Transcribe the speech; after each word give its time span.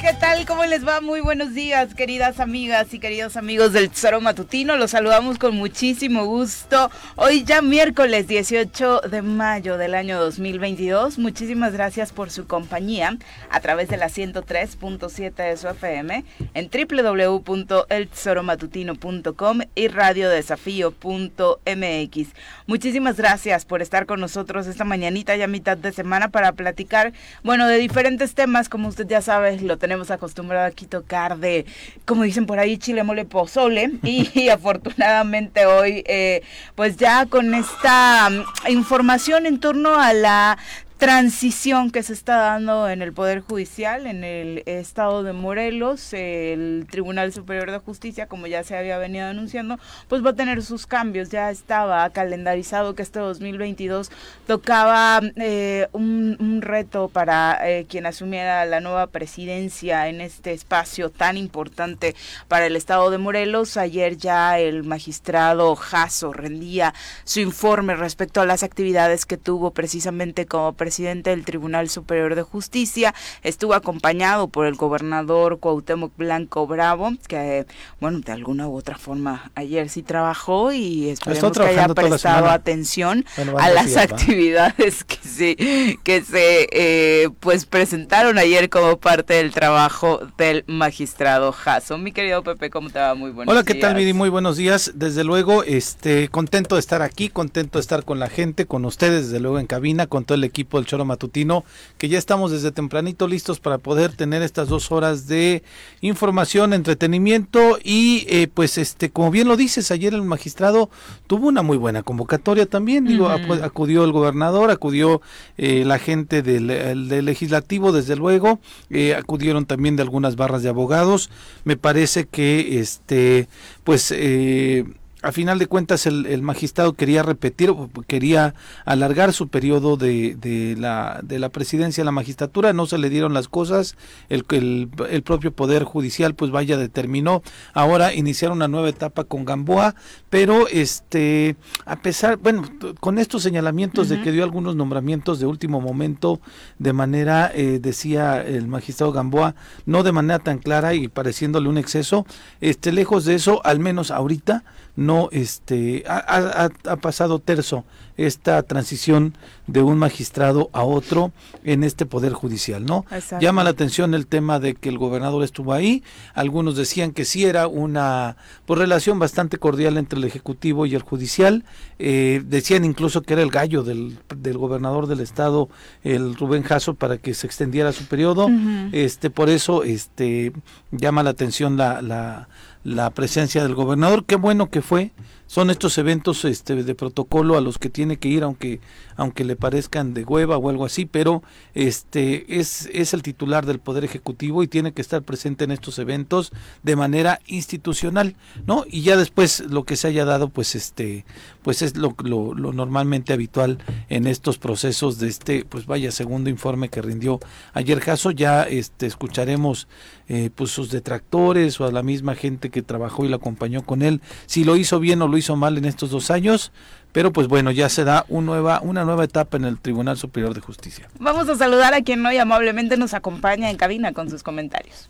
¿Qué 0.00 0.14
tal? 0.14 0.46
¿Cómo 0.46 0.64
les 0.64 0.86
va? 0.86 1.00
Muy 1.00 1.20
buenos 1.20 1.54
días, 1.54 1.92
queridas 1.92 2.38
amigas 2.38 2.94
y 2.94 3.00
queridos 3.00 3.36
amigos 3.36 3.72
del 3.72 3.90
Tesoro 3.90 4.20
Matutino. 4.20 4.76
Los 4.76 4.92
saludamos 4.92 5.38
con 5.38 5.56
muchísimo 5.56 6.24
gusto. 6.24 6.88
Hoy 7.16 7.42
ya 7.42 7.62
miércoles 7.62 8.28
18 8.28 9.00
de 9.10 9.22
mayo 9.22 9.76
del 9.76 9.96
año 9.96 10.20
2022. 10.20 11.18
Muchísimas 11.18 11.72
gracias 11.72 12.12
por 12.12 12.30
su 12.30 12.46
compañía 12.46 13.18
a 13.50 13.58
través 13.58 13.88
de 13.88 13.96
la 13.96 14.06
103.7 14.06 15.34
de 15.34 15.56
su 15.56 15.66
FM 15.66 16.24
en 16.54 16.70
www.eltesoromatutino.com 16.70 19.60
y 19.74 19.88
radiodesafío.mx. 19.88 22.28
Muchísimas 22.68 23.16
gracias 23.16 23.64
por 23.64 23.82
estar 23.82 24.06
con 24.06 24.20
nosotros 24.20 24.68
esta 24.68 24.84
mañanita 24.84 25.34
ya 25.34 25.48
mitad 25.48 25.76
de 25.76 25.90
semana 25.90 26.28
para 26.28 26.52
platicar, 26.52 27.12
bueno, 27.42 27.66
de 27.66 27.78
diferentes 27.78 28.34
temas, 28.34 28.68
como 28.68 28.86
usted 28.86 29.08
ya 29.08 29.22
sabe, 29.22 29.60
lo 29.60 29.76
tenemos 29.76 29.87
acostumbrado 30.10 30.66
aquí 30.66 30.86
tocar 30.86 31.38
de, 31.38 31.66
como 32.04 32.22
dicen 32.22 32.46
por 32.46 32.58
ahí, 32.58 32.78
chile, 32.78 33.02
mole, 33.02 33.24
pozole. 33.24 33.92
Y, 34.02 34.48
afortunadamente 34.50 35.66
hoy, 35.66 36.04
eh, 36.06 36.42
pues 36.74 36.96
ya 36.96 37.26
con 37.26 37.54
esta 37.54 38.28
mm, 38.30 38.70
información 38.70 39.46
en 39.46 39.60
torno 39.60 39.96
a 40.00 40.12
la 40.12 40.58
transición 40.98 41.92
que 41.92 42.02
se 42.02 42.12
está 42.12 42.38
dando 42.38 42.88
en 42.88 43.02
el 43.02 43.12
Poder 43.12 43.40
Judicial, 43.40 44.08
en 44.08 44.24
el 44.24 44.64
estado 44.66 45.22
de 45.22 45.32
Morelos, 45.32 46.12
el 46.12 46.88
Tribunal 46.90 47.32
Superior 47.32 47.70
de 47.70 47.78
Justicia, 47.78 48.26
como 48.26 48.48
ya 48.48 48.64
se 48.64 48.76
había 48.76 48.98
venido 48.98 49.28
anunciando, 49.28 49.78
pues 50.08 50.26
va 50.26 50.30
a 50.30 50.34
tener 50.34 50.60
sus 50.60 50.88
cambios. 50.88 51.30
Ya 51.30 51.52
estaba 51.52 52.10
calendarizado 52.10 52.96
que 52.96 53.02
este 53.02 53.20
2022 53.20 54.10
tocaba 54.48 55.20
eh, 55.36 55.86
un, 55.92 56.58
reto 56.62 57.06
para 57.06 57.60
eh, 57.62 57.86
quien 57.88 58.04
asumiera 58.04 58.64
la 58.64 58.80
nueva 58.80 59.06
presidencia 59.06 60.08
en 60.08 60.20
este 60.20 60.52
espacio 60.52 61.10
tan 61.10 61.36
importante 61.36 62.16
para 62.48 62.66
el 62.66 62.74
estado 62.74 63.10
de 63.12 63.18
Morelos. 63.18 63.76
Ayer 63.76 64.16
ya 64.16 64.58
el 64.58 64.82
magistrado 64.82 65.76
Jasso 65.76 66.32
rendía 66.32 66.92
su 67.22 67.38
informe 67.38 67.94
respecto 67.94 68.40
a 68.40 68.46
las 68.46 68.64
actividades 68.64 69.26
que 69.26 69.36
tuvo 69.36 69.70
precisamente 69.70 70.46
como 70.46 70.72
presidente 70.72 70.87
presidente 70.88 71.28
del 71.28 71.44
Tribunal 71.44 71.90
Superior 71.90 72.34
de 72.34 72.40
Justicia, 72.40 73.14
estuvo 73.42 73.74
acompañado 73.74 74.48
por 74.48 74.64
el 74.64 74.74
gobernador 74.74 75.58
Cuauhtémoc 75.58 76.16
Blanco 76.16 76.66
Bravo, 76.66 77.12
que 77.26 77.66
bueno, 78.00 78.20
de 78.20 78.32
alguna 78.32 78.66
u 78.68 78.74
otra 78.74 78.96
forma 78.96 79.50
ayer 79.54 79.90
sí 79.90 80.02
trabajó 80.02 80.72
y 80.72 81.10
esperemos 81.10 81.52
que 81.52 81.62
haya 81.62 81.88
prestado 81.88 82.48
atención 82.48 83.26
a 83.58 83.68
las 83.68 83.98
actividades 83.98 85.04
que 85.04 85.18
se 85.28 85.98
que 86.04 86.22
se 86.22 86.68
eh, 86.72 87.28
pues 87.38 87.66
presentaron 87.66 88.38
ayer 88.38 88.70
como 88.70 88.96
parte 88.96 89.34
del 89.34 89.52
trabajo 89.52 90.20
del 90.38 90.64
magistrado 90.66 91.52
Jasso. 91.52 91.98
Mi 91.98 92.12
querido 92.12 92.42
Pepe, 92.42 92.70
¿cómo 92.70 92.88
te 92.88 92.98
va? 92.98 93.14
Muy 93.14 93.30
buenos 93.30 93.52
Hola, 93.52 93.62
¿qué 93.62 93.74
tal, 93.74 93.94
Miri? 93.94 94.14
Muy 94.14 94.30
buenos 94.30 94.56
días. 94.56 94.92
Desde 94.94 95.22
luego, 95.22 95.64
este 95.64 96.30
contento 96.30 96.76
de 96.76 96.80
estar 96.80 97.02
aquí, 97.02 97.28
contento 97.28 97.76
de 97.76 97.82
estar 97.82 98.06
con 98.06 98.18
la 98.18 98.30
gente, 98.30 98.64
con 98.64 98.86
ustedes, 98.86 99.26
desde 99.26 99.40
luego 99.40 99.58
en 99.58 99.66
cabina, 99.66 100.06
con 100.06 100.24
todo 100.24 100.36
el 100.36 100.44
equipo 100.44 100.77
el 100.78 100.86
Choro 100.86 101.04
Matutino, 101.04 101.64
que 101.98 102.08
ya 102.08 102.18
estamos 102.18 102.50
desde 102.50 102.72
tempranito 102.72 103.28
listos 103.28 103.60
para 103.60 103.78
poder 103.78 104.12
tener 104.12 104.42
estas 104.42 104.68
dos 104.68 104.92
horas 104.92 105.26
de 105.26 105.62
información, 106.00 106.72
entretenimiento 106.72 107.78
y 107.82 108.26
eh, 108.28 108.48
pues 108.52 108.78
este, 108.78 109.10
como 109.10 109.30
bien 109.30 109.48
lo 109.48 109.56
dices, 109.56 109.90
ayer 109.90 110.14
el 110.14 110.22
magistrado 110.22 110.90
tuvo 111.26 111.48
una 111.48 111.62
muy 111.62 111.76
buena 111.76 112.02
convocatoria 112.02 112.66
también, 112.66 113.04
digo, 113.04 113.28
acudió 113.28 114.04
el 114.04 114.12
gobernador, 114.12 114.70
acudió 114.70 115.20
eh, 115.56 115.84
la 115.84 115.98
gente 115.98 116.42
del, 116.42 116.68
del, 116.68 117.24
legislativo, 117.24 117.92
desde 117.92 118.16
luego, 118.16 118.60
eh, 118.90 119.14
acudieron 119.14 119.66
también 119.66 119.96
de 119.96 120.02
algunas 120.02 120.36
barras 120.36 120.62
de 120.62 120.68
abogados, 120.68 121.30
me 121.64 121.76
parece 121.76 122.26
que 122.26 122.80
este, 122.80 123.48
pues 123.84 124.12
eh, 124.14 124.84
a 125.22 125.32
final 125.32 125.58
de 125.58 125.66
cuentas 125.66 126.06
el, 126.06 126.42
magistrado 126.42 126.92
quería 126.92 127.22
repetir, 127.22 127.74
quería 128.06 128.54
alargar 128.84 129.32
su 129.32 129.48
periodo 129.48 129.96
de, 129.96 130.36
de, 130.36 130.76
la, 130.78 131.20
de 131.24 131.38
la 131.40 131.48
presidencia 131.48 132.02
a 132.02 132.04
la 132.04 132.12
magistratura, 132.12 132.72
no 132.72 132.86
se 132.86 132.98
le 132.98 133.10
dieron 133.10 133.34
las 133.34 133.48
cosas, 133.48 133.96
el, 134.28 134.44
el, 134.50 134.88
el, 135.10 135.22
propio 135.22 135.52
Poder 135.52 135.82
Judicial 135.82 136.34
pues 136.34 136.52
vaya 136.52 136.76
determinó 136.76 137.42
ahora 137.74 138.14
iniciar 138.14 138.52
una 138.52 138.68
nueva 138.68 138.88
etapa 138.88 139.24
con 139.24 139.44
Gamboa, 139.44 139.96
pero 140.30 140.68
este 140.68 141.56
a 141.84 141.96
pesar, 141.96 142.36
bueno, 142.36 142.62
con 143.00 143.18
estos 143.18 143.42
señalamientos 143.42 144.08
de 144.08 144.22
que 144.22 144.32
dio 144.32 144.44
algunos 144.44 144.76
nombramientos 144.76 145.40
de 145.40 145.46
último 145.46 145.80
momento 145.80 146.40
de 146.78 146.92
manera, 146.92 147.50
eh, 147.54 147.80
decía 147.80 148.40
el 148.42 148.68
magistrado 148.68 149.12
Gamboa, 149.12 149.54
no 149.84 150.02
de 150.02 150.12
manera 150.12 150.38
tan 150.38 150.58
clara 150.58 150.94
y 150.94 151.08
pareciéndole 151.08 151.68
un 151.68 151.78
exceso, 151.78 152.26
este 152.60 152.92
lejos 152.92 153.24
de 153.24 153.34
eso, 153.34 153.64
al 153.64 153.80
menos 153.80 154.10
ahorita, 154.10 154.64
no 154.98 155.28
este 155.30 156.02
ha, 156.08 156.70
ha, 156.84 156.96
pasado 156.96 157.38
terzo 157.38 157.84
esta 158.16 158.60
transición 158.64 159.36
de 159.68 159.80
un 159.80 159.96
magistrado 159.96 160.70
a 160.72 160.82
otro 160.82 161.30
en 161.62 161.84
este 161.84 162.04
poder 162.04 162.32
judicial, 162.32 162.84
¿no? 162.84 163.06
Llama 163.40 163.62
la 163.62 163.70
atención 163.70 164.12
el 164.12 164.26
tema 164.26 164.58
de 164.58 164.74
que 164.74 164.88
el 164.88 164.98
gobernador 164.98 165.44
estuvo 165.44 165.72
ahí, 165.72 166.02
algunos 166.34 166.76
decían 166.76 167.12
que 167.12 167.24
sí 167.24 167.44
era 167.44 167.68
una 167.68 168.36
pues, 168.66 168.80
relación 168.80 169.20
bastante 169.20 169.58
cordial 169.58 169.98
entre 169.98 170.18
el 170.18 170.24
ejecutivo 170.24 170.84
y 170.84 170.96
el 170.96 171.02
judicial, 171.02 171.64
eh, 172.00 172.42
decían 172.44 172.84
incluso 172.84 173.22
que 173.22 173.34
era 173.34 173.42
el 173.42 173.50
gallo 173.50 173.84
del, 173.84 174.18
del, 174.34 174.58
gobernador 174.58 175.06
del 175.06 175.20
estado, 175.20 175.68
el 176.02 176.34
Rubén 176.34 176.64
Jasso, 176.64 176.94
para 176.94 177.18
que 177.18 177.34
se 177.34 177.46
extendiera 177.46 177.92
su 177.92 178.06
periodo, 178.06 178.48
este 178.90 179.30
por 179.30 179.48
eso 179.48 179.84
este 179.84 180.52
llama 180.90 181.22
la 181.22 181.30
atención 181.30 181.76
la, 181.76 182.02
la 182.02 182.48
la 182.88 183.10
presencia 183.10 183.62
del 183.62 183.74
gobernador. 183.74 184.24
Qué 184.24 184.36
bueno 184.36 184.70
que 184.70 184.82
fue. 184.82 185.12
Son 185.48 185.70
estos 185.70 185.98
eventos 185.98 186.44
este, 186.44 186.84
de 186.84 186.94
protocolo 186.94 187.56
a 187.56 187.60
los 187.60 187.78
que 187.78 187.90
tiene 187.90 188.18
que 188.18 188.28
ir, 188.28 188.42
aunque 188.44 188.80
aunque 189.18 189.44
le 189.44 189.56
parezcan 189.56 190.14
de 190.14 190.22
hueva 190.22 190.56
o 190.58 190.70
algo 190.70 190.84
así, 190.84 191.04
pero 191.04 191.42
este 191.74 192.60
es, 192.60 192.88
es 192.92 193.12
el 193.14 193.22
titular 193.22 193.66
del 193.66 193.80
Poder 193.80 194.04
Ejecutivo 194.04 194.62
y 194.62 194.68
tiene 194.68 194.92
que 194.92 195.02
estar 195.02 195.22
presente 195.22 195.64
en 195.64 195.72
estos 195.72 195.98
eventos 195.98 196.52
de 196.84 196.94
manera 196.94 197.40
institucional, 197.46 198.36
¿no? 198.64 198.84
Y 198.88 199.02
ya 199.02 199.16
después 199.16 199.60
lo 199.68 199.82
que 199.82 199.96
se 199.96 200.06
haya 200.06 200.24
dado, 200.24 200.50
pues 200.50 200.76
este, 200.76 201.24
pues 201.62 201.82
es 201.82 201.96
lo, 201.96 202.14
lo, 202.22 202.54
normalmente 202.54 203.32
habitual 203.32 203.78
en 204.08 204.28
estos 204.28 204.56
procesos 204.58 205.18
de 205.18 205.26
este, 205.26 205.64
pues 205.64 205.86
vaya, 205.86 206.12
segundo 206.12 206.48
informe 206.48 206.88
que 206.88 207.02
rindió 207.02 207.40
ayer 207.74 207.98
Caso, 207.98 208.30
ya 208.30 208.62
este 208.62 209.06
escucharemos 209.06 209.88
eh, 210.28 210.50
pues 210.54 210.70
sus 210.70 210.90
detractores 210.90 211.80
o 211.80 211.86
a 211.86 211.90
la 211.90 212.02
misma 212.02 212.36
gente 212.36 212.70
que 212.70 212.82
trabajó 212.82 213.24
y 213.24 213.28
la 213.28 213.36
acompañó 213.36 213.82
con 213.82 214.02
él, 214.02 214.20
si 214.46 214.62
lo 214.62 214.76
hizo 214.76 215.00
bien 215.00 215.22
o 215.22 215.26
lo 215.26 215.37
hizo 215.38 215.56
mal 215.56 215.78
en 215.78 215.84
estos 215.84 216.10
dos 216.10 216.30
años, 216.30 216.72
pero 217.12 217.32
pues 217.32 217.48
bueno, 217.48 217.70
ya 217.70 217.88
se 217.88 218.04
da 218.04 218.26
un 218.28 218.46
nueva, 218.46 218.80
una 218.82 219.04
nueva 219.04 219.24
etapa 219.24 219.56
en 219.56 219.64
el 219.64 219.78
Tribunal 219.78 220.18
Superior 220.18 220.54
de 220.54 220.60
Justicia. 220.60 221.08
Vamos 221.18 221.48
a 221.48 221.56
saludar 221.56 221.94
a 221.94 222.02
quien 222.02 222.24
hoy 222.26 222.36
amablemente 222.38 222.96
nos 222.96 223.14
acompaña 223.14 223.70
en 223.70 223.76
cabina 223.76 224.12
con 224.12 224.28
sus 224.28 224.42
comentarios. 224.42 225.08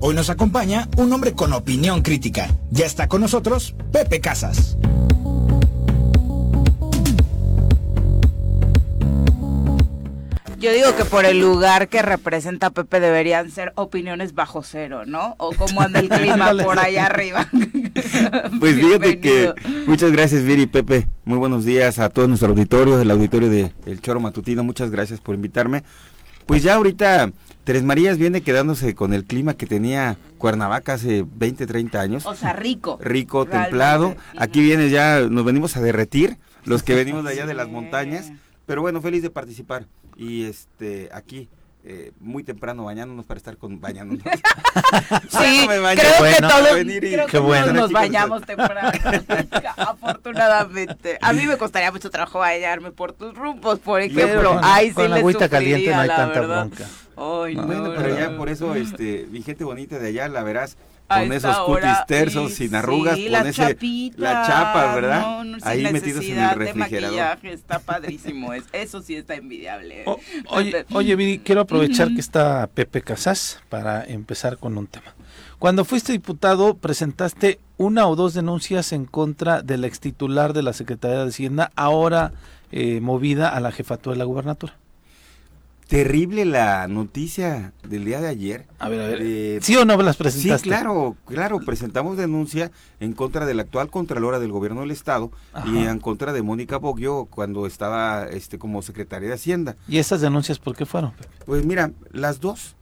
Hoy 0.00 0.14
nos 0.14 0.30
acompaña 0.30 0.88
un 0.96 1.12
hombre 1.12 1.32
con 1.32 1.52
opinión 1.52 2.02
crítica. 2.02 2.54
Ya 2.70 2.86
está 2.86 3.08
con 3.08 3.20
nosotros 3.20 3.74
Pepe 3.90 4.20
Casas. 4.20 4.76
Yo 10.58 10.72
digo 10.72 10.96
que 10.96 11.04
por 11.04 11.24
el 11.24 11.38
lugar 11.38 11.88
que 11.88 12.02
representa 12.02 12.70
Pepe 12.70 12.98
deberían 12.98 13.48
ser 13.52 13.72
opiniones 13.76 14.34
bajo 14.34 14.64
cero, 14.64 15.04
¿no? 15.06 15.36
O 15.38 15.52
cómo 15.52 15.82
anda 15.82 16.00
el 16.00 16.08
clima 16.08 16.52
por 16.64 16.80
allá 16.80 17.06
arriba. 17.06 17.48
pues 18.60 18.74
fíjate 18.74 19.20
que 19.20 19.54
muchas 19.86 20.10
gracias 20.10 20.42
Viri 20.42 20.62
y 20.62 20.66
Pepe. 20.66 21.06
Muy 21.24 21.38
buenos 21.38 21.64
días 21.64 22.00
a 22.00 22.08
todos 22.08 22.28
nuestro 22.28 22.48
auditorio, 22.48 23.00
el 23.00 23.08
auditorio 23.08 23.48
de 23.48 23.72
El 23.86 24.00
Choro 24.00 24.18
Matutino. 24.18 24.64
Muchas 24.64 24.90
gracias 24.90 25.20
por 25.20 25.36
invitarme. 25.36 25.84
Pues 26.44 26.64
ya 26.64 26.74
ahorita 26.74 27.30
Tres 27.62 27.84
Marías 27.84 28.18
viene 28.18 28.40
quedándose 28.40 28.96
con 28.96 29.12
el 29.12 29.24
clima 29.24 29.54
que 29.54 29.66
tenía 29.66 30.16
Cuernavaca 30.38 30.94
hace 30.94 31.24
20, 31.36 31.68
30 31.68 32.00
años. 32.00 32.26
O 32.26 32.34
sea, 32.34 32.52
rico. 32.52 32.98
Rico, 33.00 33.46
templado. 33.46 34.16
Aquí 34.36 34.60
viene 34.60 34.90
ya, 34.90 35.20
nos 35.20 35.44
venimos 35.44 35.76
a 35.76 35.82
derretir, 35.82 36.36
los 36.64 36.82
que 36.82 36.94
venimos 36.96 37.24
de 37.24 37.30
allá 37.30 37.46
de 37.46 37.54
las 37.54 37.68
montañas. 37.68 38.32
Pero 38.66 38.82
bueno, 38.82 39.00
feliz 39.00 39.22
de 39.22 39.30
participar 39.30 39.86
y 40.18 40.44
este 40.44 41.08
aquí 41.12 41.48
eh, 41.84 42.12
muy 42.20 42.42
temprano 42.42 42.84
bañándonos 42.84 43.24
para 43.24 43.38
estar 43.38 43.56
con 43.56 43.80
bañándonos. 43.80 44.22
sí, 45.28 45.66
creo 45.66 45.94
que 45.94 46.40
todos 46.40 46.68
creo 47.00 47.26
que 47.26 47.38
bueno. 47.38 47.72
nos 47.72 47.92
bañamos 47.92 48.42
temprano, 48.42 48.90
afortunadamente. 49.76 51.18
A 51.22 51.32
mí 51.32 51.46
me 51.46 51.56
costaría 51.56 51.90
mucho 51.92 52.10
trabajo 52.10 52.40
bañarme 52.40 52.90
por 52.90 53.12
tus 53.12 53.32
rumpos, 53.32 53.78
por 53.78 54.02
ejemplo. 54.02 54.60
Ay, 54.62 54.90
con, 54.90 55.06
sí 55.06 55.12
agüita 55.12 55.48
caliente 55.48 55.90
no 55.90 56.00
hay 56.00 56.08
tanta 56.08 56.40
bronca. 56.42 56.84
Ay, 57.16 57.54
no, 57.54 57.66
bueno, 57.66 57.94
pero 57.96 58.18
ya 58.18 58.36
por 58.36 58.48
eso, 58.48 58.74
este, 58.74 59.26
mi 59.30 59.42
gente 59.42 59.64
bonita 59.64 59.98
de 59.98 60.08
allá, 60.08 60.28
la 60.28 60.42
verás, 60.42 60.76
con 61.08 61.32
esos 61.32 61.58
cutis 61.60 61.88
tersos, 62.06 62.52
sin 62.54 62.74
arrugas, 62.74 63.16
sí, 63.16 63.24
con 63.24 63.32
la 63.32 63.40
ese, 63.40 63.52
chapita, 63.52 64.16
la 64.18 64.46
chapa, 64.46 64.94
¿verdad? 64.94 65.20
No, 65.22 65.44
no, 65.44 65.58
sin 65.58 65.68
Ahí 65.68 65.92
metidos 65.92 66.24
en 66.24 66.38
el 66.38 66.48
de 66.50 66.54
refrigerador. 66.54 67.16
maquillaje, 67.18 67.52
está 67.52 67.78
padrísimo, 67.78 68.52
es- 68.52 68.64
eso 68.72 69.00
sí 69.02 69.14
está 69.16 69.34
envidiable. 69.34 70.02
O- 70.06 70.20
oye, 70.50 70.84
oye, 70.92 71.16
Viri, 71.16 71.38
quiero 71.38 71.62
aprovechar 71.62 72.08
que 72.08 72.20
está 72.20 72.68
Pepe 72.72 73.02
Casas 73.02 73.60
para 73.68 74.04
empezar 74.04 74.58
con 74.58 74.76
un 74.76 74.86
tema. 74.86 75.14
Cuando 75.58 75.84
fuiste 75.84 76.12
diputado, 76.12 76.74
presentaste 76.74 77.58
una 77.78 78.06
o 78.06 78.14
dos 78.14 78.34
denuncias 78.34 78.92
en 78.92 79.06
contra 79.06 79.62
del 79.62 79.84
ex 79.84 79.98
titular 80.00 80.52
de 80.52 80.62
la 80.62 80.72
Secretaría 80.72 81.18
de 81.24 81.28
Hacienda, 81.28 81.72
ahora 81.74 82.32
eh, 82.70 83.00
movida 83.00 83.48
a 83.48 83.60
la 83.60 83.72
jefatura 83.72 84.12
de 84.14 84.18
la 84.18 84.24
gubernatura. 84.24 84.74
Terrible 85.88 86.44
la 86.44 86.86
noticia 86.86 87.72
del 87.88 88.04
día 88.04 88.20
de 88.20 88.28
ayer. 88.28 88.66
A 88.78 88.90
ver, 88.90 89.00
a 89.00 89.06
ver. 89.06 89.22
de- 89.22 89.58
¿Sí 89.62 89.74
o 89.74 89.86
no 89.86 89.96
las 90.02 90.16
Sí, 90.16 90.22
presentaste? 90.22 90.68
claro, 90.68 91.16
claro, 91.26 91.60
presentamos 91.60 92.18
denuncia 92.18 92.70
en 93.00 93.14
contra 93.14 93.46
de 93.46 93.54
la 93.54 93.62
actual 93.62 93.88
Contralora 93.90 94.38
del 94.38 94.52
Gobierno 94.52 94.82
del 94.82 94.90
Estado 94.90 95.30
y 95.64 95.78
en 95.78 95.98
contra 95.98 96.34
de 96.34 96.42
Mónica 96.42 96.76
Boggio 96.76 97.24
cuando 97.30 97.66
estaba 97.66 98.26
este 98.26 98.58
como 98.58 98.82
secretaria 98.82 99.28
de 99.28 99.34
Hacienda. 99.34 99.76
¿Y 99.88 99.96
esas 99.96 100.20
denuncias 100.20 100.58
por 100.58 100.76
qué 100.76 100.84
fueron? 100.84 101.12
Pues 101.46 101.64
mira, 101.64 101.90
las 102.12 102.38
dos. 102.38 102.76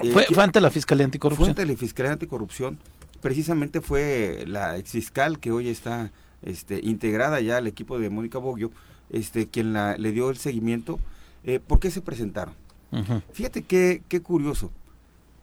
eh, 0.00 0.12
Fue, 0.12 0.24
fue 0.32 0.44
ante 0.44 0.60
la 0.60 0.70
Fiscalía 0.70 1.04
Anticorrupción. 1.04 1.46
Fuente 1.46 1.62
de 1.66 1.72
la 1.72 1.76
Fiscalía 1.76 2.12
Anticorrupción, 2.12 2.78
precisamente 3.20 3.80
fue 3.80 4.44
la 4.46 4.76
exfiscal 4.76 5.40
que 5.40 5.50
hoy 5.50 5.68
está 5.68 6.12
este, 6.42 6.78
integrada 6.84 7.40
ya 7.40 7.56
al 7.56 7.66
equipo 7.66 7.98
de 7.98 8.08
Mónica 8.08 8.38
Boggio, 8.38 8.70
este, 9.10 9.48
quien 9.48 9.72
la, 9.72 9.96
le 9.98 10.12
dio 10.12 10.30
el 10.30 10.36
seguimiento. 10.36 11.00
Eh, 11.44 11.60
¿Por 11.60 11.80
qué 11.80 11.90
se 11.90 12.00
presentaron? 12.00 12.54
Fíjate 13.32 13.62
qué, 13.62 14.02
qué 14.08 14.20
curioso. 14.20 14.70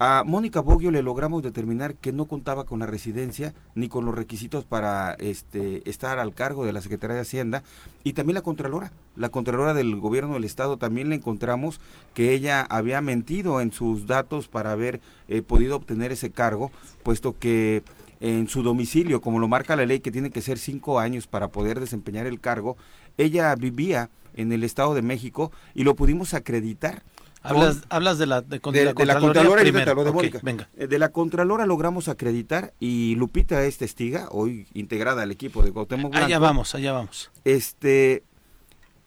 A 0.01 0.24
Mónica 0.25 0.62
Boggio 0.62 0.92
le 0.92 1.04
logramos 1.04 1.44
determinar 1.44 1.96
que 1.96 2.13
no 2.13 2.24
contaba 2.24 2.63
con 2.63 2.80
la 2.80 2.86
residencia 2.86 3.54
ni 3.75 3.90
con 3.90 4.06
los 4.06 4.16
requisitos 4.16 4.63
para 4.63 5.13
este, 5.16 5.90
estar 5.90 6.19
al 6.19 6.34
cargo 6.34 6.66
de 6.66 6.72
la 6.72 6.80
Secretaría 6.80 7.16
de 7.16 7.24
Hacienda 7.24 7.63
y 8.06 8.13
también 8.13 8.36
la 8.36 8.42
Contralora. 8.42 8.94
La 9.18 9.28
Contralora 9.28 9.74
del 9.74 9.98
Gobierno 9.98 10.36
del 10.36 10.46
Estado 10.46 10.78
también 10.78 11.10
le 11.10 11.16
encontramos 11.16 11.81
que 12.13 12.34
ella 12.34 12.62
había 12.62 13.01
mentido 13.01 13.60
en 13.60 13.74
sus 13.74 14.07
datos 14.07 14.48
para 14.48 14.72
haber 14.72 15.01
eh, 15.28 15.42
podido 15.42 15.75
obtener 15.75 16.13
ese 16.13 16.31
cargo, 16.31 16.72
puesto 17.04 17.38
que 17.38 17.84
en 18.22 18.48
su 18.48 18.63
domicilio, 18.63 19.19
como 19.19 19.40
lo 19.40 19.50
marca 19.50 19.75
la 19.75 19.86
ley, 19.86 20.00
que 20.00 20.13
tiene 20.13 20.30
que 20.30 20.42
ser 20.42 20.60
cinco 20.60 21.00
años 21.00 21.28
para 21.28 21.50
poder 21.50 21.81
desempeñar 21.81 22.25
el 22.25 22.40
cargo, 22.40 22.78
ella 23.18 23.54
vivía 23.56 24.10
en 24.39 24.51
el 24.51 24.63
Estado 24.63 24.94
de 24.94 25.01
México 25.01 25.51
y 25.75 25.83
lo 25.83 25.95
pudimos 25.95 26.33
acreditar. 26.33 27.03
Hablas, 27.41 27.77
con- 27.77 27.86
hablas 27.89 28.18
de 28.18 28.25
la, 28.25 28.41
de, 28.41 28.59
de, 28.59 28.83
la 28.86 28.94
de 28.94 29.06
la 29.06 29.19
Contralora 29.19 29.62
primero. 29.62 30.13
Mónica. 30.13 30.39
venga. 30.44 30.68
Eh, 30.77 30.88
De 30.88 31.00
la 31.00 31.09
Contralora 31.09 31.65
logramos 31.65 32.07
acreditar 32.09 32.74
y 32.81 33.15
Lupita 33.15 33.63
es 33.63 33.77
testiga, 33.77 34.27
hoy 34.31 34.68
integrada 34.74 35.21
al 35.24 35.31
equipo 35.31 35.63
de 35.63 35.71
Cuauhtémoc 35.71 36.12
Blanco. 36.12 36.25
Allá 36.25 36.39
vamos, 36.39 36.75
allá 36.75 36.91
vamos. 36.91 37.31
Este, 37.45 38.24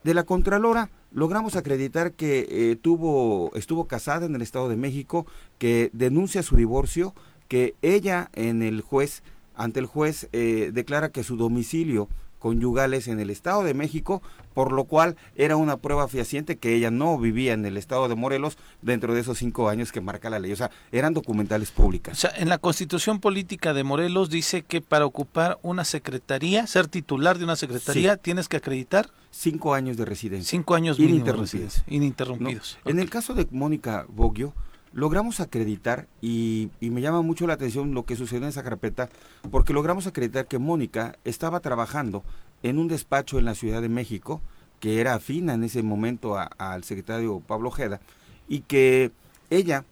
de 0.03 0.15
la 0.15 0.25
Contralora 0.25 0.89
logramos 1.13 1.57
acreditar 1.57 2.13
que 2.13 2.47
eh, 2.49 2.77
tuvo, 2.81 3.51
estuvo 3.55 3.87
casada 3.87 4.25
en 4.25 4.35
el 4.35 4.41
Estado 4.41 4.71
de 4.71 4.77
México, 4.77 5.27
que 5.59 5.91
denuncia 5.93 6.43
su 6.43 6.57
divorcio, 6.57 7.15
que 7.49 7.75
ella 7.83 8.31
en 8.33 8.63
el 8.63 8.81
juez, 8.81 9.23
ante 9.55 9.79
el 9.79 9.85
juez, 9.85 10.29
eh, 10.33 10.71
declara 10.73 11.11
que 11.11 11.23
su 11.23 11.37
domicilio 11.37 12.09
conyugal 12.43 12.93
es 12.93 13.07
en 13.07 13.21
el 13.21 13.31
Estado 13.31 13.63
de 13.63 13.73
México, 13.73 14.21
por 14.53 14.73
lo 14.73 14.83
cual 14.85 15.17
era 15.37 15.57
una 15.57 15.77
prueba 15.77 16.09
fehaciente 16.09 16.59
que 16.59 16.75
ella 16.75 16.91
no 16.91 17.17
vivía 17.17 17.53
en 17.53 17.65
el 17.65 17.77
Estado 17.77 18.09
de 18.09 18.17
Morelos 18.17 18.59
dentro 18.83 19.15
de 19.15 19.21
esos 19.21 19.39
cinco 19.39 19.69
años 19.69 19.93
que 19.93 20.01
marca 20.01 20.29
la 20.29 20.41
ley. 20.41 20.51
O 20.53 20.57
sea, 20.57 20.73
eran 20.91 21.15
documentales 21.15 21.71
O 21.71 21.75
públicas. 21.83 22.19
sea, 22.19 22.33
en 22.37 22.49
la 22.49 22.59
constitución 22.59 23.21
política 23.21 23.73
de 23.75 23.85
Morelos 23.85 24.29
dice 24.29 24.63
que 24.63 24.81
para 24.81 25.07
ocupar 25.07 25.61
una 25.63 25.85
secretaría, 25.85 26.67
ser 26.67 26.89
titular 26.89 27.39
de 27.39 27.45
una 27.45 27.55
secretaría, 27.55 28.17
tienes 28.17 28.49
que 28.49 28.57
acreditar 28.57 29.09
Cinco 29.31 29.73
años 29.73 29.97
de 29.97 30.05
residencia. 30.05 30.51
cinco 30.51 30.75
años 30.75 30.99
Ininterrumpidos. 30.99 31.85
ininterrumpidos. 31.87 32.79
En 32.85 32.99
el 32.99 33.09
caso 33.09 33.33
de 33.35 33.47
Mónica 33.51 34.05
Boggio, 34.09 34.53
logramos 34.93 35.41
acreditar, 35.41 36.07
y, 36.21 36.71
me 36.81 37.01
llama 37.01 37.23
mucho 37.23 37.47
la 37.47 37.55
atención 37.55 37.95
lo 37.95 38.05
que 38.05 38.17
sucedió 38.17 38.43
en 38.43 38.51
esa 38.51 38.63
carpeta, 38.63 39.09
porque 39.51 39.73
logramos 39.73 40.07
acreditar 40.07 40.47
que 40.47 40.59
Mónica 40.59 41.17
estaba 41.25 41.61
trabajando 41.61 42.23
en 42.63 42.79
un 42.79 42.89
despacho 42.89 43.39
en 43.39 43.45
la 43.45 43.55
Ciudad 43.55 43.83
de 43.83 43.89
México, 43.89 44.41
que 44.81 45.01
era 45.01 45.15
afina 45.15 45.55
en 45.55 45.65
ese 45.65 45.83
momento 45.83 46.37
al 46.59 46.85
secretario 46.85 47.41
Pablo 47.41 47.69
Ojeda, 47.69 48.01
y 48.49 48.61
que 48.61 49.13
ella 49.51 49.85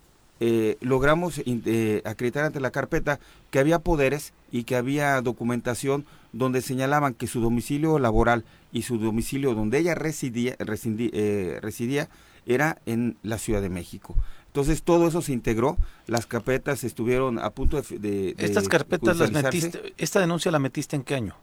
eh, 0.42 0.78
logramos 0.80 1.40
eh, 1.44 2.02
acreditar 2.06 2.44
ante 2.44 2.60
la 2.60 2.70
carpeta 2.70 3.20
que 3.50 3.58
había 3.58 3.78
poderes 3.78 4.32
y 4.50 4.64
que 4.64 4.74
había 4.74 5.20
documentación 5.20 6.06
donde 6.32 6.62
señalaban 6.62 7.12
que 7.12 7.26
su 7.26 7.42
domicilio 7.42 7.98
laboral 7.98 8.44
y 8.72 8.82
su 8.82 8.98
domicilio 8.98 9.54
donde 9.54 9.78
ella 9.78 9.94
residía, 9.94 10.56
eh, 10.58 11.58
residía 11.60 12.08
era 12.46 12.78
en 12.86 13.18
la 13.22 13.36
Ciudad 13.36 13.60
de 13.60 13.68
México. 13.68 14.16
Entonces 14.50 14.82
todo 14.82 15.06
eso 15.06 15.22
se 15.22 15.32
integró, 15.32 15.78
las 16.08 16.26
carpetas 16.26 16.82
estuvieron 16.82 17.38
a 17.38 17.50
punto 17.50 17.80
de... 17.80 17.98
de- 17.98 18.34
Estas 18.36 18.68
carpetas 18.68 19.16
las 19.16 19.30
metiste, 19.44 19.94
esta 19.96 20.18
denuncia 20.18 20.50
la 20.50 20.58
metiste 20.58 20.96
en 20.96 21.04
qué 21.04 21.14
año? 21.14 21.36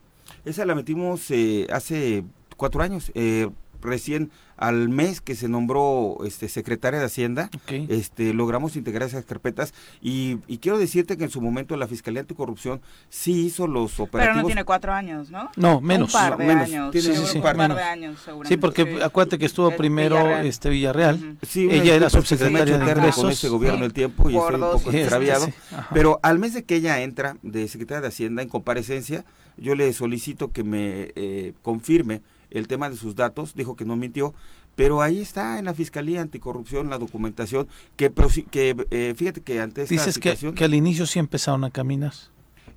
Esa 0.44 0.66
la 0.66 0.76
metimos 0.76 1.32
eh, 1.32 1.68
hace 1.72 2.26
cuatro 2.58 2.82
años, 2.82 3.12
eh, 3.16 3.50
recién 3.82 4.32
al 4.58 4.90
mes 4.90 5.22
que 5.22 5.36
se 5.36 5.48
nombró 5.48 6.18
este 6.26 6.50
secretaria 6.50 7.00
de 7.00 7.06
Hacienda, 7.06 7.52
este 7.90 8.34
logramos 8.34 8.76
integrar 8.76 9.08
esas 9.08 9.24
carpetas 9.24 9.72
y, 10.02 10.40
y 10.48 10.58
quiero 10.58 10.80
decirte 10.80 11.16
que 11.16 11.26
en 11.26 11.30
su 11.30 11.42
momento 11.42 11.78
la 11.78 11.88
Fiscalía 11.88 12.22
Anticorrupción 12.22 12.82
sí 13.10 13.46
hizo 13.46 13.68
los 13.68 13.92
Pero 13.92 14.04
operativos. 14.06 14.42
no 14.42 14.46
tiene 14.48 14.64
cuatro 14.64 14.94
años, 14.94 15.30
¿no? 15.30 15.52
No, 15.58 15.80
menos. 15.80 16.12
Un 16.14 16.20
par 16.20 16.38
de 16.38 16.44
No, 16.46 16.54
menos. 16.54 16.70
años. 16.70 16.92
Tiene 16.92 17.16
sí, 17.16 17.38
un 17.38 17.44
par 17.44 17.56
menos. 17.56 17.78
de 17.78 17.84
años, 17.84 18.20
seguramente. 18.26 18.56
Sí, 18.56 18.58
porque 18.60 19.00
acuérdate 19.04 19.38
que 19.38 19.46
estuvo 19.46 19.70
Es 19.70 19.76
primero 19.78 20.16
Villarreal. 20.16 20.46
este 20.48 20.70
Villarreal. 20.70 21.38
Sí, 21.48 21.68
Ella 21.70 21.94
era 21.96 22.10
subsecretaria 22.10 22.78
de 22.80 22.84
Ingresos. 22.92 23.16
con 23.24 23.32
este 23.32 23.50
gobierno 23.50 23.80
Sí. 23.80 23.86
el 23.86 23.94
tiempo 23.94 24.30
y 24.30 24.36
estoy 24.38 24.56
un 24.56 24.62
poco 24.62 24.92
Sí, 24.92 24.98
extraviado. 24.98 25.48
Pero 25.94 26.20
al 26.24 26.40
mes 26.40 26.56
de 26.56 26.64
que 26.64 26.76
ella 26.78 27.00
entra 27.04 27.38
de 27.44 27.68
secretaria 27.68 28.02
de 28.02 28.08
Hacienda 28.08 28.42
en 28.42 28.50
comparecencia, 28.50 29.24
yo 29.56 29.76
le 29.76 29.94
solicito 29.94 30.52
que 30.52 30.64
me 30.64 31.12
eh, 31.16 31.54
confirme 31.62 32.22
el 32.58 32.68
tema 32.68 32.90
de 32.90 32.96
sus 32.98 33.16
datos, 33.16 33.54
dijo 33.56 33.76
que 33.76 33.86
no 33.86 33.96
mintió, 33.96 34.34
pero 34.76 35.02
ahí 35.02 35.20
está 35.20 35.58
en 35.60 35.66
la 35.66 35.74
Fiscalía 35.74 36.22
Anticorrupción 36.22 36.90
la 36.90 36.98
documentación 36.98 37.68
que, 37.96 38.12
que 38.52 38.76
eh, 38.92 39.14
fíjate 39.18 39.42
que 39.42 39.60
ante 39.62 39.84
esta 39.84 39.94
Dices 39.94 40.20
que, 40.20 40.54
que 40.54 40.64
al 40.66 40.74
inicio 40.76 41.06
sí 41.06 41.20
empezaron 41.20 41.64
a 41.64 41.72
caminar. 41.72 42.14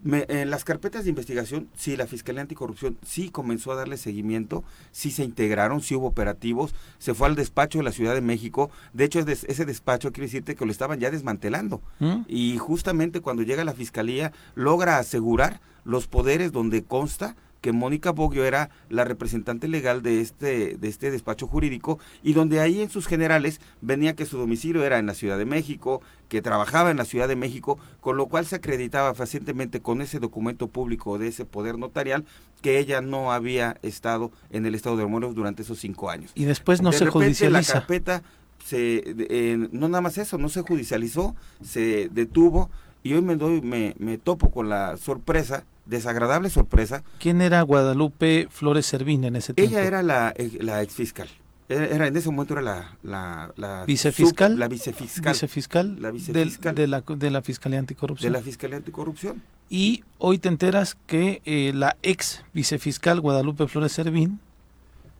me- 0.02 0.24
en 0.28 0.48
las 0.48 0.64
carpetas 0.64 1.04
de 1.04 1.10
investigación, 1.10 1.68
sí, 1.76 1.94
la 1.98 2.06
Fiscalía 2.06 2.40
Anticorrupción 2.40 2.96
sí 3.04 3.28
comenzó 3.28 3.70
a 3.72 3.74
darle 3.74 3.98
seguimiento, 3.98 4.64
sí 4.92 5.10
se 5.10 5.24
integraron, 5.24 5.82
sí 5.82 5.94
hubo 5.94 6.06
operativos, 6.06 6.74
se 6.98 7.12
fue 7.12 7.26
al 7.28 7.34
despacho 7.36 7.76
de 7.78 7.84
la 7.84 7.92
Ciudad 7.92 8.14
de 8.14 8.22
México, 8.22 8.70
de 8.94 9.04
hecho 9.04 9.18
ese 9.18 9.64
despacho 9.66 10.10
quiere 10.10 10.26
decirte 10.28 10.54
que 10.54 10.64
lo 10.64 10.72
estaban 10.72 11.00
ya 11.00 11.10
desmantelando. 11.10 11.82
¿Mm? 11.98 12.22
Y 12.28 12.56
justamente 12.56 13.20
cuando 13.20 13.42
llega 13.42 13.62
la 13.64 13.74
fiscalía 13.74 14.32
logra 14.54 14.96
asegurar 14.96 15.60
los 15.84 16.06
poderes 16.06 16.50
donde 16.52 16.82
consta 16.82 17.36
que 17.60 17.72
Mónica 17.72 18.10
Boggio 18.12 18.44
era 18.44 18.70
la 18.88 19.04
representante 19.04 19.68
legal 19.68 20.02
de 20.02 20.20
este, 20.20 20.76
de 20.78 20.88
este 20.88 21.10
despacho 21.10 21.46
jurídico 21.46 21.98
y 22.22 22.32
donde 22.32 22.60
ahí 22.60 22.80
en 22.80 22.90
sus 22.90 23.06
generales 23.06 23.60
venía 23.80 24.14
que 24.16 24.26
su 24.26 24.38
domicilio 24.38 24.84
era 24.84 24.98
en 24.98 25.06
la 25.06 25.14
Ciudad 25.14 25.38
de 25.38 25.44
México, 25.44 26.00
que 26.28 26.42
trabajaba 26.42 26.90
en 26.90 26.96
la 26.96 27.04
Ciudad 27.04 27.28
de 27.28 27.36
México, 27.36 27.78
con 28.00 28.16
lo 28.16 28.26
cual 28.26 28.46
se 28.46 28.56
acreditaba 28.56 29.14
fehacientemente 29.14 29.80
con 29.80 30.00
ese 30.00 30.18
documento 30.20 30.68
público 30.68 31.18
de 31.18 31.28
ese 31.28 31.44
poder 31.44 31.78
notarial 31.78 32.24
que 32.62 32.78
ella 32.78 33.00
no 33.00 33.32
había 33.32 33.76
estado 33.82 34.30
en 34.50 34.66
el 34.66 34.74
estado 34.74 34.96
de 34.96 35.06
Morelos 35.06 35.34
durante 35.34 35.62
esos 35.62 35.78
cinco 35.78 36.10
años. 36.10 36.30
Y 36.34 36.44
después 36.44 36.82
no 36.82 36.90
De 36.90 36.98
se 36.98 37.04
repente, 37.04 37.24
judicializa. 37.26 37.74
La 37.74 37.80
carpeta, 37.80 38.22
se, 38.64 39.02
eh, 39.06 39.68
no 39.72 39.88
nada 39.88 40.02
más 40.02 40.18
eso, 40.18 40.38
no 40.38 40.48
se 40.48 40.62
judicializó, 40.62 41.34
se 41.62 42.08
detuvo 42.10 42.70
y 43.02 43.14
hoy 43.14 43.22
me 43.22 43.36
doy, 43.36 43.62
me, 43.62 43.94
me 43.98 44.18
topo 44.18 44.50
con 44.50 44.68
la 44.68 44.96
sorpresa, 44.98 45.64
desagradable 45.86 46.50
sorpresa. 46.50 47.02
¿Quién 47.18 47.40
era 47.42 47.62
Guadalupe 47.62 48.48
Flores 48.50 48.86
Servín 48.86 49.24
en 49.24 49.36
ese 49.36 49.54
tiempo? 49.54 49.76
Ella 49.76 49.86
era 49.86 50.02
la, 50.02 50.32
eh, 50.36 50.58
la 50.60 50.82
exfiscal. 50.82 51.28
Era, 51.68 51.86
era- 51.86 52.06
en 52.08 52.16
ese 52.16 52.30
momento 52.30 52.54
era 52.54 52.62
la, 52.62 52.96
la, 53.02 53.52
la 53.56 53.84
¿Vicefiscal? 53.86 54.52
sub- 54.52 54.58
la 54.58 54.68
vicefiscal 54.68 55.32
vicefiscal, 55.32 56.02
La 56.02 56.10
vicefiscal. 56.10 56.74
de, 56.74 56.86
la, 56.88 57.00
de 57.02 57.30
la 57.30 57.42
Fiscalía 57.42 57.76
de 57.76 57.80
Anticorrupción. 57.80 58.32
la 58.32 58.40
Fiscalía 58.42 58.76
Anticorrupción. 58.78 59.42
Y 59.68 60.02
hoy 60.18 60.38
te 60.38 60.48
enteras 60.48 60.96
que 61.06 61.42
eh, 61.44 61.72
la 61.74 61.96
ex 62.02 62.44
vicefiscal 62.52 63.20
Guadalupe 63.20 63.68
Flores 63.68 63.92
Servín 63.92 64.40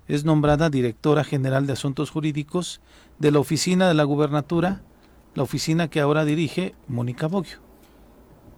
es 0.09 0.25
nombrada 0.25 0.71
directora 0.71 1.23
general 1.23 1.69
de 1.69 1.75
Asuntos 1.75 2.11
Jurídicos 2.11 2.81
de 3.21 3.31
la 3.31 3.39
oficina 3.39 3.87
de 3.87 3.95
la 3.95 4.03
gubernatura, 4.03 4.83
la 5.37 5.45
oficina 5.45 5.87
que 5.89 6.01
ahora 6.01 6.25
dirige 6.25 6.75
Mónica 6.89 7.29
Boggio. 7.29 7.59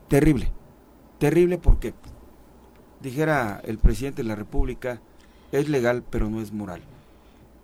Terrible, 0.09 0.51
terrible 1.23 1.57
porque, 1.57 1.95
dijera 3.01 3.61
el 3.63 3.79
presidente 3.79 4.23
de 4.23 4.29
la 4.29 4.35
República, 4.35 5.01
es 5.53 5.69
legal 5.69 6.03
pero 6.11 6.29
no 6.29 6.41
es 6.41 6.53
moral. 6.53 6.81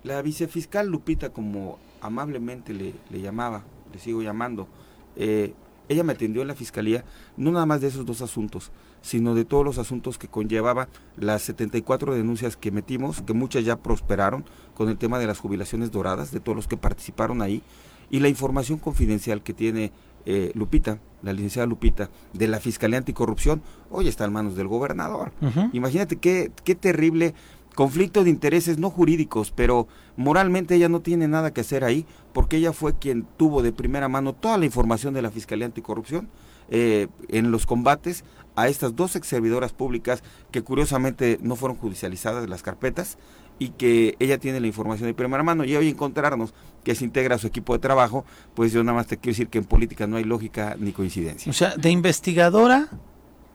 La 0.04 0.22
vicefiscal 0.22 0.86
Lupita, 0.86 1.30
como 1.30 1.80
amablemente 2.00 2.72
le, 2.72 2.94
le 3.10 3.20
llamaba, 3.20 3.64
le 3.92 3.98
sigo 3.98 4.22
llamando, 4.22 4.68
eh, 5.16 5.54
ella 5.88 6.04
me 6.04 6.12
atendió 6.12 6.40
en 6.40 6.46
la 6.46 6.54
fiscalía, 6.54 7.04
no 7.36 7.50
nada 7.50 7.66
más 7.66 7.80
de 7.80 7.88
esos 7.88 8.06
dos 8.06 8.22
asuntos, 8.22 8.70
sino 9.02 9.34
de 9.34 9.44
todos 9.44 9.64
los 9.64 9.78
asuntos 9.78 10.18
que 10.18 10.28
conllevaba 10.28 10.86
las 11.16 11.42
74 11.42 12.14
denuncias 12.14 12.56
que 12.56 12.70
metimos, 12.70 13.22
que 13.22 13.32
muchas 13.32 13.64
ya 13.64 13.74
prosperaron 13.74 14.44
con 14.76 14.88
el 14.88 14.98
tema 14.98 15.18
de 15.18 15.26
las 15.26 15.40
jubilaciones 15.40 15.90
doradas, 15.90 16.30
de 16.30 16.38
todos 16.38 16.54
los 16.54 16.68
que 16.68 16.76
participaron 16.76 17.42
ahí, 17.42 17.64
y 18.08 18.20
la 18.20 18.28
información 18.28 18.78
confidencial 18.78 19.42
que 19.42 19.52
tiene 19.52 19.90
eh, 20.30 20.52
Lupita, 20.54 20.98
la 21.22 21.32
licenciada 21.32 21.66
Lupita, 21.66 22.10
de 22.34 22.48
la 22.48 22.60
Fiscalía 22.60 22.98
Anticorrupción, 22.98 23.62
hoy 23.90 24.08
está 24.08 24.26
en 24.26 24.34
manos 24.34 24.56
del 24.56 24.68
gobernador. 24.68 25.32
Imagínate 25.72 26.16
qué, 26.16 26.52
qué 26.64 26.74
terrible 26.74 27.34
conflicto 27.74 28.24
de 28.24 28.30
intereses 28.30 28.76
no 28.76 28.90
jurídicos, 28.90 29.52
pero 29.52 29.88
moralmente 30.18 30.74
ella 30.74 30.90
no 30.90 31.00
tiene 31.00 31.28
nada 31.28 31.54
que 31.54 31.62
hacer 31.62 31.82
ahí, 31.82 32.04
porque 32.34 32.58
ella 32.58 32.74
fue 32.74 32.98
quien 32.98 33.26
tuvo 33.38 33.62
de 33.62 33.72
primera 33.72 34.08
mano 34.08 34.34
toda 34.34 34.58
la 34.58 34.66
información 34.66 35.14
de 35.14 35.22
la 35.22 35.30
Fiscalía 35.30 35.64
Anticorrupción 35.64 36.28
eh, 36.68 37.08
en 37.28 37.50
los 37.50 37.64
combates 37.64 38.22
a 38.54 38.68
estas 38.68 38.94
dos 38.96 39.16
ex 39.16 39.26
servidoras 39.26 39.72
públicas 39.72 40.22
que 40.50 40.60
curiosamente 40.60 41.38
no 41.40 41.56
fueron 41.56 41.78
judicializadas 41.78 42.42
de 42.42 42.48
las 42.48 42.62
carpetas 42.62 43.16
y 43.58 43.70
que 43.70 44.16
ella 44.18 44.38
tiene 44.38 44.60
la 44.60 44.66
información 44.66 45.08
de 45.08 45.14
primera 45.14 45.42
mano 45.42 45.64
y 45.64 45.74
hoy 45.74 45.88
encontrarnos 45.88 46.54
que 46.84 46.94
se 46.94 47.04
integra 47.04 47.36
a 47.36 47.38
su 47.38 47.46
equipo 47.46 47.72
de 47.72 47.80
trabajo, 47.80 48.24
pues 48.54 48.72
yo 48.72 48.82
nada 48.84 48.96
más 48.96 49.06
te 49.06 49.16
quiero 49.16 49.34
decir 49.34 49.48
que 49.48 49.58
en 49.58 49.64
política 49.64 50.06
no 50.06 50.16
hay 50.16 50.24
lógica 50.24 50.76
ni 50.78 50.92
coincidencia. 50.92 51.50
O 51.50 51.52
sea, 51.52 51.76
de 51.76 51.90
investigadora 51.90 52.88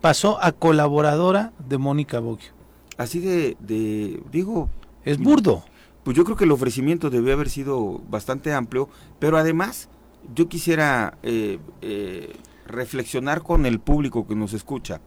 pasó 0.01 0.43
a 0.43 0.51
colaboradora 0.51 1.53
de 1.67 1.77
Mónica 1.77 2.19
Boggio. 2.19 2.51
Así 2.97 3.19
de, 3.19 3.57
de, 3.59 4.21
digo... 4.31 4.69
Es 5.05 5.17
burdo. 5.17 5.63
Pues 6.03 6.15
yo 6.17 6.25
creo 6.25 6.35
que 6.35 6.43
el 6.43 6.51
ofrecimiento 6.51 7.09
debió 7.09 7.33
haber 7.33 7.49
sido 7.49 8.01
bastante 8.09 8.53
amplio, 8.53 8.89
pero 9.19 9.37
además 9.37 9.89
yo 10.35 10.47
quisiera 10.47 11.17
eh, 11.23 11.59
eh, 11.81 12.33
reflexionar 12.67 13.41
con 13.41 13.65
el 13.65 13.79
público 13.79 14.27
que 14.27 14.35
nos 14.35 14.53
escucha. 14.53 15.01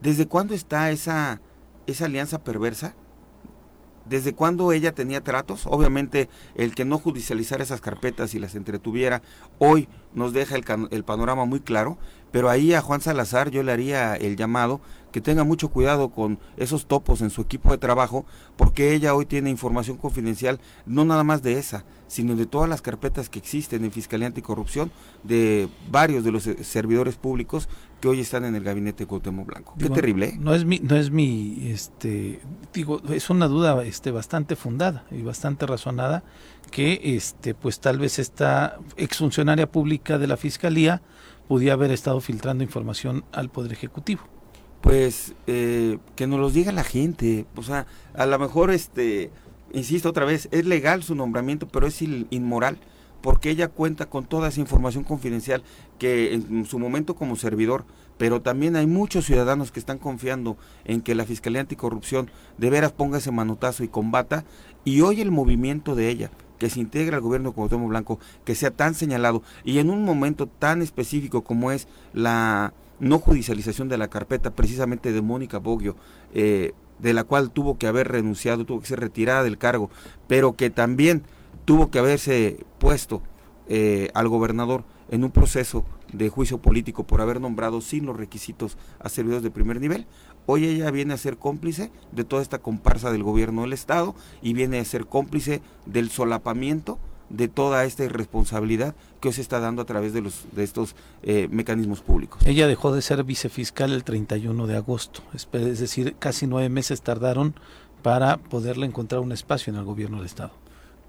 ¿Desde 0.00 0.26
cuándo 0.26 0.54
está 0.54 0.90
esa, 0.90 1.40
esa 1.86 2.04
alianza 2.06 2.42
perversa? 2.42 2.94
¿Desde 4.04 4.34
cuándo 4.34 4.72
ella 4.72 4.92
tenía 4.92 5.22
tratos? 5.22 5.66
Obviamente 5.66 6.28
el 6.54 6.74
que 6.74 6.84
no 6.84 6.98
judicializara 6.98 7.62
esas 7.62 7.80
carpetas 7.80 8.34
y 8.34 8.38
las 8.38 8.54
entretuviera 8.54 9.22
hoy 9.58 9.88
nos 10.12 10.32
deja 10.32 10.56
el, 10.56 10.64
el, 10.90 11.04
panorama 11.04 11.44
muy 11.44 11.60
claro, 11.60 11.98
pero 12.30 12.50
ahí 12.50 12.74
a 12.74 12.82
Juan 12.82 13.00
Salazar 13.00 13.50
yo 13.50 13.62
le 13.62 13.72
haría 13.72 14.14
el 14.16 14.36
llamado 14.36 14.80
que 15.10 15.20
tenga 15.20 15.44
mucho 15.44 15.68
cuidado 15.68 16.10
con 16.10 16.38
esos 16.56 16.86
topos 16.86 17.20
en 17.20 17.30
su 17.30 17.42
equipo 17.42 17.70
de 17.70 17.78
trabajo, 17.78 18.26
porque 18.56 18.94
ella 18.94 19.14
hoy 19.14 19.26
tiene 19.26 19.48
información 19.48 19.96
confidencial, 19.96 20.60
no 20.86 21.04
nada 21.04 21.22
más 21.22 21.42
de 21.42 21.58
esa, 21.58 21.84
sino 22.06 22.36
de 22.36 22.46
todas 22.46 22.68
las 22.68 22.82
carpetas 22.82 23.28
que 23.28 23.38
existen 23.38 23.84
en 23.84 23.92
Fiscalía 23.92 24.26
Anticorrupción, 24.26 24.90
de 25.22 25.68
varios 25.90 26.24
de 26.24 26.32
los 26.32 26.46
eh, 26.46 26.62
servidores 26.64 27.16
públicos 27.16 27.68
que 28.00 28.08
hoy 28.08 28.20
están 28.20 28.44
en 28.44 28.54
el 28.54 28.64
gabinete 28.64 29.04
de 29.04 29.08
Cuauhtémoc 29.08 29.46
Blanco. 29.46 29.74
Qué 29.78 29.88
terrible. 29.88 30.26
¿eh? 30.26 30.36
No 30.38 30.54
es 30.54 30.64
mi, 30.64 30.78
no 30.80 30.96
es 30.96 31.10
mi, 31.10 31.70
este, 31.70 32.40
digo, 32.72 33.00
es 33.08 33.30
una 33.30 33.48
duda, 33.48 33.82
este, 33.84 34.10
bastante 34.10 34.56
fundada 34.56 35.04
y 35.10 35.22
bastante 35.22 35.66
razonada 35.66 36.22
que, 36.70 37.00
este, 37.16 37.54
pues 37.54 37.80
tal 37.80 37.98
vez 37.98 38.18
esta 38.18 38.78
exfuncionaria 38.96 39.70
pública 39.70 40.18
de 40.18 40.26
la 40.26 40.36
Fiscalía 40.36 41.02
pudiera 41.48 41.74
haber 41.74 41.90
estado 41.90 42.20
filtrando 42.20 42.64
información 42.64 43.24
al 43.32 43.50
Poder 43.50 43.72
Ejecutivo 43.72 44.22
pues 44.84 45.32
eh, 45.46 45.96
que 46.14 46.26
nos 46.26 46.38
los 46.38 46.52
diga 46.52 46.70
la 46.70 46.84
gente. 46.84 47.46
O 47.56 47.62
sea, 47.62 47.86
a 48.12 48.26
lo 48.26 48.38
mejor, 48.38 48.70
este, 48.70 49.30
insisto 49.74 50.08
otra 50.08 50.24
vez, 50.24 50.48
es 50.50 50.64
legal 50.64 51.02
su 51.02 51.14
nombramiento, 51.14 51.68
pero 51.68 51.86
es 51.86 52.00
inmoral 52.00 52.78
porque 53.24 53.48
ella 53.48 53.68
cuenta 53.68 54.04
con 54.04 54.26
toda 54.26 54.48
esa 54.48 54.60
información 54.60 55.02
confidencial 55.02 55.62
que 55.98 56.34
en 56.34 56.66
su 56.66 56.78
momento 56.78 57.14
como 57.14 57.36
servidor, 57.36 57.86
pero 58.18 58.42
también 58.42 58.76
hay 58.76 58.86
muchos 58.86 59.24
ciudadanos 59.24 59.72
que 59.72 59.80
están 59.80 59.96
confiando 59.96 60.58
en 60.84 61.00
que 61.00 61.14
la 61.14 61.24
Fiscalía 61.24 61.62
Anticorrupción 61.62 62.30
de 62.58 62.68
veras 62.68 62.92
ponga 62.92 63.16
ese 63.16 63.30
manotazo 63.30 63.82
y 63.82 63.88
combata, 63.88 64.44
y 64.84 65.00
hoy 65.00 65.22
el 65.22 65.30
movimiento 65.30 65.94
de 65.94 66.10
ella, 66.10 66.30
que 66.58 66.68
se 66.68 66.80
integra 66.80 67.16
al 67.16 67.22
gobierno 67.22 67.48
de 67.48 67.54
Cuauhtémoc 67.54 67.88
Blanco, 67.88 68.18
que 68.44 68.54
sea 68.54 68.70
tan 68.70 68.94
señalado, 68.94 69.42
y 69.64 69.78
en 69.78 69.88
un 69.88 70.04
momento 70.04 70.46
tan 70.46 70.82
específico 70.82 71.44
como 71.44 71.72
es 71.72 71.88
la 72.12 72.74
no 73.00 73.18
judicialización 73.18 73.88
de 73.88 73.96
la 73.98 74.08
carpeta 74.08 74.50
precisamente 74.50 75.12
de 75.12 75.22
Mónica 75.22 75.58
Boggio, 75.58 75.96
eh, 76.34 76.72
de 76.98 77.12
la 77.12 77.24
cual 77.24 77.50
tuvo 77.50 77.78
que 77.78 77.86
haber 77.86 78.08
renunciado, 78.08 78.64
tuvo 78.64 78.80
que 78.80 78.86
ser 78.86 79.00
retirada 79.00 79.42
del 79.42 79.58
cargo, 79.58 79.90
pero 80.26 80.54
que 80.54 80.70
también 80.70 81.22
tuvo 81.64 81.90
que 81.90 81.98
haberse 81.98 82.64
puesto 82.78 83.22
eh, 83.68 84.10
al 84.14 84.28
gobernador 84.28 84.84
en 85.10 85.24
un 85.24 85.30
proceso 85.30 85.84
de 86.12 86.28
juicio 86.28 86.58
político 86.58 87.04
por 87.04 87.20
haber 87.20 87.40
nombrado 87.40 87.80
sin 87.80 88.06
los 88.06 88.16
requisitos 88.16 88.78
a 89.00 89.08
servidores 89.08 89.42
de 89.42 89.50
primer 89.50 89.80
nivel. 89.80 90.06
Hoy 90.46 90.66
ella 90.66 90.90
viene 90.90 91.14
a 91.14 91.18
ser 91.18 91.38
cómplice 91.38 91.90
de 92.12 92.24
toda 92.24 92.42
esta 92.42 92.58
comparsa 92.58 93.10
del 93.10 93.22
gobierno 93.22 93.62
del 93.62 93.72
Estado 93.72 94.14
y 94.42 94.52
viene 94.52 94.78
a 94.78 94.84
ser 94.84 95.06
cómplice 95.06 95.62
del 95.86 96.10
solapamiento 96.10 96.98
de 97.36 97.48
toda 97.48 97.84
esta 97.84 98.04
irresponsabilidad 98.04 98.94
que 99.20 99.32
se 99.32 99.40
está 99.40 99.58
dando 99.60 99.82
a 99.82 99.84
través 99.84 100.12
de, 100.12 100.20
los, 100.20 100.44
de 100.52 100.62
estos 100.64 100.94
eh, 101.22 101.48
mecanismos 101.50 102.00
públicos. 102.00 102.40
Ella 102.46 102.66
dejó 102.66 102.92
de 102.92 103.02
ser 103.02 103.24
vicefiscal 103.24 103.92
el 103.92 104.04
31 104.04 104.66
de 104.66 104.76
agosto, 104.76 105.22
es 105.34 105.80
decir, 105.80 106.16
casi 106.18 106.46
nueve 106.46 106.68
meses 106.68 107.02
tardaron 107.02 107.54
para 108.02 108.36
poderle 108.36 108.86
encontrar 108.86 109.20
un 109.20 109.32
espacio 109.32 109.72
en 109.72 109.78
el 109.78 109.84
gobierno 109.84 110.18
del 110.18 110.26
Estado. 110.26 110.52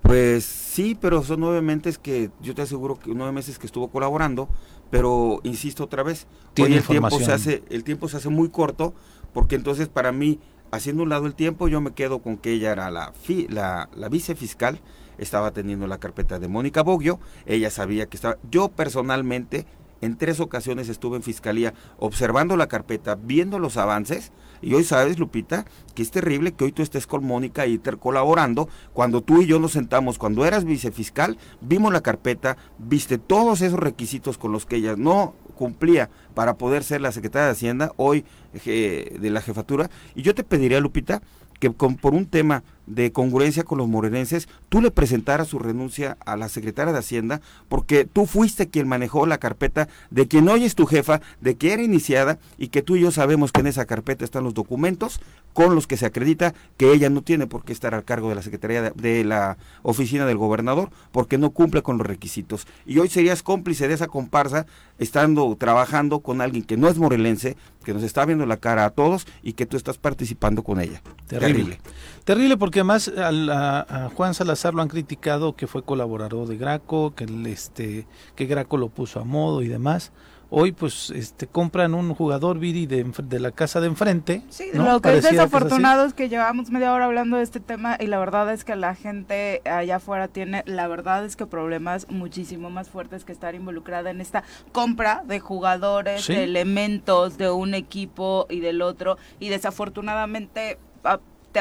Pues 0.01 0.45
sí, 0.45 0.97
pero 0.99 1.23
son 1.23 1.39
nueve 1.39 1.61
meses 1.61 1.97
que 1.97 2.29
yo 2.41 2.53
te 2.53 2.61
aseguro 2.61 2.99
que 2.99 3.13
nueve 3.13 3.31
meses 3.31 3.57
que 3.57 3.65
estuvo 3.65 3.89
colaborando, 3.89 4.47
pero 4.91 5.41
insisto 5.43 5.83
otra 5.83 6.03
vez, 6.03 6.27
hoy 6.59 6.73
el 6.73 6.83
tiempo 6.83 7.19
se 7.19 7.31
hace 7.31 7.63
el 7.69 7.83
tiempo 7.83 8.07
se 8.07 8.17
hace 8.17 8.29
muy 8.29 8.49
corto 8.49 8.93
porque 9.33 9.55
entonces 9.55 9.87
para 9.87 10.11
mí 10.11 10.39
haciendo 10.71 11.03
un 11.03 11.09
lado 11.09 11.25
el 11.25 11.33
tiempo 11.33 11.67
yo 11.67 11.81
me 11.81 11.91
quedo 11.91 12.19
con 12.19 12.37
que 12.37 12.51
ella 12.51 12.71
era 12.71 12.91
la 12.91 13.13
la, 13.49 13.89
la 13.95 14.09
vicefiscal 14.09 14.79
estaba 15.17 15.51
teniendo 15.51 15.87
la 15.87 15.97
carpeta 15.97 16.39
de 16.39 16.47
Mónica 16.47 16.83
Boggio, 16.83 17.19
ella 17.45 17.69
sabía 17.69 18.05
que 18.07 18.17
estaba, 18.17 18.37
yo 18.49 18.69
personalmente 18.69 19.65
en 20.01 20.17
tres 20.17 20.39
ocasiones 20.39 20.89
estuve 20.89 21.17
en 21.17 21.23
fiscalía 21.23 21.73
observando 21.97 22.57
la 22.57 22.67
carpeta, 22.67 23.15
viendo 23.15 23.59
los 23.59 23.77
avances, 23.77 24.31
y 24.61 24.73
hoy 24.73 24.83
sabes, 24.83 25.19
Lupita, 25.19 25.65
que 25.93 26.01
es 26.01 26.11
terrible 26.11 26.51
que 26.51 26.65
hoy 26.65 26.71
tú 26.71 26.81
estés 26.81 27.07
con 27.07 27.25
Mónica 27.25 27.65
y 27.65 27.77
colaborando, 27.77 28.69
cuando 28.93 29.21
tú 29.21 29.41
y 29.41 29.45
yo 29.45 29.59
nos 29.59 29.71
sentamos, 29.71 30.17
cuando 30.17 30.45
eras 30.45 30.65
vicefiscal, 30.65 31.37
vimos 31.61 31.93
la 31.93 32.01
carpeta, 32.01 32.57
viste 32.77 33.17
todos 33.17 33.61
esos 33.61 33.79
requisitos 33.79 34.37
con 34.37 34.51
los 34.51 34.65
que 34.65 34.77
ella 34.77 34.95
no 34.97 35.33
cumplía 35.55 36.09
para 36.33 36.57
poder 36.57 36.83
ser 36.83 37.01
la 37.01 37.11
secretaria 37.11 37.45
de 37.45 37.51
Hacienda, 37.51 37.91
hoy 37.97 38.25
de 38.65 39.29
la 39.31 39.41
jefatura, 39.41 39.89
y 40.13 40.21
yo 40.21 40.35
te 40.35 40.43
pediría, 40.43 40.79
Lupita, 40.79 41.21
que 41.59 41.71
con, 41.73 41.95
por 41.95 42.13
un 42.13 42.25
tema 42.25 42.63
de 42.87 43.11
congruencia 43.11 43.63
con 43.63 43.77
los 43.77 43.87
morenenses, 43.87 44.47
tú 44.69 44.81
le 44.81 44.91
presentaras 44.91 45.47
su 45.47 45.59
renuncia 45.59 46.17
a 46.25 46.35
la 46.35 46.49
secretaria 46.49 46.93
de 46.93 46.99
Hacienda, 46.99 47.41
porque 47.67 48.05
tú 48.05 48.25
fuiste 48.25 48.69
quien 48.69 48.87
manejó 48.87 49.25
la 49.25 49.37
carpeta 49.37 49.87
de 50.09 50.27
quien 50.27 50.47
hoy 50.49 50.63
es 50.63 50.75
tu 50.75 50.85
jefa, 50.85 51.21
de 51.41 51.55
que 51.55 51.73
era 51.73 51.83
iniciada 51.83 52.39
y 52.57 52.69
que 52.69 52.81
tú 52.81 52.95
y 52.95 53.01
yo 53.01 53.11
sabemos 53.11 53.51
que 53.51 53.61
en 53.61 53.67
esa 53.67 53.85
carpeta 53.85 54.25
están 54.25 54.43
los 54.43 54.53
documentos 54.53 55.19
con 55.53 55.73
los 55.73 55.87
que 55.87 55.97
se 55.97 56.05
acredita 56.05 56.53
que 56.77 56.91
ella 56.91 57.09
no 57.09 57.21
tiene 57.21 57.47
por 57.47 57.63
qué 57.63 57.71
estar 57.71 57.95
al 57.95 58.03
cargo 58.03 58.29
de 58.29 58.35
la 58.35 58.41
Secretaría 58.41 58.81
de, 58.81 58.91
de 58.91 59.23
la 59.23 59.57
Oficina 59.83 60.25
del 60.25 60.37
Gobernador, 60.37 60.89
porque 61.11 61.37
no 61.37 61.51
cumple 61.51 61.81
con 61.81 61.97
los 61.97 62.05
requisitos. 62.05 62.67
Y 62.85 62.99
hoy 62.99 63.07
serías 63.07 63.41
cómplice 63.41 63.87
de 63.87 63.93
esa 63.93 64.07
comparsa, 64.07 64.65
estando 64.99 65.55
trabajando 65.57 66.19
con 66.19 66.41
alguien 66.41 66.63
que 66.63 66.75
no 66.75 66.89
es 66.89 66.97
morelense, 66.97 67.55
que 67.85 67.93
nos 67.93 68.03
está 68.03 68.25
viendo 68.25 68.45
la 68.45 68.57
cara 68.57 68.83
a 68.83 68.89
todos 68.89 69.25
y 69.43 69.53
que 69.53 69.65
tú 69.65 69.77
estás 69.77 69.97
participando 69.97 70.63
con 70.63 70.81
ella. 70.81 71.01
Terrible. 71.27 71.79
Terrible, 72.25 72.57
porque 72.57 72.74
además 72.79 73.11
a, 73.17 74.09
Juan 74.15 74.33
Salazar 74.33 74.73
lo 74.73 74.81
han 74.81 74.87
criticado 74.87 75.55
que 75.55 75.67
fue 75.67 75.83
colaborador 75.83 76.47
de 76.47 76.57
Graco, 76.57 77.13
que, 77.15 77.25
el, 77.25 77.45
este, 77.47 78.07
que 78.35 78.45
Graco 78.45 78.77
lo 78.77 78.89
puso 78.89 79.19
a 79.19 79.23
modo 79.23 79.61
y 79.61 79.67
demás. 79.67 80.11
Hoy 80.51 80.71
pues 80.71 81.09
este 81.09 81.47
compran 81.47 81.95
un 81.95 82.13
jugador 82.13 82.59
Viri 82.59 82.85
de, 82.85 83.03
de 83.03 83.39
la 83.39 83.51
casa 83.51 83.81
de 83.81 83.87
enfrente. 83.87 84.43
Sí, 84.49 84.69
lo 84.73 85.01
que 85.01 85.17
es 85.17 85.23
desafortunado 85.23 86.05
es, 86.05 86.13
que 86.13 86.29
llevamos 86.29 86.69
media 86.69 86.93
hora 86.93 87.05
hablando 87.05 87.37
de 87.37 87.43
este 87.43 87.59
tema 87.59 87.97
y 87.99 88.05
la 88.07 88.19
verdad 88.19 88.53
es 88.53 88.63
que 88.63 88.75
la 88.75 88.93
gente 88.93 89.61
allá 89.65 89.97
afuera 89.97 90.27
tiene, 90.27 90.63
la 90.67 90.87
verdad 90.87 91.25
es 91.25 91.35
que 91.35 91.47
problemas 91.47 92.07
muchísimo 92.09 92.69
más 92.69 92.89
fuertes 92.89 93.25
que 93.25 93.31
estar 93.31 93.55
involucrada 93.55 94.11
en 94.11 94.21
esta 94.21 94.43
compra 94.71 95.23
de 95.25 95.39
jugadores, 95.39 96.27
de 96.27 96.43
elementos 96.43 97.37
de 97.37 97.49
un 97.49 97.73
equipo 97.73 98.45
y 98.49 98.59
del 98.59 98.81
otro. 98.83 99.17
Y 99.39 99.49
desafortunadamente 99.49 100.77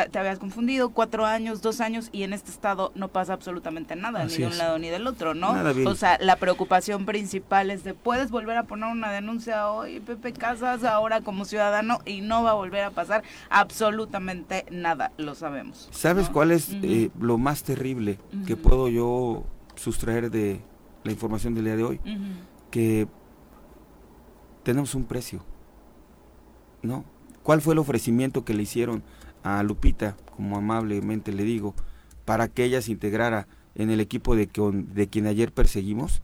te, 0.03 0.19
habías 0.19 0.39
confundido, 0.39 0.91
cuatro 0.91 1.25
años, 1.25 1.63
dos 1.63 1.81
años, 1.81 2.09
y 2.11 2.25
en 2.25 2.33
este 2.33 2.51
estado 2.51 2.91
no 2.97 3.09
pasa 3.09 3.33
absolutamente 3.33 3.95
nada, 3.95 4.25
ni 4.25 4.37
de 4.37 4.47
un 4.47 4.59
lado 4.59 4.79
ni 4.79 4.89
del 4.89 5.07
otro, 5.07 5.35
¿no? 5.35 5.55
O 5.87 5.95
sea, 5.95 6.19
la 6.21 6.37
preocupación 6.37 7.07
principal 7.07 7.71
es 7.71 7.85
de, 7.85 7.95
puedes 7.95 8.31
volver 8.31 8.57
a 8.57 8.65
poner 8.65 8.91
una 8.91 9.13
denuncia 9.13 9.71
hoy, 9.71 10.01
Pepe 10.01 10.33
Casas, 10.33 10.83
ahora 10.83 11.21
como 11.21 11.45
ciudadano, 11.45 12.01
y 12.05 12.23
no 12.23 12.43
va 12.43 12.51
a 12.51 12.55
volver 12.55 12.83
a 12.83 12.91
pasar 12.91 13.23
absolutamente 13.51 14.67
nada, 14.71 15.13
lo 15.17 15.35
sabemos. 15.35 15.89
¿Sabes 15.93 16.29
cuál 16.29 16.51
es 16.51 16.71
eh, 16.83 17.11
lo 17.21 17.39
más 17.39 17.63
terrible 17.63 18.19
que 18.47 18.57
puedo 18.57 18.89
yo 18.89 19.45
sustraer 19.77 20.31
de 20.31 20.61
la 21.05 21.13
información 21.13 21.55
del 21.55 21.65
día 21.65 21.77
de 21.77 21.85
hoy? 21.85 22.01
Que 22.71 23.07
tenemos 24.65 24.97
un 24.97 25.05
precio, 25.05 25.45
¿no? 26.83 27.05
¿Cuál 27.45 27.61
fue 27.61 27.75
el 27.75 27.79
ofrecimiento 27.79 28.45
que 28.45 28.55
le 28.55 28.63
hicieron 28.63 29.05
a 29.45 29.63
Lupita, 29.63 30.17
como 30.37 30.57
amablemente 30.57 31.33
le 31.33 31.45
digo, 31.45 31.75
para 32.25 32.49
que 32.49 32.65
ella 32.65 32.83
se 32.83 32.91
integrara 32.91 33.47
en 33.77 33.91
el 33.91 34.01
equipo 34.01 34.35
de, 34.35 34.49
de 34.93 35.07
quien 35.09 35.27
ayer 35.27 35.53
perseguimos 35.53 36.23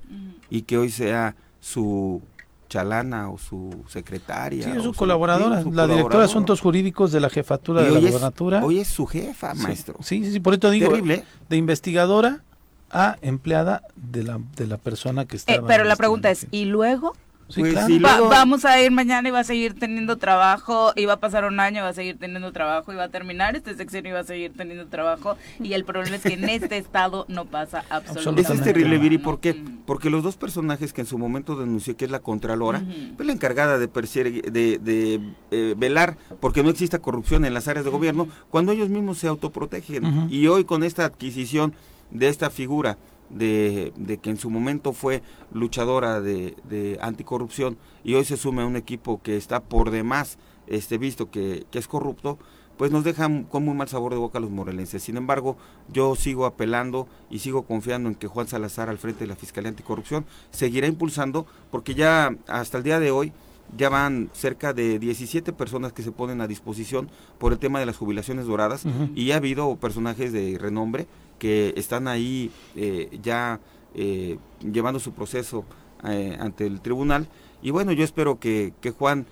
y 0.48 0.62
que 0.62 0.78
hoy 0.78 0.90
sea 0.90 1.36
su 1.60 2.22
chalana 2.68 3.30
o 3.30 3.36
su 3.36 3.84
secretaria. 3.88 4.64
Sí, 4.64 4.70
es 4.70 4.82
su, 4.82 4.94
colaboradora, 4.94 5.62
la 5.70 5.86
directora 5.86 6.20
de 6.20 6.24
Asuntos 6.24 6.60
Jurídicos 6.60 7.12
de 7.12 7.20
la 7.20 7.28
Jefatura 7.28 7.82
de 7.82 7.90
la 7.90 8.00
Gobernatura. 8.00 8.64
Hoy 8.64 8.78
es 8.78 8.88
su 8.88 9.06
jefa, 9.06 9.54
maestro. 9.54 9.96
Sí, 10.00 10.24
sí, 10.24 10.32
sí, 10.32 10.40
por 10.40 10.54
eso 10.54 10.70
digo, 10.70 10.88
Terrible. 10.88 11.24
de 11.48 11.56
investigadora 11.56 12.42
a 12.90 13.18
empleada 13.20 13.82
de 13.96 14.22
la, 14.22 14.40
de 14.56 14.66
la 14.66 14.78
persona 14.78 15.26
que 15.26 15.36
está. 15.36 15.54
Eh, 15.54 15.60
pero 15.66 15.84
la 15.84 15.96
pregunta 15.96 16.30
es, 16.30 16.46
¿y 16.50 16.64
luego? 16.64 17.14
Pues 17.54 17.74
vamos 18.00 18.64
a 18.64 18.80
ir 18.80 18.90
mañana 18.90 19.28
y 19.28 19.32
va 19.32 19.40
a 19.40 19.44
seguir 19.44 19.78
teniendo 19.78 20.18
trabajo, 20.18 20.92
y 20.96 21.04
va 21.06 21.14
a 21.14 21.20
pasar 21.20 21.44
un 21.44 21.60
año, 21.60 21.82
va 21.82 21.88
a 21.88 21.94
seguir 21.94 22.18
teniendo 22.18 22.52
trabajo, 22.52 22.92
y 22.92 22.96
va 22.96 23.04
a 23.04 23.08
terminar 23.08 23.56
este 23.56 23.74
sexenio 23.74 24.10
y 24.10 24.14
va 24.14 24.20
a 24.20 24.24
seguir 24.24 24.52
teniendo 24.56 24.86
trabajo, 24.86 25.36
y 25.58 25.72
el 25.72 25.84
problema 25.84 26.16
es 26.16 26.22
que 26.22 26.34
en 26.34 26.48
este 26.48 26.76
estado 26.78 27.24
no 27.28 27.44
pasa 27.44 27.84
absolutamente 27.90 28.42
nada. 28.42 28.54
es 28.54 28.62
terrible, 28.62 28.98
Viri, 28.98 29.18
¿por 29.18 29.40
qué? 29.40 29.60
Porque 29.86 30.10
los 30.10 30.22
dos 30.22 30.36
personajes 30.36 30.92
que 30.92 31.00
en 31.00 31.06
su 31.06 31.18
momento 31.18 31.56
denunció 31.56 31.96
que 31.96 32.04
es 32.04 32.10
la 32.10 32.20
Contralora, 32.20 32.82
pues 33.16 33.26
la 33.26 33.32
encargada 33.32 33.78
de, 33.78 33.86
de, 33.86 34.78
de 34.78 35.20
eh, 35.50 35.74
velar 35.76 36.16
porque 36.40 36.62
no 36.62 36.70
exista 36.70 37.00
corrupción 37.00 37.44
en 37.44 37.54
las 37.54 37.68
áreas 37.68 37.84
de 37.84 37.90
gobierno, 37.90 38.28
cuando 38.50 38.72
ellos 38.72 38.88
mismos 38.88 39.18
se 39.18 39.28
autoprotegen. 39.28 40.28
Y 40.30 40.46
hoy 40.46 40.64
con 40.64 40.82
esta 40.82 41.04
adquisición 41.04 41.74
de 42.10 42.28
esta 42.28 42.50
figura, 42.50 42.98
de, 43.30 44.18
que 44.22 44.30
en 44.30 44.36
su 44.36 44.50
momento 44.50 44.92
fue 44.92 45.22
luchadora 45.52 46.20
de, 46.20 46.98
anticorrupción 47.00 47.78
y 48.04 48.14
hoy 48.14 48.24
se 48.24 48.36
sume 48.36 48.62
a 48.62 48.66
un 48.66 48.76
equipo 48.76 49.20
que 49.22 49.36
está 49.36 49.60
por 49.60 49.90
demás 49.90 50.38
este, 50.66 50.98
visto 50.98 51.30
que, 51.30 51.66
es 51.72 51.88
corrupto, 51.88 52.38
pues 52.76 52.90
nos 52.92 53.04
deja 53.04 53.28
con 53.50 53.64
muy 53.64 53.74
mal 53.74 53.88
sabor 53.88 54.12
de 54.12 54.18
boca 54.18 54.38
a 54.38 54.40
los 54.40 54.50
morelenses. 54.50 55.02
Sin 55.02 55.16
embargo, 55.16 55.56
yo 55.92 56.14
sigo 56.16 56.46
apelando 56.46 57.08
y 57.28 57.40
sigo 57.40 57.62
confiando 57.62 58.08
en 58.08 58.14
que 58.14 58.26
Juan 58.26 58.48
Salazar 58.48 58.88
al 58.88 58.98
frente 58.98 59.20
de 59.20 59.26
la 59.26 59.36
Fiscalía 59.36 59.68
Anticorrupción 59.68 60.24
seguirá 60.50 60.86
impulsando, 60.86 61.46
porque 61.70 61.94
ya 61.94 62.34
hasta 62.46 62.78
el 62.78 62.84
día 62.84 63.00
de 63.00 63.10
hoy 63.10 63.32
ya 63.76 63.88
van 63.88 64.30
cerca 64.32 64.72
de 64.72 64.98
17 64.98 65.52
personas 65.52 65.92
que 65.92 66.02
se 66.02 66.12
ponen 66.12 66.40
a 66.40 66.46
disposición 66.46 67.08
por 67.38 67.52
el 67.52 67.58
tema 67.58 67.78
de 67.78 67.86
las 67.86 67.96
jubilaciones 67.96 68.46
doradas 68.46 68.84
y 69.14 69.30
ha 69.30 69.36
habido 69.36 69.76
personajes 69.76 70.32
de 70.32 70.58
renombre 70.58 71.06
que 71.40 71.74
están 71.76 72.06
ahí 72.06 72.52
eh, 72.76 73.18
ya 73.20 73.58
eh, 73.94 74.38
llevando 74.60 75.00
su 75.00 75.12
proceso 75.12 75.64
eh, 76.04 76.36
ante 76.38 76.66
el 76.66 76.80
tribunal. 76.80 77.26
Y 77.62 77.72
bueno, 77.72 77.90
yo 77.90 78.04
espero 78.04 78.38
que, 78.38 78.72
que 78.80 78.92
Juan 78.92 79.26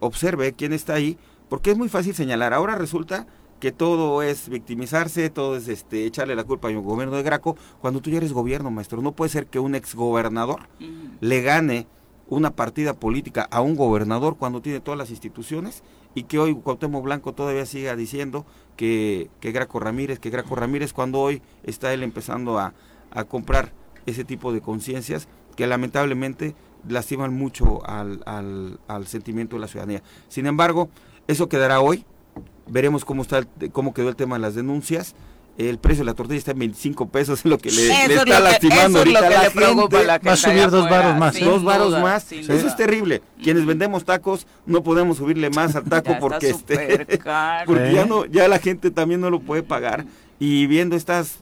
observe 0.00 0.52
quién 0.52 0.74
está 0.74 0.92
ahí, 0.92 1.16
porque 1.48 1.70
es 1.70 1.78
muy 1.78 1.88
fácil 1.88 2.14
señalar. 2.14 2.52
Ahora 2.52 2.74
resulta 2.74 3.26
que 3.60 3.72
todo 3.72 4.22
es 4.22 4.50
victimizarse, 4.50 5.30
todo 5.30 5.56
es 5.56 5.68
este, 5.68 6.04
echarle 6.04 6.34
la 6.34 6.44
culpa 6.44 6.68
al 6.68 6.78
gobierno 6.80 7.16
de 7.16 7.22
Graco, 7.22 7.56
cuando 7.80 8.00
tú 8.00 8.10
ya 8.10 8.18
eres 8.18 8.34
gobierno, 8.34 8.70
maestro. 8.70 9.00
No 9.00 9.12
puede 9.12 9.30
ser 9.30 9.46
que 9.46 9.58
un 9.58 9.74
exgobernador 9.74 10.68
le 11.20 11.40
gane 11.40 11.86
una 12.28 12.50
partida 12.50 12.92
política 12.94 13.48
a 13.50 13.62
un 13.62 13.74
gobernador 13.74 14.36
cuando 14.36 14.60
tiene 14.60 14.80
todas 14.80 14.98
las 14.98 15.10
instituciones 15.10 15.82
y 16.14 16.24
que 16.24 16.38
hoy 16.38 16.54
Cuauhtémoc 16.54 17.04
Blanco 17.04 17.32
todavía 17.32 17.66
siga 17.66 17.96
diciendo 17.96 18.44
que, 18.76 19.30
que 19.40 19.52
Graco 19.52 19.80
Ramírez, 19.80 20.18
que 20.18 20.30
Graco 20.30 20.54
Ramírez, 20.54 20.92
cuando 20.92 21.20
hoy 21.20 21.42
está 21.62 21.92
él 21.92 22.02
empezando 22.02 22.58
a, 22.58 22.74
a 23.10 23.24
comprar 23.24 23.72
ese 24.06 24.24
tipo 24.24 24.52
de 24.52 24.60
conciencias 24.60 25.28
que 25.56 25.66
lamentablemente 25.66 26.54
lastiman 26.88 27.34
mucho 27.34 27.84
al, 27.86 28.22
al, 28.26 28.80
al, 28.88 29.06
sentimiento 29.06 29.56
de 29.56 29.60
la 29.60 29.68
ciudadanía. 29.68 30.02
Sin 30.28 30.46
embargo, 30.46 30.88
eso 31.26 31.48
quedará 31.48 31.80
hoy, 31.80 32.04
veremos 32.66 33.04
cómo, 33.04 33.22
está 33.22 33.42
cómo 33.72 33.92
quedó 33.92 34.08
el 34.08 34.16
tema 34.16 34.36
de 34.36 34.40
las 34.40 34.54
denuncias, 34.54 35.14
el 35.68 35.78
precio 35.78 36.02
de 36.02 36.06
la 36.06 36.14
tortilla 36.14 36.38
está 36.38 36.52
en 36.52 36.60
25 36.60 37.08
pesos, 37.08 37.40
es 37.40 37.44
lo 37.50 37.58
que 37.58 37.70
le, 37.70 38.04
está 38.06 38.40
lastimando 38.40 38.98
ahorita 38.98 39.18
a 39.18 39.30
la 39.30 39.40
gente. 39.50 40.26
Va 40.26 40.32
a 40.32 40.36
subir 40.36 40.70
dos 40.70 40.88
varos 40.88 41.18
más. 41.18 41.40
Dos 41.40 41.64
varos 41.64 41.92
más. 42.00 42.32
Eso 42.32 42.66
es 42.66 42.76
terrible. 42.76 43.22
Quienes 43.42 43.66
vendemos 43.66 44.04
tacos 44.04 44.46
no 44.66 44.82
podemos 44.82 45.18
subirle 45.18 45.50
más 45.50 45.76
al 45.76 45.84
taco 45.90 46.16
porque 46.20 46.50
este 46.50 47.06
porque 47.66 47.92
ya 47.92 48.06
no 48.06 48.24
ya 48.26 48.48
la 48.48 48.58
gente 48.58 48.90
también 48.90 49.20
no 49.20 49.30
lo 49.30 49.40
puede 49.40 49.62
pagar 49.62 50.06
y 50.38 50.66
viendo 50.66 50.96
estas 50.96 51.40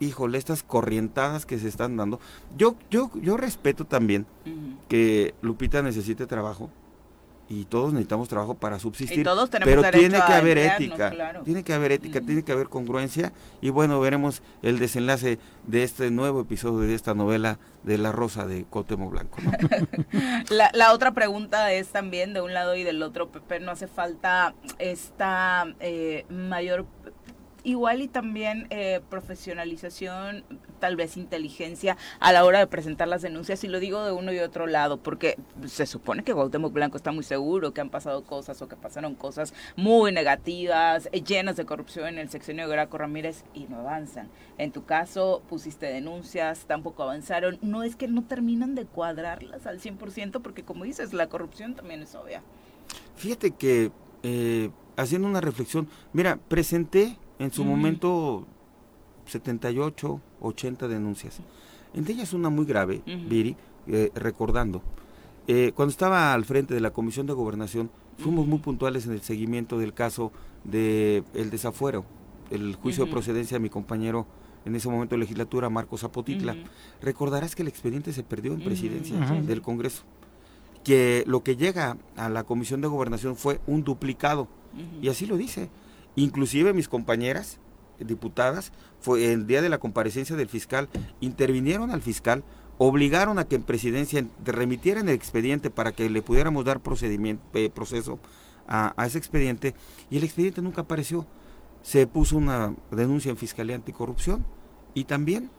híjole, 0.00 0.38
estas 0.38 0.62
corrientadas 0.62 1.44
que 1.44 1.58
se 1.58 1.68
están 1.68 1.96
dando. 1.96 2.20
Yo 2.56 2.76
yo 2.90 3.10
yo 3.20 3.36
respeto 3.36 3.84
también 3.84 4.26
que 4.88 5.34
Lupita 5.42 5.82
necesite 5.82 6.26
trabajo 6.26 6.70
y 7.48 7.64
todos 7.64 7.92
necesitamos 7.92 8.28
trabajo 8.28 8.54
para 8.54 8.78
subsistir. 8.78 9.26
pero 9.64 9.90
tiene 9.90 10.20
que 10.26 10.32
haber 10.32 10.58
ética, 10.58 11.12
tiene 11.44 11.64
que 11.64 11.72
haber 11.72 11.92
ética, 11.92 12.20
tiene 12.20 12.42
que 12.42 12.52
haber 12.52 12.68
congruencia 12.68 13.32
y 13.60 13.70
bueno, 13.70 13.98
veremos 14.00 14.42
el 14.62 14.78
desenlace 14.78 15.38
de 15.66 15.82
este 15.82 16.10
nuevo 16.10 16.42
episodio 16.42 16.80
de 16.88 16.94
esta 16.94 17.14
novela 17.14 17.58
de 17.84 17.96
La 17.96 18.12
Rosa 18.12 18.46
de 18.46 18.64
Cotemo 18.68 19.08
Blanco. 19.08 19.38
la, 20.50 20.70
la, 20.74 20.92
otra 20.92 21.12
pregunta 21.12 21.72
es 21.72 21.88
también 21.88 22.34
de 22.34 22.42
un 22.42 22.52
lado 22.52 22.76
y 22.76 22.82
del 22.82 23.02
otro, 23.02 23.30
Pepe, 23.30 23.60
no 23.60 23.70
hace 23.70 23.86
falta 23.86 24.54
esta 24.78 25.66
eh, 25.80 26.26
mayor 26.28 26.86
igual 27.64 28.02
y 28.02 28.08
también 28.08 28.66
eh, 28.70 29.00
profesionalización, 29.10 30.44
tal 30.80 30.96
vez 30.96 31.16
inteligencia 31.16 31.96
a 32.20 32.32
la 32.32 32.44
hora 32.44 32.58
de 32.58 32.66
presentar 32.66 33.08
las 33.08 33.22
denuncias, 33.22 33.64
y 33.64 33.68
lo 33.68 33.80
digo 33.80 34.04
de 34.04 34.12
uno 34.12 34.32
y 34.32 34.38
otro 34.38 34.66
lado, 34.66 34.98
porque 34.98 35.36
se 35.66 35.86
supone 35.86 36.22
que 36.22 36.32
Cuauhtémoc 36.32 36.72
Blanco 36.72 36.96
está 36.96 37.12
muy 37.12 37.24
seguro 37.24 37.72
que 37.72 37.80
han 37.80 37.90
pasado 37.90 38.22
cosas 38.24 38.60
o 38.62 38.68
que 38.68 38.76
pasaron 38.76 39.14
cosas 39.14 39.54
muy 39.76 40.12
negativas, 40.12 41.08
eh, 41.12 41.22
llenas 41.22 41.56
de 41.56 41.64
corrupción 41.64 42.08
en 42.08 42.18
el 42.18 42.30
sexenio 42.30 42.66
de 42.66 42.72
Graco 42.72 42.98
Ramírez 42.98 43.44
y 43.54 43.66
no 43.68 43.80
avanzan. 43.80 44.28
En 44.56 44.72
tu 44.72 44.84
caso 44.84 45.42
pusiste 45.48 45.86
denuncias, 45.86 46.64
tampoco 46.66 47.02
avanzaron. 47.02 47.58
No 47.62 47.82
es 47.82 47.96
que 47.96 48.08
no 48.08 48.24
terminan 48.24 48.74
de 48.74 48.86
cuadrarlas 48.86 49.66
al 49.66 49.80
100%, 49.80 50.40
porque 50.42 50.62
como 50.62 50.84
dices, 50.84 51.12
la 51.12 51.28
corrupción 51.28 51.74
también 51.74 52.02
es 52.02 52.14
obvia. 52.14 52.42
Fíjate 53.16 53.50
que 53.52 53.90
eh, 54.22 54.70
haciendo 54.96 55.28
una 55.28 55.40
reflexión, 55.40 55.88
mira, 56.12 56.38
presenté 56.48 57.16
en 57.38 57.52
su 57.52 57.64
momento, 57.64 58.46
78, 59.26 60.20
80 60.40 60.88
denuncias. 60.88 61.40
Entre 61.94 62.14
ellas 62.14 62.32
una 62.32 62.50
muy 62.50 62.66
grave, 62.66 63.02
Viri, 63.06 63.56
eh, 63.86 64.10
recordando. 64.14 64.82
Eh, 65.46 65.72
cuando 65.74 65.90
estaba 65.90 66.34
al 66.34 66.44
frente 66.44 66.74
de 66.74 66.80
la 66.80 66.90
Comisión 66.90 67.26
de 67.26 67.32
Gobernación, 67.32 67.90
fuimos 68.18 68.46
muy 68.46 68.58
puntuales 68.58 69.06
en 69.06 69.12
el 69.12 69.22
seguimiento 69.22 69.78
del 69.78 69.94
caso 69.94 70.32
del 70.64 71.24
el 71.34 71.50
desafuero, 71.50 72.04
el 72.50 72.74
juicio 72.76 73.06
de 73.06 73.10
procedencia 73.10 73.56
de 73.56 73.62
mi 73.62 73.70
compañero 73.70 74.26
en 74.64 74.74
ese 74.74 74.88
momento 74.88 75.14
de 75.14 75.20
legislatura, 75.20 75.70
Marcos 75.70 76.00
Zapotitla. 76.00 76.56
Recordarás 77.00 77.54
que 77.54 77.62
el 77.62 77.68
expediente 77.68 78.12
se 78.12 78.22
perdió 78.22 78.52
en 78.52 78.62
presidencia 78.62 79.18
del 79.18 79.62
Congreso, 79.62 80.02
que 80.84 81.24
lo 81.26 81.42
que 81.42 81.56
llega 81.56 81.96
a 82.16 82.28
la 82.28 82.44
Comisión 82.44 82.80
de 82.80 82.88
Gobernación 82.88 83.36
fue 83.36 83.60
un 83.66 83.84
duplicado, 83.84 84.48
y 85.00 85.08
así 85.08 85.24
lo 85.24 85.36
dice 85.38 85.70
Inclusive 86.18 86.72
mis 86.72 86.88
compañeras 86.88 87.60
diputadas, 88.00 88.72
fue 89.00 89.32
el 89.32 89.46
día 89.46 89.62
de 89.62 89.68
la 89.68 89.78
comparecencia 89.78 90.34
del 90.34 90.48
fiscal, 90.48 90.88
intervinieron 91.20 91.92
al 91.92 92.02
fiscal, 92.02 92.42
obligaron 92.76 93.38
a 93.38 93.44
que 93.44 93.54
en 93.54 93.62
presidencia 93.62 94.24
remitieran 94.44 95.08
el 95.08 95.14
expediente 95.14 95.70
para 95.70 95.92
que 95.92 96.10
le 96.10 96.20
pudiéramos 96.20 96.64
dar 96.64 96.80
procedimiento, 96.80 97.44
eh, 97.54 97.70
proceso 97.70 98.18
a, 98.66 98.94
ese 99.06 99.18
expediente 99.18 99.76
y 100.10 100.18
el 100.18 100.24
expediente 100.24 100.60
nunca 100.60 100.82
apareció. 100.82 101.24
Se 101.82 102.08
puso 102.08 102.36
una 102.36 102.74
denuncia 102.90 103.30
en 103.30 103.36
Fiscalía 103.36 103.76
Anticorrupción 103.76 104.44
y 104.94 105.04
también 105.04 105.50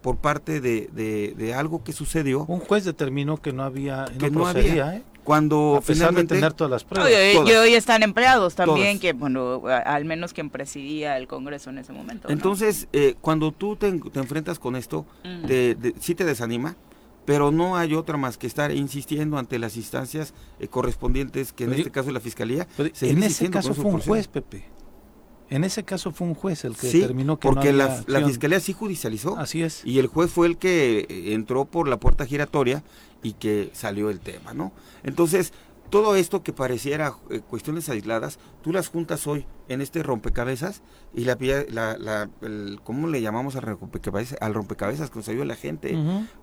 por 0.00 0.18
parte 0.18 0.60
de, 0.60 0.88
de, 1.36 1.54
algo 1.54 1.82
que 1.82 1.92
sucedió. 1.92 2.44
Un 2.44 2.60
juez 2.60 2.84
determinó 2.84 3.38
que 3.38 3.52
no 3.52 3.64
había, 3.64 4.04
que 4.16 4.30
no, 4.30 4.46
había, 4.46 4.96
¿eh? 4.96 5.02
Cuando 5.24 5.76
a 5.78 5.82
finalmente 5.82 6.34
tener 6.34 6.52
todas 6.52 6.70
las 6.70 6.84
pruebas. 6.84 7.10
Y, 7.10 7.52
hoy 7.52 7.74
están 7.74 8.02
empleados 8.02 8.54
también, 8.54 9.00
que 9.00 9.12
bueno, 9.12 9.62
al 9.66 10.04
menos 10.04 10.32
quien 10.32 10.50
presidía 10.50 11.16
el 11.16 11.26
Congreso 11.26 11.70
en 11.70 11.78
ese 11.78 11.92
momento. 11.92 12.28
Entonces, 12.28 12.86
eh, 12.92 13.16
cuando 13.20 13.50
tú 13.50 13.76
te, 13.76 13.88
enfrentas 13.88 14.58
con 14.58 14.76
esto, 14.76 15.06
sí 15.98 16.14
te 16.14 16.24
desanima, 16.24 16.76
pero 17.24 17.50
no 17.50 17.76
hay 17.76 17.94
otra 17.94 18.16
más 18.16 18.36
que 18.36 18.46
estar 18.46 18.70
insistiendo 18.70 19.38
ante 19.38 19.58
las 19.58 19.76
instancias 19.76 20.34
eh, 20.60 20.68
correspondientes, 20.68 21.52
que 21.52 21.64
en 21.64 21.72
este 21.72 21.90
caso 21.90 22.08
es 22.08 22.14
la 22.14 22.20
Fiscalía. 22.20 22.68
En 23.00 23.22
ese 23.22 23.50
caso 23.50 23.74
fue 23.74 23.86
un 23.86 24.00
juez, 24.00 24.28
Pepe. 24.28 24.73
En 25.54 25.62
ese 25.62 25.84
caso 25.84 26.10
fue 26.10 26.26
un 26.26 26.34
juez 26.34 26.64
el 26.64 26.76
que 26.76 26.88
determinó 26.88 27.38
que 27.38 27.46
porque 27.46 27.72
la, 27.72 28.02
la, 28.08 28.26
fiscalía 28.26 28.58
sí 28.58 28.72
judicializó. 28.72 29.38
Así 29.38 29.62
es. 29.62 29.82
Y 29.84 30.00
el 30.00 30.08
juez 30.08 30.28
fue 30.32 30.48
el 30.48 30.58
que 30.58 31.06
eh, 31.08 31.32
entró 31.32 31.64
por 31.64 31.86
la 31.86 32.00
puerta 32.00 32.26
giratoria 32.26 32.82
y 33.22 33.34
que 33.34 33.70
salió 33.72 34.10
el 34.10 34.18
tema, 34.18 34.52
¿no? 34.52 34.72
Entonces, 35.04 35.52
todo 35.90 36.16
esto 36.16 36.42
que 36.42 36.52
pareciera 36.52 37.14
eh, 37.30 37.38
cuestiones 37.38 37.88
aisladas, 37.88 38.40
tú 38.62 38.72
las 38.72 38.88
juntas 38.88 39.28
hoy 39.28 39.46
en 39.68 39.80
este 39.80 40.02
rompecabezas 40.02 40.82
y 41.14 41.22
la, 41.22 41.38
la, 41.70 41.98
la 41.98 42.28
¿cómo 42.82 43.06
le 43.06 43.22
llamamos 43.22 43.54
al 43.54 43.62
rompecabezas? 43.62 44.36
Al 44.40 44.54
rompecabezas 44.54 45.10
que 45.10 45.20
nos 45.20 45.28
ayuda 45.28 45.44
la 45.44 45.54
gente. 45.54 45.96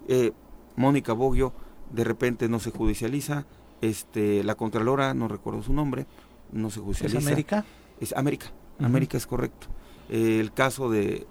Eh, 0.08 0.32
Mónica 0.78 1.12
Boggio 1.12 1.52
de 1.91 2.06
repente 2.06 2.47
no 2.47 2.62
se 2.62 2.71
judicializa, 2.71 3.45
este, 3.82 4.41
la 4.45 4.56
Contralora, 4.56 5.13
no 5.13 5.28
recuerdo 5.28 5.63
su 5.63 5.74
nombre, 5.74 6.06
no 6.54 6.69
se 6.69 6.80
judicializa. 6.80 7.19
¿Es 7.19 7.28
América? 7.28 7.65
Es 8.00 8.13
América, 8.13 8.54
América 8.79 9.17
es 9.17 9.27
correcto. 9.27 9.67
el 10.10 10.51
caso 10.53 10.89
de, 10.89 11.25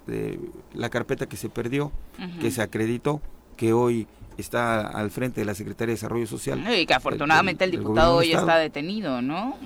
la 0.73 0.89
carpeta 0.89 1.27
que 1.27 1.37
se 1.37 1.49
perdió, 1.49 1.91
que 2.39 2.51
se 2.51 2.61
acreditó, 2.61 3.21
que 3.57 3.73
hoy 3.73 4.07
está 4.37 4.87
al 4.87 5.11
frente 5.11 5.41
de 5.41 5.45
la 5.45 5.53
Secretaría 5.53 5.91
de 5.91 5.95
Desarrollo 5.95 6.27
Social. 6.27 6.63
Y 6.73 6.85
que 6.85 6.93
afortunadamente 6.93 7.63
el, 7.63 7.71
diputado 7.71 8.15
hoy 8.15 8.31
está 8.31 8.57
detenido, 8.57 9.21
¿no? 9.21 9.57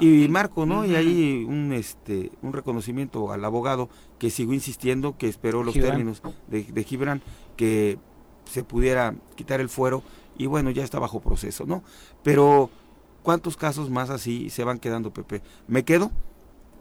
y, 0.00 0.28
Marco, 0.28 0.66
¿no? 0.66 0.84
Y 0.84 0.94
ahí 0.94 1.44
un 1.46 1.72
este 1.72 2.30
un 2.42 2.52
reconocimiento 2.52 3.32
al 3.32 3.44
abogado 3.44 3.88
que 4.18 4.30
siguió 4.30 4.54
insistiendo, 4.54 5.16
que 5.16 5.28
esperó 5.28 5.62
los 5.62 5.74
términos 5.74 6.22
de, 6.48 6.64
de 6.64 6.84
Gibran, 6.84 7.20
que 7.56 7.98
se 8.44 8.64
pudiera 8.64 9.14
quitar 9.34 9.60
el 9.60 9.68
fuero 9.68 10.02
y 10.36 10.46
bueno, 10.46 10.70
ya 10.70 10.84
está 10.84 10.98
bajo 10.98 11.20
proceso, 11.20 11.66
¿no? 11.66 11.82
Pero 12.22 12.70
¿cuántos 13.22 13.56
casos 13.56 13.90
más 13.90 14.10
así 14.10 14.50
se 14.50 14.64
van 14.64 14.78
quedando, 14.78 15.12
Pepe? 15.12 15.42
Me 15.68 15.84
quedo 15.84 16.10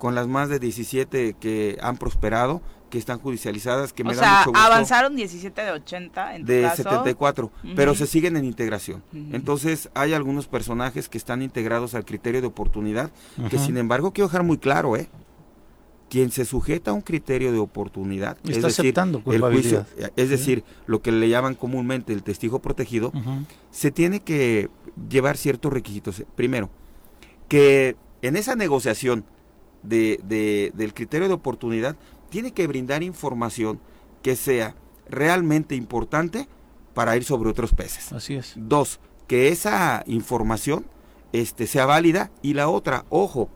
con 0.01 0.15
las 0.15 0.27
más 0.27 0.49
de 0.49 0.57
17 0.57 1.35
que 1.39 1.77
han 1.79 1.95
prosperado, 1.95 2.63
que 2.89 2.97
están 2.97 3.19
judicializadas, 3.19 3.93
que 3.93 4.03
me 4.03 4.15
dan 4.15 4.39
mucho 4.39 4.49
gusto. 4.49 4.65
avanzaron 4.65 5.15
17 5.15 5.61
de 5.61 5.71
80 5.73 6.35
en 6.37 6.43
De 6.43 6.67
74, 6.75 7.51
pero 7.75 7.93
se 7.93 8.07
siguen 8.07 8.35
en 8.35 8.43
integración. 8.45 9.03
Entonces, 9.31 9.91
hay 9.93 10.13
algunos 10.13 10.47
personajes 10.47 11.07
que 11.07 11.19
están 11.19 11.43
integrados 11.43 11.93
al 11.93 12.03
criterio 12.03 12.41
de 12.41 12.47
oportunidad, 12.47 13.11
que 13.51 13.59
sin 13.59 13.77
embargo 13.77 14.11
quiero 14.11 14.27
dejar 14.27 14.41
muy 14.41 14.57
claro, 14.57 14.97
¿eh? 14.97 15.07
quien 16.09 16.31
se 16.31 16.45
sujeta 16.45 16.89
a 16.89 16.93
un 16.95 17.01
criterio 17.01 17.51
de 17.51 17.59
oportunidad, 17.59 18.37
es 18.43 18.59
decir, 18.59 18.95
el 18.97 19.41
juicio, 19.41 19.85
es 20.15 20.29
decir, 20.31 20.63
lo 20.87 21.03
que 21.03 21.11
le 21.11 21.29
llaman 21.29 21.53
comúnmente 21.53 22.11
el 22.11 22.23
testigo 22.23 22.57
protegido, 22.57 23.13
se 23.69 23.91
tiene 23.91 24.21
que 24.21 24.71
llevar 25.07 25.37
ciertos 25.37 25.71
requisitos. 25.71 26.23
Primero, 26.35 26.71
que 27.47 27.97
en 28.23 28.35
esa 28.35 28.55
negociación 28.55 29.25
de, 29.83 30.71
del 30.73 30.93
criterio 30.93 31.27
de 31.27 31.33
oportunidad 31.33 31.95
tiene 32.29 32.51
que 32.51 32.67
brindar 32.67 33.03
información 33.03 33.79
que 34.21 34.35
sea 34.35 34.75
realmente 35.09 35.75
importante 35.75 36.47
para 36.93 37.15
ir 37.15 37.23
sobre 37.23 37.49
otros 37.49 37.73
peces. 37.73 38.11
Así 38.11 38.35
es. 38.35 38.53
Dos, 38.55 38.99
que 39.27 39.49
esa 39.49 40.03
información 40.07 40.85
este, 41.33 41.67
sea 41.67 41.85
válida 41.85 42.31
y 42.41 42.53
la 42.53 42.69
otra, 42.69 43.05
ojo, 43.09 43.49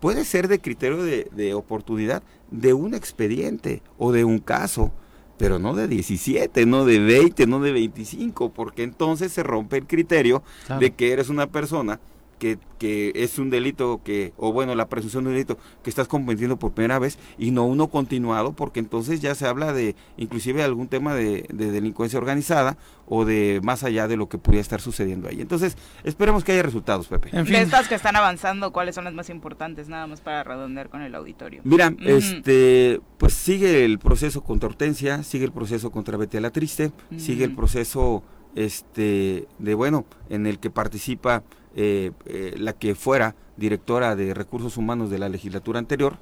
puede 0.00 0.24
ser 0.24 0.48
de 0.48 0.60
criterio 0.60 1.02
de, 1.02 1.54
oportunidad 1.54 2.22
de 2.50 2.72
un 2.72 2.94
expediente 2.94 3.82
o 3.98 4.12
de 4.12 4.24
un 4.24 4.38
caso, 4.38 4.92
pero 5.36 5.58
no 5.58 5.74
de 5.74 5.88
17, 5.88 6.66
no 6.66 6.84
de 6.84 6.98
20, 6.98 7.46
no 7.46 7.60
de 7.60 7.72
25, 7.72 8.52
porque 8.52 8.82
entonces 8.82 9.32
se 9.32 9.42
rompe 9.42 9.78
el 9.78 9.86
criterio 9.86 10.42
de 10.78 10.92
que 10.94 11.12
eres 11.12 11.28
una 11.28 11.46
persona 11.46 12.00
que, 12.40 12.58
que, 12.78 13.12
es 13.14 13.38
un 13.38 13.50
delito 13.50 14.00
que, 14.02 14.32
o 14.38 14.52
bueno, 14.52 14.74
la 14.74 14.88
presunción 14.88 15.24
de 15.24 15.28
un 15.28 15.34
delito 15.34 15.58
que 15.84 15.90
estás 15.90 16.08
cometiendo 16.08 16.58
por 16.58 16.72
primera 16.72 16.98
vez 16.98 17.18
y 17.38 17.50
no 17.50 17.64
uno 17.64 17.88
continuado, 17.88 18.54
porque 18.54 18.80
entonces 18.80 19.20
ya 19.20 19.34
se 19.34 19.46
habla 19.46 19.72
de 19.72 19.94
inclusive 20.16 20.64
algún 20.64 20.88
tema 20.88 21.14
de, 21.14 21.46
delincuencia 21.50 22.18
organizada 22.18 22.78
o 23.06 23.24
de 23.24 23.60
más 23.62 23.84
allá 23.84 24.08
de 24.08 24.16
lo 24.16 24.28
que 24.28 24.38
pudiera 24.38 24.62
estar 24.62 24.80
sucediendo 24.80 25.28
ahí. 25.28 25.40
Entonces, 25.40 25.76
esperemos 26.02 26.42
que 26.42 26.52
haya 26.52 26.62
resultados, 26.62 27.06
Pepe. 27.06 27.28
En 27.32 27.44
fin. 27.44 27.56
De 27.56 27.62
estas 27.62 27.86
que 27.86 27.94
están 27.94 28.16
avanzando, 28.16 28.72
¿cuáles 28.72 28.94
son 28.94 29.04
las 29.04 29.12
más 29.14 29.28
importantes? 29.28 29.88
Nada 29.88 30.06
más 30.06 30.22
para 30.22 30.42
redondear 30.42 30.88
con 30.88 31.02
el 31.02 31.14
auditorio. 31.14 31.60
Mira, 31.64 31.92
este, 32.00 33.00
pues 33.18 33.34
sigue 33.34 33.84
el 33.84 33.98
proceso 33.98 34.42
contra 34.42 34.68
Hortensia, 34.68 35.22
sigue 35.22 35.44
el 35.44 35.52
proceso 35.52 35.90
contra 35.90 36.16
Betty 36.16 36.40
la 36.40 36.50
Triste, 36.50 36.90
sigue 37.18 37.44
el 37.44 37.54
proceso 37.54 38.22
este 38.54 39.46
de 39.58 39.74
bueno 39.74 40.04
en 40.28 40.46
el 40.46 40.58
que 40.58 40.70
participa 40.70 41.44
eh, 41.76 42.10
eh, 42.26 42.54
la 42.58 42.72
que 42.72 42.96
fuera 42.96 43.36
directora 43.56 44.16
de 44.16 44.34
recursos 44.34 44.76
humanos 44.76 45.10
de 45.10 45.18
la 45.18 45.28
legislatura 45.28 45.78
anterior. 45.78 46.16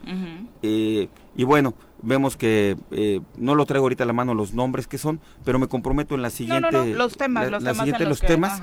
Eh, 0.63 1.09
y 1.37 1.45
bueno, 1.45 1.75
vemos 2.03 2.37
que 2.37 2.77
no 3.39 3.55
lo 3.55 3.65
traigo 3.65 3.85
ahorita 3.85 4.05
a 4.05 4.07
la 4.07 4.13
mano 4.13 4.35
los 4.35 4.53
nombres 4.53 4.87
que 4.87 4.99
son, 4.99 5.21
pero 5.45 5.59
me 5.59 5.69
comprometo 5.69 6.15
en 6.15 6.23
la 6.23 6.31
siguiente. 6.31 6.95
los 6.95 7.17
temas, 7.17 7.51
los 7.51 7.63
temas. 7.63 8.01
los, 8.01 8.21
temas 8.21 8.61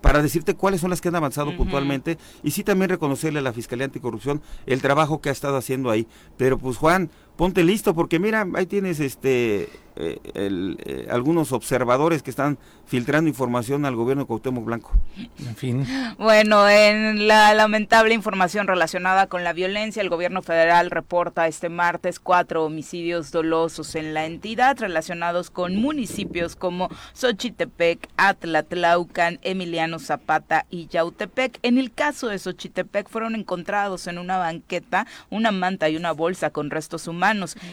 para 0.00 0.20
decirte 0.20 0.54
cuáles 0.54 0.80
son 0.80 0.90
las 0.90 1.00
que 1.00 1.08
han 1.08 1.14
avanzado 1.14 1.56
puntualmente 1.56 2.18
y 2.42 2.50
sí 2.50 2.64
también 2.64 2.90
reconocerle 2.90 3.38
a 3.38 3.42
la 3.42 3.52
Fiscalía 3.52 3.86
Anticorrupción 3.86 4.42
el 4.66 4.82
trabajo 4.82 5.20
que 5.20 5.28
ha 5.28 5.32
estado 5.32 5.56
haciendo 5.56 5.90
ahí. 5.90 6.06
Pero 6.36 6.58
pues 6.58 6.76
Juan, 6.76 7.10
ponte 7.36 7.64
listo 7.64 7.94
porque 7.94 8.18
mira, 8.18 8.46
ahí 8.54 8.66
tienes 8.66 9.00
este 9.00 9.68
eh, 9.96 10.18
eh, 10.34 11.06
algunos 11.08 11.52
observadores 11.52 12.22
que 12.22 12.30
están 12.30 12.58
filtrando 12.84 13.28
información 13.28 13.84
al 13.86 13.94
gobierno 13.94 14.24
de 14.24 14.26
Cuauhtémoc 14.26 14.64
Blanco. 14.64 14.92
En 15.38 15.56
fin. 15.56 15.86
Bueno, 16.18 16.68
en 16.68 17.28
la 17.28 17.54
lamentable 17.54 18.14
información 18.14 18.66
relacionada 18.66 19.26
con 19.26 19.44
la 19.44 19.52
violencia, 19.52 20.02
el 20.02 20.08
gobierno 20.08 20.42
federal 20.42 20.90
reporta 20.90 21.46
este 21.46 21.68
martes 21.68 22.18
cuatro 22.18 22.64
homicidios 22.64 23.30
dolosos 23.30 23.94
en 23.94 24.14
la 24.14 24.26
entidad 24.26 24.78
relacionados 24.78 25.50
con 25.50 25.76
municipios 25.76 26.56
como 26.56 26.88
Xochitepec, 27.14 28.08
Atlatlaucan, 28.16 29.38
Emiliano 29.42 29.98
Zapata 29.98 30.66
y 30.70 30.88
Yautepec. 30.88 31.58
En 31.62 31.78
el 31.78 31.92
caso 31.92 32.28
de 32.28 32.38
Xochitepec 32.38 33.08
fueron 33.08 33.34
encontrados 33.34 34.06
en 34.06 34.18
una 34.18 34.38
banqueta 34.38 35.06
una 35.30 35.52
manta 35.52 35.88
y 35.88 35.96
una 35.96 36.12
bolsa 36.12 36.50
con 36.50 36.70
restos 36.70 37.06
humanos 37.06 37.23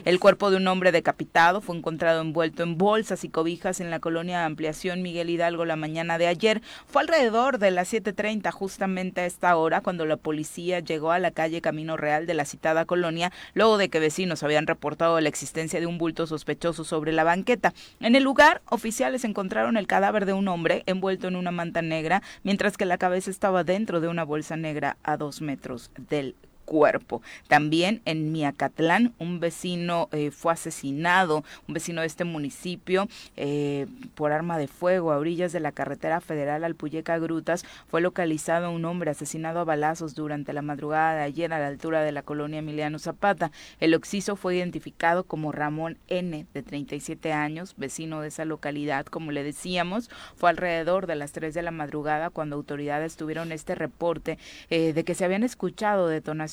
el 0.05 0.19
cuerpo 0.19 0.49
de 0.49 0.57
un 0.57 0.67
hombre 0.67 0.91
decapitado 0.91 1.59
fue 1.59 1.75
encontrado 1.75 2.21
envuelto 2.21 2.63
en 2.63 2.77
bolsas 2.77 3.23
y 3.23 3.29
cobijas 3.29 3.81
en 3.81 3.89
la 3.89 3.99
colonia 3.99 4.45
Ampliación 4.45 5.01
Miguel 5.01 5.29
Hidalgo 5.29 5.65
la 5.65 5.75
mañana 5.75 6.17
de 6.17 6.27
ayer. 6.27 6.61
Fue 6.87 7.01
alrededor 7.01 7.57
de 7.57 7.71
las 7.71 7.91
7.30 7.91 8.49
justamente 8.51 9.21
a 9.21 9.25
esta 9.25 9.55
hora 9.57 9.81
cuando 9.81 10.05
la 10.05 10.17
policía 10.17 10.79
llegó 10.79 11.11
a 11.11 11.19
la 11.19 11.31
calle 11.31 11.61
Camino 11.61 11.97
Real 11.97 12.25
de 12.27 12.33
la 12.33 12.45
citada 12.45 12.85
colonia 12.85 13.31
luego 13.53 13.77
de 13.77 13.89
que 13.89 13.99
vecinos 13.99 14.43
habían 14.43 14.67
reportado 14.67 15.19
la 15.19 15.29
existencia 15.29 15.79
de 15.79 15.87
un 15.87 15.97
bulto 15.97 16.27
sospechoso 16.27 16.83
sobre 16.83 17.11
la 17.11 17.23
banqueta. 17.23 17.73
En 17.99 18.15
el 18.15 18.23
lugar, 18.23 18.61
oficiales 18.69 19.25
encontraron 19.25 19.77
el 19.77 19.87
cadáver 19.87 20.25
de 20.25 20.33
un 20.33 20.47
hombre 20.47 20.83
envuelto 20.85 21.27
en 21.27 21.35
una 21.35 21.51
manta 21.51 21.81
negra, 21.81 22.21
mientras 22.43 22.77
que 22.77 22.85
la 22.85 22.97
cabeza 22.97 23.29
estaba 23.29 23.63
dentro 23.63 23.99
de 23.99 24.07
una 24.07 24.23
bolsa 24.23 24.55
negra 24.55 24.97
a 25.03 25.17
dos 25.17 25.41
metros 25.41 25.91
del 26.09 26.35
cuerpo. 26.71 27.21
También 27.49 28.01
en 28.05 28.31
Miacatlán, 28.31 29.13
un 29.19 29.41
vecino 29.41 30.07
eh, 30.13 30.31
fue 30.31 30.53
asesinado, 30.53 31.43
un 31.67 31.73
vecino 31.73 31.99
de 31.99 32.07
este 32.07 32.23
municipio, 32.23 33.09
eh, 33.35 33.87
por 34.15 34.31
arma 34.31 34.57
de 34.57 34.69
fuego 34.69 35.11
a 35.11 35.17
orillas 35.17 35.51
de 35.51 35.59
la 35.59 35.73
carretera 35.73 36.21
federal 36.21 36.63
Alpuyeca 36.63 37.19
Grutas. 37.19 37.65
Fue 37.89 37.99
localizado 37.99 38.71
un 38.71 38.85
hombre 38.85 39.11
asesinado 39.11 39.59
a 39.59 39.65
balazos 39.65 40.15
durante 40.15 40.53
la 40.53 40.61
madrugada 40.61 41.15
de 41.15 41.23
ayer 41.23 41.51
a 41.51 41.59
la 41.59 41.67
altura 41.67 42.03
de 42.03 42.13
la 42.13 42.21
colonia 42.21 42.59
Emiliano 42.59 42.99
Zapata. 42.99 43.51
El 43.81 43.93
occiso 43.93 44.37
fue 44.37 44.55
identificado 44.55 45.25
como 45.25 45.51
Ramón 45.51 45.97
N., 46.07 46.45
de 46.53 46.63
37 46.63 47.33
años, 47.33 47.73
vecino 47.75 48.21
de 48.21 48.29
esa 48.29 48.45
localidad, 48.45 49.07
como 49.07 49.33
le 49.33 49.43
decíamos. 49.43 50.09
Fue 50.37 50.49
alrededor 50.49 51.05
de 51.05 51.15
las 51.15 51.33
3 51.33 51.53
de 51.53 51.63
la 51.63 51.71
madrugada 51.71 52.29
cuando 52.29 52.55
autoridades 52.55 53.17
tuvieron 53.17 53.51
este 53.51 53.75
reporte 53.75 54.37
eh, 54.69 54.93
de 54.93 55.03
que 55.03 55.15
se 55.15 55.25
habían 55.25 55.43
escuchado 55.43 56.07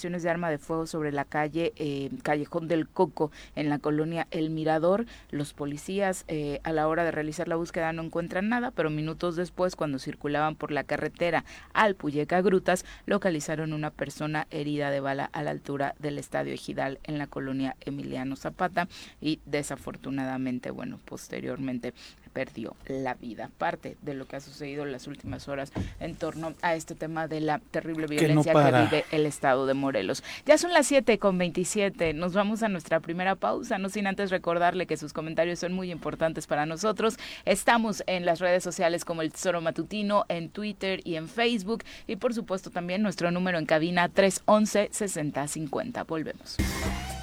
de 0.08 0.30
arma 0.30 0.50
de 0.50 0.56
fuego 0.56 0.86
sobre 0.86 1.12
la 1.12 1.26
calle 1.26 1.72
eh, 1.76 2.10
Callejón 2.22 2.66
del 2.66 2.88
Coco 2.88 3.30
en 3.54 3.68
la 3.68 3.78
colonia 3.78 4.26
El 4.30 4.48
Mirador. 4.48 5.04
Los 5.30 5.52
policías 5.52 6.24
eh, 6.28 6.60
a 6.64 6.72
la 6.72 6.88
hora 6.88 7.04
de 7.04 7.10
realizar 7.10 7.46
la 7.46 7.56
búsqueda 7.56 7.92
no 7.92 8.02
encuentran 8.02 8.48
nada, 8.48 8.70
pero 8.70 8.88
minutos 8.88 9.36
después, 9.36 9.76
cuando 9.76 9.98
circulaban 9.98 10.56
por 10.56 10.72
la 10.72 10.84
carretera 10.84 11.44
al 11.74 11.94
Puyeca 11.94 12.40
Grutas, 12.40 12.86
localizaron 13.04 13.74
una 13.74 13.90
persona 13.90 14.46
herida 14.50 14.90
de 14.90 15.00
bala 15.00 15.28
a 15.32 15.42
la 15.42 15.50
altura 15.50 15.94
del 15.98 16.18
Estadio 16.18 16.54
Ejidal 16.54 16.98
en 17.04 17.18
la 17.18 17.26
colonia 17.26 17.76
Emiliano 17.84 18.34
Zapata 18.34 18.88
y 19.20 19.40
desafortunadamente, 19.44 20.70
bueno, 20.70 20.98
posteriormente 21.04 21.92
perdió 22.38 22.76
la 22.86 23.14
vida. 23.14 23.50
Parte 23.58 23.96
de 24.00 24.14
lo 24.14 24.28
que 24.28 24.36
ha 24.36 24.40
sucedido 24.40 24.84
en 24.84 24.92
las 24.92 25.08
últimas 25.08 25.48
horas 25.48 25.72
en 25.98 26.14
torno 26.14 26.54
a 26.62 26.76
este 26.76 26.94
tema 26.94 27.26
de 27.26 27.40
la 27.40 27.58
terrible 27.58 28.06
violencia 28.06 28.52
que, 28.52 28.80
vive 28.80 29.04
el 29.10 29.26
estado 29.26 29.66
de 29.66 29.74
Morelos. 29.74 30.22
Ya 30.46 30.56
son 30.56 30.72
las 30.72 30.86
7 30.86 31.18
con 31.18 31.36
27. 31.36 32.14
Nos 32.14 32.34
vamos 32.34 32.62
a 32.62 32.68
nuestra 32.68 33.00
primera 33.00 33.34
pausa, 33.34 33.78
no 33.78 33.88
sin 33.88 34.06
antes 34.06 34.30
recordarle 34.30 34.86
que 34.86 34.96
sus 34.96 35.12
comentarios 35.12 35.58
son 35.58 35.72
muy 35.72 35.90
importantes 35.90 36.46
para 36.46 36.64
nosotros. 36.64 37.18
Estamos 37.44 38.04
en 38.06 38.24
las 38.24 38.38
redes 38.38 38.62
sociales 38.62 39.04
como 39.04 39.22
el 39.22 39.32
Tesoro 39.32 39.60
Matutino, 39.60 40.24
en 40.28 40.48
Twitter 40.48 41.00
y 41.02 41.16
en 41.16 41.28
Facebook. 41.28 41.82
Y 42.06 42.14
por 42.14 42.34
supuesto 42.34 42.70
también 42.70 43.02
nuestro 43.02 43.32
número 43.32 43.58
en 43.58 43.66
cabina 43.66 44.08
311 44.08 44.90
6050. 44.92 46.04
Volvemos. 46.04 46.56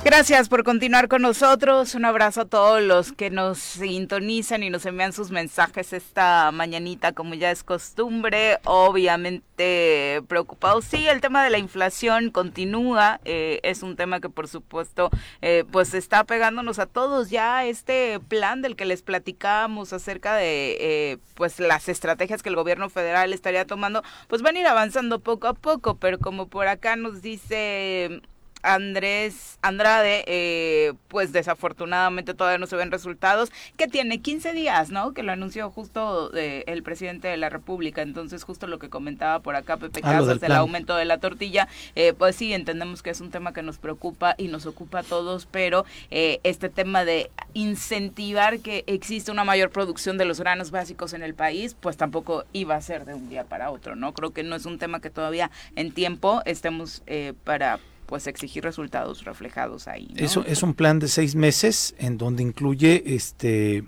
Gracias 0.06 0.49
por 0.49 0.63
continuar 0.63 1.08
con 1.08 1.23
nosotros. 1.23 1.95
Un 1.95 2.06
abrazo 2.06 2.41
a 2.41 2.45
todos 2.45 2.80
los 2.80 3.12
que 3.12 3.32
nos 3.32 3.58
sintonizan 3.58 4.62
y 4.62 4.69
nos 4.69 4.86
envían 4.86 5.05
sus 5.13 5.32
mensajes 5.32 5.94
esta 5.94 6.52
mañanita, 6.52 7.13
como 7.13 7.34
ya 7.36 7.52
es 7.52 7.63
costumbre. 7.63 8.60
Obviamente 8.63 10.22
preocupados. 10.28 10.86
Sí, 10.86 11.08
el 11.08 11.22
tema 11.22 11.44
de 11.44 11.50
la 11.50 11.58
inflación 11.58 12.30
continúa. 12.32 13.20
Eh, 13.26 13.60
es 13.63 13.84
un 13.84 13.96
tema 13.96 14.20
que, 14.20 14.30
por 14.30 14.48
supuesto, 14.48 15.10
eh, 15.41 15.63
pues 15.72 15.94
está 15.94 16.24
pegándonos 16.24 16.80
a 16.80 16.86
todos. 16.86 17.30
Ya 17.30 17.65
este 17.65 18.20
plan 18.20 18.62
del 18.62 18.76
que 18.76 18.86
les 18.86 19.02
platicábamos 19.02 19.94
acerca 19.94 20.36
de 20.36 20.78
eh, 20.80 21.18
pues 21.36 21.60
las 21.60 21.89
estrategias 21.89 22.44
que 22.44 22.50
el 22.50 22.56
gobierno 22.56 22.89
federal 22.89 23.34
estaría 23.34 23.65
tomando, 23.65 24.04
pues 24.28 24.41
van 24.41 24.56
a 24.56 24.60
ir 24.60 24.68
avanzando 24.68 25.20
poco 25.20 25.48
a 25.48 25.54
poco. 25.54 25.96
Pero 25.96 26.20
como 26.20 26.48
por 26.48 26.68
acá 26.68 26.96
nos 26.96 27.22
dice 27.22 28.22
Andrés 28.65 29.58
Andrade, 29.62 30.23
eh, 30.28 30.93
pues 31.08 31.32
desafortunadamente 31.32 32.34
todavía 32.34 32.58
no 32.58 32.67
se 32.67 32.75
ven 32.75 32.91
resultados, 32.91 33.51
que 33.78 33.88
tiene 33.88 34.21
15 34.21 34.54
días, 34.54 34.89
¿no? 34.89 35.13
Que 35.13 35.23
lo 35.23 35.32
anunció 35.32 35.69
justo 35.71 36.32
eh, 36.36 36.63
el 36.67 36.84
presidente 36.84 37.28
de 37.28 37.38
la 37.38 37.49
República. 37.49 38.01
Entonces, 38.01 38.43
justo 38.43 38.67
lo 38.67 38.80
que 38.80 38.89
comentaba 38.89 39.39
por 39.39 39.56
acá 39.56 39.78
Pepe 39.78 40.01
ah, 40.04 40.12
Casas 40.12 40.39
del, 40.39 40.51
aumento 40.51 40.95
de 40.95 41.06
la 41.06 41.19
tortilla, 41.19 41.67
eh, 41.95 42.13
pues 42.13 42.36
sí, 42.36 42.54
entendemos 42.54 43.01
que 43.01 43.12
es 43.12 43.21
un 43.21 43.32
tema 43.32 43.54
que 43.54 43.62
nos 43.62 43.78
preocupa 43.78 44.36
y 44.38 44.47
nos 44.47 44.65
ocupa 44.65 44.99
a 44.99 45.04
todos, 45.04 45.47
pero 45.49 45.86
este 46.10 46.69
tema 46.69 47.06
de 47.06 47.30
incentivar 47.54 48.60
que 48.60 48.84
existe 48.88 49.32
una 49.32 49.43
mayor 49.43 49.69
producción 49.69 50.17
de 50.17 50.25
los 50.25 50.39
granos 50.39 50.71
básicos 50.71 51.13
en 51.13 51.23
el 51.23 51.34
país, 51.34 51.75
pues 51.80 51.97
tampoco 51.97 52.45
iba 52.54 52.75
a 52.75 52.82
ser 52.82 53.06
de 53.06 53.13
un 53.13 53.30
día 53.30 53.43
para 53.43 53.71
otro, 53.71 53.95
¿no? 53.95 54.13
Creo 54.13 54.32
que 54.32 54.43
no 54.43 54.56
es 54.56 54.65
un 54.65 54.80
tema 54.80 55.01
que 55.01 55.10
todavía 55.10 55.51
en 55.75 55.91
tiempo 55.91 56.41
estemos 56.45 57.04
para 57.43 57.80
pues 58.06 58.28
exigir 58.28 58.63
resultados 58.63 59.24
reflejados 59.26 59.88
ahí. 59.88 60.13
Eso 60.15 60.44
es 60.46 60.63
un 60.63 60.74
plan 60.74 61.00
de 61.00 61.08
seis 61.08 61.36
meses 61.36 61.96
en 61.98 62.18
donde 62.18 62.44
incluye 62.44 63.04
este 63.06 63.84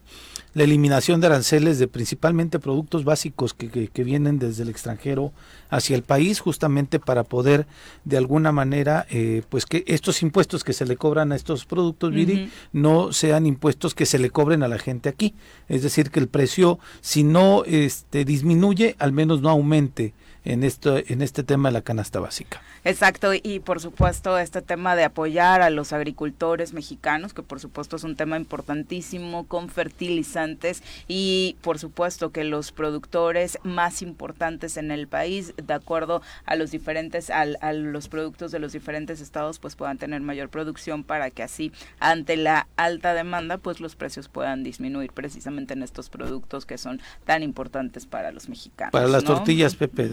la 0.57 0.63
eliminación 0.63 1.21
de 1.21 1.27
aranceles 1.27 1.77
de 1.77 1.87
principalmente 1.87 2.57
productos 2.57 3.03
básicos 3.03 3.53
que, 3.53 3.89
que, 3.89 4.03
vienen 4.03 4.39
desde 4.39 4.63
el 4.63 4.69
extranjero 4.69 5.31
hacia 5.69 5.95
el 5.95 6.01
país, 6.01 6.39
justamente 6.39 6.99
para 6.99 7.23
poder 7.23 7.67
de 8.05 8.17
alguna 8.17 8.51
manera, 8.51 9.05
eh, 9.11 9.43
pues 9.49 9.67
que 9.67 9.83
estos 9.85 10.23
impuestos 10.23 10.63
que 10.63 10.73
se 10.73 10.87
le 10.87 10.97
cobran 10.97 11.31
a 11.31 11.35
estos 11.35 11.65
productos, 11.65 12.11
Viri, 12.11 12.49
no 12.73 13.13
sean 13.13 13.45
impuestos 13.45 13.93
que 13.93 14.07
se 14.07 14.17
le 14.17 14.31
cobren 14.31 14.63
a 14.63 14.67
la 14.67 14.79
gente 14.79 15.09
aquí. 15.09 15.35
Es 15.69 15.83
decir, 15.83 16.09
que 16.09 16.19
el 16.19 16.27
precio, 16.27 16.79
si 17.01 17.23
no 17.23 17.63
este, 17.65 18.25
disminuye, 18.25 18.95
al 18.97 19.11
menos 19.11 19.41
no 19.41 19.49
aumente 19.51 20.15
en 20.47 20.63
esto 20.63 20.97
en 20.97 21.21
este 21.21 21.43
tema 21.43 21.69
de 21.69 21.73
la 21.73 21.81
canasta 21.81 22.19
básica. 22.19 22.61
Exacto, 22.85 23.33
y 23.33 23.59
por 23.59 23.81
supuesto 23.81 24.37
este 24.39 24.61
tema 24.61 24.95
de 24.95 25.03
apoyar 25.03 25.61
a 25.61 25.69
los 25.69 25.91
agricultores 25.91 26.73
mexicanos, 26.73 27.33
que 27.33 27.43
por 27.43 27.59
supuesto 27.59 27.97
es 27.97 28.03
un 28.05 28.15
tema 28.15 28.37
importantísimo 28.37 29.45
con 29.45 29.67
fertilizantes 29.67 30.83
y 31.07 31.57
por 31.61 31.79
supuesto 31.79 32.31
que 32.31 32.45
los 32.45 32.71
productores 32.71 33.59
más 33.63 34.01
importantes 34.01 34.77
en 34.77 34.91
el 34.91 35.07
país, 35.07 35.53
de 35.61 35.73
acuerdo 35.73 36.21
a 36.45 36.55
los 36.55 36.71
diferentes 36.71 37.29
a 37.29 37.73
los 37.73 38.07
productos 38.07 38.51
de 38.51 38.59
los 38.59 38.71
diferentes 38.71 39.19
estados, 39.19 39.59
pues 39.59 39.75
puedan 39.75 39.97
tener 39.97 40.21
mayor 40.21 40.47
producción 40.47 41.03
para 41.03 41.29
que 41.29 41.43
así 41.43 41.73
ante 41.99 42.37
la 42.37 42.67
alta 42.77 43.13
demanda, 43.13 43.57
pues 43.57 43.81
los 43.81 43.97
precios 43.97 44.29
puedan 44.29 44.63
disminuir 44.63 45.11
precisamente 45.11 45.73
en 45.73 45.83
estos 45.83 46.09
productos 46.09 46.65
que 46.65 46.77
son 46.77 47.01
tan 47.25 47.43
importantes 47.43 48.05
para 48.05 48.31
los 48.31 48.47
mexicanos. 48.47 48.93
Para 48.93 49.07
las 49.07 49.25
tortillas, 49.25 49.75
Pepe. 49.75 50.09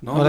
No, 0.00 0.22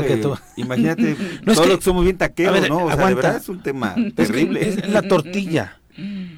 imagínate, 0.56 1.18
no, 1.44 1.54
todos 1.54 1.78
que, 1.78 1.84
somos 1.84 2.06
bien 2.06 2.18
taqueros, 2.18 2.70
¿no? 2.70 2.86
O 2.86 2.92
sea, 2.92 3.08
de 3.08 3.14
verdad 3.16 3.38
es 3.38 3.50
un 3.50 3.62
tema 3.62 3.94
terrible. 4.16 4.70
Es 4.70 4.90
la 4.90 5.02
tortilla, 5.02 5.80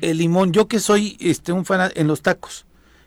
el 0.01 0.17
limón. 0.17 0.51
Yo 0.51 0.67
que 0.67 0.79
soy 0.79 1.17
este 1.19 1.51
un 1.51 1.63
fan 1.63 1.91
en 1.95 2.07
los 2.07 2.23
tacos 2.23 2.65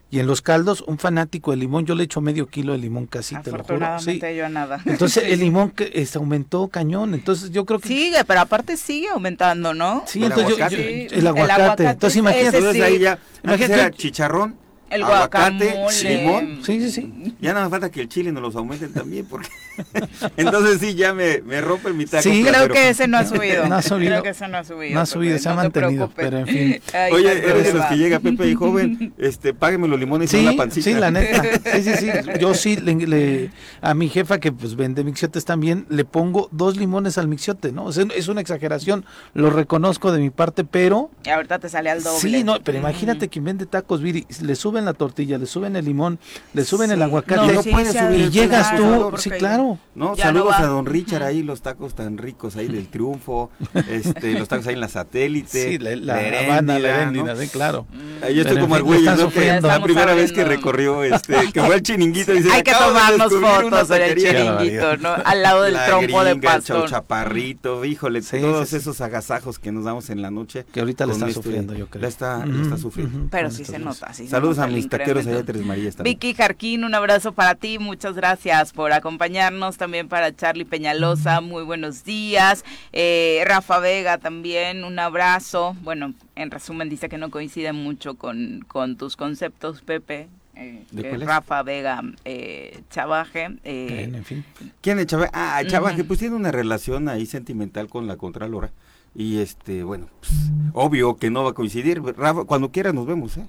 y 0.09 0.19
en 0.19 0.27
los 0.27 0.43
caldos, 0.43 0.83
un 0.87 0.99
fanático 0.99 1.53
del 1.53 1.61
limón, 1.61 1.87
yo 1.87 1.95
le 1.95 2.05
echo 2.05 2.21
medio 2.21 2.49
kilo 2.49 2.73
de 2.73 2.79
limón 2.79 3.07
casi, 3.07 3.37
te 3.43 3.53
lo 3.53 3.63
juro. 3.63 3.99
Sí. 4.01 4.21
yo 4.37 4.49
nada. 4.49 4.81
Entonces 4.85 5.25
el 5.25 5.39
limón 5.41 5.71
que 5.71 5.91
este, 5.95 6.19
aumentó 6.19 6.67
cañón, 6.69 7.15
entonces 7.15 7.51
yo 7.51 7.65
creo 7.65 7.79
que... 7.79 7.89
Sigue, 7.89 8.25
pero 8.25 8.41
aparte 8.41 8.77
sigue 8.77 9.09
aumentando, 9.09 9.73
¿no? 9.73 10.03
Sí, 10.07 10.19
el 10.19 10.27
entonces 10.27 10.55
aguacate. 10.55 11.09
Yo, 11.11 11.17
el, 11.17 11.27
aguacate. 11.29 11.85
Entonces 11.87 12.17
imagínate. 12.17 12.73
Sí. 12.73 12.83
ahí 12.83 12.99
ya, 12.99 13.19
imagínate 13.45 13.97
chicharrón 13.97 14.57
el 14.91 15.03
aguacate, 15.05 15.75
limón. 16.03 16.61
Sí, 16.65 16.81
sí, 16.81 16.91
sí. 16.91 17.35
Ya 17.41 17.53
nada 17.53 17.67
más 17.67 17.71
falta 17.71 17.91
que 17.91 18.01
el 18.01 18.09
chile 18.09 18.33
nos 18.33 18.43
los 18.43 18.57
aumenten 18.57 18.93
también, 18.93 19.25
porque 19.27 19.49
entonces 20.37 20.81
sí, 20.81 20.95
ya 20.95 21.15
me, 21.15 21.41
me 21.43 21.61
rompe 21.61 21.93
mi 21.93 22.07
taco. 22.07 22.23
Sí, 22.23 22.45
creo 22.47 22.69
que 22.69 22.91
ese 22.91 23.07
no 23.09 23.19
ha 23.19 23.25
subido. 23.25 23.67
No 23.71 23.77
ha 23.77 23.83
subido. 23.83 24.11
Creo 24.11 24.23
que 24.25 24.29
ese 24.31 24.49
no 24.49 24.59
ha 24.59 24.65
subido. 24.65 24.95
No 24.95 25.01
ha 25.01 25.07
subido, 25.07 25.39
se 25.39 25.49
ha 25.49 25.55
mantenido, 25.55 26.11
pero 26.15 26.39
en 26.39 26.47
fin. 26.47 26.81
Oye, 27.13 27.31
eres 27.31 27.65
de 27.67 27.73
los 27.75 27.87
que 27.87 27.97
llega 27.97 28.19
Pepe 28.19 28.49
y 28.49 28.55
joven, 28.55 29.15
este, 29.19 29.55
págueme 29.55 29.87
los 29.87 30.01
limones 30.01 30.33
y 30.35 30.39
una 30.39 30.57
pancita. 30.57 30.91
Sí, 30.91 30.95
la 30.95 31.11
neta. 31.11 31.43
Sí, 31.43 31.83
sí, 31.83 31.93
sí. 31.97 32.09
Yo 32.41 32.55
sí, 32.55 32.77
le, 32.77 33.51
a 33.81 33.95
mi 33.95 34.09
jefa 34.09 34.39
que 34.39 34.51
pues 34.51 34.75
vende 34.75 35.05
mixiotes 35.05 35.45
también, 35.45 35.87
le 35.89 36.05
pongo 36.05 36.49
dos 36.51 36.77
limones 36.77 37.17
al 37.19 37.29
mixiote, 37.29 37.71
¿no? 37.71 37.91
es 37.91 38.29
una 38.29 38.41
exageración, 38.41 39.05
lo 39.35 39.51
reconozco 39.51 40.13
de 40.13 40.19
mi 40.19 40.31
parte, 40.31 40.65
pero... 40.65 41.11
Y 41.25 41.29
ahorita 41.29 41.59
te 41.59 41.69
sale 41.69 41.91
al 41.91 42.03
doble. 42.03 42.19
Sí, 42.19 42.45
no, 42.45 42.61
pero 42.63 42.79
imagínate 42.79 43.29
quien 43.29 43.45
vende 43.45 43.67
tacos, 43.67 44.01
Viri, 44.01 44.27
le 44.43 44.55
sube 44.55 44.80
la 44.85 44.95
tortilla, 44.95 45.39
le 45.39 45.47
suben 45.47 45.77
el 45.77 45.85
limón, 45.85 46.19
le 46.53 46.65
suben 46.65 46.91
el 46.91 47.03
aguacate, 47.03 47.53
no, 47.55 47.63
subir 47.63 47.87
y 48.17 48.31
llegas 48.31 48.77
tú, 48.77 49.13
sí, 49.17 49.31
claro. 49.31 49.79
No, 49.95 50.17
saludos 50.17 50.55
a 50.57 50.67
don 50.67 50.87
Richard 50.87 51.23
ahí, 51.23 51.43
los 51.43 51.63
tacos 51.63 51.95
tan 51.95 52.19
ricos 52.19 52.57
ahí 52.57 52.69
del 52.69 52.89
triunfo, 52.89 53.51
este, 53.89 54.39
los 54.39 54.49
tacos 54.49 54.67
ahí 54.67 54.75
en 54.75 54.81
la 54.81 54.89
satélite, 54.89 55.71
sí, 55.71 55.79
la, 55.79 55.97
la, 55.97 56.63
la, 56.63 57.37
sí, 57.37 57.49
claro. 57.49 57.87
Ahí 58.23 58.41
estoy 58.41 58.61
como 58.61 58.77
el 58.77 58.83
güey, 58.83 59.03
¿no? 59.03 59.31
la 59.61 59.83
primera 59.83 60.15
vez 60.15 60.33
que 60.33 60.45
recorrió, 60.45 61.03
este, 61.05 61.53
que 61.53 61.63
fue 61.63 61.75
al 61.75 61.83
chiringuito. 61.83 62.33
Dice, 62.33 62.53
Hay 62.53 62.63
que 62.63 62.73
tomarnos 62.73 63.33
fotos 63.33 63.89
del 63.89 64.17
chiringuito, 64.17 64.97
¿no? 64.99 65.15
Al 65.25 65.43
lado 65.43 65.63
del 65.63 65.77
trompo 65.87 66.25
de 66.25 66.37
pastor. 66.37 66.89
chaparrito, 66.89 67.85
híjole, 67.85 68.23
todos 68.23 68.73
esos 68.73 69.01
agasajos 69.01 69.59
que 69.59 69.73
nos 69.73 69.85
damos 69.85 70.11
en 70.11 70.23
la 70.23 70.31
noche. 70.31 70.65
Que 70.73 70.81
ahorita 70.81 71.07
le 71.07 71.13
está 71.13 71.27
este 71.27 71.43
sufriendo, 71.43 71.75
yo 71.75 71.87
creo. 71.87 72.03
La 72.03 72.09
está, 72.09 72.45
está 72.45 72.77
sufriendo. 72.77 73.29
Pero 73.31 73.51
sí 73.51 73.65
se 73.65 73.79
nota, 73.79 74.13
sí 74.13 74.29
Saludos 74.29 74.59
a 74.59 74.67
mis 74.71 74.89
taqueros 74.89 75.27
allá 75.27 75.37
de 75.37 75.45
Tres 75.45 75.65
Marías 75.65 75.97
también. 75.97 76.15
Vicky 76.15 76.35
Jarquín, 76.35 76.85
un 76.85 76.95
abrazo 76.95 77.33
para 77.33 77.55
ti, 77.55 77.79
muchas 77.79 78.15
gracias 78.15 78.73
por 78.73 78.93
acompañarnos. 78.93 79.77
También 79.77 80.09
para 80.09 80.35
Charlie 80.35 80.65
Peñalosa, 80.65 81.41
muy 81.41 81.63
buenos 81.63 82.05
días. 82.05 82.65
Eh, 82.93 83.43
Rafa 83.47 83.79
Vega 83.79 84.19
también, 84.19 84.85
un 84.85 84.99
abrazo. 84.99 85.77
Bueno, 85.83 86.15
en 86.37 86.51
resumen 86.51 86.89
dice 86.89 87.09
que 87.09 87.19
no 87.19 87.31
coincide 87.31 87.73
mucho 87.73 88.15
con, 88.15 88.65
con 88.67 88.97
tus 88.97 89.17
conceptos, 89.17 89.83
Pepe. 89.83 90.29
Eh, 90.57 90.85
Rafa 91.21 91.63
Vega 91.63 92.03
eh, 92.25 92.83
Chavaje. 92.91 93.49
Eh, 93.65 94.11
en 94.13 94.25
fin. 94.25 94.45
¿Quién 94.83 94.99
es 94.99 95.07
Chavaje? 95.07 95.31
Ah, 95.33 95.63
Chavaje, 95.67 96.05
pues 96.05 96.19
tiene 96.19 96.37
una 96.37 96.53
relación 96.53 97.09
ahí 97.09 97.25
sentimental 97.25 97.89
con 97.89 98.07
la 98.07 98.17
Contralora. 98.17 98.71
Y 99.15 99.39
este, 99.39 99.83
bueno, 99.83 100.09
pues, 100.21 100.33
obvio 100.73 101.17
que 101.17 101.31
no 101.31 101.45
va 101.45 101.51
a 101.51 101.55
coincidir. 101.55 102.03
Rafa, 102.03 102.45
cuando 102.45 102.71
quiera 102.71 102.93
nos 102.93 103.07
vemos, 103.07 103.39
¿eh? 103.39 103.47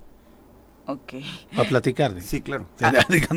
Ok. 0.91 1.13
A 1.57 1.63
platicar. 1.63 2.21
Sí, 2.21 2.41
claro. 2.41 2.67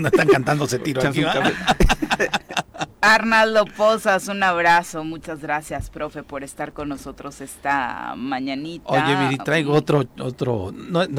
están 0.08 0.28
cantando 0.28 0.64
ese 0.64 0.78
tiro 0.80 1.06
aquí. 1.06 1.24
Arnaldo 3.04 3.66
Pozas, 3.66 4.28
un 4.28 4.42
abrazo. 4.42 5.04
Muchas 5.04 5.40
gracias, 5.40 5.90
profe, 5.90 6.22
por 6.22 6.42
estar 6.42 6.72
con 6.72 6.88
nosotros 6.88 7.42
esta 7.42 8.14
mañanita. 8.16 8.86
Oye, 8.86 9.14
Viri, 9.16 9.36
traigo 9.36 9.74
otro, 9.74 10.04
otro. 10.18 10.72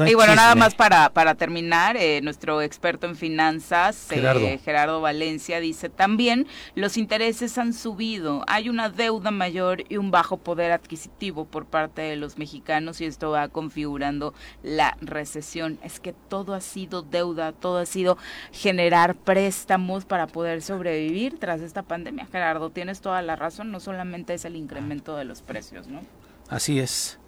y 0.04 0.14
bueno, 0.14 0.34
nada 0.34 0.56
más 0.56 0.74
para, 0.74 1.10
para 1.10 1.36
terminar, 1.36 1.96
eh, 1.96 2.20
nuestro 2.22 2.60
experto 2.60 3.06
en 3.06 3.14
finanzas, 3.14 4.10
eh, 4.10 4.58
Gerardo. 4.64 5.00
Valencia, 5.00 5.60
dice 5.60 5.88
también 5.88 6.48
los 6.74 6.96
intereses 6.96 7.56
han 7.58 7.72
subido, 7.72 8.44
hay 8.48 8.68
una 8.68 8.88
deuda 8.88 9.30
mayor 9.30 9.84
y 9.88 9.96
un 9.96 10.10
bajo 10.10 10.38
poder 10.38 10.72
adquisitivo 10.72 11.44
por 11.44 11.66
parte 11.66 12.02
de 12.02 12.16
los 12.16 12.36
mexicanos 12.36 13.00
y 13.00 13.04
esto 13.04 13.30
va 13.30 13.48
configurando 13.48 14.34
la 14.64 14.96
recesión. 15.00 15.78
Es 15.84 16.00
que 16.00 16.12
todo 16.12 16.54
ha 16.54 16.60
sido 16.60 17.02
deuda, 17.02 17.52
todo 17.52 17.78
ha 17.78 17.86
sido 17.86 18.18
generar 18.50 19.14
préstamos 19.14 20.04
para 20.04 20.26
poder 20.26 20.62
sobrevivir 20.62 21.38
tras 21.38 21.60
pandemia. 21.82 22.26
Gerardo, 22.26 22.70
tienes 22.70 23.00
toda 23.00 23.22
la 23.22 23.36
razón, 23.36 23.70
no 23.70 23.80
solamente 23.80 24.34
es 24.34 24.44
el 24.44 24.56
incremento 24.56 25.16
de 25.16 25.24
los 25.24 25.42
precios, 25.42 25.88
¿no? 25.88 26.00
Así 26.48 26.78
es. 26.78 27.18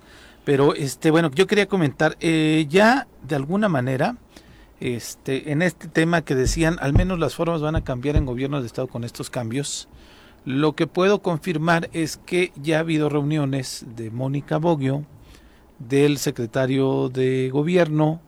Pero 0.44 0.74
este, 0.74 1.10
bueno, 1.10 1.30
yo 1.34 1.46
quería 1.46 1.66
comentar, 1.66 2.16
eh, 2.20 2.66
ya 2.68 3.06
de 3.22 3.36
alguna 3.36 3.68
manera, 3.68 4.16
este, 4.80 5.52
en 5.52 5.62
este 5.62 5.88
tema 5.88 6.22
que 6.22 6.34
decían, 6.34 6.78
al 6.80 6.92
menos 6.92 7.18
las 7.18 7.34
formas 7.34 7.60
van 7.60 7.76
a 7.76 7.84
cambiar 7.84 8.16
en 8.16 8.26
gobiernos 8.26 8.62
de 8.62 8.66
estado 8.66 8.88
con 8.88 9.04
estos 9.04 9.28
cambios. 9.28 9.88
Lo 10.44 10.74
que 10.74 10.86
puedo 10.86 11.20
confirmar 11.20 11.90
es 11.92 12.16
que 12.16 12.52
ya 12.56 12.76
ha 12.76 12.80
habido 12.80 13.08
reuniones 13.08 13.84
de 13.96 14.10
Mónica 14.10 14.56
Boggio, 14.56 15.04
del 15.78 16.18
secretario 16.18 17.08
de 17.08 17.50
gobierno, 17.50 18.20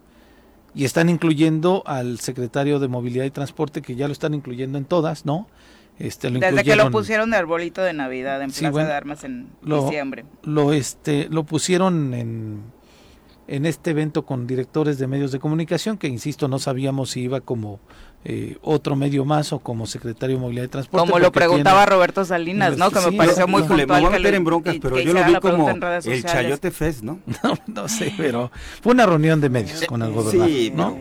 y 0.75 0.85
están 0.85 1.09
incluyendo 1.09 1.83
al 1.87 2.21
secretario 2.21 2.79
de 2.79 2.89
Movilidad 2.89 3.25
y 3.25 3.31
Transporte, 3.31 3.83
que 3.83 3.97
ya 3.97 4.07
lo 4.07 4.13
están 4.13 4.35
incluyendo 4.35 4.79
en 4.79 4.85
todas, 4.85 5.25
¿no? 5.25 5.49
Este, 6.01 6.31
Desde 6.31 6.65
que 6.65 6.77
lo 6.77 6.91
pusieron 6.91 7.31
de 7.31 7.37
arbolito 7.37 7.83
de 7.83 7.93
Navidad 7.93 8.41
en 8.41 8.51
Plaza 8.51 8.85
de 8.85 8.93
Armas 8.93 9.23
en 9.23 9.49
diciembre. 9.63 10.25
Lo, 10.43 10.73
este, 10.73 11.29
lo 11.31 11.45
pusieron 11.45 12.15
en, 12.15 12.63
en 13.47 13.67
este 13.67 13.91
evento 13.91 14.25
con 14.25 14.47
directores 14.47 14.99
de 14.99 15.07
medios 15.07 15.31
de 15.31 15.39
comunicación, 15.39 15.99
que 15.99 16.09
insisto, 16.09 16.49
no 16.49 16.59
sabíamos 16.59 17.11
si 17.11 17.21
iba 17.21 17.43
como 17.43 17.81
eh, 18.25 18.57
otro 18.63 18.97
medio 18.97 19.27
más 19.27 19.53
o 19.53 19.59
como 19.59 19.87
secretario 19.87 20.37
de 20.37 20.41
movilidad 20.41 20.65
y 20.65 20.69
transporte. 20.69 21.07
Como 21.07 21.19
lo 21.19 21.33
preguntaba 21.33 21.85
Roberto 21.85 22.25
Salinas, 22.25 22.79
¿no? 22.79 22.91
Que 22.91 23.01
me 23.11 23.19
pareció 23.19 23.47
muy 23.47 23.63
puntual. 23.63 23.87
Me 23.87 24.01
voy 24.01 24.07
a 24.07 24.19
meter 24.19 24.35
en 24.37 24.45
broncas, 24.45 24.77
pero 24.81 25.01
yo 25.01 25.13
lo 25.13 25.23
vi 25.25 25.35
como 25.35 25.69
el 25.69 26.25
Chayote 26.25 26.71
Fest, 26.71 27.03
¿no? 27.03 27.21
¿no? 27.45 27.59
No, 27.67 27.89
sé, 27.89 28.15
pero 28.17 28.51
fue 28.81 28.93
una 28.93 29.05
reunión 29.05 29.39
de 29.43 29.51
medios 29.51 29.85
con 29.85 30.01
el 30.01 30.13
gobernador, 30.13 30.49
sí, 30.49 30.73
¿no? 30.75 30.97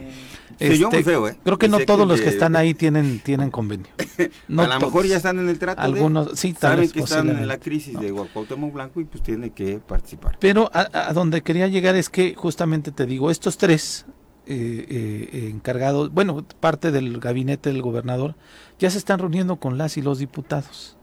Este, 0.59 1.03
feo, 1.03 1.27
¿eh? 1.27 1.37
Creo 1.43 1.57
que 1.57 1.69
no 1.69 1.79
todos 1.79 2.07
los 2.07 2.19
que 2.19 2.29
están 2.29 2.55
ahí 2.55 2.73
tienen 2.73 3.19
tienen 3.19 3.49
convenio. 3.49 3.87
No 4.49 4.63
a 4.63 4.67
lo 4.67 4.79
mejor 4.79 5.05
ya 5.05 5.17
están 5.17 5.39
en 5.39 5.47
el 5.47 5.59
trato. 5.59 5.81
Algunos, 5.81 6.31
sí, 6.37 6.53
tal 6.53 6.71
saben 6.71 6.91
que 6.91 6.99
están 6.99 7.29
en 7.29 7.47
la 7.47 7.59
crisis 7.59 7.97
de 7.99 8.11
Cuauhtémoc 8.11 8.73
Blanco 8.73 8.99
y 8.99 9.05
pues 9.05 9.23
tienen 9.23 9.51
que 9.51 9.79
participar. 9.79 10.37
Pero 10.39 10.69
a, 10.73 11.13
donde 11.13 11.41
quería 11.41 11.67
llegar 11.67 11.95
es 11.95 12.09
que 12.09 12.35
justamente 12.35 12.91
te 12.91 13.05
digo, 13.05 13.31
estos 13.31 13.57
tres 13.57 14.05
eh, 14.45 14.85
eh, 14.89 15.49
encargados, 15.51 16.11
bueno, 16.11 16.43
parte 16.59 16.91
del 16.91 17.19
gabinete 17.19 17.71
del 17.71 17.81
gobernador, 17.81 18.35
ya 18.79 18.89
se 18.89 18.97
están 18.97 19.19
reuniendo 19.19 19.57
con 19.57 19.77
las 19.77 19.97
y 19.97 20.01
los 20.01 20.19
diputados. 20.19 20.97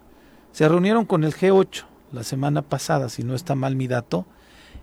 Se 0.53 0.69
reunieron 0.69 1.05
con 1.05 1.25
el 1.25 1.35
G8 1.35 1.85
la 2.13 2.25
semana 2.25 2.63
pasada, 2.63 3.09
si 3.09 3.23
no 3.23 3.35
está 3.35 3.55
mal 3.55 3.77
mi 3.77 3.87
dato, 3.87 4.27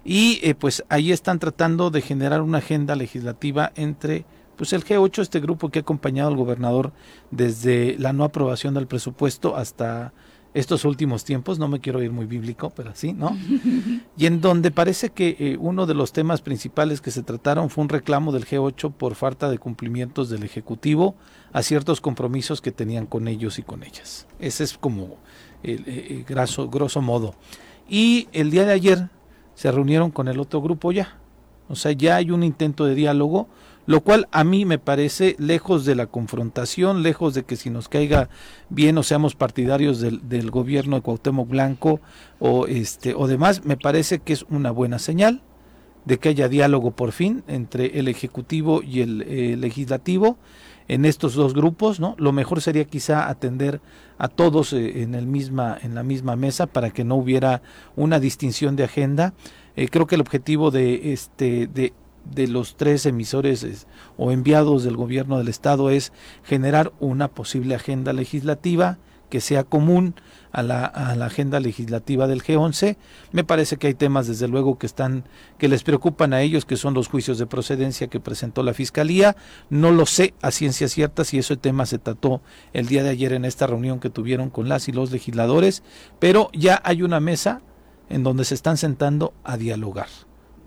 y 0.06 0.40
eh, 0.44 0.56
pues 0.56 0.84
ahí 0.90 1.12
están 1.12 1.40
tratando 1.40 1.90
de 1.90 2.02
generar 2.02 2.42
una 2.42 2.60
agenda 2.60 2.96
legislativa 2.96 3.72
entre 3.76 4.26
pues 4.56 4.74
el 4.74 4.84
G8, 4.84 5.22
este 5.22 5.40
grupo 5.40 5.70
que 5.70 5.80
ha 5.80 5.82
acompañado 5.82 6.30
al 6.30 6.38
gobernador 6.38 6.92
desde 7.32 7.98
la 8.00 8.14
no 8.14 8.24
aprobación 8.24 8.74
del 8.74 8.88
presupuesto 8.88 9.56
hasta 9.56 10.14
estos 10.54 10.86
últimos 10.86 11.24
tiempos, 11.24 11.58
no 11.58 11.68
me 11.68 11.80
quiero 11.80 12.02
ir 12.04 12.12
muy 12.12 12.26
bíblico, 12.26 12.70
pero 12.76 12.92
así, 12.92 13.14
¿no? 13.14 13.36
y 14.18 14.26
en 14.28 14.40
donde 14.40 14.70
parece 14.70 15.10
que 15.10 15.36
eh, 15.40 15.58
uno 15.60 15.86
de 15.86 15.96
los 15.96 16.14
temas 16.14 16.42
principales 16.42 17.02
que 17.02 17.12
se 17.12 17.24
trataron 17.24 17.70
fue 17.70 17.84
un 17.84 17.90
reclamo 17.90 18.32
del 18.32 18.46
G8 18.46 18.94
por 18.94 19.16
falta 19.16 19.50
de 19.50 19.58
cumplimientos 19.58 20.30
del 20.30 20.44
Ejecutivo 20.44 21.16
a 21.52 21.64
ciertos 21.64 22.02
compromisos 22.02 22.62
que 22.62 22.72
tenían 22.72 23.08
con 23.08 23.28
ellos 23.28 23.58
y 23.58 23.64
con 23.64 23.84
ellas. 23.84 24.28
Ese 24.40 24.64
es 24.64 24.78
como 24.78 25.18
el, 25.64 25.88
el 25.88 26.24
graso, 26.24 26.70
grosso 26.70 27.02
modo. 27.02 27.36
Y 27.90 28.28
el 28.32 28.52
día 28.52 28.66
de 28.66 28.74
ayer 28.74 29.10
se 29.56 29.72
reunieron 29.72 30.12
con 30.12 30.28
el 30.28 30.40
otro 30.40 30.62
grupo 30.62 30.92
ya. 30.92 31.18
O 31.68 31.76
sea, 31.76 31.92
ya 31.94 32.18
hay 32.18 32.30
un 32.32 32.44
intento 32.44 32.86
de 32.86 32.96
diálogo 32.96 33.48
lo 33.86 34.02
cual 34.02 34.28
a 34.32 34.44
mí 34.44 34.66
me 34.66 34.80
parece 34.80 35.36
lejos 35.40 35.86
de 35.86 35.96
la 35.96 36.08
confrontación, 36.08 37.04
lejos 37.04 37.34
de 37.34 37.44
que 37.44 37.56
si 37.56 37.70
nos 37.70 37.90
caiga 37.90 38.30
bien 38.70 38.98
o 38.98 39.04
seamos 39.04 39.36
partidarios 39.36 40.00
del, 40.00 40.28
del 40.28 40.52
gobierno 40.52 40.96
de 40.96 41.02
Cuauhtémoc 41.02 41.50
Blanco 41.50 42.00
o 42.40 42.68
este 42.68 43.14
o 43.14 43.28
demás, 43.28 43.66
me 43.66 43.78
parece 43.78 44.20
que 44.20 44.34
es 44.34 44.44
una 44.50 44.72
buena 44.72 45.00
señal 45.00 45.42
de 46.06 46.18
que 46.18 46.30
haya 46.30 46.50
diálogo 46.50 46.92
por 46.92 47.12
fin 47.12 47.44
entre 47.48 48.00
el 48.00 48.08
ejecutivo 48.08 48.82
y 48.84 49.02
el 49.02 49.22
eh, 49.22 49.56
legislativo 49.58 50.38
en 50.88 51.06
estos 51.06 51.34
dos 51.34 51.54
grupos, 51.54 52.00
¿no? 52.02 52.16
Lo 52.18 52.34
mejor 52.34 52.62
sería 52.62 52.84
quizá 52.84 53.30
atender 53.30 53.80
a 54.18 54.28
todos 54.28 54.74
eh, 54.74 55.02
en 55.02 55.16
el 55.16 55.28
misma 55.28 55.78
en 55.82 55.96
la 55.96 56.04
misma 56.04 56.36
mesa 56.36 56.68
para 56.68 56.90
que 56.90 57.06
no 57.06 57.16
hubiera 57.16 57.62
una 57.96 58.20
distinción 58.20 58.76
de 58.76 58.84
agenda. 58.84 59.34
Eh, 59.76 59.88
creo 59.88 60.08
que 60.08 60.16
el 60.16 60.22
objetivo 60.22 60.72
de 60.72 61.14
este 61.14 61.68
de 61.68 61.94
de 62.26 62.48
los 62.48 62.76
tres 62.76 63.06
emisores 63.06 63.88
o 64.18 64.32
enviados 64.32 64.84
del 64.84 64.98
gobierno 64.98 65.38
del 65.38 65.48
estado 65.48 65.90
es 65.90 66.14
generar 66.44 66.94
una 67.00 67.28
posible 67.28 67.76
agenda 67.76 68.14
legislativa 68.14 68.98
que 69.34 69.42
sea 69.42 69.64
común 69.64 70.14
a 70.52 70.62
la, 70.62 70.86
a 70.86 71.16
la, 71.16 71.26
agenda 71.26 71.60
legislativa 71.60 72.28
del 72.28 72.44
G11. 72.44 72.98
Me 73.32 73.44
parece 73.44 73.78
que 73.78 73.88
hay 73.88 73.96
temas, 73.96 74.28
desde 74.28 74.48
luego, 74.48 74.78
que 74.78 74.86
están, 74.86 75.24
que 75.58 75.68
les 75.68 75.82
preocupan 75.82 76.34
a 76.34 76.44
ellos, 76.44 76.66
que 76.66 76.78
son 76.78 76.94
los 76.94 77.08
juicios 77.08 77.40
de 77.40 77.48
procedencia 77.48 78.06
que 78.06 78.20
presentó 78.20 78.62
la 78.62 78.76
Fiscalía. 78.76 79.36
No 79.72 79.90
lo 79.90 80.06
sé 80.06 80.36
a 80.44 80.52
ciencia 80.52 80.88
cierta 80.88 81.26
si 81.26 81.40
ese 81.40 81.58
tema 81.58 81.88
se 81.88 81.98
trató 81.98 82.44
el 82.74 82.86
día 82.86 83.02
de 83.02 83.10
ayer 83.10 83.34
en 83.34 83.46
esta 83.46 83.66
reunión 83.66 84.00
que 84.00 84.12
tuvieron 84.12 84.52
con 84.52 84.70
las 84.70 84.88
y 84.88 84.92
los 84.92 85.10
legisladores, 85.10 85.82
pero 86.20 86.52
ya 86.54 86.80
hay 86.86 87.02
una 87.02 87.20
mesa 87.20 87.64
en 88.10 88.22
donde 88.22 88.46
se 88.46 88.54
están 88.54 88.78
sentando 88.78 89.34
a 89.44 89.58
dialogar. 89.58 90.10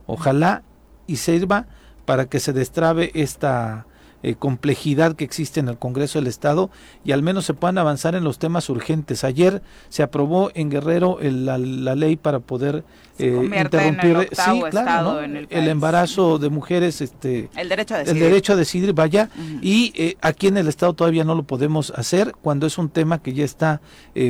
Ojalá 0.06 0.64
y 1.06 1.16
sirva 1.16 1.66
para 2.04 2.26
que 2.26 2.40
se 2.40 2.52
destrabe 2.52 3.10
esta 3.14 3.86
eh, 4.22 4.34
complejidad 4.34 5.14
que 5.14 5.24
existe 5.24 5.60
en 5.60 5.68
el 5.68 5.76
Congreso 5.76 6.18
del 6.18 6.26
Estado 6.26 6.70
y 7.04 7.12
al 7.12 7.22
menos 7.22 7.44
se 7.44 7.54
puedan 7.54 7.78
avanzar 7.78 8.14
en 8.14 8.24
los 8.24 8.38
temas 8.38 8.68
urgentes. 8.70 9.24
Ayer 9.24 9.62
se 9.88 10.02
aprobó 10.02 10.50
en 10.54 10.70
Guerrero 10.70 11.18
la, 11.20 11.58
ley 11.58 12.16
para 12.16 12.40
poder 12.40 12.82
eh, 13.18 13.50
interrumpir 13.56 14.16
el 14.16 14.28
sí, 14.32 14.62
claro, 14.70 15.20
el, 15.20 15.68
embarazo 15.68 16.38
de 16.38 16.48
mujeres, 16.48 17.00
este, 17.00 17.48
el 17.56 17.68
derecho 17.68 17.94
a 17.94 17.98
decidir, 17.98 18.22
el 18.22 18.28
derecho 18.30 18.52
a 18.52 18.56
decidir 18.56 18.92
vaya, 18.92 19.30
y 19.62 19.92
eh, 19.94 20.16
aquí 20.20 20.48
en 20.48 20.56
el 20.56 20.68
Estado 20.68 20.94
todavía 20.94 21.24
no 21.24 21.34
lo 21.34 21.42
podemos 21.42 21.90
hacer 21.90 22.32
cuando 22.42 22.66
es 22.66 22.78
un 22.78 22.88
tema 22.88 23.22
que 23.22 23.32
ya 23.32 23.44
está 23.44 23.80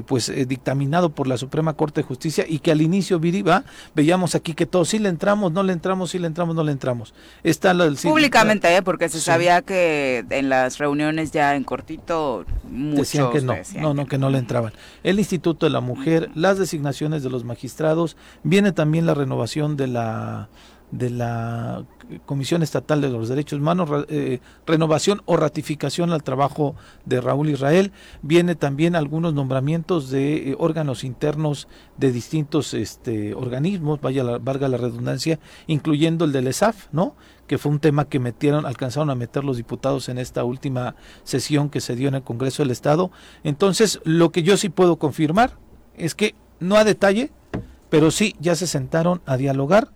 pues 0.06 0.32
dictaminado 0.48 1.10
por 1.10 1.28
la 1.28 1.36
Suprema 1.38 1.74
Corte 1.74 2.00
de 2.00 2.06
Justicia 2.06 2.44
y 2.48 2.58
que 2.58 2.72
al 2.72 2.82
inicio 2.82 3.20
viriba 3.20 3.64
veíamos 3.94 4.34
aquí 4.34 4.54
que 4.54 4.66
todos 4.66 4.88
sí 4.88 4.98
le 4.98 5.08
entramos, 5.08 5.52
no 5.52 5.62
le 5.62 5.72
entramos, 5.72 6.10
sí 6.10 6.18
le 6.18 6.26
entramos, 6.26 6.54
no 6.56 6.64
le 6.64 6.72
entramos. 6.72 7.14
Está 7.44 7.72
la, 7.72 7.86
Públicamente, 8.02 8.82
porque 8.82 9.08
se 9.08 9.20
sabía 9.20 9.62
que 9.62 9.75
en 9.78 10.48
las 10.48 10.78
reuniones 10.78 11.32
ya 11.32 11.54
en 11.54 11.64
cortito 11.64 12.44
muchos 12.70 12.98
decían 12.98 13.30
que 13.30 13.40
no, 13.40 13.54
no, 13.80 13.94
no, 13.94 14.06
que 14.06 14.18
no 14.18 14.30
le 14.30 14.38
entraban. 14.38 14.72
El 15.02 15.18
Instituto 15.18 15.66
de 15.66 15.70
la 15.70 15.80
Mujer, 15.80 16.30
las 16.34 16.58
designaciones 16.58 17.22
de 17.22 17.30
los 17.30 17.44
magistrados, 17.44 18.16
viene 18.42 18.72
también 18.72 19.06
la 19.06 19.14
renovación 19.14 19.76
de 19.76 19.86
la 19.86 20.48
de 20.90 21.10
la 21.10 21.84
Comisión 22.24 22.62
Estatal 22.62 23.00
de 23.00 23.08
los 23.08 23.28
Derechos 23.28 23.58
Humanos, 23.58 24.06
eh, 24.08 24.38
renovación 24.64 25.22
o 25.24 25.36
ratificación 25.36 26.12
al 26.12 26.22
trabajo 26.22 26.76
de 27.04 27.20
Raúl 27.20 27.50
Israel. 27.50 27.90
Viene 28.22 28.54
también 28.54 28.94
algunos 28.94 29.34
nombramientos 29.34 30.10
de 30.10 30.50
eh, 30.50 30.56
órganos 30.58 31.02
internos 31.02 31.66
de 31.96 32.12
distintos 32.12 32.74
este, 32.74 33.34
organismos, 33.34 34.00
vaya 34.00 34.22
la, 34.22 34.38
valga 34.38 34.68
la 34.68 34.76
redundancia, 34.76 35.40
incluyendo 35.66 36.24
el 36.24 36.32
del 36.32 36.46
ESAF, 36.46 36.86
¿no? 36.92 37.16
Que 37.46 37.58
fue 37.58 37.72
un 37.72 37.80
tema 37.80 38.08
que 38.08 38.18
metieron, 38.18 38.66
alcanzaron 38.66 39.10
a 39.10 39.14
meter 39.14 39.44
los 39.44 39.56
diputados 39.56 40.08
en 40.08 40.18
esta 40.18 40.44
última 40.44 40.96
sesión 41.24 41.70
que 41.70 41.80
se 41.80 41.96
dio 41.96 42.08
en 42.08 42.16
el 42.16 42.22
Congreso 42.22 42.62
del 42.62 42.70
Estado. 42.70 43.10
Entonces, 43.44 44.00
lo 44.04 44.30
que 44.32 44.42
yo 44.42 44.56
sí 44.56 44.68
puedo 44.68 44.96
confirmar 44.96 45.56
es 45.96 46.14
que 46.14 46.34
no 46.60 46.76
a 46.76 46.84
detalle, 46.84 47.30
pero 47.88 48.10
sí 48.10 48.34
ya 48.40 48.54
se 48.54 48.66
sentaron 48.66 49.22
a 49.26 49.36
dialogar 49.36 49.92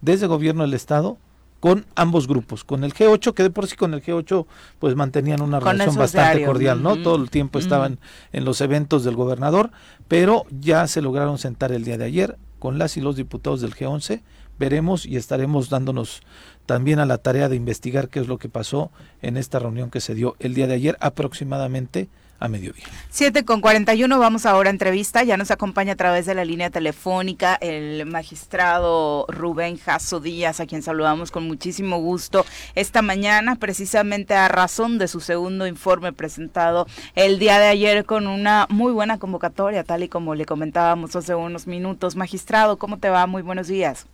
desde 0.00 0.24
el 0.24 0.30
gobierno 0.30 0.62
del 0.62 0.74
Estado 0.74 1.18
con 1.60 1.86
ambos 1.94 2.28
grupos, 2.28 2.64
con 2.64 2.84
el 2.84 2.92
G8, 2.92 3.32
que 3.34 3.42
de 3.42 3.50
por 3.50 3.66
sí 3.66 3.76
con 3.76 3.94
el 3.94 4.02
G8 4.02 4.46
pues 4.78 4.94
mantenían 4.94 5.40
una 5.40 5.58
relación 5.58 5.96
bastante 5.96 6.44
cordial, 6.44 6.82
¿no? 6.82 6.96
Todo 7.02 7.16
el 7.16 7.30
tiempo 7.30 7.58
estaban 7.58 7.98
en 8.32 8.44
los 8.44 8.60
eventos 8.60 9.04
del 9.04 9.16
gobernador, 9.16 9.70
pero 10.06 10.44
ya 10.50 10.86
se 10.86 11.02
lograron 11.02 11.38
sentar 11.38 11.72
el 11.72 11.84
día 11.84 11.98
de 11.98 12.04
ayer 12.04 12.38
con 12.58 12.78
las 12.78 12.96
y 12.96 13.00
los 13.00 13.16
diputados 13.16 13.60
del 13.62 13.74
G11, 13.74 14.22
veremos 14.58 15.06
y 15.06 15.16
estaremos 15.16 15.68
dándonos 15.68 16.20
también 16.66 16.98
a 16.98 17.06
la 17.06 17.18
tarea 17.18 17.48
de 17.48 17.56
investigar 17.56 18.08
qué 18.08 18.20
es 18.20 18.28
lo 18.28 18.38
que 18.38 18.48
pasó 18.48 18.90
en 19.22 19.36
esta 19.36 19.58
reunión 19.58 19.90
que 19.90 20.00
se 20.00 20.14
dio 20.14 20.36
el 20.40 20.54
día 20.54 20.66
de 20.66 20.74
ayer 20.74 20.96
aproximadamente 21.00 22.08
a 22.38 22.48
mediodía. 22.48 22.84
7 23.10 23.44
con 23.44 23.60
41, 23.60 24.18
vamos 24.18 24.46
ahora 24.46 24.68
a 24.68 24.72
entrevista. 24.72 25.22
Ya 25.22 25.36
nos 25.36 25.50
acompaña 25.50 25.94
a 25.94 25.96
través 25.96 26.26
de 26.26 26.34
la 26.34 26.44
línea 26.44 26.70
telefónica 26.70 27.56
el 27.60 28.04
magistrado 28.06 29.26
Rubén 29.28 29.78
Jasso 29.78 30.20
Díaz, 30.20 30.60
a 30.60 30.66
quien 30.66 30.82
saludamos 30.82 31.30
con 31.30 31.46
muchísimo 31.46 31.98
gusto 31.98 32.44
esta 32.74 33.02
mañana, 33.02 33.56
precisamente 33.56 34.34
a 34.34 34.48
razón 34.48 34.98
de 34.98 35.08
su 35.08 35.20
segundo 35.20 35.66
informe 35.66 36.12
presentado 36.12 36.86
el 37.14 37.38
día 37.38 37.58
de 37.58 37.68
ayer 37.68 38.04
con 38.04 38.26
una 38.26 38.66
muy 38.68 38.92
buena 38.92 39.18
convocatoria, 39.18 39.84
tal 39.84 40.02
y 40.02 40.08
como 40.08 40.34
le 40.34 40.44
comentábamos 40.44 41.16
hace 41.16 41.34
unos 41.34 41.66
minutos. 41.66 42.16
Magistrado, 42.16 42.76
¿cómo 42.76 42.98
te 42.98 43.08
va? 43.08 43.26
Muy 43.26 43.42
buenos 43.42 43.68
días. 43.68 44.06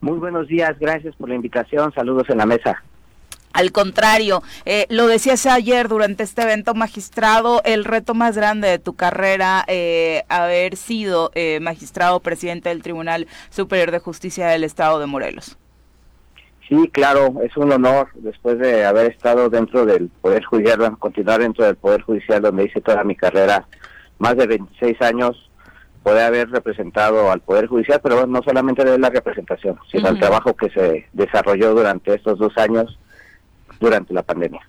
Muy 0.00 0.18
buenos 0.18 0.48
días, 0.48 0.78
gracias 0.78 1.14
por 1.16 1.28
la 1.28 1.34
invitación. 1.34 1.92
Saludos 1.92 2.28
en 2.30 2.38
la 2.38 2.46
mesa. 2.46 2.82
Al 3.52 3.72
contrario, 3.72 4.42
eh, 4.64 4.86
lo 4.90 5.08
decías 5.08 5.44
ayer 5.46 5.88
durante 5.88 6.22
este 6.22 6.42
evento 6.42 6.74
magistrado, 6.74 7.60
el 7.64 7.84
reto 7.84 8.14
más 8.14 8.36
grande 8.36 8.68
de 8.68 8.78
tu 8.78 8.94
carrera, 8.94 9.64
eh, 9.66 10.22
haber 10.28 10.76
sido 10.76 11.32
eh, 11.34 11.58
magistrado 11.60 12.20
presidente 12.20 12.68
del 12.68 12.82
Tribunal 12.82 13.26
Superior 13.50 13.90
de 13.90 13.98
Justicia 13.98 14.46
del 14.46 14.62
Estado 14.62 15.00
de 15.00 15.06
Morelos. 15.06 15.58
Sí, 16.68 16.88
claro, 16.92 17.34
es 17.42 17.56
un 17.56 17.72
honor 17.72 18.08
después 18.14 18.56
de 18.60 18.84
haber 18.84 19.10
estado 19.10 19.50
dentro 19.50 19.84
del 19.84 20.08
Poder 20.08 20.44
Judicial, 20.44 20.96
continuar 20.98 21.40
dentro 21.40 21.64
del 21.64 21.74
Poder 21.74 22.02
Judicial 22.02 22.40
donde 22.40 22.66
hice 22.66 22.80
toda 22.80 23.02
mi 23.02 23.16
carrera, 23.16 23.66
más 24.20 24.36
de 24.36 24.46
26 24.46 25.02
años, 25.02 25.49
poder 26.02 26.24
haber 26.24 26.50
representado 26.50 27.30
al 27.30 27.40
Poder 27.40 27.66
Judicial, 27.66 28.00
pero 28.02 28.26
no 28.26 28.42
solamente 28.42 28.84
de 28.84 28.98
la 28.98 29.10
representación, 29.10 29.78
sino 29.90 30.08
el 30.08 30.18
trabajo 30.18 30.54
que 30.54 30.70
se 30.70 31.06
desarrolló 31.12 31.74
durante 31.74 32.14
estos 32.14 32.38
dos 32.38 32.56
años 32.56 32.98
durante 33.80 34.14
la 34.14 34.22
pandemia. 34.22 34.60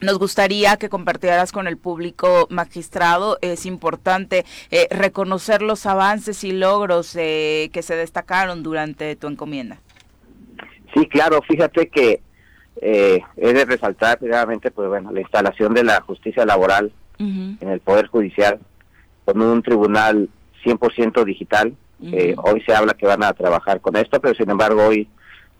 nos 0.00 0.18
gustaría 0.18 0.76
que 0.78 0.88
compartieras 0.88 1.52
con 1.52 1.66
el 1.66 1.76
público 1.76 2.46
magistrado. 2.48 3.38
Es 3.42 3.66
importante 3.66 4.46
eh, 4.70 4.88
reconocer 4.90 5.60
los 5.60 5.84
avances 5.84 6.42
y 6.42 6.52
logros 6.52 7.14
eh, 7.16 7.68
que 7.72 7.82
se 7.82 7.96
destacaron 7.96 8.62
durante 8.62 9.14
tu 9.16 9.26
encomienda. 9.26 9.78
Sí, 10.94 11.06
claro, 11.06 11.42
fíjate 11.42 11.88
que 11.88 12.22
eh, 12.80 13.20
he 13.36 13.52
de 13.52 13.64
resaltar 13.66 14.18
primeramente 14.18 14.70
pues 14.70 14.88
bueno, 14.88 15.12
la 15.12 15.20
instalación 15.20 15.74
de 15.74 15.84
la 15.84 16.00
justicia 16.00 16.46
laboral 16.46 16.92
en 17.18 17.68
el 17.68 17.80
Poder 17.80 18.06
Judicial 18.06 18.58
con 19.26 19.42
un 19.42 19.62
tribunal 19.62 20.30
100% 20.64 21.24
digital. 21.24 21.74
Eh, 22.02 22.34
hoy 22.42 22.62
se 22.62 22.74
habla 22.74 22.94
que 22.94 23.06
van 23.06 23.22
a 23.22 23.32
trabajar 23.32 23.80
con 23.80 23.96
esto, 23.96 24.20
pero 24.20 24.34
sin 24.34 24.50
embargo 24.50 24.86
hoy 24.86 25.08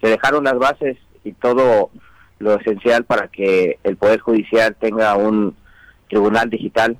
se 0.00 0.08
dejaron 0.08 0.44
las 0.44 0.58
bases 0.58 0.96
y 1.24 1.32
todo 1.32 1.90
lo 2.38 2.54
esencial 2.58 3.04
para 3.04 3.28
que 3.28 3.78
el 3.84 3.96
Poder 3.96 4.20
Judicial 4.20 4.74
tenga 4.80 5.14
un 5.16 5.54
tribunal 6.08 6.48
digital. 6.48 6.96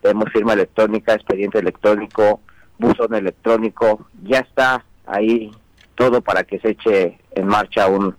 Tenemos 0.00 0.30
firma 0.32 0.52
electrónica, 0.52 1.14
expediente 1.14 1.58
electrónico, 1.58 2.40
buzón 2.78 3.14
electrónico, 3.14 4.06
ya 4.22 4.38
está 4.38 4.84
ahí 5.06 5.50
todo 5.96 6.20
para 6.20 6.44
que 6.44 6.60
se 6.60 6.70
eche 6.70 7.18
en 7.34 7.46
marcha 7.46 7.88
un 7.88 8.14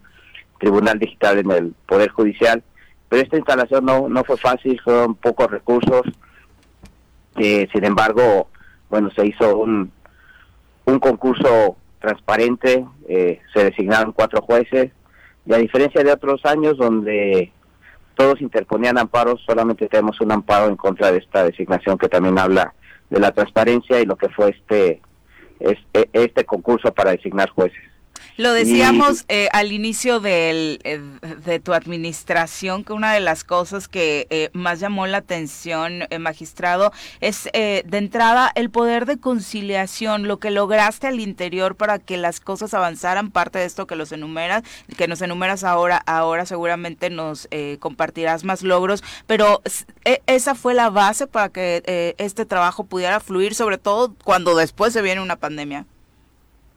tribunal 0.59 0.99
digital 0.99 1.37
en 1.37 1.51
el 1.51 1.73
Poder 1.85 2.09
Judicial. 2.09 2.63
Pero 3.07 3.23
esta 3.23 3.37
instalación 3.37 3.85
no, 3.85 4.09
no 4.09 4.23
fue 4.23 4.37
fácil, 4.37 4.79
fueron 4.83 5.15
pocos 5.15 5.49
recursos. 5.49 6.01
Eh, 7.37 7.67
sin 7.71 7.85
embargo, 7.85 8.49
bueno, 8.89 9.09
se 9.15 9.25
hizo 9.25 9.57
un, 9.57 9.91
un 10.85 10.99
concurso 10.99 11.77
transparente, 11.99 12.85
eh, 13.07 13.41
se 13.53 13.63
designaron 13.65 14.13
cuatro 14.13 14.41
jueces, 14.41 14.91
y 15.45 15.53
a 15.53 15.57
diferencia 15.57 16.03
de 16.03 16.11
otros 16.11 16.45
años 16.45 16.77
donde 16.77 17.51
todos 18.15 18.41
interponían 18.41 18.97
amparos, 18.97 19.41
solamente 19.45 19.87
tenemos 19.87 20.19
un 20.21 20.31
amparo 20.31 20.67
en 20.67 20.75
contra 20.75 21.11
de 21.11 21.19
esta 21.19 21.43
designación 21.43 21.97
que 21.97 22.09
también 22.09 22.37
habla 22.39 22.73
de 23.09 23.19
la 23.19 23.31
transparencia 23.31 23.99
y 24.01 24.05
lo 24.05 24.15
que 24.15 24.29
fue 24.29 24.49
este 24.49 25.01
este, 25.59 26.09
este 26.13 26.45
concurso 26.45 26.93
para 26.93 27.11
designar 27.11 27.49
jueces. 27.49 27.81
Lo 28.37 28.53
decíamos 28.53 29.25
eh, 29.29 29.49
al 29.51 29.71
inicio 29.71 30.19
del, 30.19 30.79
eh, 30.83 31.01
de 31.43 31.59
tu 31.59 31.73
administración 31.73 32.83
que 32.83 32.93
una 32.93 33.11
de 33.11 33.19
las 33.19 33.43
cosas 33.43 33.87
que 33.87 34.27
eh, 34.29 34.51
más 34.53 34.79
llamó 34.79 35.07
la 35.07 35.17
atención, 35.17 36.03
magistrado, 36.19 36.91
es 37.19 37.49
de 37.51 37.97
entrada 37.97 38.51
el 38.53 38.69
poder 38.69 39.07
de 39.07 39.19
conciliación, 39.19 40.27
lo 40.27 40.37
que 40.37 40.51
lograste 40.51 41.07
al 41.07 41.19
interior 41.19 41.75
para 41.75 41.97
que 41.97 42.17
las 42.17 42.39
cosas 42.39 42.75
avanzaran, 42.75 43.31
parte 43.31 43.57
de 43.57 43.65
esto 43.65 43.87
que 43.87 43.95
los 43.95 44.11
enumeras, 44.11 44.63
que 44.95 45.07
nos 45.07 45.21
enumeras 45.21 45.63
ahora, 45.63 45.97
ahora 46.05 46.45
seguramente 46.45 47.09
nos 47.09 47.47
compartirás 47.79 48.43
más 48.43 48.61
logros, 48.61 49.03
pero 49.25 49.61
e, 50.05 50.21
esa 50.27 50.53
fue 50.53 50.75
la 50.75 50.89
base 50.89 51.25
para 51.25 51.49
que 51.49 52.15
este 52.17 52.45
trabajo 52.45 52.83
pudiera 52.83 53.19
fluir, 53.19 53.55
sobre 53.55 53.79
todo 53.79 54.13
cuando 54.23 54.55
después 54.55 54.93
se 54.93 55.01
viene 55.01 55.21
una 55.21 55.37
pandemia. 55.37 55.85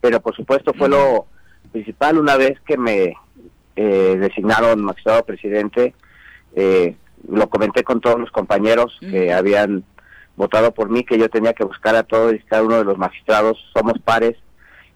Pero 0.01 0.21
por 0.21 0.35
supuesto 0.35 0.73
fue 0.73 0.89
lo 0.89 1.27
principal, 1.73 2.19
una 2.19 2.37
vez 2.37 2.61
que 2.61 2.77
me 2.77 3.15
eh, 3.77 4.17
designaron 4.19 4.85
magistrado 4.85 5.25
presidente, 5.25 5.95
eh, 6.55 6.97
lo 7.29 7.49
comenté 7.49 7.85
con 7.85 8.01
todos 8.01 8.19
los 8.19 8.31
compañeros 8.31 8.97
que 9.01 9.33
habían 9.33 9.85
votado 10.37 10.73
por 10.73 10.89
mí, 10.89 11.05
que 11.05 11.19
yo 11.19 11.29
tenía 11.29 11.53
que 11.53 11.65
buscar 11.65 11.95
a 11.97 12.03
todos 12.03 12.35
y 12.35 12.39
cada 12.41 12.63
uno 12.63 12.79
de 12.79 12.85
los 12.85 12.99
magistrados, 12.99 13.59
somos 13.75 13.99
pares, 13.99 14.37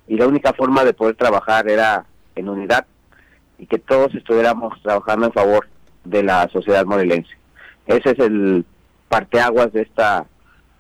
y 0.09 0.17
la 0.17 0.27
única 0.27 0.53
forma 0.53 0.85
de 0.85 0.95
poder 0.95 1.17
trabajar 1.17 1.69
era 1.69 2.07
en 2.35 2.49
unidad 2.49 2.87
y 3.59 3.67
que 3.67 3.79
todos 3.79 4.15
estuviéramos 4.15 4.81
trabajando 4.83 5.27
en 5.27 5.33
favor 5.33 5.69
de 6.05 6.23
la 6.23 6.49
sociedad 6.49 6.85
morelense. 6.85 7.31
Ese 7.87 8.11
es 8.11 8.19
el 8.19 8.65
parteaguas 9.09 9.73
de 9.73 9.83
esta 9.83 10.27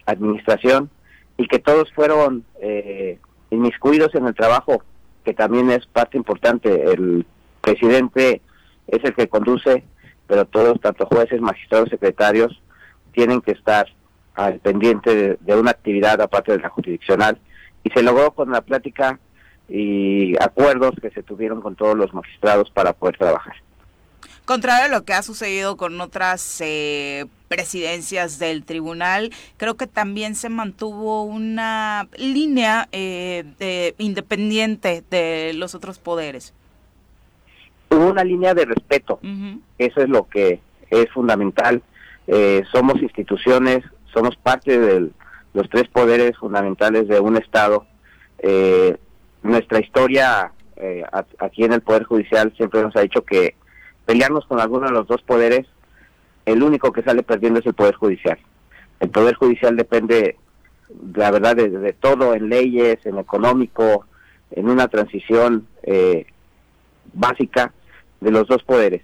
administración 0.06 0.90
y 1.36 1.46
que 1.46 1.58
todos 1.58 1.92
fueron 1.92 2.44
eh, 2.60 3.18
inmiscuidos 3.50 4.14
en 4.14 4.26
el 4.26 4.34
trabajo 4.34 4.82
que 5.24 5.34
también 5.34 5.70
es 5.70 5.86
parte 5.86 6.16
importante. 6.16 6.92
El 6.92 7.26
presidente 7.60 8.42
es 8.86 9.02
el 9.04 9.14
que 9.14 9.28
conduce, 9.28 9.84
pero 10.26 10.44
todos, 10.44 10.80
tanto 10.80 11.06
jueces, 11.06 11.40
magistrados, 11.40 11.88
secretarios, 11.88 12.60
tienen 13.12 13.40
que 13.40 13.52
estar 13.52 13.86
al 14.34 14.58
pendiente 14.58 15.38
de, 15.40 15.56
una 15.56 15.70
actividad 15.70 16.20
aparte 16.20 16.52
de 16.52 16.58
la 16.58 16.68
jurisdiccional. 16.68 17.38
Y 17.82 17.90
se 17.90 18.02
logró 18.02 18.32
con 18.32 18.50
la 18.50 18.60
plática 18.60 19.18
y 19.68 20.34
acuerdos 20.42 20.92
que 21.00 21.10
se 21.10 21.22
tuvieron 21.22 21.60
con 21.60 21.74
todos 21.74 21.96
los 21.96 22.12
magistrados 22.12 22.70
para 22.70 22.92
poder 22.92 23.16
trabajar. 23.16 23.54
Contrario 24.44 24.84
a 24.84 24.88
lo 24.88 25.04
que 25.04 25.14
ha 25.14 25.22
sucedido 25.22 25.78
con 25.78 25.98
otras 26.02 26.60
eh, 26.60 27.24
presidencias 27.48 28.38
del 28.38 28.62
tribunal, 28.62 29.30
creo 29.56 29.76
que 29.76 29.86
también 29.86 30.34
se 30.34 30.50
mantuvo 30.50 31.22
una 31.22 32.08
línea 32.18 32.88
eh, 32.92 33.94
independiente 33.96 35.02
de 35.10 35.52
los 35.54 35.74
otros 35.74 35.98
poderes. 35.98 36.52
Hubo 37.88 38.08
una 38.08 38.22
línea 38.22 38.52
de 38.52 38.66
respeto, 38.66 39.18
eso 39.78 40.00
es 40.02 40.08
lo 40.10 40.28
que 40.28 40.60
es 40.90 41.10
fundamental. 41.10 41.82
Eh, 42.26 42.64
somos 42.70 43.00
instituciones, 43.00 43.82
somos 44.12 44.36
parte 44.36 44.78
de 44.78 45.10
los 45.54 45.70
tres 45.70 45.88
poderes 45.88 46.36
fundamentales 46.36 47.08
de 47.08 47.18
un 47.18 47.38
Estado. 47.38 47.86
nuestra 49.42 49.80
historia 49.80 50.52
aquí 51.38 51.64
en 51.64 51.72
el 51.72 51.80
Poder 51.80 52.04
Judicial 52.04 52.52
siempre 52.58 52.82
nos 52.82 52.94
ha 52.96 53.00
dicho 53.00 53.24
que 53.24 53.54
pelearnos 54.06 54.46
con 54.46 54.60
alguno 54.60 54.86
de 54.86 54.92
los 54.92 55.06
dos 55.06 55.22
poderes, 55.22 55.66
el 56.46 56.62
único 56.62 56.92
que 56.92 57.02
sale 57.02 57.22
perdiendo 57.22 57.60
es 57.60 57.66
el 57.66 57.74
Poder 57.74 57.94
Judicial. 57.94 58.38
El 59.00 59.10
Poder 59.10 59.34
Judicial 59.34 59.76
depende, 59.76 60.36
la 61.14 61.30
verdad, 61.30 61.56
de, 61.56 61.92
todo, 61.94 62.34
en 62.34 62.48
leyes, 62.48 62.98
en 63.04 63.18
económico, 63.18 64.06
en 64.50 64.68
una 64.68 64.88
transición 64.88 65.66
eh, 65.82 66.26
básica 67.12 67.72
de 68.20 68.30
los 68.30 68.46
dos 68.46 68.62
poderes. 68.62 69.02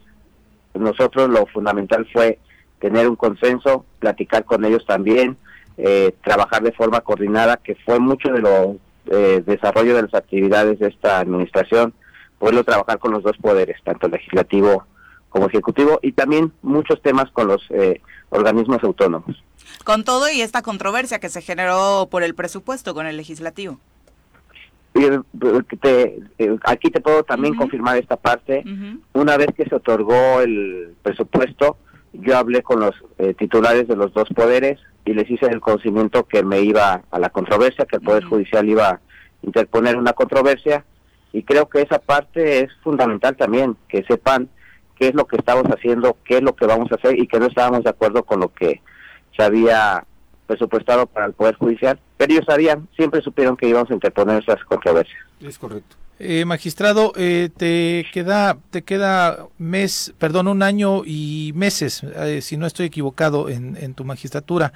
Nosotros 0.74 1.28
lo 1.28 1.46
fundamental 1.46 2.06
fue 2.12 2.38
tener 2.78 3.08
un 3.08 3.16
consenso, 3.16 3.84
platicar 3.98 4.44
con 4.44 4.64
ellos 4.64 4.84
también, 4.86 5.36
eh, 5.76 6.14
trabajar 6.22 6.62
de 6.62 6.72
forma 6.72 7.00
coordinada, 7.00 7.56
que 7.56 7.74
fue 7.74 7.98
mucho 7.98 8.32
de 8.32 8.40
lo 8.40 8.76
eh, 9.06 9.42
desarrollo 9.44 9.96
de 9.96 10.02
las 10.02 10.14
actividades 10.14 10.78
de 10.78 10.88
esta 10.88 11.20
administración, 11.20 11.92
poderlo 12.38 12.64
trabajar 12.64 12.98
con 12.98 13.12
los 13.12 13.22
dos 13.22 13.36
poderes, 13.38 13.76
tanto 13.82 14.08
legislativo 14.08 14.84
como 15.30 15.46
ejecutivo, 15.46 15.98
y 16.02 16.12
también 16.12 16.52
muchos 16.62 17.00
temas 17.00 17.30
con 17.30 17.48
los 17.48 17.62
eh, 17.70 18.00
organismos 18.28 18.82
autónomos. 18.82 19.42
Con 19.84 20.04
todo 20.04 20.28
y 20.30 20.42
esta 20.42 20.62
controversia 20.62 21.20
que 21.20 21.28
se 21.28 21.40
generó 21.40 22.08
por 22.10 22.22
el 22.22 22.34
presupuesto 22.34 22.94
con 22.94 23.06
el 23.06 23.16
legislativo. 23.16 23.78
Eh, 24.94 25.20
aquí 26.64 26.90
te 26.90 27.00
puedo 27.00 27.22
también 27.22 27.54
confirmar 27.54 27.96
esta 27.96 28.16
parte. 28.16 28.64
Una 29.12 29.36
vez 29.36 29.48
que 29.56 29.64
se 29.64 29.74
otorgó 29.76 30.40
el 30.40 30.94
presupuesto, 31.02 31.76
yo 32.12 32.36
hablé 32.36 32.62
con 32.62 32.80
los 32.80 32.94
eh, 33.18 33.34
titulares 33.34 33.86
de 33.86 33.96
los 33.96 34.12
dos 34.12 34.28
poderes 34.34 34.80
y 35.04 35.14
les 35.14 35.30
hice 35.30 35.46
el 35.46 35.60
conocimiento 35.60 36.26
que 36.26 36.42
me 36.42 36.60
iba 36.60 37.02
a 37.10 37.18
la 37.18 37.30
controversia, 37.30 37.86
que 37.86 37.96
el 37.96 38.02
Poder 38.02 38.24
Judicial 38.24 38.68
iba 38.68 38.88
a 38.88 39.00
interponer 39.42 39.96
una 39.96 40.12
controversia 40.12 40.84
y 41.32 41.44
creo 41.44 41.68
que 41.68 41.82
esa 41.82 42.00
parte 42.00 42.64
es 42.64 42.70
fundamental 42.82 43.36
también, 43.36 43.76
que 43.88 44.02
sepan 44.04 44.48
qué 45.00 45.08
es 45.08 45.14
lo 45.14 45.26
que 45.26 45.36
estamos 45.36 45.64
haciendo, 45.64 46.18
qué 46.26 46.36
es 46.36 46.42
lo 46.42 46.54
que 46.54 46.66
vamos 46.66 46.92
a 46.92 46.96
hacer 46.96 47.18
y 47.18 47.26
que 47.26 47.40
no 47.40 47.46
estábamos 47.46 47.82
de 47.84 47.90
acuerdo 47.90 48.22
con 48.22 48.38
lo 48.38 48.52
que 48.52 48.82
se 49.34 49.42
había 49.42 50.04
presupuestado 50.46 51.06
para 51.06 51.24
el 51.24 51.32
Poder 51.32 51.54
Judicial, 51.54 51.98
pero 52.18 52.34
ellos 52.34 52.44
sabían, 52.46 52.86
siempre 52.94 53.22
supieron 53.22 53.56
que 53.56 53.66
íbamos 53.66 53.90
a 53.90 53.94
interponer 53.94 54.42
esas 54.42 54.62
controversias. 54.64 55.18
Es 55.40 55.58
correcto. 55.58 55.96
Eh, 56.18 56.44
magistrado, 56.44 57.14
eh, 57.16 57.48
te 57.56 58.04
queda 58.12 58.58
te 58.68 58.82
queda 58.82 59.46
mes, 59.56 60.12
perdón, 60.18 60.48
un 60.48 60.62
año 60.62 61.00
y 61.06 61.52
meses, 61.54 62.02
eh, 62.02 62.42
si 62.42 62.58
no 62.58 62.66
estoy 62.66 62.86
equivocado, 62.86 63.48
en, 63.48 63.78
en 63.80 63.94
tu 63.94 64.04
magistratura. 64.04 64.74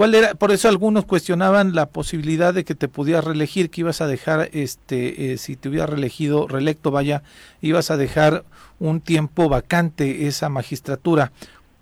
¿Cuál 0.00 0.14
era? 0.14 0.32
Por 0.32 0.50
eso 0.50 0.70
algunos 0.70 1.04
cuestionaban 1.04 1.74
la 1.74 1.84
posibilidad 1.84 2.54
de 2.54 2.64
que 2.64 2.74
te 2.74 2.88
pudieras 2.88 3.22
reelegir, 3.22 3.68
que 3.68 3.82
ibas 3.82 4.00
a 4.00 4.06
dejar, 4.06 4.48
este, 4.54 5.34
eh, 5.34 5.36
si 5.36 5.56
te 5.56 5.68
hubieras 5.68 5.90
reelegido, 5.90 6.48
reelecto, 6.48 6.90
vaya, 6.90 7.22
ibas 7.60 7.90
a 7.90 7.98
dejar 7.98 8.44
un 8.78 9.02
tiempo 9.02 9.50
vacante 9.50 10.26
esa 10.26 10.48
magistratura. 10.48 11.32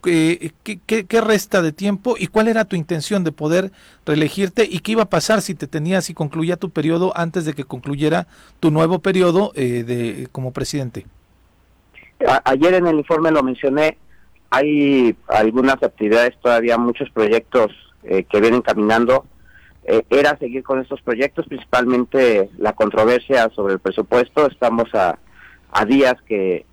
¿Qué, 0.03 0.53
qué, 0.65 1.21
resta 1.21 1.63
de 1.63 1.71
tiempo 1.71 2.17
y 2.19 2.27
cuál 2.27 2.49
era 2.49 2.65
tu 2.65 2.75
intención 2.75 3.23
de 3.23 3.31
poder 3.31 3.71
reelegirte 4.05 4.67
y 4.69 4.81
qué 4.81 4.91
iba 4.91 5.05
a 5.05 5.11
pasar 5.11 5.41
si 5.41 5.55
te 5.55 5.69
tenías 5.69 6.11
y 6.11 6.15
concluía 6.15 6.57
tu 6.57 6.71
periodo 6.71 7.13
antes 7.15 7.45
de 7.45 7.53
que 7.53 7.63
concluyera 7.63 8.27
tu 8.59 8.73
nuevo 8.73 8.99
periodo 8.99 9.53
eh, 9.55 9.85
de, 9.85 10.27
como 10.33 10.53
presidente? 10.53 11.07
ayer 12.45 12.75
en 12.75 12.89
el 12.89 12.97
informe 12.97 13.31
lo 13.31 13.45
mencioné, 13.45 13.97
hay 14.51 15.15
algunas 15.29 15.81
actividades, 15.81 16.35
todavía 16.41 16.77
muchos 16.77 17.09
proyectos 17.11 17.71
eh, 18.05 18.25
que 18.25 18.41
vienen 18.41 18.63
caminando 18.63 19.27
eh, 19.85 20.05
era 20.11 20.37
seguir 20.39 20.63
con 20.63 20.81
estos 20.81 21.01
proyectos, 21.03 21.47
principalmente 21.47 22.51
la 22.59 22.75
controversia 22.75 23.49
sobre 23.55 23.75
el 23.75 23.79
presupuesto. 23.79 24.47
Estamos 24.47 24.95
a, 24.95 25.19
a 25.73 25.85
días 25.85 26.15
que 26.27 26.67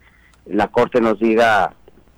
la 0.46 0.68
Corte 0.68 1.02
nos 1.02 1.20
diga 1.20 1.74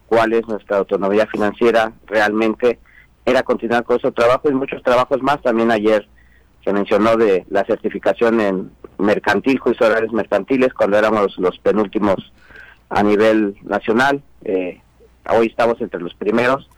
cuál 0.08 0.34
es 0.34 0.47
nuestra 0.47 0.78
autonomía 0.78 1.28
financiera 1.28 1.91
realmente, 2.08 2.80
era 3.26 3.43
continuar 3.43 3.84
con 3.84 3.97
ese 3.97 4.12
trabajo 4.12 4.49
y 4.49 4.53
muchos 4.53 4.82
trabajos 4.82 5.22
más. 5.22 5.41
También 5.41 5.70
ayer 5.70 6.08
se 6.64 6.74
mencionó 6.74 7.18
de 7.18 7.45
la 7.49 7.66
certificación 7.66 8.39
en 8.39 8.72
mercantil, 8.97 9.60
juicios 9.60 9.89
horarios 9.89 10.14
mercantiles, 10.14 10.74
cuando 10.74 10.97
éramos 10.97 11.38
los 11.38 11.60
penúltimos 11.60 12.32
a 12.89 13.03
nivel 13.03 13.58
nacional. 13.64 14.22
Eh, 14.45 14.82
hoy 15.30 15.47
estamos 15.47 15.80
entre 15.82 15.99
los 15.99 16.14
primeros. 16.14 16.70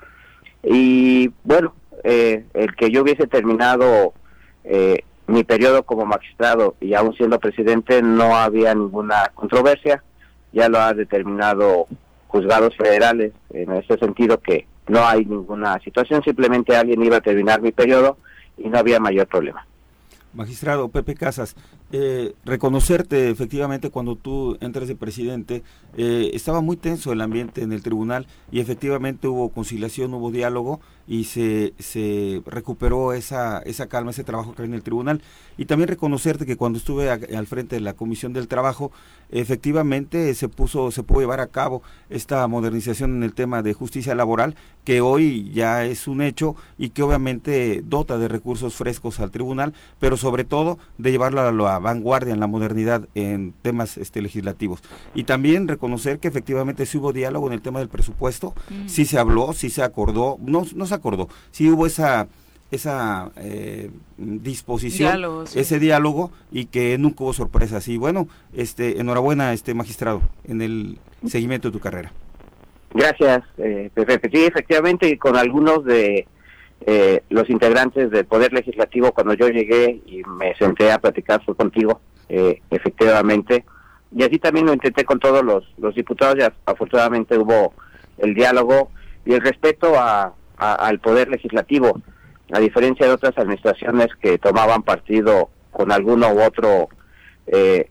Y 0.63 1.31
bueno, 1.43 1.73
eh, 2.03 2.45
el 2.53 2.75
que 2.75 2.91
yo 2.91 3.01
hubiese 3.01 3.27
terminado 3.27 4.13
eh, 4.63 5.03
mi 5.27 5.43
periodo 5.43 5.83
como 5.83 6.05
magistrado 6.05 6.75
y 6.81 6.93
aún 6.93 7.13
siendo 7.15 7.39
presidente 7.39 8.01
no 8.01 8.35
había 8.35 8.73
ninguna 8.73 9.31
controversia, 9.35 10.03
ya 10.51 10.69
lo 10.69 10.79
ha 10.79 10.93
determinado 10.93 11.87
juzgados 12.27 12.75
federales 12.75 13.33
en 13.51 13.71
ese 13.73 13.97
sentido 13.97 14.39
que 14.39 14.67
no 14.87 15.05
hay 15.05 15.25
ninguna 15.25 15.79
situación, 15.79 16.23
simplemente 16.23 16.75
alguien 16.75 17.03
iba 17.03 17.17
a 17.17 17.21
terminar 17.21 17.61
mi 17.61 17.71
periodo 17.71 18.17
y 18.57 18.69
no 18.69 18.79
había 18.79 18.99
mayor 18.99 19.27
problema. 19.27 19.65
Magistrado 20.33 20.89
Pepe 20.89 21.15
Casas, 21.15 21.55
eh, 21.91 22.33
reconocerte 22.45 23.29
efectivamente 23.29 23.89
cuando 23.89 24.15
tú 24.15 24.57
entras 24.61 24.87
de 24.87 24.95
presidente, 24.95 25.63
eh, 25.97 26.29
estaba 26.33 26.61
muy 26.61 26.77
tenso 26.77 27.11
el 27.11 27.21
ambiente 27.21 27.63
en 27.63 27.71
el 27.73 27.81
tribunal 27.81 28.27
y 28.51 28.59
efectivamente 28.59 29.27
hubo 29.27 29.49
conciliación, 29.49 30.13
hubo 30.13 30.31
diálogo 30.31 30.79
y 31.07 31.23
se, 31.23 31.73
se 31.79 32.43
recuperó 32.45 33.13
esa, 33.13 33.59
esa 33.59 33.87
calma, 33.87 34.11
ese 34.11 34.23
trabajo 34.23 34.53
que 34.53 34.61
hay 34.61 34.67
en 34.67 34.75
el 34.75 34.83
tribunal. 34.83 35.23
Y 35.57 35.65
también 35.65 35.87
reconocerte 35.87 36.45
que 36.45 36.55
cuando 36.55 36.77
estuve 36.77 37.09
al 37.09 37.47
frente 37.47 37.75
de 37.75 37.81
la 37.81 37.93
Comisión 37.93 38.31
del 38.31 38.47
Trabajo, 38.47 38.91
efectivamente 39.31 40.33
se 40.35 40.47
puso, 40.47 40.91
se 40.91 41.01
pudo 41.01 41.21
llevar 41.21 41.39
a 41.39 41.47
cabo 41.47 41.81
esta 42.11 42.47
modernización 42.47 43.15
en 43.15 43.23
el 43.23 43.33
tema 43.33 43.63
de 43.63 43.73
justicia 43.73 44.13
laboral, 44.13 44.55
que 44.83 45.01
hoy 45.01 45.51
ya 45.51 45.83
es 45.83 46.07
un 46.07 46.21
hecho 46.21 46.55
y 46.77 46.89
que 46.89 47.01
obviamente 47.01 47.81
dota 47.83 48.19
de 48.19 48.27
recursos 48.27 48.75
frescos 48.75 49.19
al 49.19 49.31
tribunal, 49.31 49.73
pero 49.99 50.15
sobre 50.15 50.43
todo 50.43 50.77
de 50.99 51.11
llevarlo 51.11 51.41
a 51.41 51.45
la 51.45 51.51
vanguardia 51.79 52.33
en 52.33 52.39
la 52.39 52.47
modernidad 52.47 53.07
en 53.15 53.53
temas 53.61 53.97
este, 53.97 54.21
legislativos. 54.21 54.81
Y 55.13 55.23
también 55.23 55.67
reconocer 55.67 56.19
que 56.19 56.27
efectivamente 56.27 56.85
sí 56.85 56.97
hubo 56.97 57.13
diálogo 57.13 57.47
en 57.47 57.53
el 57.53 57.61
tema 57.61 57.79
del 57.79 57.89
presupuesto, 57.89 58.53
mm. 58.69 58.87
sí 58.87 59.05
se 59.05 59.19
habló, 59.19 59.53
sí 59.53 59.69
se 59.69 59.83
acordó, 59.83 60.37
no, 60.41 60.65
no 60.75 60.85
se 60.85 60.95
acordó, 60.95 61.29
sí 61.51 61.69
hubo 61.69 61.85
esa 61.85 62.27
esa 62.71 63.31
eh, 63.37 63.89
disposición, 64.17 65.45
ese 65.55 65.79
diálogo 65.79 66.31
y 66.51 66.65
que 66.65 66.97
nunca 66.97 67.23
hubo 67.23 67.33
sorpresas. 67.33 67.87
Y 67.87 67.97
bueno, 67.97 68.27
este, 68.53 68.99
enhorabuena, 68.99 69.53
este 69.53 69.73
magistrado, 69.73 70.21
en 70.43 70.61
el 70.61 70.99
seguimiento 71.25 71.69
de 71.69 71.71
tu 71.71 71.79
carrera. 71.79 72.11
Gracias, 72.93 73.43
eh, 73.57 73.89
Pepe. 73.93 74.19
Sí, 74.31 74.45
efectivamente, 74.45 75.17
con 75.17 75.35
algunos 75.35 75.83
de 75.85 76.27
eh, 76.85 77.23
los 77.29 77.49
integrantes 77.49 78.09
del 78.11 78.25
Poder 78.25 78.53
Legislativo, 78.53 79.11
cuando 79.11 79.33
yo 79.33 79.49
llegué 79.49 80.01
y 80.05 80.21
me 80.23 80.55
senté 80.55 80.91
a 80.91 80.99
platicar 80.99 81.43
fue 81.43 81.55
contigo, 81.55 82.01
eh, 82.29 82.61
efectivamente. 82.69 83.65
Y 84.15 84.23
así 84.23 84.39
también 84.39 84.65
lo 84.65 84.73
intenté 84.73 85.03
con 85.05 85.19
todos 85.19 85.43
los, 85.43 85.95
diputados. 85.95 86.37
Y 86.39 86.41
afortunadamente 86.65 87.37
hubo 87.37 87.73
el 88.17 88.33
diálogo 88.33 88.91
y 89.25 89.33
el 89.33 89.41
respeto 89.41 89.93
a, 89.97 90.33
al 90.57 90.99
Poder 90.99 91.29
Legislativo, 91.29 92.01
a 92.51 92.59
diferencia 92.59 93.05
de 93.05 93.13
otras 93.13 93.37
administraciones 93.37 94.07
que 94.21 94.37
tomaban 94.37 94.83
partido 94.83 95.49
con 95.71 95.91
alguno 95.91 96.33
u 96.33 96.41
otro 96.41 96.89
eh, 97.47 97.89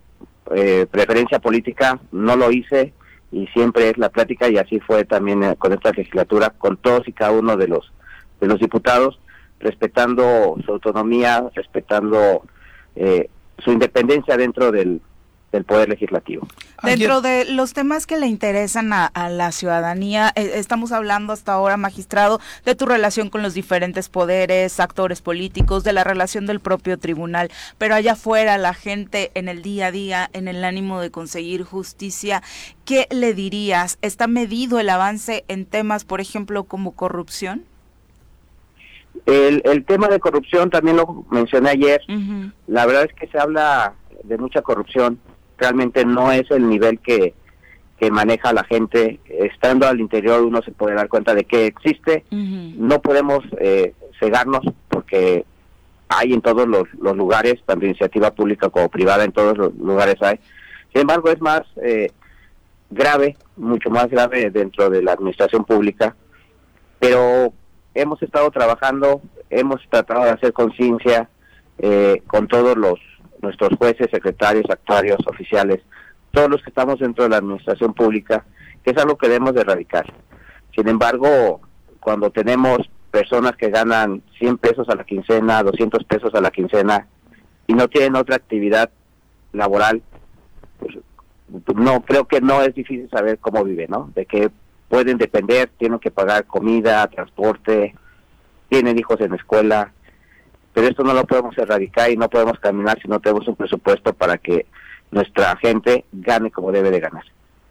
eh, 0.54 0.86
preferencia 0.90 1.38
política, 1.38 2.00
no 2.12 2.36
lo 2.36 2.50
hice. 2.50 2.92
Y 3.30 3.46
siempre 3.48 3.90
es 3.90 3.98
la 3.98 4.08
plática 4.08 4.48
y 4.48 4.56
así 4.56 4.80
fue 4.80 5.04
también 5.04 5.42
eh, 5.42 5.54
con 5.58 5.72
esta 5.74 5.90
legislatura, 5.90 6.54
con 6.56 6.78
todos 6.78 7.06
y 7.06 7.12
cada 7.12 7.32
uno 7.32 7.58
de 7.58 7.68
los 7.68 7.92
de 8.40 8.46
los 8.46 8.60
diputados, 8.60 9.18
respetando 9.60 10.56
su 10.64 10.72
autonomía, 10.72 11.44
respetando 11.54 12.42
eh, 12.96 13.28
su 13.58 13.72
independencia 13.72 14.36
dentro 14.36 14.70
del, 14.70 15.00
del 15.52 15.64
Poder 15.64 15.88
Legislativo. 15.88 16.46
Dentro 16.82 17.20
de 17.20 17.44
los 17.46 17.72
temas 17.72 18.06
que 18.06 18.18
le 18.18 18.26
interesan 18.26 18.92
a, 18.92 19.10
la 19.30 19.50
ciudadanía, 19.50 20.32
eh, 20.36 20.52
estamos 20.54 20.92
hablando 20.92 21.32
hasta 21.32 21.54
ahora, 21.54 21.76
magistrado, 21.76 22.40
de 22.64 22.74
tu 22.74 22.86
relación 22.86 23.30
con 23.30 23.42
los 23.42 23.54
diferentes 23.54 24.08
poderes, 24.08 24.78
actores 24.78 25.22
políticos, 25.22 25.84
de 25.84 25.92
la 25.92 26.04
relación 26.04 26.46
del 26.46 26.60
propio 26.60 26.98
tribunal, 26.98 27.50
pero 27.78 27.94
allá 27.94 28.12
afuera, 28.12 28.58
la 28.58 28.74
gente 28.74 29.32
en 29.34 29.48
el 29.48 29.62
día 29.62 29.86
a 29.86 29.90
día, 29.90 30.30
en 30.32 30.48
el 30.48 30.62
ánimo 30.64 31.00
de 31.00 31.10
conseguir 31.10 31.64
justicia, 31.64 32.42
¿qué 32.84 33.08
le 33.10 33.34
dirías? 33.34 33.98
¿Está 34.02 34.28
medido 34.28 34.78
el 34.78 34.90
avance 34.90 35.44
en 35.48 35.66
temas, 35.66 36.04
por 36.04 36.20
ejemplo, 36.20 36.64
como 36.64 36.92
corrupción? 36.92 37.64
El, 39.26 39.62
el 39.64 39.84
tema 39.84 40.08
de 40.08 40.20
corrupción 40.20 40.70
también 40.70 40.96
lo 40.96 41.24
mencioné 41.30 41.70
ayer. 41.70 42.02
La 42.66 42.86
verdad 42.86 43.04
es 43.04 43.14
que 43.14 43.28
se 43.28 43.38
habla 43.38 43.94
de 44.24 44.38
mucha 44.38 44.62
corrupción. 44.62 45.18
Realmente 45.58 46.04
no 46.04 46.30
es 46.32 46.50
el 46.50 46.68
nivel 46.68 47.00
que, 47.00 47.34
que 47.98 48.10
maneja 48.10 48.52
la 48.52 48.64
gente. 48.64 49.20
Estando 49.28 49.86
al 49.86 50.00
interior 50.00 50.42
uno 50.42 50.62
se 50.62 50.72
puede 50.72 50.94
dar 50.94 51.08
cuenta 51.08 51.34
de 51.34 51.44
que 51.44 51.66
existe. 51.66 52.24
No 52.30 53.00
podemos 53.02 53.44
eh, 53.58 53.94
cegarnos 54.18 54.64
porque 54.88 55.44
hay 56.08 56.32
en 56.32 56.40
todos 56.40 56.66
los, 56.66 56.84
los, 57.00 57.16
lugares, 57.16 57.56
tanto 57.66 57.84
iniciativa 57.84 58.30
pública 58.30 58.70
como 58.70 58.88
privada, 58.88 59.24
en 59.24 59.32
todos 59.32 59.58
los 59.58 59.74
lugares 59.74 60.16
hay. 60.22 60.38
Sin 60.92 61.02
embargo, 61.02 61.30
es 61.30 61.40
más 61.40 61.62
eh, 61.82 62.10
grave, 62.90 63.36
mucho 63.56 63.90
más 63.90 64.08
grave 64.08 64.50
dentro 64.50 64.88
de 64.88 65.02
la 65.02 65.12
administración 65.12 65.64
pública. 65.64 66.16
Pero 66.98 67.52
hemos 67.94 68.22
estado 68.22 68.50
trabajando, 68.50 69.20
hemos 69.50 69.80
tratado 69.88 70.24
de 70.24 70.30
hacer 70.30 70.52
conciencia 70.52 71.28
eh, 71.78 72.22
con 72.26 72.48
todos 72.48 72.76
los 72.76 72.98
nuestros 73.40 73.70
jueces, 73.78 74.08
secretarios, 74.10 74.64
actuarios, 74.68 75.18
oficiales, 75.26 75.80
todos 76.32 76.50
los 76.50 76.62
que 76.62 76.70
estamos 76.70 76.98
dentro 76.98 77.24
de 77.24 77.30
la 77.30 77.36
administración 77.38 77.94
pública, 77.94 78.44
que 78.82 78.90
es 78.90 78.96
algo 78.98 79.16
que 79.16 79.28
debemos 79.28 79.54
de 79.54 79.60
erradicar. 79.60 80.12
Sin 80.74 80.88
embargo, 80.88 81.60
cuando 82.00 82.30
tenemos 82.30 82.78
personas 83.10 83.56
que 83.56 83.70
ganan 83.70 84.22
100 84.38 84.58
pesos 84.58 84.88
a 84.88 84.94
la 84.94 85.04
quincena, 85.04 85.62
200 85.62 86.04
pesos 86.04 86.34
a 86.34 86.40
la 86.40 86.50
quincena 86.50 87.06
y 87.66 87.74
no 87.74 87.88
tienen 87.88 88.16
otra 88.16 88.36
actividad 88.36 88.90
laboral, 89.52 90.02
pues 90.78 90.96
no 91.76 92.02
creo 92.02 92.26
que 92.26 92.40
no 92.40 92.62
es 92.62 92.74
difícil 92.74 93.08
saber 93.10 93.38
cómo 93.38 93.64
vive, 93.64 93.86
¿no? 93.88 94.10
De 94.14 94.26
que 94.26 94.50
pueden 94.88 95.18
depender, 95.18 95.70
tienen 95.78 95.98
que 95.98 96.10
pagar 96.10 96.46
comida, 96.46 97.06
transporte, 97.08 97.94
tienen 98.68 98.98
hijos 98.98 99.20
en 99.20 99.30
la 99.30 99.36
escuela, 99.36 99.92
pero 100.72 100.88
esto 100.88 101.02
no 101.02 101.14
lo 101.14 101.26
podemos 101.26 101.56
erradicar 101.58 102.10
y 102.10 102.16
no 102.16 102.28
podemos 102.28 102.58
caminar 102.58 103.00
si 103.00 103.08
no 103.08 103.20
tenemos 103.20 103.46
un 103.48 103.56
presupuesto 103.56 104.12
para 104.12 104.38
que 104.38 104.66
nuestra 105.10 105.56
gente 105.56 106.04
gane 106.12 106.50
como 106.50 106.72
debe 106.72 106.90
de 106.90 107.00
ganar. 107.00 107.24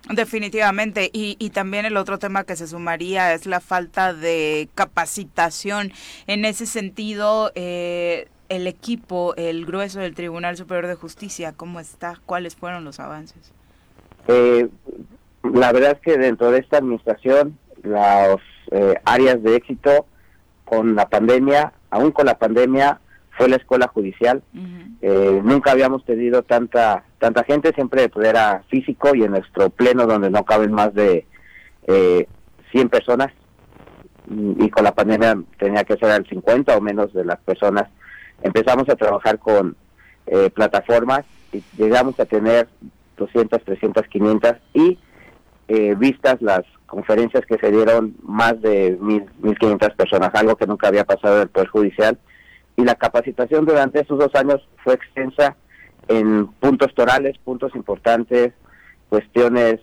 Definitivamente. 0.09 1.09
Y, 1.11 1.35
y 1.39 1.49
también 1.49 1.85
el 1.85 1.97
otro 1.97 2.17
tema 2.17 2.43
que 2.43 2.55
se 2.55 2.67
sumaría 2.67 3.33
es 3.33 3.45
la 3.45 3.59
falta 3.59 4.13
de 4.13 4.69
capacitación. 4.73 5.91
En 6.27 6.45
ese 6.45 6.65
sentido, 6.65 7.51
eh, 7.55 8.27
el 8.49 8.67
equipo, 8.67 9.33
el 9.35 9.65
grueso 9.65 9.99
del 9.99 10.15
Tribunal 10.15 10.55
Superior 10.55 10.87
de 10.87 10.95
Justicia, 10.95 11.53
¿cómo 11.53 11.79
está? 11.79 12.19
¿Cuáles 12.25 12.55
fueron 12.55 12.85
los 12.85 12.99
avances? 12.99 13.51
Eh, 14.27 14.67
la 15.43 15.71
verdad 15.71 15.91
es 15.93 15.99
que 15.99 16.17
dentro 16.17 16.51
de 16.51 16.59
esta 16.59 16.77
administración, 16.77 17.57
las 17.83 18.37
eh, 18.71 18.95
áreas 19.05 19.41
de 19.43 19.55
éxito 19.55 20.05
con 20.65 20.95
la 20.95 21.07
pandemia, 21.07 21.73
aún 21.89 22.11
con 22.11 22.25
la 22.25 22.37
pandemia, 22.37 22.99
fue 23.37 23.47
la 23.47 23.57
escuela 23.57 23.87
judicial. 23.87 24.41
Eh, 25.01 25.41
nunca 25.43 25.71
habíamos 25.71 26.03
tenido 26.05 26.41
tanta 26.41 27.03
tanta 27.19 27.43
gente, 27.43 27.73
siempre 27.73 28.09
era 28.23 28.63
físico 28.69 29.15
y 29.15 29.23
en 29.23 29.31
nuestro 29.31 29.69
pleno 29.69 30.05
donde 30.05 30.29
no 30.29 30.43
caben 30.43 30.71
más 30.71 30.93
de 30.93 31.25
eh, 31.87 32.27
100 32.71 32.89
personas 32.89 33.29
y 34.29 34.69
con 34.69 34.83
la 34.83 34.93
pandemia 34.93 35.37
tenía 35.57 35.83
que 35.83 35.95
ser 35.95 36.11
al 36.11 36.27
50 36.27 36.75
o 36.75 36.81
menos 36.81 37.13
de 37.13 37.23
las 37.23 37.37
personas. 37.39 37.89
Empezamos 38.41 38.89
a 38.89 38.95
trabajar 38.95 39.39
con 39.39 39.75
eh, 40.27 40.49
plataformas 40.49 41.25
y 41.53 41.63
llegamos 41.77 42.19
a 42.19 42.25
tener 42.25 42.67
200, 43.17 43.63
300, 43.63 44.05
500 44.07 44.53
y 44.73 44.99
eh, 45.67 45.95
vistas 45.95 46.41
las 46.41 46.61
conferencias 46.85 47.45
que 47.45 47.57
se 47.57 47.71
dieron 47.71 48.15
más 48.23 48.59
de 48.61 48.97
mil, 48.99 49.25
1.500 49.41 49.95
personas, 49.95 50.29
algo 50.33 50.55
que 50.55 50.67
nunca 50.67 50.87
había 50.87 51.03
pasado 51.03 51.35
en 51.37 51.41
el 51.43 51.49
Poder 51.49 51.67
Judicial. 51.67 52.17
Y 52.75 52.83
la 52.83 52.95
capacitación 52.95 53.65
durante 53.65 54.01
esos 54.01 54.17
dos 54.19 54.33
años 54.35 54.65
fue 54.83 54.93
extensa 54.93 55.55
en 56.07 56.47
puntos 56.47 56.93
torales, 56.93 57.37
puntos 57.39 57.75
importantes, 57.75 58.53
cuestiones 59.09 59.81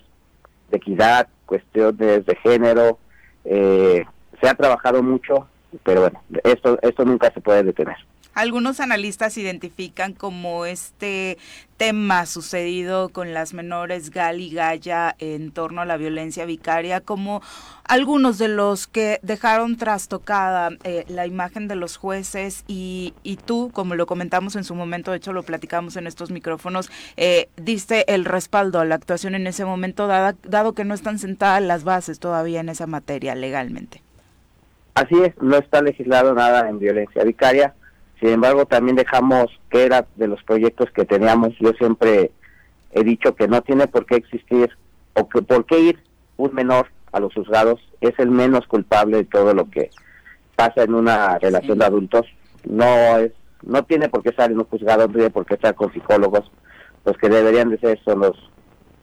de 0.71 0.77
equidad, 0.77 1.29
cuestiones 1.47 2.25
de 2.25 2.37
género. 2.37 2.99
Eh, 3.45 4.05
se 4.41 4.49
ha 4.49 4.55
trabajado 4.55 5.03
mucho, 5.03 5.49
pero 5.83 6.03
bueno, 6.03 6.23
esto, 6.45 6.79
esto 6.83 7.05
nunca 7.05 7.31
se 7.33 7.41
puede 7.41 7.63
detener. 7.63 7.97
Algunos 8.35 8.81
analistas 8.81 9.39
identifican 9.39 10.13
como 10.13 10.67
este 10.67 11.39
tema 11.77 12.27
sucedido 12.27 13.09
con 13.09 13.33
las 13.33 13.55
menores 13.55 14.11
Gal 14.11 14.41
y 14.41 14.51
Gaya 14.51 15.15
en 15.19 15.53
torno 15.53 15.81
a 15.83 15.85
la 15.85 15.97
violencia 15.97 16.45
vicaria 16.45 17.01
como 17.01 17.43
algunos 17.85 18.39
de 18.39 18.49
los 18.49 18.87
que 18.87 19.19
dejaron 19.23 19.77
trastocada 19.77 20.71
eh, 20.83 21.05
la 21.09 21.27
imagen 21.27 21.69
de 21.69 21.77
los 21.77 21.97
jueces 21.97 22.65
y, 22.67 23.15
y, 23.23 23.37
tú, 23.37 23.71
como 23.73 23.95
lo 23.95 24.07
comentamos 24.07 24.57
en 24.57 24.65
su 24.65 24.75
momento, 24.75 25.11
de 25.11 25.19
hecho 25.19 25.33
lo 25.33 25.43
platicamos 25.43 25.97
en 25.97 26.07
estos 26.07 26.31
micrófonos, 26.31 26.91
eh, 27.17 27.49
diste 27.57 28.13
el 28.13 28.25
respaldo 28.25 28.81
a 28.81 28.85
la 28.85 28.95
actuación 28.97 29.35
en 29.35 29.47
ese 29.47 29.65
momento, 29.65 30.07
dada, 30.07 30.35
dado 30.43 30.73
que 30.73 30.85
no 30.85 30.95
están 30.95 31.19
sentadas 31.19 31.63
las 31.63 31.85
bases 31.85 32.19
todavía 32.19 32.61
en 32.61 32.69
esa 32.69 32.87
materia 32.87 33.35
legalmente. 33.35 34.03
Así 34.95 35.21
es, 35.23 35.35
no 35.41 35.57
está 35.57 35.83
legislado 35.83 36.35
nada 36.35 36.69
en 36.69 36.79
violencia 36.79 37.25
vicaria 37.25 37.75
sin 38.25 38.33
embargo, 38.33 38.65
también 38.65 38.97
dejamos 38.97 39.49
que 39.69 39.85
era 39.85 40.07
de 40.17 40.29
los 40.29 40.43
proyectos 40.45 40.91
que 40.93 41.05
teníamos. 41.05 41.53
Yo 41.61 41.75
siempre 41.75 42.31
he 42.93 43.05
dicho 43.05 43.35
que 43.35 43.49
no 43.49 43.61
tiene 43.61 43.87
por 43.87 44.07
qué 44.07 44.17
existir 44.17 44.71
o 45.13 45.29
que 45.29 45.43
por 45.43 45.67
qué 45.67 45.79
ir 45.79 45.99
un 46.39 46.55
menor 46.55 46.87
a 47.13 47.21
los 47.21 47.35
juzgados. 47.35 47.83
Es 48.01 48.19
el 48.19 48.31
menos 48.31 48.67
culpable 48.67 49.19
de 49.19 49.25
todo 49.25 49.53
lo 49.53 49.69
que 49.69 49.91
pasa 50.57 50.85
en 50.85 50.95
una 50.95 51.39
relación 51.39 51.79
de 51.79 51.85
adultos. 51.85 52.25
No 52.65 52.87
es, 53.19 53.33
no 53.63 53.85
tiene 53.85 54.09
por 54.09 54.23
qué 54.23 54.31
estar 54.31 54.51
en 54.51 54.57
un 54.57 54.65
juzgado, 54.65 55.07
no 55.07 55.13
tiene 55.13 55.29
por 55.29 55.45
qué 55.45 55.57
estar 55.57 55.75
con 55.75 55.93
psicólogos. 55.93 56.51
Los 57.05 57.19
que 57.19 57.29
deberían 57.29 57.69
de 57.69 57.79
ser 57.79 58.01
son 58.07 58.21
los, 58.21 58.51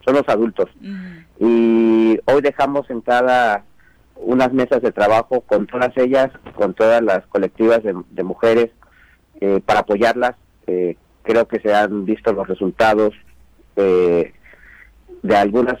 son 0.04 0.16
los 0.16 0.28
adultos. 0.28 0.68
Y 1.38 2.18
hoy 2.24 2.40
dejamos 2.42 2.88
sentada 2.88 3.64
unas 4.16 4.52
mesas 4.52 4.82
de 4.82 4.90
trabajo 4.90 5.42
con 5.42 5.68
todas 5.68 5.96
ellas, 5.96 6.32
con 6.56 6.74
todas 6.74 7.00
las 7.02 7.24
colectivas 7.28 7.82
de 7.84 8.22
mujeres, 8.24 8.72
eh, 9.42 9.60
para 9.66 9.80
apoyarlas. 9.80 10.36
Eh, 10.68 10.96
creo 11.24 11.48
que 11.48 11.58
se 11.58 11.74
han 11.74 12.04
visto 12.04 12.32
los 12.32 12.46
resultados 12.46 13.12
eh, 13.74 14.32
de 15.20 15.36
algunas 15.36 15.80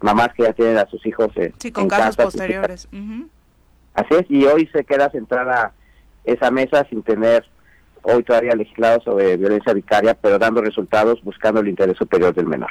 mamás 0.00 0.30
que 0.34 0.42
ya 0.42 0.52
tienen 0.52 0.78
a 0.78 0.86
sus 0.86 1.06
hijos 1.06 1.30
sí, 1.58 1.70
con 1.70 1.86
casos 1.86 2.16
posteriores. 2.16 2.88
Así 3.94 4.14
es, 4.14 4.28
y 4.28 4.44
hoy 4.46 4.68
se 4.72 4.84
queda 4.84 5.08
centrada 5.10 5.72
esa 6.24 6.50
mesa 6.50 6.84
sin 6.90 7.04
tener 7.04 7.44
hoy 8.02 8.24
todavía 8.24 8.56
legislado 8.56 9.00
sobre 9.02 9.36
violencia 9.36 9.72
vicaria, 9.72 10.14
pero 10.14 10.40
dando 10.40 10.60
resultados 10.60 11.22
buscando 11.22 11.60
el 11.60 11.68
interés 11.68 11.96
superior 11.96 12.34
del 12.34 12.46
menor. 12.46 12.70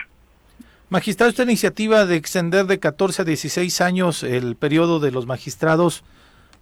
Magistrado, 0.90 1.30
esta 1.30 1.44
iniciativa 1.44 2.06
de 2.06 2.18
extender 2.18 2.66
de 2.66 2.80
14 2.80 3.22
a 3.22 3.26
16 3.26 3.80
años 3.80 4.22
el 4.22 4.58
periodo 4.58 5.00
de 5.00 5.12
los 5.12 5.26
magistrados, 5.26 6.04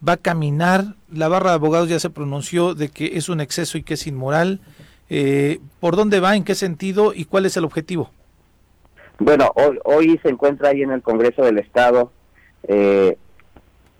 va 0.07 0.13
a 0.13 0.17
caminar. 0.17 0.95
La 1.11 1.27
barra 1.27 1.51
de 1.51 1.55
abogados 1.55 1.89
ya 1.89 1.99
se 1.99 2.09
pronunció 2.09 2.73
de 2.73 2.89
que 2.89 3.17
es 3.17 3.29
un 3.29 3.41
exceso 3.41 3.77
y 3.77 3.83
que 3.83 3.95
es 3.95 4.07
inmoral. 4.07 4.59
Eh, 5.09 5.59
¿Por 5.79 5.95
dónde 5.95 6.19
va? 6.19 6.35
¿En 6.35 6.43
qué 6.43 6.55
sentido? 6.55 7.13
¿Y 7.13 7.25
cuál 7.25 7.45
es 7.45 7.57
el 7.57 7.65
objetivo? 7.65 8.11
Bueno, 9.19 9.51
hoy, 9.55 9.79
hoy 9.83 10.19
se 10.23 10.29
encuentra 10.29 10.69
ahí 10.69 10.81
en 10.81 10.91
el 10.91 11.01
Congreso 11.01 11.43
del 11.43 11.59
Estado. 11.59 12.11
Eh, 12.67 13.17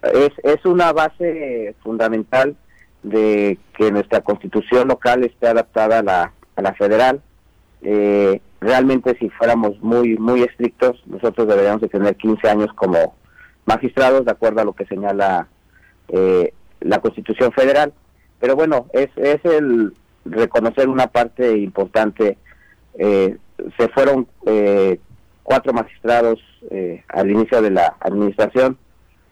es, 0.02 0.32
es 0.44 0.66
una 0.66 0.92
base 0.94 1.76
fundamental 1.84 2.56
de 3.04 3.60
que 3.78 3.92
nuestra 3.92 4.22
constitución 4.22 4.88
local 4.88 5.24
esté 5.24 5.48
adaptada 5.48 6.00
a 6.00 6.04
la, 6.04 6.34
a 6.56 6.62
la 6.62 6.74
federal. 6.74 7.22
Eh, 7.82 8.42
realmente 8.60 9.18
si 9.18 9.30
fuéramos 9.30 9.80
muy 9.82 10.18
muy 10.18 10.44
estrictos, 10.44 11.02
nosotros 11.08 11.48
deberíamos 11.48 11.82
de 11.82 11.90
tener 11.90 12.16
15 12.16 12.48
años 12.48 12.70
como 12.76 13.16
magistrados, 13.66 14.26
de 14.26 14.32
acuerdo 14.32 14.62
a 14.62 14.66
lo 14.66 14.74
que 14.74 14.86
señala 14.86 15.48
eh, 16.10 16.54
la 16.80 17.00
Constitución 17.00 17.52
Federal. 17.52 17.94
Pero 18.40 18.56
bueno, 18.56 18.88
es, 18.94 19.10
es 19.16 19.44
el 19.46 19.94
reconocer 20.26 20.90
una 20.90 21.08
parte 21.08 21.58
importante. 21.58 22.38
Eh, 22.96 23.38
se 23.78 23.88
fueron 23.90 24.28
eh, 24.46 25.00
cuatro 25.44 25.74
magistrados 25.74 26.40
al 27.10 27.32
inicio 27.32 27.60
de 27.60 27.72
la 27.72 27.96
administración 28.00 28.78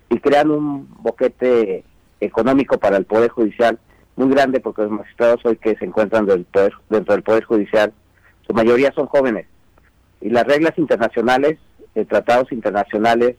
y 0.10 0.18
crean 0.18 0.50
un 0.50 0.88
boquete 0.98 1.84
económico 2.20 2.80
para 2.80 2.98
el 2.98 3.06
Poder 3.06 3.30
Judicial 3.30 3.78
muy 4.16 4.30
grande 4.30 4.60
porque 4.60 4.82
los 4.82 4.92
magistrados 4.92 5.46
hoy 5.46 5.58
que 5.58 5.76
se 5.78 5.86
encuentran 5.86 6.26
del 6.26 6.46
poder, 6.46 6.74
dentro 6.90 7.14
del 7.14 7.24
Poder 7.24 7.44
Judicial, 7.44 7.94
su 8.48 8.54
mayoría 8.54 8.92
son 8.94 9.06
jóvenes. 9.06 9.46
Y 10.22 10.30
las 10.30 10.46
reglas 10.46 10.78
internacionales, 10.78 11.60
tratados 12.08 12.52
internacionales, 12.52 13.36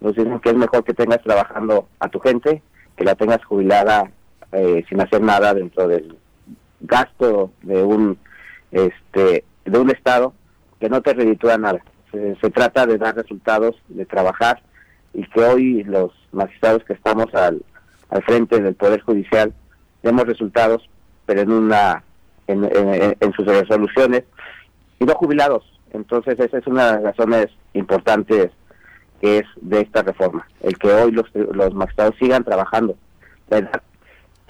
nos 0.00 0.14
dicen 0.14 0.40
que 0.40 0.50
es 0.50 0.56
mejor 0.56 0.84
que 0.84 0.94
tengas 0.94 1.22
trabajando 1.22 1.88
a 2.00 2.08
tu 2.08 2.18
gente 2.20 2.62
que 2.96 3.04
la 3.04 3.14
tengas 3.14 3.44
jubilada 3.44 4.10
eh, 4.52 4.84
sin 4.88 5.00
hacer 5.00 5.20
nada 5.20 5.54
dentro 5.54 5.88
del 5.88 6.16
gasto 6.80 7.50
de 7.62 7.82
un 7.82 8.18
este 8.70 9.44
de 9.64 9.78
un 9.78 9.90
estado 9.90 10.34
que 10.80 10.88
no 10.88 11.00
te 11.00 11.14
reditúa 11.14 11.56
nada. 11.56 11.82
Se, 12.12 12.50
trata 12.50 12.86
de 12.86 12.96
dar 12.96 13.16
resultados 13.16 13.74
de 13.88 14.06
trabajar 14.06 14.62
y 15.12 15.26
que 15.30 15.40
hoy 15.40 15.82
los 15.82 16.12
magistrados 16.30 16.84
que 16.84 16.92
estamos 16.92 17.34
al, 17.34 17.64
al 18.10 18.22
frente 18.22 18.60
del 18.60 18.74
poder 18.76 19.00
judicial 19.00 19.52
demos 20.02 20.24
resultados 20.24 20.88
pero 21.26 21.40
en 21.40 21.50
una 21.50 22.04
en, 22.46 22.68
en 23.18 23.32
sus 23.32 23.46
resoluciones 23.46 24.24
y 25.00 25.04
no 25.04 25.14
jubilados. 25.14 25.64
Entonces 25.92 26.38
esa 26.38 26.58
es 26.58 26.66
una 26.66 26.86
de 26.86 26.92
las 26.92 27.16
razones 27.16 27.48
importantes 27.72 28.50
es 29.24 29.44
de 29.60 29.80
esta 29.80 30.02
reforma, 30.02 30.46
el 30.60 30.76
que 30.78 30.92
hoy 30.92 31.12
los, 31.12 31.26
los 31.34 31.74
magistrados 31.74 32.16
sigan 32.18 32.44
trabajando. 32.44 32.96
¿verdad? 33.48 33.82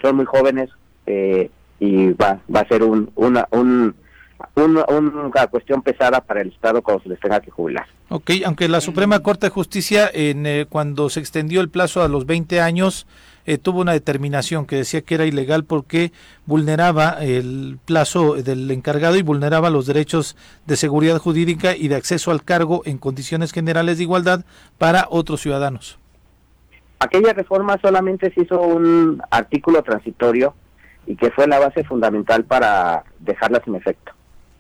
Son 0.01 0.17
muy 0.17 0.25
jóvenes 0.25 0.71
eh, 1.07 1.51
y 1.81 2.13
va, 2.13 2.41
va 2.55 2.61
a 2.61 2.69
ser 2.69 2.83
un, 2.83 3.11
una, 3.15 3.47
un, 3.51 3.95
una 4.57 5.47
cuestión 5.49 5.83
pesada 5.83 6.21
para 6.21 6.41
el 6.43 6.49
Estado 6.49 6.83
cuando 6.83 7.03
se 7.03 7.09
les 7.09 7.21
tenga 7.21 7.41
que 7.41 7.51
jubilar. 7.51 7.87
Ok, 8.09 8.31
aunque 8.45 8.69
la 8.69 8.81
Suprema 8.81 9.21
Corte 9.21 9.47
de 9.47 9.51
Justicia, 9.51 10.11
en, 10.13 10.47
eh, 10.47 10.67
cuando 10.69 11.09
se 11.09 11.21
extendió 11.21 11.61
el 11.61 11.69
plazo 11.69 12.03
a 12.03 12.09
los 12.09 12.27
20 12.27 12.61
años, 12.61 13.07
eh, 13.47 13.59
tuvo 13.59 13.81
una 13.81 13.93
determinación 13.93 14.67
que 14.67 14.77
decía 14.77 15.03
que 15.03 15.15
era 15.15 15.27
ilegal 15.27 15.65
porque 15.65 16.13
vulneraba 16.47 17.19
el 17.21 17.79
plazo 17.85 18.37
del 18.37 18.71
encargado 18.71 19.17
y 19.17 19.23
vulneraba 19.23 19.69
los 19.71 19.87
derechos 19.87 20.37
de 20.67 20.77
seguridad 20.77 21.19
jurídica 21.19 21.77
y 21.77 21.89
de 21.89 21.97
acceso 21.97 22.31
al 22.31 22.43
cargo 22.43 22.83
en 22.87 22.99
condiciones 22.99 23.53
generales 23.53 23.99
de 23.99 24.05
igualdad 24.05 24.45
para 24.79 25.07
otros 25.11 25.41
ciudadanos. 25.43 25.99
Aquella 27.01 27.35
reforma 27.35 27.79
solamente 27.83 28.33
se 28.33 28.43
hizo 28.43 28.61
un 28.61 29.21
artículo 29.31 29.83
transitorio 29.83 30.55
y 31.07 31.17
que 31.17 31.31
fue 31.31 31.47
la 31.47 31.59
base 31.59 31.85
fundamental 31.85 32.45
para 32.45 33.05
dejarla 33.19 33.61
sin 33.63 33.75
efecto. 33.75 34.13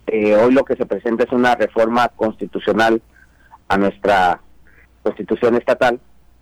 Eh, 0.07 0.36
hoy 0.36 0.52
lo 0.52 0.64
que 0.64 0.76
se 0.76 0.86
presenta 0.86 1.24
es 1.24 1.32
una 1.32 1.55
reforma 1.55 2.09
constitucional 2.09 3.00
a 3.68 3.76
nuestra 3.78 4.40
constitución 5.02 5.57
estatal 5.57 6.00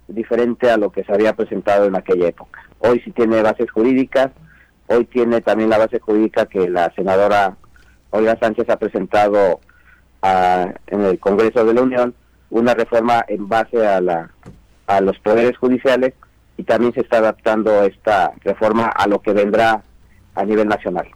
diferente 0.08 0.70
a 0.70 0.76
lo 0.76 0.90
que 0.90 1.04
se 1.04 1.12
había 1.12 1.34
presentado 1.34 1.86
en 1.86 1.96
aquella 1.96 2.28
época. 2.28 2.60
Hoy 2.78 3.00
sí 3.04 3.12
tiene 3.12 3.42
bases 3.42 3.70
jurídicas, 3.70 4.30
hoy 4.88 5.04
tiene 5.06 5.40
también 5.40 5.70
la 5.70 5.78
base 5.78 6.00
jurídica 6.00 6.46
que 6.46 6.68
la 6.68 6.92
senadora 6.94 7.56
Olga 8.10 8.36
Sánchez 8.38 8.68
ha 8.68 8.78
presentado 8.78 9.60
en 10.22 11.00
el 11.02 11.18
Congreso 11.18 11.64
de 11.64 11.74
la 11.74 11.82
Unión, 11.82 12.14
una 12.50 12.74
reforma 12.74 13.24
en 13.26 13.48
base 13.48 13.84
a, 13.84 14.00
la, 14.00 14.30
a 14.86 15.00
los 15.00 15.18
poderes 15.18 15.56
judiciales 15.58 16.14
y 16.56 16.64
también 16.64 16.92
se 16.92 17.00
está 17.00 17.18
adaptando 17.18 17.82
esta 17.82 18.32
reforma 18.44 18.86
a 18.86 19.06
lo 19.08 19.20
que 19.20 19.32
vendrá 19.32 19.82
a 20.34 20.44
nivel 20.44 20.68
nacional. 20.68 21.08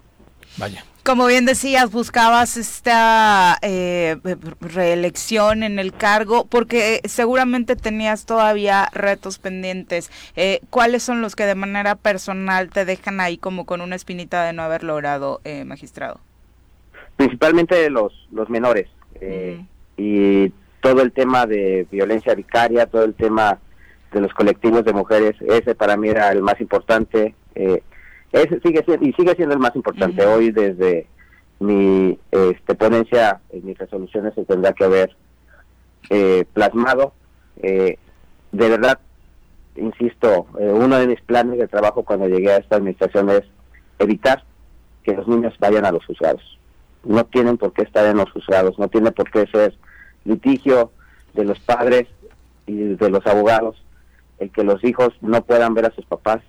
Vaya. 0.59 0.83
Como 1.07 1.27
bien 1.27 1.45
decías, 1.47 1.93
buscabas 1.93 2.57
esta 2.57 3.59
eh, 3.63 4.17
reelección 4.61 5.63
en 5.63 5.79
el 5.79 5.93
cargo 5.93 6.49
porque 6.51 7.01
seguramente 7.05 7.77
tenías 7.77 8.27
todavía 8.27 8.89
retos 8.93 9.39
pendientes. 9.39 10.11
Eh, 10.35 10.63
¿Cuáles 10.69 11.05
son 11.05 11.23
los 11.23 11.37
que 11.37 11.45
de 11.45 11.55
manera 11.55 11.95
personal 11.95 12.71
te 12.71 12.85
dejan 12.85 13.21
ahí 13.21 13.39
como 13.39 13.67
con 13.67 13.83
una 13.83 13.95
espinita 13.95 14.45
de 14.45 14.53
no 14.53 14.65
haber 14.65 14.83
logrado, 14.83 15.41
eh, 15.45 15.65
magistrado? 15.65 16.19
Principalmente 17.17 17.89
los, 17.89 18.13
los 18.33 18.51
menores 18.51 18.89
y 19.97 20.49
todo 20.81 21.03
el 21.03 21.13
tema 21.13 21.47
de 21.47 21.87
violencia 21.89 22.35
vicaria, 22.35 22.87
todo 22.87 23.05
el 23.05 23.15
tema 23.15 23.61
de 24.13 24.21
los 24.23 24.35
colectivos 24.35 24.85
de 24.85 24.93
mujeres, 24.93 25.37
ese 25.41 25.77
para 25.77 25.97
mí 25.97 26.09
era 26.09 26.33
el 26.33 26.43
más 26.43 26.61
importante. 26.61 27.37
Eh, 27.55 27.85
ese 28.33 28.61
sigue 28.61 28.83
siendo, 28.85 29.07
y 29.07 29.13
sigue 29.13 29.35
siendo 29.35 29.55
el 29.55 29.61
más 29.61 29.75
importante. 29.75 30.25
Hoy 30.27 30.51
desde 30.51 31.07
mi 31.59 32.19
este, 32.31 32.75
ponencia, 32.75 33.41
en 33.51 33.67
mis 33.67 33.79
resoluciones 33.79 34.35
se 34.35 34.45
tendrá 34.45 34.73
que 34.73 34.85
haber 34.85 35.17
eh, 36.11 36.45
plasmado. 36.53 37.13
Eh, 37.63 37.99
de 38.53 38.69
verdad, 38.69 38.99
insisto, 39.77 40.47
eh, 40.59 40.71
uno 40.73 40.99
de 40.99 41.07
mis 41.07 41.21
planes 41.23 41.59
de 41.59 41.69
trabajo 41.69 42.03
cuando 42.03 42.29
llegué 42.29 42.53
a 42.53 42.59
esta 42.59 42.77
administración 42.77 43.31
es 43.31 43.43
evitar 43.99 44.45
que 45.03 45.15
los 45.15 45.27
niños 45.29 45.55
vayan 45.59 45.85
a 45.85 45.93
los 45.93 46.05
juzgados. 46.05 46.59
No 47.05 47.25
tienen 47.25 47.57
por 47.57 47.73
qué 47.73 47.83
estar 47.83 48.05
en 48.07 48.17
los 48.17 48.31
juzgados, 48.33 48.79
no 48.79 48.89
tiene 48.89 49.13
por 49.13 49.31
qué 49.31 49.47
ser 49.47 49.75
litigio 50.25 50.91
de 51.35 51.45
los 51.45 51.59
padres 51.61 52.07
y 52.67 52.75
de 52.75 53.11
los 53.11 53.25
abogados 53.27 53.77
el 54.39 54.51
que 54.51 54.65
los 54.65 54.83
hijos 54.85 55.11
no 55.21 55.43
puedan 55.43 55.75
ver 55.75 55.87
a 55.87 55.95
sus 55.95 56.05
papás 56.05 56.41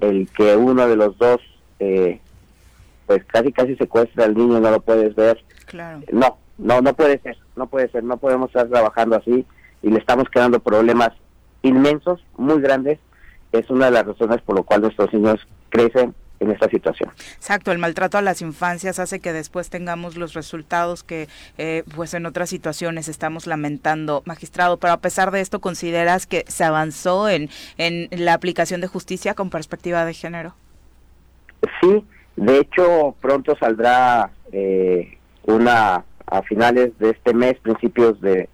el 0.00 0.28
que 0.36 0.56
uno 0.56 0.88
de 0.88 0.96
los 0.96 1.16
dos 1.18 1.40
eh, 1.78 2.20
pues 3.06 3.24
casi 3.24 3.52
casi 3.52 3.76
secuestra 3.76 4.24
al 4.24 4.34
niño, 4.34 4.60
no 4.60 4.70
lo 4.70 4.80
puedes 4.80 5.14
ver. 5.14 5.42
Claro. 5.66 6.00
No, 6.10 6.38
no, 6.58 6.80
no 6.80 6.94
puede 6.94 7.18
ser, 7.20 7.36
no 7.56 7.66
puede 7.66 7.88
ser, 7.90 8.04
no 8.04 8.16
podemos 8.16 8.48
estar 8.48 8.68
trabajando 8.68 9.16
así 9.16 9.44
y 9.82 9.90
le 9.90 9.98
estamos 9.98 10.28
creando 10.30 10.60
problemas 10.60 11.10
inmensos, 11.62 12.24
muy 12.36 12.60
grandes. 12.60 12.98
Es 13.52 13.70
una 13.70 13.86
de 13.86 13.92
las 13.92 14.06
razones 14.06 14.40
por 14.42 14.56
lo 14.56 14.64
cual 14.64 14.82
nuestros 14.82 15.12
niños 15.12 15.46
crecen 15.68 16.14
en 16.44 16.52
esta 16.52 16.68
situación. 16.68 17.10
Exacto, 17.36 17.72
el 17.72 17.78
maltrato 17.78 18.18
a 18.18 18.22
las 18.22 18.42
infancias 18.42 18.98
hace 18.98 19.20
que 19.20 19.32
después 19.32 19.70
tengamos 19.70 20.16
los 20.16 20.34
resultados 20.34 21.02
que 21.02 21.28
eh, 21.58 21.84
pues 21.94 22.14
en 22.14 22.26
otras 22.26 22.50
situaciones 22.50 23.08
estamos 23.08 23.46
lamentando, 23.46 24.22
magistrado, 24.26 24.78
pero 24.78 24.92
a 24.92 24.98
pesar 24.98 25.30
de 25.30 25.40
esto, 25.40 25.60
¿consideras 25.60 26.26
que 26.26 26.44
se 26.48 26.64
avanzó 26.64 27.28
en, 27.28 27.50
en 27.78 28.08
la 28.12 28.34
aplicación 28.34 28.80
de 28.80 28.86
justicia 28.86 29.34
con 29.34 29.50
perspectiva 29.50 30.04
de 30.04 30.14
género? 30.14 30.54
Sí, 31.80 32.04
de 32.36 32.58
hecho 32.58 33.14
pronto 33.20 33.56
saldrá 33.58 34.30
eh, 34.52 35.18
una 35.44 36.04
a 36.26 36.42
finales 36.42 36.98
de 36.98 37.10
este 37.10 37.34
mes, 37.34 37.54
principios 37.60 38.20
de, 38.20 38.48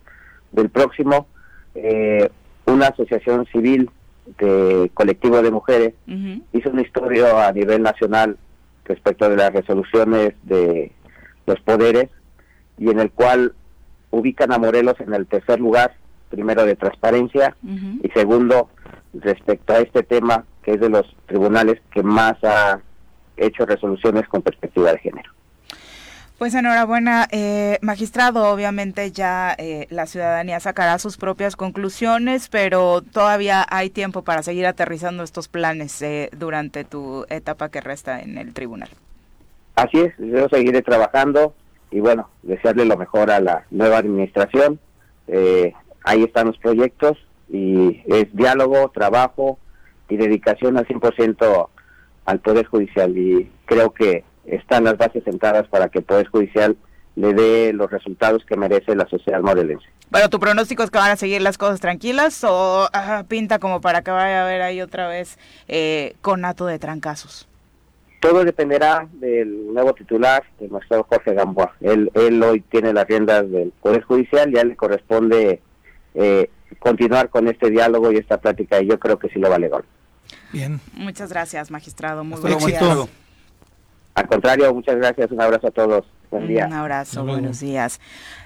del 0.52 0.70
próximo, 0.70 1.26
eh, 1.74 2.28
una 2.66 2.88
asociación 2.88 3.46
civil 3.46 3.90
de 4.38 4.90
colectivo 4.94 5.42
de 5.42 5.50
mujeres 5.50 5.94
hizo 6.52 6.70
un 6.70 6.80
estudio 6.80 7.38
a 7.38 7.52
nivel 7.52 7.82
nacional 7.82 8.36
respecto 8.84 9.28
de 9.28 9.36
las 9.36 9.52
resoluciones 9.52 10.34
de 10.42 10.92
los 11.46 11.60
poderes 11.60 12.08
y 12.78 12.90
en 12.90 13.00
el 13.00 13.10
cual 13.10 13.54
ubican 14.10 14.52
a 14.52 14.58
Morelos 14.58 14.98
en 15.00 15.14
el 15.14 15.26
tercer 15.26 15.60
lugar, 15.60 15.94
primero 16.28 16.64
de 16.64 16.76
transparencia 16.76 17.56
y 18.02 18.08
segundo 18.10 18.70
respecto 19.14 19.72
a 19.72 19.78
este 19.78 20.02
tema 20.02 20.44
que 20.62 20.72
es 20.72 20.80
de 20.80 20.88
los 20.88 21.06
tribunales 21.26 21.80
que 21.92 22.02
más 22.02 22.42
ha 22.44 22.80
hecho 23.36 23.64
resoluciones 23.64 24.28
con 24.28 24.42
perspectiva 24.42 24.92
de 24.92 24.98
género. 24.98 25.30
Pues 26.40 26.54
enhorabuena, 26.54 27.28
eh, 27.32 27.76
magistrado. 27.82 28.50
Obviamente 28.50 29.12
ya 29.12 29.54
eh, 29.58 29.86
la 29.90 30.06
ciudadanía 30.06 30.58
sacará 30.58 30.98
sus 30.98 31.18
propias 31.18 31.54
conclusiones, 31.54 32.48
pero 32.48 33.02
todavía 33.02 33.66
hay 33.68 33.90
tiempo 33.90 34.22
para 34.22 34.42
seguir 34.42 34.64
aterrizando 34.64 35.22
estos 35.22 35.48
planes 35.48 36.00
eh, 36.00 36.30
durante 36.34 36.84
tu 36.84 37.26
etapa 37.28 37.68
que 37.68 37.82
resta 37.82 38.22
en 38.22 38.38
el 38.38 38.54
tribunal. 38.54 38.88
Así 39.74 39.98
es, 39.98 40.14
yo 40.16 40.48
seguiré 40.48 40.80
trabajando 40.80 41.52
y 41.90 42.00
bueno, 42.00 42.30
desearle 42.42 42.86
lo 42.86 42.96
mejor 42.96 43.30
a 43.30 43.38
la 43.40 43.66
nueva 43.70 43.98
administración. 43.98 44.80
ahí 46.04 46.22
están 46.22 46.46
los 46.46 46.56
proyectos 46.56 47.18
y 47.50 48.02
es 48.06 48.34
diálogo, 48.34 48.88
trabajo 48.94 49.58
y 50.08 50.16
dedicación 50.16 50.78
al 50.78 50.88
100% 50.88 51.68
al 52.24 52.40
Poder 52.40 52.64
Judicial 52.64 53.18
y 53.18 53.50
creo 53.66 53.92
que 53.92 54.24
están 54.50 54.84
las 54.84 54.96
bases 54.96 55.24
sentadas 55.24 55.66
para 55.68 55.88
que 55.88 55.98
el 55.98 56.04
Poder 56.04 56.26
Judicial 56.28 56.76
le 57.16 57.34
dé 57.34 57.72
los 57.72 57.90
resultados 57.90 58.44
que 58.44 58.56
merece 58.56 58.94
la 58.94 59.08
sociedad 59.08 59.40
morelense. 59.40 59.86
Bueno, 60.10 60.28
¿tu 60.28 60.40
pronóstico 60.40 60.82
es 60.82 60.90
que 60.90 60.98
van 60.98 61.10
a 61.10 61.16
seguir 61.16 61.40
las 61.42 61.58
cosas 61.58 61.80
tranquilas 61.80 62.44
o 62.44 62.88
pinta 63.28 63.58
como 63.58 63.80
para 63.80 64.02
que 64.02 64.10
vaya 64.10 64.40
a 64.40 64.44
haber 64.44 64.62
ahí 64.62 64.80
otra 64.80 65.08
vez 65.08 65.38
eh, 65.68 66.14
conato 66.20 66.66
de 66.66 66.78
trancazos? 66.78 67.46
Todo 68.20 68.44
dependerá 68.44 69.08
del 69.12 69.72
nuevo 69.72 69.94
titular, 69.94 70.44
el 70.60 70.70
magistrado 70.70 71.06
Jorge 71.08 71.32
Gamboa. 71.32 71.74
Él, 71.80 72.10
él 72.14 72.42
hoy 72.42 72.60
tiene 72.60 72.92
las 72.92 73.06
riendas 73.06 73.50
del 73.50 73.72
Poder 73.80 74.02
Judicial, 74.02 74.52
ya 74.52 74.64
le 74.64 74.76
corresponde 74.76 75.60
eh, 76.14 76.50
continuar 76.78 77.30
con 77.30 77.48
este 77.48 77.70
diálogo 77.70 78.12
y 78.12 78.16
esta 78.16 78.38
plática 78.38 78.80
y 78.82 78.88
yo 78.88 78.98
creo 78.98 79.18
que 79.18 79.28
sí 79.28 79.38
lo 79.38 79.48
va 79.48 79.58
legal. 79.58 79.84
Bien. 80.52 80.80
Muchas 80.92 81.30
gracias, 81.30 81.70
magistrado. 81.70 82.24
Muy 82.24 82.40
días. 82.40 83.08
Al 84.20 84.28
contrario, 84.28 84.74
muchas 84.74 84.96
gracias. 84.96 85.30
Un 85.30 85.40
abrazo 85.40 85.68
a 85.68 85.70
todos. 85.70 86.04
Buen 86.30 86.46
día. 86.46 86.66
Un 86.66 86.74
abrazo, 86.74 87.24
buenos 87.24 87.60
días. 87.60 88.00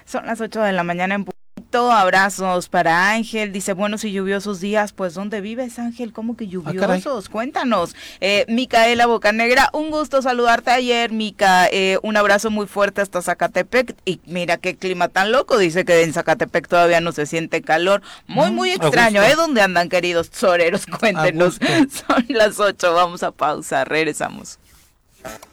Son 0.05 0.25
las 0.25 0.39
8 0.39 0.61
de 0.61 0.71
la 0.71 0.83
mañana 0.83 1.15
en 1.15 1.25
punto. 1.25 1.91
Abrazos 1.91 2.69
para 2.69 3.11
Ángel. 3.11 3.51
Dice, 3.51 3.73
buenos 3.73 4.05
y 4.05 4.13
lluviosos 4.13 4.61
días. 4.61 4.93
Pues, 4.93 5.13
¿dónde 5.13 5.41
vives, 5.41 5.77
Ángel? 5.77 6.13
¿Cómo 6.13 6.37
que 6.37 6.45
ah, 6.45 6.47
lluviosos? 6.47 7.27
Cuéntanos. 7.27 7.93
Eh, 8.21 8.45
Micaela 8.47 9.05
Bocanegra, 9.07 9.69
un 9.73 9.91
gusto 9.91 10.21
saludarte 10.21 10.71
ayer, 10.71 11.11
Mica. 11.11 11.67
Eh, 11.67 11.99
un 12.01 12.15
abrazo 12.15 12.49
muy 12.49 12.67
fuerte 12.67 13.01
hasta 13.01 13.21
Zacatepec. 13.21 13.97
Y 14.05 14.21
mira 14.25 14.55
qué 14.55 14.77
clima 14.77 15.09
tan 15.09 15.33
loco. 15.33 15.57
Dice 15.57 15.83
que 15.83 16.03
en 16.03 16.13
Zacatepec 16.13 16.69
todavía 16.69 17.01
no 17.01 17.11
se 17.11 17.25
siente 17.25 17.61
calor. 17.61 18.01
Muy, 18.27 18.49
muy 18.51 18.69
mm, 18.69 18.75
extraño. 18.75 19.21
¿Eh? 19.23 19.35
¿Dónde 19.35 19.59
andan, 19.59 19.89
queridos 19.89 20.29
soreros? 20.31 20.85
Cuéntenos. 20.85 21.59
Son 21.89 22.25
las 22.29 22.61
8. 22.61 22.93
Vamos 22.93 23.23
a 23.23 23.31
pausa. 23.31 23.83
Regresamos. 23.83 24.59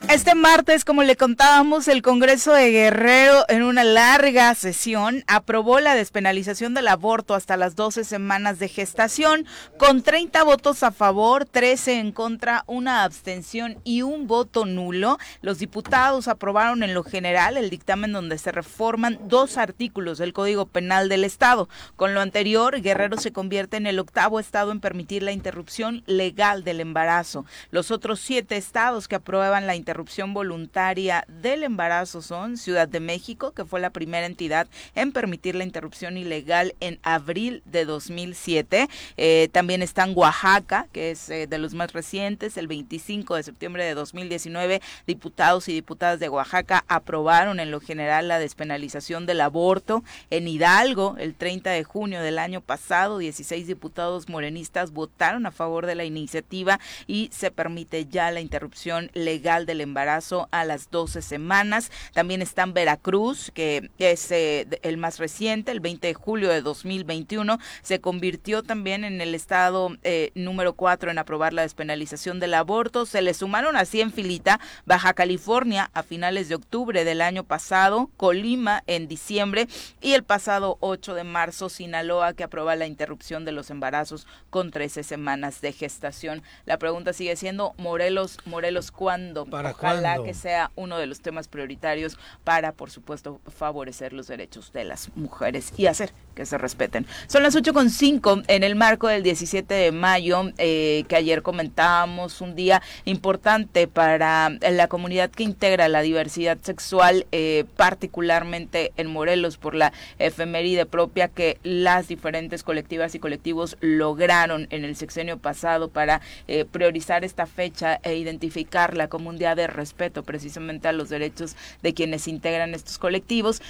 Este 0.08 0.34
martes, 0.34 0.84
como 0.84 1.04
le 1.04 1.16
contábamos, 1.16 1.88
el 1.88 2.02
Congreso 2.02 2.52
de 2.52 2.70
Guerrero, 2.70 3.46
en 3.48 3.62
una 3.62 3.82
larga 3.82 4.54
sesión, 4.54 5.24
aprobó 5.26 5.80
la 5.80 5.94
despenalización 5.94 6.74
del 6.74 6.88
aborto 6.88 7.34
hasta 7.34 7.56
las 7.56 7.76
12 7.76 8.04
semanas 8.04 8.58
de 8.58 8.68
gestación, 8.68 9.46
con 9.78 10.02
30 10.02 10.42
votos 10.42 10.82
a 10.82 10.90
favor, 10.90 11.46
13 11.46 11.98
en 11.98 12.12
contra, 12.12 12.64
una 12.66 13.04
abstención 13.04 13.78
y 13.84 14.02
un 14.02 14.26
voto 14.26 14.66
nulo. 14.66 15.18
Los 15.40 15.58
diputados 15.60 16.28
aprobaron 16.28 16.82
en 16.82 16.92
lo 16.92 17.04
general 17.04 17.56
el 17.56 17.70
dictamen 17.70 18.12
donde 18.12 18.36
se 18.36 18.52
reforman 18.52 19.18
dos 19.28 19.56
artículos 19.56 20.18
del 20.18 20.34
Código 20.34 20.66
Penal 20.66 21.08
del 21.08 21.24
Estado. 21.24 21.70
Con 21.96 22.12
lo 22.12 22.20
anterior, 22.20 22.82
Guerrero 22.82 23.16
se 23.16 23.32
convierte 23.32 23.78
en 23.78 23.86
el 23.86 23.98
octavo 23.98 24.40
estado 24.40 24.72
en 24.72 24.80
permitir 24.80 25.22
la 25.22 25.32
interrupción 25.32 26.02
legal 26.04 26.64
del 26.64 26.80
embarazo. 26.80 27.46
Los 27.70 27.90
otros 27.90 28.20
siete 28.20 28.58
estados 28.58 29.08
que 29.08 29.14
aprueban 29.14 29.61
la 29.66 29.76
interrupción 29.76 30.34
voluntaria 30.34 31.24
del 31.28 31.62
embarazo 31.62 32.22
son 32.22 32.56
Ciudad 32.56 32.88
de 32.88 33.00
México, 33.00 33.52
que 33.52 33.64
fue 33.64 33.80
la 33.80 33.90
primera 33.90 34.26
entidad 34.26 34.66
en 34.94 35.12
permitir 35.12 35.54
la 35.54 35.64
interrupción 35.64 36.16
ilegal 36.16 36.74
en 36.80 36.98
abril 37.02 37.62
de 37.64 37.84
2007. 37.84 38.88
Eh, 39.16 39.48
también 39.52 39.82
están 39.82 40.12
Oaxaca, 40.14 40.86
que 40.92 41.10
es 41.10 41.28
eh, 41.28 41.46
de 41.46 41.58
los 41.58 41.74
más 41.74 41.92
recientes. 41.92 42.56
El 42.56 42.68
25 42.68 43.36
de 43.36 43.42
septiembre 43.42 43.84
de 43.84 43.94
2019, 43.94 44.80
diputados 45.06 45.68
y 45.68 45.72
diputadas 45.72 46.20
de 46.20 46.28
Oaxaca 46.28 46.84
aprobaron 46.88 47.60
en 47.60 47.70
lo 47.70 47.80
general 47.80 48.28
la 48.28 48.38
despenalización 48.38 49.26
del 49.26 49.40
aborto. 49.40 50.02
En 50.30 50.48
Hidalgo, 50.48 51.16
el 51.18 51.34
30 51.34 51.70
de 51.70 51.84
junio 51.84 52.22
del 52.22 52.38
año 52.38 52.60
pasado, 52.60 53.18
16 53.18 53.66
diputados 53.66 54.28
morenistas 54.28 54.92
votaron 54.92 55.46
a 55.46 55.50
favor 55.50 55.86
de 55.86 55.94
la 55.94 56.04
iniciativa 56.04 56.80
y 57.06 57.28
se 57.32 57.50
permite 57.50 58.06
ya 58.06 58.30
la 58.30 58.40
interrupción 58.40 59.10
legal 59.14 59.51
del 59.60 59.80
embarazo 59.82 60.48
a 60.50 60.64
las 60.64 60.90
12 60.90 61.22
semanas. 61.22 61.90
También 62.14 62.42
está 62.42 62.62
en 62.62 62.72
Veracruz, 62.72 63.50
que 63.54 63.90
es 63.98 64.30
eh, 64.30 64.66
el 64.82 64.96
más 64.96 65.18
reciente, 65.18 65.70
el 65.70 65.80
20 65.80 66.06
de 66.06 66.14
julio 66.14 66.48
de 66.48 66.62
2021, 66.62 67.58
se 67.82 68.00
convirtió 68.00 68.62
también 68.62 69.04
en 69.04 69.20
el 69.20 69.34
estado 69.34 69.96
eh, 70.02 70.30
número 70.34 70.74
4 70.74 71.10
en 71.10 71.18
aprobar 71.18 71.52
la 71.52 71.62
despenalización 71.62 72.40
del 72.40 72.54
aborto. 72.54 73.06
Se 73.06 73.22
le 73.22 73.34
sumaron 73.34 73.76
así 73.76 74.00
en 74.00 74.12
filita 74.12 74.60
Baja 74.86 75.12
California 75.12 75.90
a 75.92 76.02
finales 76.02 76.48
de 76.48 76.54
octubre 76.54 77.04
del 77.04 77.20
año 77.20 77.44
pasado, 77.44 78.10
Colima 78.16 78.82
en 78.86 79.08
diciembre 79.08 79.68
y 80.00 80.12
el 80.12 80.24
pasado 80.24 80.78
8 80.80 81.14
de 81.14 81.24
marzo 81.24 81.68
Sinaloa 81.68 82.32
que 82.32 82.44
aprueba 82.44 82.76
la 82.76 82.86
interrupción 82.86 83.44
de 83.44 83.52
los 83.52 83.70
embarazos 83.70 84.26
con 84.50 84.70
13 84.70 85.02
semanas 85.02 85.60
de 85.60 85.72
gestación. 85.72 86.42
La 86.64 86.78
pregunta 86.78 87.12
sigue 87.12 87.36
siendo 87.36 87.74
Morelos, 87.78 88.38
Morelos, 88.44 88.90
¿cuándo? 88.90 89.31
Ojalá 89.40 90.22
que 90.22 90.34
sea 90.34 90.70
uno 90.76 90.98
de 90.98 91.06
los 91.06 91.20
temas 91.20 91.48
prioritarios 91.48 92.18
para, 92.44 92.72
por 92.72 92.90
supuesto, 92.90 93.40
favorecer 93.56 94.12
los 94.12 94.26
derechos 94.26 94.72
de 94.72 94.84
las 94.84 95.14
mujeres 95.16 95.72
y 95.76 95.86
hacer 95.86 96.12
que 96.34 96.46
se 96.46 96.58
respeten. 96.58 97.06
Son 97.26 97.42
las 97.42 97.56
con 97.72 97.90
cinco 97.90 98.42
en 98.48 98.64
el 98.64 98.74
marco 98.74 99.06
del 99.06 99.22
17 99.22 99.72
de 99.72 99.92
mayo, 99.92 100.50
eh, 100.58 101.04
que 101.06 101.16
ayer 101.16 101.42
comentábamos, 101.42 102.40
un 102.40 102.56
día 102.56 102.82
importante 103.04 103.86
para 103.86 104.50
la 104.50 104.88
comunidad 104.88 105.30
que 105.30 105.44
integra 105.44 105.88
la 105.88 106.00
diversidad 106.00 106.58
sexual, 106.62 107.26
eh, 107.30 107.64
particularmente 107.76 108.92
en 108.96 109.08
Morelos, 109.08 109.58
por 109.58 109.74
la 109.74 109.92
efeméride 110.18 110.86
propia 110.86 111.28
que 111.28 111.58
las 111.62 112.08
diferentes 112.08 112.62
colectivas 112.62 113.14
y 113.14 113.20
colectivos 113.20 113.76
lograron 113.80 114.66
en 114.70 114.84
el 114.84 114.96
sexenio 114.96 115.38
pasado 115.38 115.88
para 115.88 116.20
eh, 116.48 116.64
priorizar 116.64 117.24
esta 117.24 117.46
fecha 117.46 118.00
e 118.02 118.16
identificarla 118.16 119.08
como 119.08 119.21
un 119.30 119.38
día 119.38 119.54
de 119.54 119.66
respeto 119.66 120.22
precisamente 120.22 120.88
a 120.88 120.92
los 120.92 121.08
derechos 121.08 121.56
de 121.82 121.94
quienes 121.94 122.28
integran 122.28 122.74
estos 122.74 122.98
colectivos. 122.98 123.62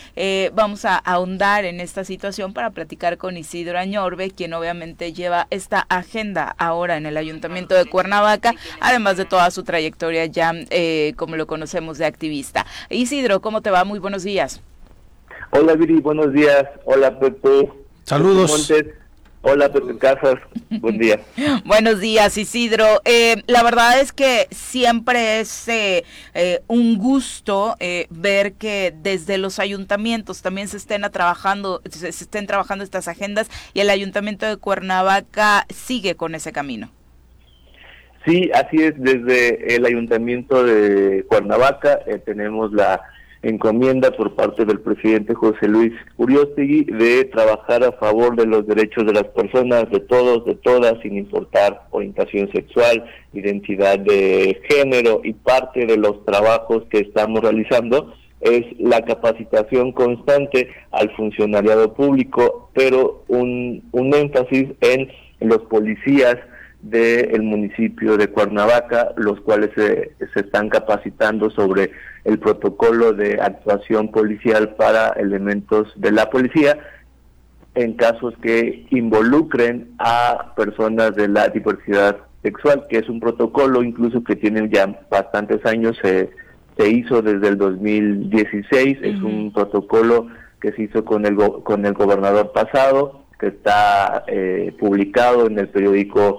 vamos 0.55 0.84
a 0.84 0.96
ahondar 0.96 1.64
en 1.64 1.80
esta 1.80 2.05
situación 2.05 2.53
para 2.53 2.70
platicar 2.70 3.18
con 3.18 3.36
Isidro 3.36 3.78
Añorbe, 3.78 4.30
quien 4.30 4.55
obviamente 4.55 5.12
lleva 5.12 5.46
esta 5.50 5.86
agenda 5.88 6.55
ahora 6.59 6.96
en 6.96 7.07
el 7.07 7.16
Ayuntamiento 7.16 7.74
de 7.74 7.86
Cuernavaca, 7.86 8.55
además 8.80 9.16
de 9.16 9.24
toda 9.24 9.50
su 9.50 9.62
trayectoria 9.62 10.26
ya, 10.26 10.53
eh, 10.70 11.14
como 11.16 11.36
lo 11.36 11.46
conocemos, 11.46 11.98
de 11.98 12.07
activista. 12.07 12.66
Isidro, 12.90 13.40
¿cómo 13.40 13.61
te 13.62 13.70
va? 13.70 13.84
Muy 13.84 13.98
buenos 13.98 14.22
días. 14.22 14.61
Hola 15.50 15.74
Viri, 15.74 16.00
buenos 16.00 16.32
días. 16.32 16.64
Hola 16.84 17.18
Pepe. 17.18 17.70
Saludos. 18.05 18.72
Hola, 19.45 19.72
Pepe 19.72 19.99
Casas. 19.99 20.36
Buen 20.70 20.99
día. 20.99 21.18
Buenos 21.64 21.99
días, 21.99 22.38
Isidro. 22.38 22.84
Eh, 23.05 23.43
la 23.49 23.64
verdad 23.64 24.01
es 24.01 24.12
que 24.12 24.47
siempre 24.53 25.40
es 25.40 25.66
eh, 25.66 26.05
eh, 26.32 26.61
un 26.68 26.97
gusto 26.97 27.74
ver 28.11 28.53
que 28.53 28.95
desde 29.03 29.38
los 29.38 29.59
ayuntamientos 29.59 30.43
también 30.43 30.68
se 30.68 30.76
estén 30.76 31.03
trabajando, 31.11 31.82
se, 31.90 32.09
estén 32.09 32.47
trabajando 32.47 32.84
estas 32.84 33.09
agendas 33.09 33.51
y 33.74 33.80
el 33.80 33.90
ayuntamiento 33.90 34.47
de 34.47 34.57
Cuernavaca 34.59 35.66
sigue 35.70 36.14
con 36.14 36.36
ese 36.36 36.53
camino. 36.53 36.90
Sí, 38.24 38.49
así 38.55 38.76
es. 38.76 38.95
Desde 38.97 39.74
el 39.74 39.84
ayuntamiento 39.84 40.62
de 40.62 41.24
Cuernavaca 41.28 41.99
tenemos 42.24 42.72
la 42.72 43.03
encomienda 43.43 44.11
por 44.12 44.34
parte 44.34 44.64
del 44.64 44.80
presidente 44.80 45.34
José 45.34 45.68
Luis 45.68 45.93
Uriostegui 46.16 46.84
de 46.84 47.24
trabajar 47.24 47.82
a 47.82 47.93
favor 47.93 48.36
de 48.36 48.47
los 48.47 48.66
derechos 48.66 49.05
de 49.05 49.12
las 49.12 49.24
personas, 49.24 49.90
de 49.90 50.01
todos, 50.01 50.45
de 50.45 50.55
todas, 50.55 50.95
sin 51.03 51.16
importar 51.16 51.86
orientación 51.90 52.51
sexual, 52.53 53.05
identidad 53.32 53.99
de 53.99 54.61
género 54.68 55.20
y 55.24 55.32
parte 55.32 55.86
de 55.86 55.97
los 55.97 56.24
trabajos 56.24 56.84
que 56.90 56.99
estamos 56.99 57.40
realizando 57.40 58.14
es 58.40 58.64
la 58.78 59.03
capacitación 59.03 59.93
constante 59.93 60.68
al 60.90 61.14
funcionariado 61.14 61.95
público, 61.95 62.70
pero 62.74 63.22
un, 63.28 63.82
un 63.93 64.14
énfasis 64.14 64.68
en 64.80 65.09
los 65.40 65.59
policías, 65.62 66.36
del 66.82 67.43
municipio 67.43 68.16
de 68.16 68.28
Cuernavaca, 68.28 69.12
los 69.16 69.40
cuales 69.40 69.70
se, 69.76 70.12
se, 70.34 70.40
están 70.40 70.68
capacitando 70.68 71.49
sobre 71.51 71.93
el 72.25 72.39
protocolo 72.39 73.12
de 73.12 73.41
actuación 73.41 74.11
policial 74.11 74.75
para 74.77 75.09
elementos 75.11 75.93
de 75.97 76.12
la 76.12 76.31
policía 76.31 76.79
en 77.75 77.95
casos 77.95 78.35
que 78.43 78.87
involucren 78.91 79.93
a 79.99 80.53
personas 80.57 81.14
de 81.16 81.29
la 81.29 81.49
diversidad 81.49 82.18
sexual, 82.43 82.87
que 82.89 82.99
es 82.99 83.09
un 83.09 83.20
protocolo 83.20 83.83
incluso 83.83 84.23
que 84.23 84.37
tiene 84.37 84.68
ya 84.68 85.01
bastantes 85.11 85.64
años, 85.64 85.97
se, 86.03 86.31
se 86.77 86.91
hizo 86.91 87.23
desde 87.23 87.49
el 87.49 87.59
2016, 87.59 88.99
es 89.03 89.23
un 89.23 89.53
protocolo 89.53 90.27
que 90.61 90.73
se 90.73 90.83
hizo 90.83 91.05
con 91.05 91.25
el, 91.27 91.37
con 91.37 91.87
el 91.87 91.95
gobernador 91.95 92.53
pasado, 92.53 93.25
que 93.39 93.49
está 93.49 94.25
eh, 94.29 94.75
publicado 94.79 95.47
en 95.47 95.59
el 95.59 95.68
periódico 95.68 96.39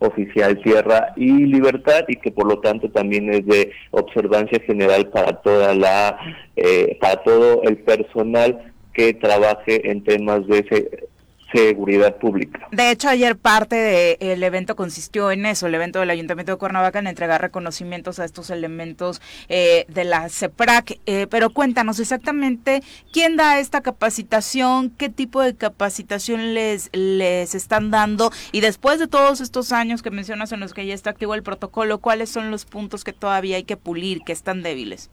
oficial 0.00 0.60
Tierra 0.62 1.12
y 1.16 1.30
Libertad 1.46 2.04
y 2.08 2.16
que 2.16 2.32
por 2.32 2.46
lo 2.46 2.58
tanto 2.58 2.90
también 2.90 3.32
es 3.32 3.46
de 3.46 3.70
observancia 3.92 4.58
general 4.66 5.08
para 5.08 5.40
toda 5.40 5.74
la 5.74 6.18
eh, 6.56 6.98
para 7.00 7.22
todo 7.22 7.62
el 7.62 7.78
personal 7.78 8.72
que 8.92 9.14
trabaje 9.14 9.90
en 9.90 10.02
temas 10.02 10.46
de 10.46 11.08
seguridad 11.52 12.16
pública. 12.16 12.68
De 12.70 12.90
hecho, 12.90 13.08
ayer 13.08 13.36
parte 13.36 14.16
del 14.20 14.42
evento 14.42 14.76
consistió 14.76 15.30
en 15.30 15.46
eso, 15.46 15.66
el 15.66 15.74
evento 15.74 16.00
del 16.00 16.10
Ayuntamiento 16.10 16.52
de 16.52 16.58
Cuernavaca, 16.58 16.98
en 16.98 17.06
entregar 17.06 17.40
reconocimientos 17.40 18.18
a 18.18 18.24
estos 18.24 18.50
elementos 18.50 19.20
eh, 19.48 19.84
de 19.88 20.04
la 20.04 20.28
CEPRAC. 20.28 20.98
Eh, 21.06 21.26
pero 21.28 21.50
cuéntanos 21.50 21.98
exactamente 21.98 22.82
quién 23.12 23.36
da 23.36 23.58
esta 23.58 23.80
capacitación, 23.80 24.90
qué 24.90 25.08
tipo 25.08 25.42
de 25.42 25.54
capacitación 25.54 26.54
les, 26.54 26.90
les 26.92 27.54
están 27.54 27.90
dando 27.90 28.30
y 28.52 28.60
después 28.60 28.98
de 28.98 29.08
todos 29.08 29.40
estos 29.40 29.72
años 29.72 30.02
que 30.02 30.10
mencionas 30.10 30.52
en 30.52 30.60
los 30.60 30.74
que 30.74 30.86
ya 30.86 30.94
está 30.94 31.10
activo 31.10 31.34
el 31.34 31.42
protocolo, 31.42 31.98
¿cuáles 31.98 32.30
son 32.30 32.50
los 32.50 32.64
puntos 32.64 33.04
que 33.04 33.12
todavía 33.12 33.56
hay 33.56 33.64
que 33.64 33.76
pulir, 33.76 34.20
que 34.22 34.32
están 34.32 34.62
débiles? 34.62 35.10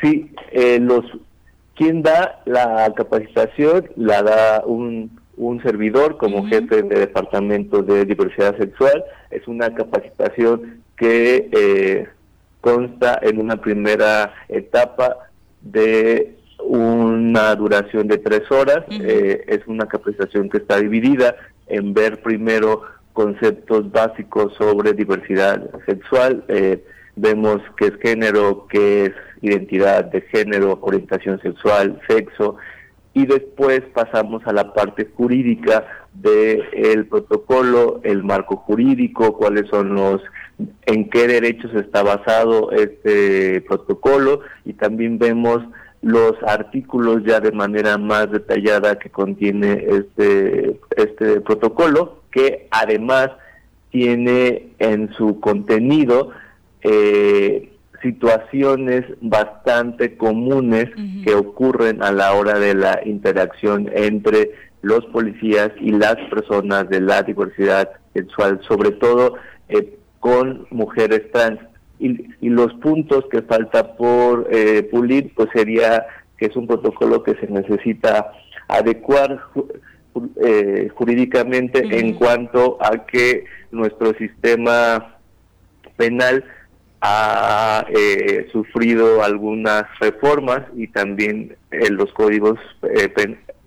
Sí, 0.00 0.30
eh, 0.52 0.78
los 0.80 1.04
quien 1.76 2.02
da 2.02 2.40
la 2.46 2.92
capacitación 2.96 3.88
la 3.96 4.22
da 4.22 4.62
un, 4.66 5.10
un 5.36 5.62
servidor 5.62 6.16
como 6.16 6.46
jefe 6.46 6.82
de 6.82 7.00
departamento 7.00 7.82
de 7.82 8.04
diversidad 8.04 8.56
sexual. 8.56 9.04
Es 9.30 9.46
una 9.46 9.74
capacitación 9.74 10.82
que 10.96 11.48
eh, 11.52 12.08
consta 12.60 13.20
en 13.22 13.38
una 13.38 13.60
primera 13.60 14.34
etapa 14.48 15.16
de 15.60 16.36
una 16.64 17.54
duración 17.54 18.08
de 18.08 18.18
tres 18.18 18.50
horas. 18.50 18.84
Eh, 18.90 19.44
es 19.46 19.66
una 19.66 19.86
capacitación 19.86 20.48
que 20.48 20.58
está 20.58 20.78
dividida 20.78 21.36
en 21.66 21.92
ver 21.92 22.22
primero 22.22 22.82
conceptos 23.12 23.90
básicos 23.92 24.54
sobre 24.54 24.94
diversidad 24.94 25.68
sexual. 25.84 26.44
Eh, 26.48 26.82
vemos 27.16 27.60
qué 27.76 27.86
es 27.86 27.96
género, 27.96 28.66
qué 28.68 29.06
es 29.06 29.12
identidad 29.46 30.04
de 30.04 30.22
género, 30.22 30.78
orientación 30.82 31.40
sexual, 31.40 32.00
sexo, 32.08 32.56
y 33.14 33.24
después 33.24 33.80
pasamos 33.94 34.46
a 34.46 34.52
la 34.52 34.74
parte 34.74 35.08
jurídica 35.16 35.86
del 36.12 36.62
el 36.72 37.06
protocolo, 37.06 38.00
el 38.02 38.22
marco 38.22 38.56
jurídico, 38.56 39.38
cuáles 39.38 39.68
son 39.70 39.94
los, 39.94 40.20
en 40.84 41.08
qué 41.08 41.26
derechos 41.26 41.74
está 41.74 42.02
basado 42.02 42.72
este 42.72 43.62
protocolo 43.62 44.40
y 44.66 44.74
también 44.74 45.18
vemos 45.18 45.62
los 46.02 46.34
artículos 46.46 47.22
ya 47.24 47.40
de 47.40 47.52
manera 47.52 47.96
más 47.96 48.30
detallada 48.30 48.98
que 48.98 49.08
contiene 49.08 49.84
este, 49.88 50.78
este 50.96 51.40
protocolo, 51.40 52.20
que 52.30 52.68
además 52.70 53.30
tiene 53.90 54.68
en 54.78 55.12
su 55.14 55.40
contenido 55.40 56.32
eh, 56.82 57.72
situaciones 58.06 59.04
bastante 59.20 60.16
comunes 60.16 60.86
que 61.24 61.34
ocurren 61.34 62.04
a 62.04 62.12
la 62.12 62.34
hora 62.34 62.58
de 62.58 62.74
la 62.74 63.00
interacción 63.04 63.90
entre 63.92 64.52
los 64.82 65.04
policías 65.06 65.72
y 65.80 65.90
las 65.90 66.16
personas 66.30 66.88
de 66.88 67.00
la 67.00 67.22
diversidad 67.22 67.90
sexual, 68.14 68.60
sobre 68.68 68.92
todo 68.92 69.34
eh, 69.68 69.98
con 70.20 70.68
mujeres 70.70 71.22
trans. 71.32 71.58
Y, 71.98 72.26
los 72.48 72.72
puntos 72.74 73.24
que 73.30 73.42
falta 73.42 73.96
por 73.96 74.48
eh, 74.52 74.84
pulir, 74.84 75.32
pues 75.34 75.48
sería 75.52 76.06
que 76.38 76.46
es 76.46 76.54
un 76.54 76.66
protocolo 76.66 77.24
que 77.24 77.34
se 77.34 77.48
necesita 77.48 78.30
adecuar 78.68 79.40
eh, 80.44 80.88
jurídicamente 80.94 81.98
en 81.98 82.14
cuanto 82.14 82.78
a 82.80 83.04
que 83.06 83.44
nuestro 83.72 84.14
sistema 84.14 85.16
penal 85.96 86.44
ha 87.08 87.86
eh, 87.88 88.48
sufrido 88.50 89.22
algunas 89.22 89.84
reformas 90.00 90.62
y 90.74 90.88
también 90.88 91.56
en 91.70 91.96
los 91.96 92.12
códigos 92.12 92.58
eh, 92.82 93.12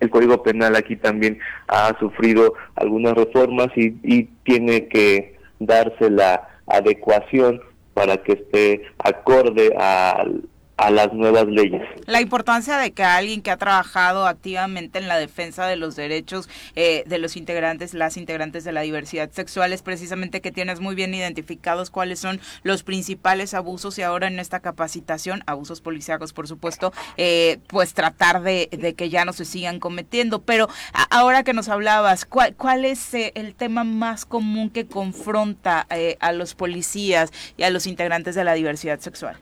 el 0.01 0.09
código 0.09 0.43
penal 0.43 0.75
aquí 0.75 0.97
también 0.97 1.39
ha 1.69 1.97
sufrido 1.99 2.53
algunas 2.75 3.13
reformas 3.13 3.69
y, 3.77 3.95
y 4.03 4.23
tiene 4.43 4.87
que 4.89 5.37
darse 5.59 6.09
la 6.09 6.49
adecuación 6.67 7.61
para 7.93 8.17
que 8.17 8.33
esté 8.33 8.81
acorde 8.97 9.73
al 9.77 10.43
a 10.79 10.89
las 10.91 11.11
nuevas 11.13 11.45
leyes. 11.47 11.81
La 12.05 12.21
importancia 12.21 12.77
de 12.77 12.91
que 12.91 13.03
alguien 13.03 13.41
que 13.41 13.51
ha 13.51 13.57
trabajado 13.57 14.25
activamente 14.25 14.97
en 14.97 15.09
la 15.09 15.17
defensa 15.17 15.67
de 15.67 15.75
los 15.75 15.97
derechos 15.97 16.47
eh, 16.75 17.03
de 17.05 17.17
los 17.17 17.35
integrantes, 17.35 17.93
las 17.93 18.15
integrantes 18.15 18.63
de 18.63 18.71
la 18.71 18.81
diversidad 18.81 19.29
sexual, 19.31 19.73
es 19.73 19.81
precisamente 19.81 20.39
que 20.39 20.51
tienes 20.51 20.79
muy 20.79 20.95
bien 20.95 21.13
identificados 21.13 21.89
cuáles 21.89 22.19
son 22.19 22.39
los 22.63 22.83
principales 22.83 23.53
abusos 23.53 23.99
y 23.99 24.03
ahora 24.03 24.27
en 24.27 24.39
esta 24.39 24.61
capacitación, 24.61 25.43
abusos 25.47 25.81
policíacos 25.81 26.31
por 26.31 26.47
supuesto, 26.47 26.93
eh, 27.17 27.59
pues 27.67 27.93
tratar 27.93 28.41
de, 28.41 28.69
que 28.97 29.09
ya 29.09 29.25
no 29.25 29.33
se 29.33 29.43
sigan 29.43 29.79
cometiendo. 29.81 30.41
Pero 30.43 30.69
ahora 31.09 31.43
que 31.43 31.53
nos 31.53 31.67
hablabas, 31.67 32.23
¿cuál, 32.23 32.55
cuál 32.55 32.85
es 32.85 33.13
eh, 33.13 33.33
el 33.35 33.53
tema 33.53 33.83
más 33.83 34.25
común 34.25 34.69
que 34.69 34.87
confronta 34.87 35.85
a 36.19 36.31
los 36.31 36.55
policías 36.55 37.31
y 37.57 37.63
a 37.63 37.69
los 37.69 37.85
integrantes 37.85 38.35
de 38.35 38.45
la 38.45 38.53
diversidad 38.53 38.99
sexual? 38.99 39.37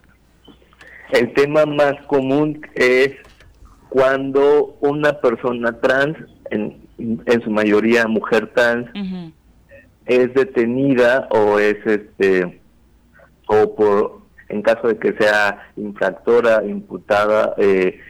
El 1.10 1.32
tema 1.34 1.66
más 1.66 1.94
común 2.06 2.60
es 2.74 3.12
cuando 3.88 4.76
una 4.80 5.14
persona 5.20 5.72
trans, 5.80 6.16
en, 6.50 6.76
en 6.98 7.42
su 7.42 7.50
mayoría 7.50 8.06
mujer 8.06 8.50
trans, 8.54 8.86
es 10.06 10.32
detenida 10.34 11.28
o 11.30 11.58
es 11.58 11.76
este 11.86 12.60
o 13.46 13.74
por 13.74 14.18
en 14.48 14.62
caso 14.62 14.88
de 14.88 14.96
que 14.96 15.12
sea 15.14 15.70
infractora, 15.76 16.64
imputada 16.64 17.54
eh, 17.58 18.00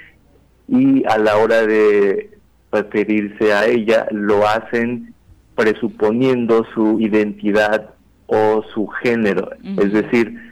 y 0.69 1.05
a 1.07 1.19
la 1.19 1.37
hora 1.37 1.67
de 1.67 2.31
referirse 2.71 3.53
a 3.53 3.67
ella 3.67 4.07
lo 4.11 4.47
hacen 4.47 5.15
presuponiendo 5.57 6.65
su 6.75 7.01
identidad 7.01 7.91
o 8.27 8.63
su 8.75 8.87
género, 8.87 9.51
es 9.79 9.93
decir, 9.93 10.48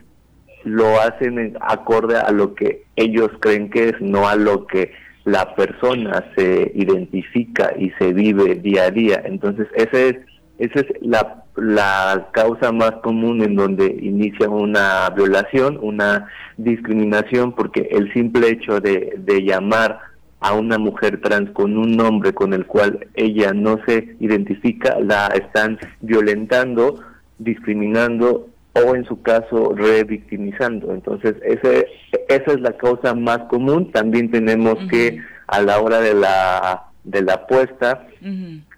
lo 0.66 1.00
hacen 1.00 1.56
acorde 1.60 2.18
a 2.18 2.32
lo 2.32 2.54
que 2.54 2.82
ellos 2.96 3.30
creen 3.38 3.70
que 3.70 3.90
es, 3.90 4.00
no 4.00 4.28
a 4.28 4.34
lo 4.34 4.66
que 4.66 4.92
la 5.24 5.54
persona 5.54 6.24
se 6.36 6.72
identifica 6.74 7.72
y 7.78 7.90
se 7.98 8.12
vive 8.12 8.56
día 8.56 8.84
a 8.84 8.90
día. 8.90 9.22
Entonces, 9.24 9.68
ese 9.74 10.08
es, 10.08 10.16
esa 10.58 10.80
es 10.80 10.86
la, 11.02 11.44
la 11.54 12.28
causa 12.32 12.72
más 12.72 12.92
común 13.02 13.42
en 13.42 13.54
donde 13.54 13.86
inicia 13.86 14.48
una 14.48 15.08
violación, 15.10 15.78
una 15.80 16.28
discriminación, 16.56 17.52
porque 17.52 17.88
el 17.92 18.12
simple 18.12 18.48
hecho 18.48 18.80
de, 18.80 19.14
de 19.18 19.44
llamar 19.44 20.00
a 20.40 20.52
una 20.52 20.78
mujer 20.78 21.20
trans 21.20 21.50
con 21.50 21.76
un 21.76 21.96
nombre 21.96 22.34
con 22.34 22.52
el 22.52 22.66
cual 22.66 23.06
ella 23.14 23.52
no 23.52 23.78
se 23.86 24.16
identifica, 24.18 24.98
la 24.98 25.28
están 25.28 25.78
violentando, 26.00 27.00
discriminando 27.38 28.48
o 28.85 28.95
en 28.95 29.05
su 29.05 29.22
caso 29.22 29.74
revictimizando. 29.74 30.93
Entonces, 30.93 31.35
ese, 31.45 31.87
esa 32.29 32.53
es 32.53 32.61
la 32.61 32.72
causa 32.72 33.14
más 33.14 33.39
común. 33.49 33.91
También 33.93 34.31
tenemos 34.31 34.77
que 34.91 35.20
a 35.47 35.62
la 35.62 35.81
hora 35.81 36.01
de 36.01 36.14
la 36.14 36.83
de 37.07 37.22
la 37.22 37.35
apuesta, 37.35 38.05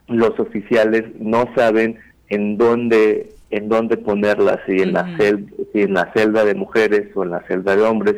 los 0.07 0.39
oficiales 0.39 1.05
no 1.19 1.49
saben 1.57 1.99
en 2.29 2.59
dónde 2.59 3.33
en 3.51 3.71
dónde 3.71 3.97
ponerla, 3.97 4.61
si 4.67 4.73
en 4.83 4.93
la 4.93 5.17
celda, 5.17 5.51
si 5.73 5.81
en 5.81 5.95
la 5.95 6.13
celda 6.13 6.45
de 6.45 6.55
mujeres 6.55 7.09
o 7.15 7.25
en 7.25 7.31
la 7.31 7.41
celda 7.49 7.77
de 7.77 7.83
hombres. 7.83 8.17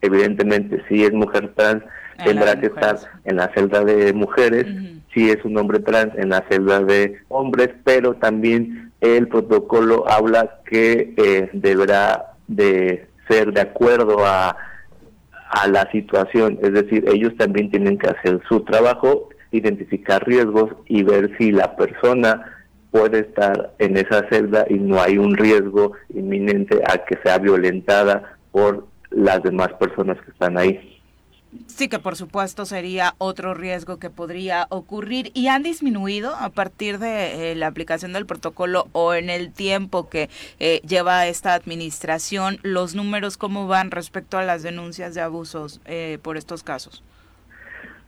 Evidentemente, 0.00 0.82
si 0.88 1.04
es 1.04 1.12
mujer 1.12 1.52
trans, 1.54 1.82
tendrá 2.24 2.58
que 2.58 2.66
estar 2.66 2.96
en 3.24 3.36
la 3.36 3.52
celda 3.52 3.84
de 3.84 4.14
mujeres, 4.14 4.66
si 5.12 5.28
es 5.28 5.44
un 5.44 5.58
hombre 5.58 5.80
trans, 5.80 6.16
en 6.16 6.30
la 6.30 6.42
celda 6.48 6.80
de 6.82 7.18
hombres, 7.28 7.68
pero 7.84 8.14
también 8.14 8.89
el 9.00 9.28
protocolo 9.28 10.08
habla 10.08 10.60
que 10.66 11.14
eh, 11.16 11.50
deberá 11.52 12.32
de 12.48 13.06
ser 13.28 13.52
de 13.52 13.60
acuerdo 13.60 14.26
a, 14.26 14.56
a 15.50 15.68
la 15.68 15.90
situación, 15.90 16.58
es 16.62 16.72
decir, 16.72 17.04
ellos 17.08 17.32
también 17.36 17.70
tienen 17.70 17.98
que 17.98 18.08
hacer 18.08 18.40
su 18.48 18.60
trabajo, 18.60 19.28
identificar 19.52 20.26
riesgos 20.26 20.70
y 20.86 21.02
ver 21.02 21.36
si 21.38 21.52
la 21.52 21.76
persona 21.76 22.60
puede 22.90 23.20
estar 23.20 23.72
en 23.78 23.96
esa 23.96 24.28
celda 24.28 24.66
y 24.68 24.74
no 24.74 25.00
hay 25.00 25.18
un 25.18 25.36
riesgo 25.36 25.92
inminente 26.14 26.80
a 26.86 26.98
que 27.04 27.18
sea 27.24 27.38
violentada 27.38 28.36
por 28.50 28.86
las 29.10 29.42
demás 29.42 29.72
personas 29.74 30.18
que 30.22 30.30
están 30.30 30.58
ahí. 30.58 30.89
Sí, 31.66 31.88
que 31.88 31.98
por 31.98 32.14
supuesto 32.14 32.64
sería 32.64 33.14
otro 33.18 33.54
riesgo 33.54 33.98
que 33.98 34.08
podría 34.08 34.66
ocurrir. 34.70 35.32
¿Y 35.34 35.48
han 35.48 35.64
disminuido 35.64 36.34
a 36.36 36.50
partir 36.50 36.98
de 36.98 37.52
eh, 37.52 37.54
la 37.56 37.66
aplicación 37.66 38.12
del 38.12 38.24
protocolo 38.24 38.86
o 38.92 39.14
en 39.14 39.30
el 39.30 39.52
tiempo 39.52 40.08
que 40.08 40.28
eh, 40.60 40.80
lleva 40.86 41.26
esta 41.26 41.54
administración 41.54 42.58
los 42.62 42.94
números 42.94 43.36
cómo 43.36 43.66
van 43.66 43.90
respecto 43.90 44.38
a 44.38 44.44
las 44.44 44.62
denuncias 44.62 45.14
de 45.14 45.22
abusos 45.22 45.80
eh, 45.86 46.18
por 46.22 46.36
estos 46.36 46.62
casos? 46.62 47.02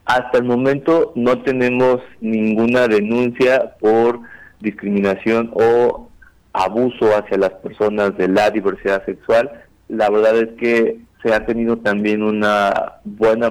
Hasta 0.05 0.39
el 0.39 0.45
momento 0.45 1.13
no 1.17 1.43
tenemos 1.43 2.01
ninguna 2.21 2.87
denuncia 2.87 3.75
por 3.81 4.21
discriminación 4.61 5.51
o 5.55 6.09
abuso 6.53 7.17
hacia 7.17 7.39
las 7.39 7.53
personas 7.55 8.17
de 8.17 8.29
la 8.29 8.51
diversidad 8.51 9.05
sexual. 9.05 9.51
La 9.89 10.11
verdad 10.11 10.37
es 10.39 10.51
que 10.59 11.01
se 11.23 11.33
ha 11.33 11.47
tenido 11.47 11.79
también 11.79 12.23
una 12.23 12.95
buena 13.05 13.51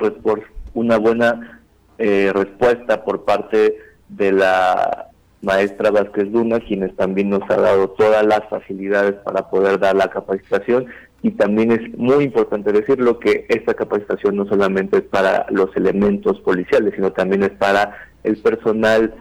una 0.74 0.98
buena 0.98 1.62
eh, 1.98 2.32
respuesta 2.34 3.04
por 3.04 3.26
parte 3.26 3.78
de 4.10 4.32
la 4.32 5.10
maestra 5.42 5.92
Vázquez 5.92 6.28
Luna, 6.32 6.60
quienes 6.60 6.96
también 6.96 7.30
nos 7.30 7.42
ha 7.50 7.56
dado 7.56 7.90
todas 7.90 8.26
las 8.26 8.48
facilidades 8.50 9.16
para 9.24 9.50
poder 9.50 9.80
dar 9.80 9.96
la 9.96 10.10
capacitación. 10.10 10.88
Y 11.24 11.32
también 11.32 11.72
es 11.72 11.98
muy 11.98 12.24
importante 12.24 12.72
decirlo 12.72 13.20
que 13.20 13.46
esta 13.50 13.74
capacitación 13.74 14.36
no 14.36 14.46
solamente 14.48 14.98
es 14.98 15.04
para 15.04 15.46
los 15.52 15.76
elementos 15.76 16.40
policiales, 16.42 16.94
sino 16.96 17.12
también 17.12 17.44
es 17.44 17.52
para 17.52 17.96
el 18.24 18.38
personal 18.38 19.14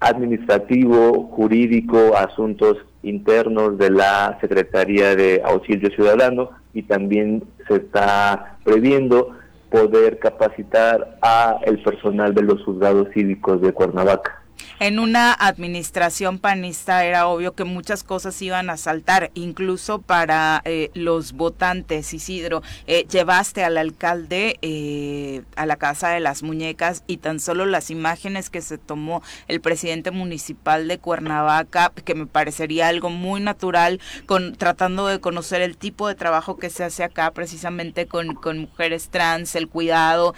administrativo, 0.00 1.24
jurídico, 1.28 2.16
asuntos 2.16 2.78
internos 3.02 3.78
de 3.78 3.90
la 3.90 4.36
Secretaría 4.40 5.16
de 5.16 5.40
Auxilio 5.44 5.90
Ciudadano 5.90 6.50
y 6.74 6.82
también 6.82 7.44
se 7.68 7.76
está 7.76 8.58
previendo 8.64 9.36
poder 9.70 10.18
capacitar 10.18 11.18
a 11.22 11.58
el 11.62 11.82
personal 11.82 12.34
de 12.34 12.42
los 12.42 12.62
juzgados 12.64 13.08
cívicos 13.12 13.60
de 13.60 13.72
Cuernavaca 13.72 14.45
en 14.78 14.98
una 14.98 15.32
administración 15.32 16.38
panista 16.38 17.04
era 17.04 17.28
obvio 17.28 17.54
que 17.54 17.64
muchas 17.64 18.04
cosas 18.04 18.40
iban 18.42 18.68
a 18.68 18.76
saltar, 18.76 19.30
incluso 19.34 20.02
para 20.02 20.60
eh, 20.64 20.90
los 20.94 21.32
votantes. 21.32 22.12
Isidro, 22.12 22.62
eh, 22.86 23.06
llevaste 23.10 23.64
al 23.64 23.78
alcalde 23.78 24.58
eh, 24.60 25.42
a 25.56 25.64
la 25.64 25.76
Casa 25.76 26.10
de 26.10 26.20
las 26.20 26.42
Muñecas 26.42 27.04
y 27.06 27.18
tan 27.18 27.40
solo 27.40 27.64
las 27.64 27.90
imágenes 27.90 28.50
que 28.50 28.60
se 28.60 28.76
tomó 28.76 29.22
el 29.48 29.60
presidente 29.60 30.10
municipal 30.10 30.88
de 30.88 30.98
Cuernavaca, 30.98 31.92
que 32.04 32.14
me 32.14 32.26
parecería 32.26 32.88
algo 32.88 33.08
muy 33.08 33.40
natural, 33.40 34.00
con 34.26 34.56
tratando 34.56 35.06
de 35.06 35.20
conocer 35.20 35.62
el 35.62 35.78
tipo 35.78 36.06
de 36.08 36.14
trabajo 36.14 36.58
que 36.58 36.68
se 36.68 36.84
hace 36.84 37.02
acá 37.02 37.30
precisamente 37.30 38.06
con, 38.06 38.34
con 38.34 38.58
mujeres 38.58 39.08
trans, 39.08 39.54
el 39.56 39.68
cuidado, 39.68 40.34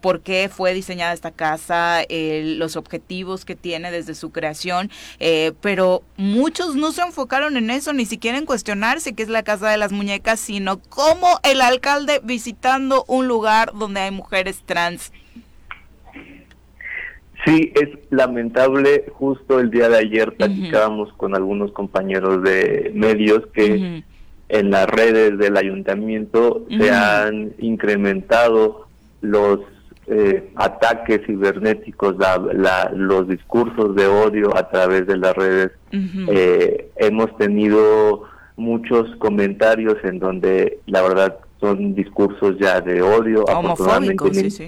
por 0.00 0.20
qué 0.20 0.50
fue 0.52 0.74
diseñada 0.74 1.14
esta 1.14 1.30
casa, 1.30 2.02
los 2.08 2.76
objetivos 2.76 3.45
que 3.46 3.56
tiene 3.56 3.90
desde 3.90 4.14
su 4.14 4.30
creación, 4.30 4.90
eh, 5.18 5.52
pero 5.62 6.02
muchos 6.18 6.76
no 6.76 6.92
se 6.92 7.00
enfocaron 7.00 7.56
en 7.56 7.70
eso, 7.70 7.94
ni 7.94 8.04
siquiera 8.04 8.36
en 8.36 8.44
cuestionarse 8.44 9.14
qué 9.14 9.22
es 9.22 9.30
la 9.30 9.42
Casa 9.42 9.70
de 9.70 9.78
las 9.78 9.92
Muñecas, 9.92 10.38
sino 10.38 10.80
cómo 10.90 11.40
el 11.42 11.62
alcalde 11.62 12.20
visitando 12.22 13.04
un 13.08 13.26
lugar 13.26 13.72
donde 13.72 14.00
hay 14.00 14.10
mujeres 14.10 14.62
trans. 14.66 15.12
Sí, 17.46 17.72
es 17.76 17.90
lamentable. 18.10 19.04
Justo 19.12 19.60
el 19.60 19.70
día 19.70 19.88
de 19.88 19.98
ayer 19.98 20.34
platicábamos 20.34 21.12
con 21.12 21.36
algunos 21.36 21.70
compañeros 21.70 22.42
de 22.42 22.90
medios 22.92 23.46
que 23.54 24.02
en 24.48 24.70
las 24.70 24.86
redes 24.86 25.38
del 25.38 25.56
ayuntamiento 25.56 26.66
se 26.68 26.90
han 26.90 27.52
incrementado 27.58 28.88
los 29.20 29.60
eh, 30.08 30.50
ataques 30.54 31.20
cibernéticos, 31.26 32.14
los 32.94 33.28
discursos 33.28 33.94
de 33.96 34.06
odio 34.06 34.56
a 34.56 34.68
través 34.68 35.06
de 35.06 35.16
las 35.16 35.34
redes. 35.34 35.72
Eh, 35.92 36.90
hemos 36.96 37.36
tenido 37.38 38.24
muchos 38.56 39.14
comentarios 39.16 39.96
en 40.04 40.18
donde 40.18 40.78
la 40.86 41.02
verdad 41.02 41.38
son 41.60 41.94
discursos 41.94 42.56
ya 42.60 42.80
de 42.80 43.02
odio, 43.02 43.44
homofóbicos, 43.44 44.60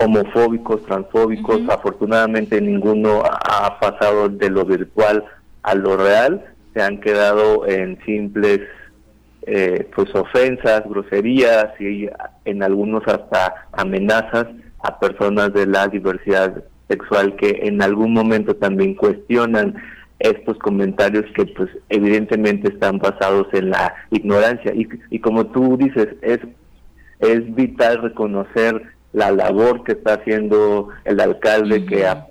homofóbicos 0.00 0.84
transfóbicos, 0.86 1.60
afortunadamente 1.68 2.60
ninguno 2.60 3.22
ha 3.24 3.78
pasado 3.78 4.28
de 4.28 4.50
lo 4.50 4.64
virtual 4.64 5.24
a 5.62 5.74
lo 5.74 5.96
real, 5.96 6.44
se 6.72 6.82
han 6.82 7.00
quedado 7.00 7.66
en 7.66 7.98
simples 8.04 8.60
eh, 9.46 9.86
pues 9.94 10.14
ofensas, 10.14 10.82
groserías 10.88 11.78
y 11.78 12.08
en 12.46 12.62
algunos 12.62 13.06
hasta 13.06 13.68
amenazas 13.72 14.46
a 14.84 14.98
personas 14.98 15.52
de 15.54 15.66
la 15.66 15.88
diversidad 15.88 16.62
sexual 16.88 17.36
que 17.36 17.60
en 17.62 17.82
algún 17.82 18.12
momento 18.12 18.54
también 18.54 18.94
cuestionan 18.94 19.74
estos 20.18 20.58
comentarios 20.58 21.24
que 21.34 21.46
pues 21.46 21.70
evidentemente 21.88 22.68
están 22.68 22.98
basados 22.98 23.46
en 23.52 23.70
la 23.70 23.94
ignorancia. 24.10 24.72
Y, 24.74 24.86
y 25.10 25.18
como 25.18 25.46
tú 25.46 25.76
dices 25.78 26.08
es 26.22 26.40
es 27.20 27.54
vital 27.54 28.02
reconocer 28.02 28.82
la 29.12 29.30
labor 29.30 29.84
que 29.84 29.92
está 29.92 30.14
haciendo 30.14 30.88
el 31.04 31.20
alcalde 31.20 31.86
que 31.86 32.06
a, 32.06 32.26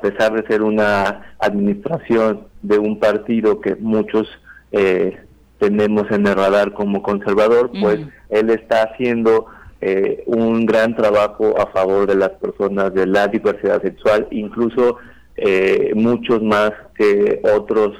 pesar 0.00 0.32
de 0.32 0.46
ser 0.46 0.62
una 0.62 1.34
administración 1.40 2.46
de 2.62 2.78
un 2.78 2.98
partido 2.98 3.60
que 3.60 3.74
muchos 3.74 4.28
eh, 4.72 5.18
tenemos 5.58 6.10
en 6.10 6.26
el 6.26 6.36
radar 6.36 6.72
como 6.72 7.02
conservador 7.02 7.70
pues 7.80 8.00
él 8.30 8.50
está 8.50 8.84
haciendo 8.84 9.46
eh, 9.80 10.22
un 10.26 10.66
gran 10.66 10.94
trabajo 10.94 11.58
a 11.58 11.66
favor 11.66 12.06
de 12.06 12.14
las 12.14 12.30
personas 12.30 12.92
de 12.94 13.06
la 13.06 13.28
diversidad 13.28 13.80
sexual, 13.82 14.28
incluso 14.30 14.98
eh, 15.36 15.92
muchos 15.94 16.42
más 16.42 16.72
que 16.96 17.40
otros 17.54 17.96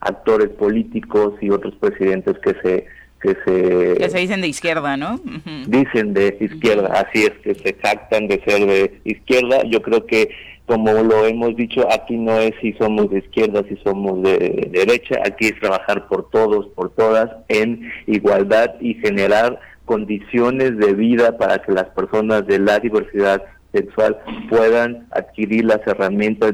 actores 0.00 0.48
políticos 0.50 1.34
y 1.40 1.50
otros 1.50 1.74
presidentes 1.76 2.38
que 2.38 2.54
se 2.62 2.86
que 3.20 3.36
se 3.44 4.08
se 4.10 4.18
dicen 4.18 4.40
de 4.40 4.46
izquierda, 4.46 4.96
¿no? 4.96 5.20
Dicen 5.66 6.14
de 6.14 6.36
izquierda, 6.40 7.04
así 7.04 7.24
es 7.24 7.32
que 7.42 7.54
se 7.56 7.74
jactan 7.82 8.28
de 8.28 8.40
ser 8.46 8.64
de 8.64 9.00
izquierda. 9.04 9.62
Yo 9.64 9.82
creo 9.82 10.06
que 10.06 10.30
como 10.68 10.92
lo 10.92 11.26
hemos 11.26 11.56
dicho, 11.56 11.88
aquí 11.90 12.16
no 12.16 12.38
es 12.38 12.52
si 12.60 12.74
somos 12.74 13.10
de 13.10 13.20
izquierda, 13.20 13.64
si 13.68 13.76
somos 13.82 14.22
de 14.22 14.68
derecha, 14.70 15.16
aquí 15.24 15.46
es 15.46 15.58
trabajar 15.58 16.06
por 16.08 16.28
todos, 16.30 16.66
por 16.74 16.90
todas, 16.90 17.30
en 17.48 17.90
igualdad 18.06 18.74
y 18.78 18.94
generar 18.94 19.58
condiciones 19.88 20.76
de 20.76 20.92
vida 20.92 21.38
para 21.38 21.62
que 21.62 21.72
las 21.72 21.86
personas 21.86 22.46
de 22.46 22.58
la 22.58 22.78
diversidad 22.78 23.42
sexual 23.72 24.18
puedan 24.50 25.06
adquirir 25.12 25.64
las 25.64 25.80
herramientas 25.86 26.52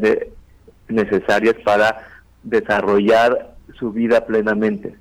necesarias 0.88 1.56
para 1.64 2.06
desarrollar 2.44 3.56
su 3.76 3.90
vida 3.90 4.24
plenamente. 4.24 4.94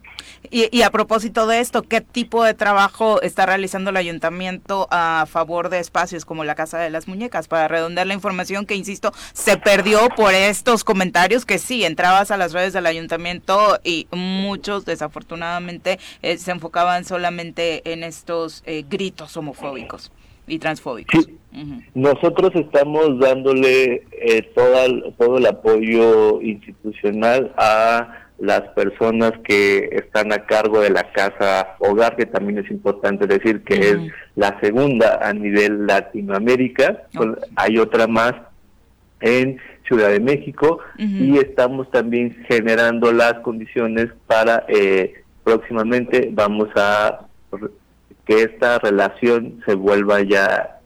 Y, 0.51 0.81
a 0.81 0.91
propósito 0.91 1.47
de 1.47 1.59
esto, 1.59 1.83
¿qué 1.83 2.01
tipo 2.01 2.43
de 2.43 2.53
trabajo 2.53 3.21
está 3.21 3.45
realizando 3.45 3.89
el 3.89 3.97
ayuntamiento 3.97 4.87
a 4.91 5.25
favor 5.27 5.69
de 5.69 5.79
espacios 5.79 6.25
como 6.25 6.43
la 6.43 6.53
Casa 6.53 6.79
de 6.79 6.89
las 6.89 7.07
Muñecas? 7.07 7.47
Para 7.47 7.67
redondear 7.67 8.07
la 8.07 8.13
información 8.13 8.65
que, 8.65 8.75
insisto, 8.75 9.11
se 9.33 9.57
perdió 9.57 10.09
por 10.15 10.33
estos 10.33 10.83
comentarios 10.83 11.45
que 11.45 11.59
sí, 11.59 11.85
entrabas 11.85 12.29
a 12.29 12.37
las 12.37 12.53
redes 12.53 12.73
del 12.73 12.85
ayuntamiento 12.85 13.79
y 13.83 14.07
muchos 14.11 14.85
desafortunadamente 14.85 15.97
eh, 16.21 16.37
se 16.37 16.51
enfocaban 16.51 17.05
solamente 17.05 17.91
en 17.91 18.03
estos 18.03 18.63
eh, 18.65 18.83
gritos 18.87 19.35
homofóbicos. 19.37 20.11
y 20.45 20.59
transfóbicos. 20.59 21.29
Nosotros 21.93 22.51
estamos 22.55 23.17
dándole 23.17 24.03
eh, 24.11 24.41
todo, 24.53 25.11
todo 25.13 25.37
el 25.37 25.45
apoyo 25.45 26.41
institucional 26.41 27.53
a 27.57 28.23
las 28.43 28.61
personas 28.75 29.31
que 29.45 29.87
están 29.93 30.33
a 30.33 30.45
cargo 30.45 30.81
de 30.81 30.89
la 30.89 31.13
casa 31.13 31.77
hogar, 31.79 32.17
que 32.17 32.25
también 32.25 32.59
es 32.59 32.69
importante 32.69 33.25
decir 33.25 33.63
que 33.63 33.75
es 33.75 33.97
la 34.35 34.59
segunda 34.59 35.17
a 35.21 35.31
nivel 35.31 35.87
Latinoamérica, 35.87 37.03
pues, 37.13 37.29
hay 37.55 37.77
otra 37.77 38.05
más 38.05 38.33
en 39.21 39.59
Ciudad 39.87 40.09
de 40.09 40.19
México 40.19 40.79
y 40.97 41.37
estamos 41.37 41.89
también 41.91 42.35
generando 42.49 43.13
las 43.13 43.35
condiciones 43.35 44.07
para 44.27 44.65
eh, 44.67 45.13
próximamente 45.45 46.29
vamos 46.33 46.67
a 46.75 47.27
que 48.25 48.43
esta 48.43 48.79
relación 48.79 49.61
se 49.65 49.75
vuelva 49.75 50.21
ya 50.21 50.79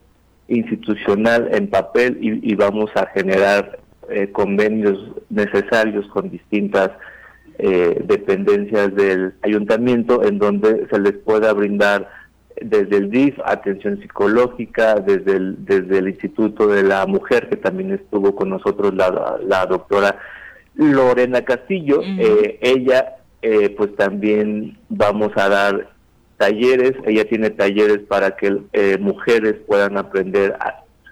institucional 0.47 1.49
en 1.51 1.71
papel 1.71 2.19
y, 2.21 2.53
vamos 2.53 2.91
a 2.95 3.07
generar 3.07 3.79
eh, 4.09 4.31
convenios 4.31 4.99
necesarios 5.29 6.05
con 6.07 6.29
distintas 6.29 6.91
eh, 7.59 8.01
dependencias 8.05 8.93
del 8.95 9.33
ayuntamiento 9.41 10.23
en 10.23 10.39
donde 10.39 10.87
se 10.89 10.99
les 10.99 11.13
pueda 11.13 11.53
brindar 11.53 12.09
desde 12.61 12.97
el 12.97 13.09
DIF 13.09 13.39
atención 13.45 13.99
psicológica, 14.01 14.95
desde 14.95 15.37
el, 15.37 15.65
desde 15.65 15.99
el 15.99 16.09
Instituto 16.09 16.67
de 16.67 16.83
la 16.83 17.05
Mujer, 17.05 17.49
que 17.49 17.55
también 17.55 17.91
estuvo 17.91 18.35
con 18.35 18.49
nosotros 18.49 18.93
la, 18.95 19.37
la 19.45 19.65
doctora 19.65 20.17
Lorena 20.75 21.41
Castillo, 21.43 22.01
eh, 22.03 22.59
ella 22.61 23.15
eh, 23.41 23.69
pues 23.75 23.95
también 23.95 24.77
vamos 24.89 25.31
a 25.35 25.49
dar 25.49 25.89
talleres, 26.37 26.93
ella 27.05 27.25
tiene 27.25 27.49
talleres 27.49 27.99
para 28.07 28.35
que 28.35 28.57
eh, 28.73 28.97
mujeres 28.99 29.55
puedan 29.65 29.97
aprender 29.97 30.55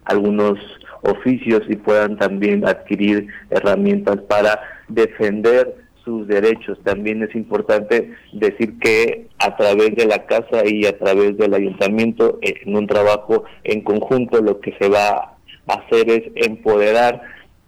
algunos 0.06 0.60
oficios 1.02 1.64
y 1.68 1.76
puedan 1.76 2.18
también 2.18 2.68
adquirir 2.68 3.28
herramientas 3.50 4.18
para 4.28 4.60
defender 4.88 5.85
sus 6.06 6.28
derechos. 6.28 6.78
También 6.84 7.24
es 7.24 7.36
importante 7.36 8.14
decir 8.32 8.80
que 8.80 9.28
a 9.40 9.58
través 9.58 9.96
de 9.96 10.06
la 10.06 10.26
casa 10.26 10.66
y 10.66 10.86
a 10.86 10.98
través 10.98 11.38
del 11.38 11.54
ayuntamiento, 11.54 12.40
en 12.42 12.76
un 12.76 12.88
trabajo 12.88 13.44
en 13.64 13.82
conjunto, 13.82 14.42
lo 14.42 14.62
que 14.62 14.74
se 14.80 14.88
va 14.88 15.36
a 15.68 15.74
hacer 15.74 16.10
es 16.10 16.24
empoderar 16.36 17.22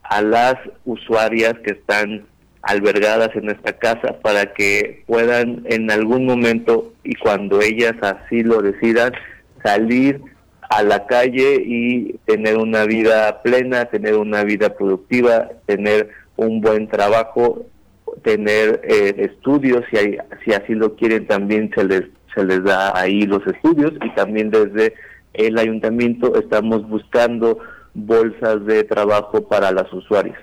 a 0.03 0.21
las 0.21 0.55
usuarias 0.85 1.55
que 1.65 1.71
están 1.71 2.25
albergadas 2.61 3.35
en 3.35 3.49
esta 3.49 3.73
casa 3.73 4.19
para 4.21 4.53
que 4.53 5.03
puedan 5.07 5.63
en 5.65 5.89
algún 5.91 6.25
momento 6.25 6.93
y 7.03 7.15
cuando 7.15 7.61
ellas 7.61 7.93
así 8.01 8.43
lo 8.43 8.61
decidan 8.61 9.13
salir 9.63 10.21
a 10.69 10.83
la 10.83 11.07
calle 11.07 11.63
y 11.65 12.13
tener 12.25 12.57
una 12.57 12.85
vida 12.85 13.41
plena, 13.41 13.85
tener 13.85 14.15
una 14.15 14.43
vida 14.43 14.75
productiva, 14.75 15.49
tener 15.65 16.09
un 16.35 16.61
buen 16.61 16.87
trabajo, 16.87 17.65
tener 18.23 18.81
eh, 18.83 19.15
estudios, 19.17 19.83
si, 19.89 19.97
hay, 19.97 20.17
si 20.43 20.53
así 20.53 20.73
lo 20.73 20.95
quieren 20.95 21.27
también 21.27 21.71
se 21.75 21.83
les, 21.83 22.03
se 22.35 22.43
les 22.43 22.63
da 22.63 22.97
ahí 22.97 23.21
los 23.23 23.45
estudios 23.47 23.93
y 24.03 24.09
también 24.15 24.49
desde 24.49 24.93
el 25.33 25.57
ayuntamiento 25.57 26.35
estamos 26.39 26.87
buscando 26.87 27.59
bolsas 27.93 28.65
de 28.65 28.83
trabajo 28.83 29.47
para 29.47 29.71
las 29.71 29.91
usuarias 29.93 30.37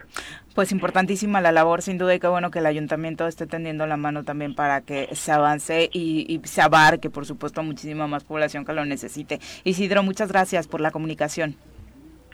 pues 0.55 0.71
importantísima 0.71 1.41
la 1.41 1.53
labor, 1.53 1.83
sin 1.83 1.99
duda, 1.99 2.15
y 2.15 2.21
qué 2.21 2.29
bueno 2.29 2.51
que 2.51 2.61
el 2.61 2.67
ayuntamiento 2.67 3.27
esté 3.27 3.47
tendiendo 3.47 3.87
la 3.87 3.97
mano 3.97 4.23
también 4.23 4.55
para 4.55 4.81
que 4.81 5.09
se 5.13 5.33
avance 5.33 5.91
y, 5.93 6.41
se 6.45 6.63
abarque, 6.63 7.11
por 7.11 7.27
supuesto, 7.27 7.63
muchísima 7.63 8.07
más 8.07 8.25
población 8.25 8.65
que 8.65 8.73
lo 8.73 8.85
necesite. 8.85 9.41
Isidro, 9.65 10.03
muchas 10.05 10.31
gracias 10.31 10.69
por 10.69 10.81
la 10.81 10.93
comunicación. 10.93 11.57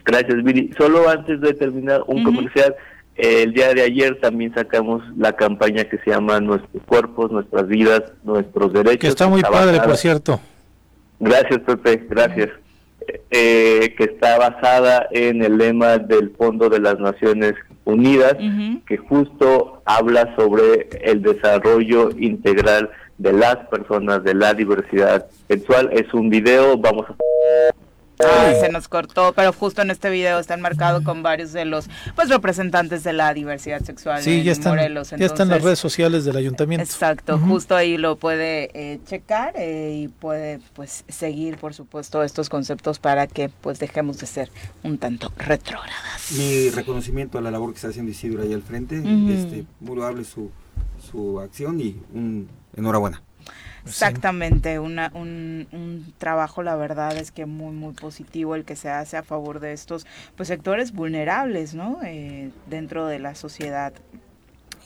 Gracias, 0.05 0.43
Viri. 0.43 0.71
Solo 0.77 1.09
antes 1.09 1.41
de 1.41 1.53
terminar, 1.53 2.03
un 2.07 2.23
comercial. 2.23 2.75
El 3.15 3.53
día 3.53 3.73
de 3.73 3.83
ayer 3.83 4.19
también 4.19 4.53
sacamos 4.53 5.03
la 5.17 5.33
campaña 5.33 5.83
que 5.85 5.97
se 5.99 6.11
llama 6.11 6.39
Nuestros 6.39 6.81
cuerpos, 6.83 7.31
nuestras 7.31 7.67
vidas, 7.67 8.03
nuestros 8.23 8.73
derechos. 8.73 8.99
Que 8.99 9.07
está 9.07 9.27
muy 9.27 9.41
padre, 9.41 9.79
por 9.81 9.97
cierto. 9.97 10.39
Gracias, 11.19 11.59
Pepe. 11.59 12.05
Gracias. 12.09 12.49
Eh, 13.29 13.93
que 13.97 14.03
está 14.05 14.37
basada 14.37 15.07
en 15.11 15.43
el 15.43 15.57
lema 15.57 15.97
del 15.97 16.31
Fondo 16.37 16.69
de 16.69 16.79
las 16.79 16.99
Naciones 16.99 17.53
Unidas, 17.83 18.35
que 18.87 18.97
justo 18.97 19.81
habla 19.85 20.33
sobre 20.35 20.87
el 21.01 21.21
desarrollo 21.21 22.11
integral 22.17 22.91
de 23.17 23.33
las 23.33 23.57
personas, 23.69 24.23
de 24.23 24.35
la 24.35 24.53
diversidad 24.53 25.25
sexual. 25.47 25.89
Es 25.91 26.13
un 26.13 26.29
video, 26.29 26.77
vamos 26.77 27.07
a 27.09 27.15
se 28.59 28.69
nos 28.69 28.87
cortó, 28.87 29.33
pero 29.33 29.53
justo 29.53 29.81
en 29.81 29.91
este 29.91 30.09
video 30.09 30.39
está 30.39 30.53
enmarcado 30.53 31.03
con 31.03 31.23
varios 31.23 31.53
de 31.53 31.65
los 31.65 31.89
pues 32.15 32.29
representantes 32.29 33.03
de 33.03 33.13
la 33.13 33.33
diversidad 33.33 33.81
sexual 33.81 34.21
sí, 34.21 34.43
ya 34.43 34.51
están, 34.51 34.77
ya 35.17 35.25
están 35.25 35.49
las 35.49 35.61
redes 35.61 35.79
sociales 35.79 36.25
del 36.25 36.37
ayuntamiento. 36.37 36.83
Exacto, 36.83 37.37
justo 37.39 37.75
ahí 37.75 37.97
lo 37.97 38.17
puede 38.17 38.69
eh, 38.73 38.99
checar 39.05 39.53
eh, 39.57 40.03
y 40.03 40.07
puede 40.07 40.59
pues 40.73 41.03
seguir, 41.07 41.57
por 41.57 41.73
supuesto, 41.73 42.23
estos 42.23 42.49
conceptos 42.49 42.99
para 42.99 43.27
que 43.27 43.49
pues 43.49 43.79
dejemos 43.79 44.17
de 44.19 44.27
ser 44.27 44.51
un 44.83 44.97
tanto 44.97 45.31
retrógradas. 45.37 46.31
Mi 46.31 46.69
reconocimiento 46.69 47.37
a 47.37 47.41
la 47.41 47.51
labor 47.51 47.71
que 47.71 47.75
está 47.77 47.89
haciendo 47.89 48.11
Isidro 48.11 48.43
ahí 48.43 48.53
al 48.53 48.61
frente, 48.61 48.97
este, 48.97 49.65
muy 49.79 49.95
loable 49.95 50.23
su, 50.23 50.51
su 51.11 51.39
acción 51.39 51.79
y 51.79 51.99
un 52.13 52.47
enhorabuena. 52.75 53.21
Exactamente, 53.85 54.79
una, 54.79 55.11
un, 55.13 55.67
un, 55.71 56.13
trabajo, 56.17 56.63
la 56.63 56.75
verdad 56.75 57.17
es 57.17 57.31
que 57.31 57.45
muy, 57.45 57.73
muy 57.73 57.93
positivo 57.93 58.55
el 58.55 58.65
que 58.65 58.75
se 58.75 58.89
hace 58.89 59.17
a 59.17 59.23
favor 59.23 59.59
de 59.59 59.73
estos 59.73 60.05
pues 60.35 60.47
sectores 60.47 60.91
vulnerables, 60.91 61.73
¿no? 61.73 61.99
Eh, 62.03 62.51
dentro 62.67 63.07
de 63.07 63.19
la 63.19 63.35
sociedad 63.35 63.93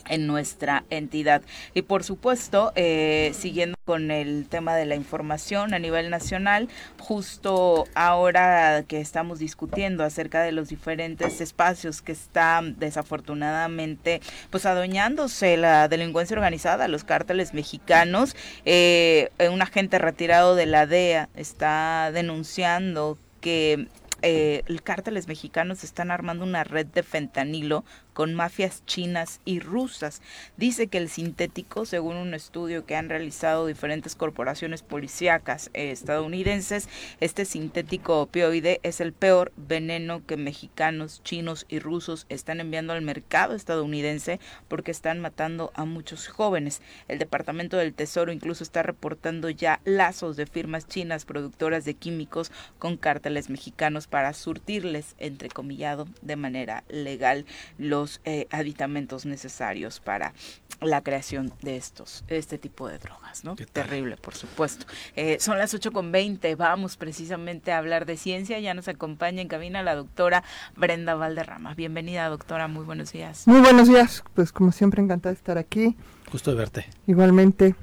en 0.09 0.27
nuestra 0.27 0.83
entidad. 0.89 1.41
Y 1.73 1.83
por 1.83 2.03
supuesto, 2.03 2.71
eh, 2.75 3.31
siguiendo 3.33 3.75
con 3.85 4.09
el 4.09 4.47
tema 4.49 4.75
de 4.75 4.85
la 4.85 4.95
información 4.95 5.73
a 5.73 5.79
nivel 5.79 6.09
nacional, 6.09 6.69
justo 6.99 7.85
ahora 7.93 8.83
que 8.87 8.99
estamos 8.99 9.39
discutiendo 9.39 10.03
acerca 10.03 10.41
de 10.41 10.51
los 10.51 10.69
diferentes 10.69 11.39
espacios 11.39 12.01
que 12.01 12.11
están 12.11 12.79
desafortunadamente 12.79 14.21
pues 14.49 14.65
adueñándose 14.65 15.57
la 15.57 15.87
delincuencia 15.87 16.35
organizada, 16.35 16.87
los 16.87 17.03
cárteles 17.03 17.53
mexicanos, 17.53 18.35
eh, 18.65 19.29
un 19.51 19.61
agente 19.61 19.99
retirado 19.99 20.55
de 20.55 20.65
la 20.65 20.87
DEA 20.87 21.29
está 21.35 22.11
denunciando 22.11 23.17
que 23.41 23.87
eh, 24.21 24.63
cárteles 24.83 25.27
mexicanos 25.27 25.83
están 25.83 26.09
armando 26.09 26.43
una 26.43 26.63
red 26.63 26.87
de 26.87 27.03
fentanilo 27.03 27.83
con 28.15 28.33
mafias 28.33 28.81
chinas 28.85 29.41
y 29.43 29.59
rusas. 29.59 30.21
Dice 30.55 30.87
que 30.87 30.97
el 30.97 31.09
sintético, 31.09 31.85
según 31.85 32.15
un 32.15 32.33
estudio 32.33 32.85
que 32.85 32.95
han 32.95 33.09
realizado 33.09 33.67
diferentes 33.67 34.15
corporaciones 34.15 34.81
policíacas 34.83 35.69
eh, 35.73 35.91
estadounidenses, 35.91 36.87
este 37.19 37.43
sintético 37.43 38.21
opioide 38.21 38.79
es 38.83 39.01
el 39.01 39.11
peor 39.11 39.51
veneno 39.57 40.25
que 40.25 40.37
mexicanos, 40.37 41.21
chinos 41.25 41.65
y 41.67 41.79
rusos 41.79 42.25
están 42.29 42.61
enviando 42.61 42.93
al 42.93 43.01
mercado 43.01 43.53
estadounidense 43.53 44.39
porque 44.69 44.91
están 44.91 45.19
matando 45.19 45.71
a 45.75 45.83
muchos 45.83 46.29
jóvenes. 46.29 46.81
El 47.09 47.19
Departamento 47.19 47.75
del 47.75 47.93
Tesoro 47.93 48.31
incluso 48.31 48.63
está 48.63 48.81
reportando 48.81 49.49
ya 49.49 49.81
lazos 49.83 50.37
de 50.37 50.45
firmas 50.45 50.87
chinas 50.87 51.25
productoras 51.25 51.83
de 51.83 51.95
químicos 51.95 52.49
con 52.79 52.95
cárteles 52.95 53.49
mexicanos 53.49 54.07
para 54.07 54.31
surtirles, 54.31 55.15
entrecomillado, 55.17 56.07
de 56.21 56.37
manera 56.37 56.85
legal 56.87 57.45
los 57.77 58.04
eh, 58.23 58.47
aditamentos 58.51 59.25
necesarios 59.25 59.99
para 59.99 60.33
la 60.81 61.01
creación 61.01 61.53
de 61.61 61.77
estos, 61.77 62.23
este 62.27 62.57
tipo 62.57 62.87
de 62.87 62.99
drogas, 62.99 63.43
¿no? 63.43 63.55
Terrible, 63.55 64.17
por 64.17 64.35
supuesto. 64.35 64.85
Eh, 65.15 65.37
son 65.39 65.57
las 65.57 65.73
8 65.73 65.91
con 65.91 66.11
20, 66.11 66.55
vamos 66.55 66.97
precisamente 66.97 67.71
a 67.71 67.77
hablar 67.77 68.05
de 68.05 68.17
ciencia, 68.17 68.59
ya 68.59 68.73
nos 68.73 68.87
acompaña 68.87 69.41
en 69.41 69.47
cabina 69.47 69.83
la 69.83 69.95
doctora 69.95 70.43
Brenda 70.75 71.15
Valderrama. 71.15 71.73
Bienvenida, 71.73 72.27
doctora, 72.29 72.67
muy 72.67 72.85
buenos 72.85 73.11
días. 73.11 73.47
Muy 73.47 73.61
buenos 73.61 73.87
días, 73.87 74.23
pues 74.33 74.51
como 74.51 74.71
siempre 74.71 75.01
encantada 75.01 75.33
de 75.33 75.37
estar 75.37 75.57
aquí. 75.57 75.95
Gusto 76.31 76.51
de 76.51 76.57
verte. 76.57 76.85
Igualmente. 77.07 77.75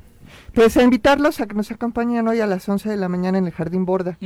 Pues 0.55 0.77
a 0.77 0.83
invitarlos 0.83 1.41
a 1.41 1.47
que 1.47 1.55
nos 1.55 1.71
acompañen 1.71 2.27
hoy 2.29 2.41
a 2.41 2.47
las 2.47 2.69
11 2.69 2.89
de 2.89 2.97
la 2.97 3.09
mañana 3.09 3.39
en 3.39 3.47
el 3.47 3.53
Jardín 3.53 3.85
Borda. 3.85 4.19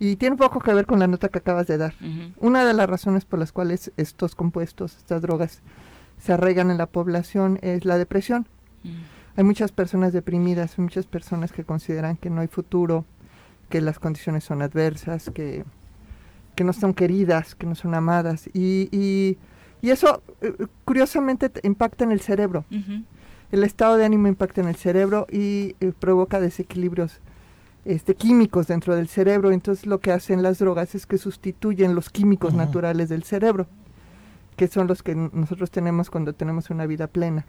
Y 0.00 0.16
tiene 0.16 0.34
poco 0.36 0.60
que 0.60 0.72
ver 0.72 0.86
con 0.86 0.98
la 0.98 1.06
nota 1.06 1.28
que 1.28 1.38
acabas 1.38 1.66
de 1.66 1.76
dar. 1.76 1.94
Una 2.38 2.64
de 2.64 2.72
las 2.72 2.88
razones 2.88 3.26
por 3.26 3.38
las 3.38 3.52
cuales 3.52 3.92
estos 3.98 4.34
compuestos, 4.34 4.96
estas 4.96 5.20
drogas, 5.20 5.60
se 6.18 6.32
arraigan 6.32 6.70
en 6.70 6.78
la 6.78 6.86
población 6.86 7.58
es 7.60 7.84
la 7.84 7.98
depresión. 7.98 8.48
Hay 9.36 9.44
muchas 9.44 9.72
personas 9.72 10.14
deprimidas, 10.14 10.78
hay 10.78 10.84
muchas 10.84 11.06
personas 11.06 11.52
que 11.52 11.64
consideran 11.64 12.16
que 12.16 12.30
no 12.30 12.40
hay 12.40 12.48
futuro, 12.48 13.04
que 13.68 13.82
las 13.82 13.98
condiciones 13.98 14.42
son 14.42 14.62
adversas, 14.62 15.30
que, 15.32 15.64
que 16.56 16.64
no 16.64 16.72
son 16.72 16.94
queridas, 16.94 17.54
que 17.54 17.66
no 17.66 17.74
son 17.74 17.94
amadas. 17.94 18.48
Y, 18.54 18.88
y, 18.90 19.36
y 19.82 19.90
eso, 19.90 20.22
eh, 20.40 20.66
curiosamente, 20.86 21.50
impacta 21.62 22.04
en 22.04 22.12
el 22.12 22.20
cerebro. 22.20 22.64
El 23.52 23.64
estado 23.64 23.96
de 23.96 24.06
ánimo 24.06 24.28
impacta 24.28 24.62
en 24.62 24.68
el 24.68 24.76
cerebro 24.76 25.26
y 25.30 25.76
eh, 25.80 25.92
provoca 25.98 26.40
desequilibrios 26.40 27.20
este, 27.84 28.14
químicos 28.14 28.66
dentro 28.66 28.94
del 28.94 29.08
cerebro. 29.08 29.50
Entonces 29.52 29.86
lo 29.86 30.00
que 30.00 30.12
hacen 30.12 30.42
las 30.42 30.58
drogas 30.58 30.94
es 30.94 31.06
que 31.06 31.18
sustituyen 31.18 31.94
los 31.94 32.10
químicos 32.10 32.54
naturales 32.54 33.08
del 33.08 33.24
cerebro, 33.24 33.66
que 34.56 34.68
son 34.68 34.86
los 34.86 35.02
que 35.02 35.14
nosotros 35.14 35.70
tenemos 35.70 36.10
cuando 36.10 36.32
tenemos 36.32 36.70
una 36.70 36.86
vida 36.86 37.06
plena. 37.06 37.46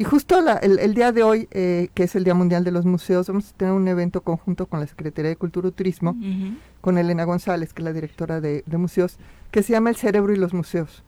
Y 0.00 0.04
justo 0.04 0.42
el, 0.62 0.94
día 0.94 1.12
de 1.12 1.22
hoy, 1.22 1.46
eh, 1.50 1.90
que 1.92 2.04
es 2.04 2.16
el 2.16 2.24
Día 2.24 2.32
Mundial 2.32 2.64
de 2.64 2.70
los 2.70 2.86
Museos, 2.86 3.28
vamos 3.28 3.50
a 3.50 3.56
tener 3.58 3.74
un 3.74 3.86
evento 3.86 4.22
conjunto 4.22 4.64
con 4.64 4.80
la 4.80 4.86
Secretaría 4.86 5.28
de 5.28 5.36
Cultura 5.36 5.68
y 5.68 5.72
Turismo, 5.72 6.16
con 6.80 6.96
Elena 6.96 7.24
González, 7.24 7.74
que 7.74 7.82
es 7.82 7.84
la 7.84 7.92
directora 7.92 8.40
de, 8.40 8.64
museos, 8.78 9.18
que 9.50 9.62
se 9.62 9.74
llama 9.74 9.90
El 9.90 9.96
Cerebro 9.96 10.32
y 10.32 10.36
los 10.36 10.54
Museos. 10.54 11.04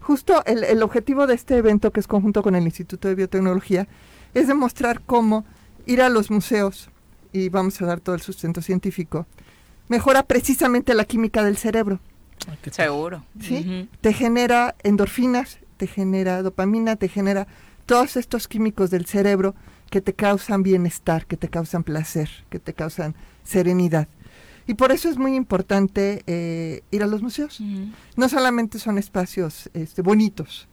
Justo 0.00 0.44
el, 0.44 0.64
el 0.64 0.82
objetivo 0.82 1.26
de 1.26 1.32
este 1.32 1.56
evento, 1.56 1.90
que 1.90 2.00
es 2.00 2.06
conjunto 2.06 2.42
con 2.42 2.54
el 2.56 2.64
Instituto 2.64 3.08
de 3.08 3.14
Biotecnología, 3.14 3.88
es 4.34 4.48
demostrar 4.48 5.00
cómo 5.00 5.46
ir 5.88 6.02
a 6.02 6.10
los 6.10 6.30
museos, 6.30 6.90
y 7.32 7.48
vamos 7.48 7.80
a 7.82 7.86
dar 7.86 7.98
todo 7.98 8.14
el 8.14 8.20
sustento 8.20 8.62
científico, 8.62 9.26
mejora 9.88 10.22
precisamente 10.22 10.94
la 10.94 11.04
química 11.04 11.42
del 11.42 11.56
cerebro. 11.56 11.98
Seguro. 12.70 13.24
¿Sí? 13.40 13.88
Te 14.00 14.12
genera 14.12 14.76
endorfinas, 14.84 15.58
te 15.78 15.86
genera 15.86 16.42
dopamina, 16.42 16.96
te 16.96 17.08
genera 17.08 17.48
todos 17.86 18.16
estos 18.16 18.48
químicos 18.48 18.90
del 18.90 19.06
cerebro 19.06 19.54
que 19.90 20.02
te 20.02 20.12
causan 20.12 20.62
bienestar, 20.62 21.24
que 21.26 21.38
te 21.38 21.48
causan 21.48 21.82
placer, 21.82 22.28
que 22.50 22.58
te 22.58 22.74
causan 22.74 23.14
serenidad. 23.42 24.08
Y 24.66 24.74
por 24.74 24.92
eso 24.92 25.08
es 25.08 25.16
muy 25.16 25.34
importante 25.34 26.22
eh, 26.26 26.82
ir 26.90 27.02
a 27.02 27.06
los 27.06 27.22
museos. 27.22 27.62
No 28.16 28.28
solamente 28.28 28.78
son 28.78 28.98
espacios 28.98 29.70
este, 29.72 30.02
bonitos, 30.02 30.68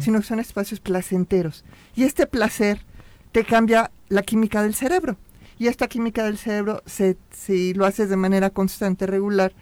sino 0.00 0.20
que 0.20 0.26
son 0.26 0.40
espacios 0.40 0.80
placenteros. 0.80 1.64
Y 1.94 2.04
este 2.04 2.26
placer 2.26 2.80
te 3.34 3.42
cambia 3.44 3.90
la 4.10 4.22
química 4.22 4.62
del 4.62 4.74
cerebro. 4.74 5.16
Y 5.58 5.66
esta 5.66 5.88
química 5.88 6.22
del 6.22 6.38
cerebro, 6.38 6.84
se, 6.86 7.16
si 7.32 7.74
lo 7.74 7.84
haces 7.84 8.08
de 8.08 8.16
manera 8.16 8.50
constante, 8.50 9.08
regular, 9.08 9.52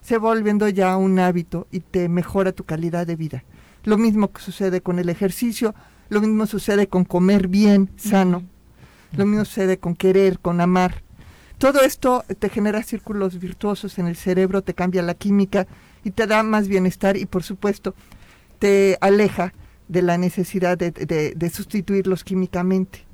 se 0.00 0.18
va 0.18 0.30
volviendo 0.30 0.68
ya 0.68 0.96
un 0.96 1.20
hábito 1.20 1.68
y 1.70 1.78
te 1.78 2.08
mejora 2.08 2.50
tu 2.50 2.64
calidad 2.64 3.06
de 3.06 3.14
vida. 3.14 3.44
Lo 3.84 3.96
mismo 3.96 4.32
que 4.32 4.42
sucede 4.42 4.80
con 4.80 4.98
el 4.98 5.08
ejercicio, 5.08 5.72
lo 6.08 6.20
mismo 6.20 6.46
sucede 6.46 6.88
con 6.88 7.04
comer 7.04 7.46
bien, 7.46 7.90
sano. 7.94 8.42
Lo 9.16 9.24
mismo 9.24 9.44
sucede 9.44 9.78
con 9.78 9.94
querer, 9.94 10.40
con 10.40 10.60
amar. 10.60 11.04
Todo 11.58 11.82
esto 11.82 12.24
te 12.40 12.48
genera 12.48 12.82
círculos 12.82 13.38
virtuosos 13.38 14.00
en 14.00 14.08
el 14.08 14.16
cerebro, 14.16 14.62
te 14.62 14.74
cambia 14.74 15.00
la 15.00 15.14
química 15.14 15.68
y 16.02 16.10
te 16.10 16.26
da 16.26 16.42
más 16.42 16.66
bienestar 16.66 17.16
y 17.16 17.26
por 17.26 17.44
supuesto 17.44 17.94
te 18.58 18.98
aleja 19.00 19.54
de 19.86 20.02
la 20.02 20.18
necesidad 20.18 20.76
de, 20.76 20.90
de, 20.90 21.50
sustituirlos 21.50 22.24
químicamente. 22.24 23.11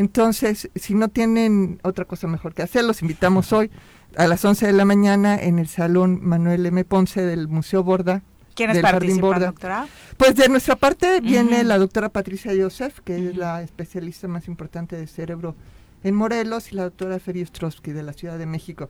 Entonces, 0.00 0.70
si 0.76 0.94
no 0.94 1.08
tienen 1.08 1.78
otra 1.82 2.06
cosa 2.06 2.26
mejor 2.26 2.54
que 2.54 2.62
hacer, 2.62 2.84
los 2.84 3.02
invitamos 3.02 3.52
hoy 3.52 3.70
a 4.16 4.26
las 4.28 4.42
11 4.42 4.68
de 4.68 4.72
la 4.72 4.86
mañana 4.86 5.36
en 5.38 5.58
el 5.58 5.68
Salón 5.68 6.20
Manuel 6.22 6.64
M. 6.64 6.86
Ponce 6.86 7.20
del 7.20 7.48
Museo 7.48 7.84
Borda 7.84 8.22
¿Quiénes 8.54 8.80
participan, 8.80 9.40
doctora? 9.40 9.86
Pues 10.16 10.36
de 10.36 10.48
nuestra 10.48 10.76
parte 10.76 11.20
viene 11.20 11.64
la 11.64 11.76
doctora 11.76 12.08
Patricia 12.08 12.50
Joseph, 12.58 13.00
que 13.04 13.28
es 13.28 13.36
la 13.36 13.60
especialista 13.60 14.26
más 14.26 14.48
importante 14.48 14.96
de 14.96 15.06
cerebro 15.06 15.54
en 16.02 16.14
Morelos, 16.14 16.72
y 16.72 16.76
la 16.76 16.84
doctora 16.84 17.18
Feria 17.18 17.42
Ostrowski 17.42 17.92
de 17.92 18.02
la 18.02 18.14
Ciudad 18.14 18.38
de 18.38 18.46
México. 18.46 18.88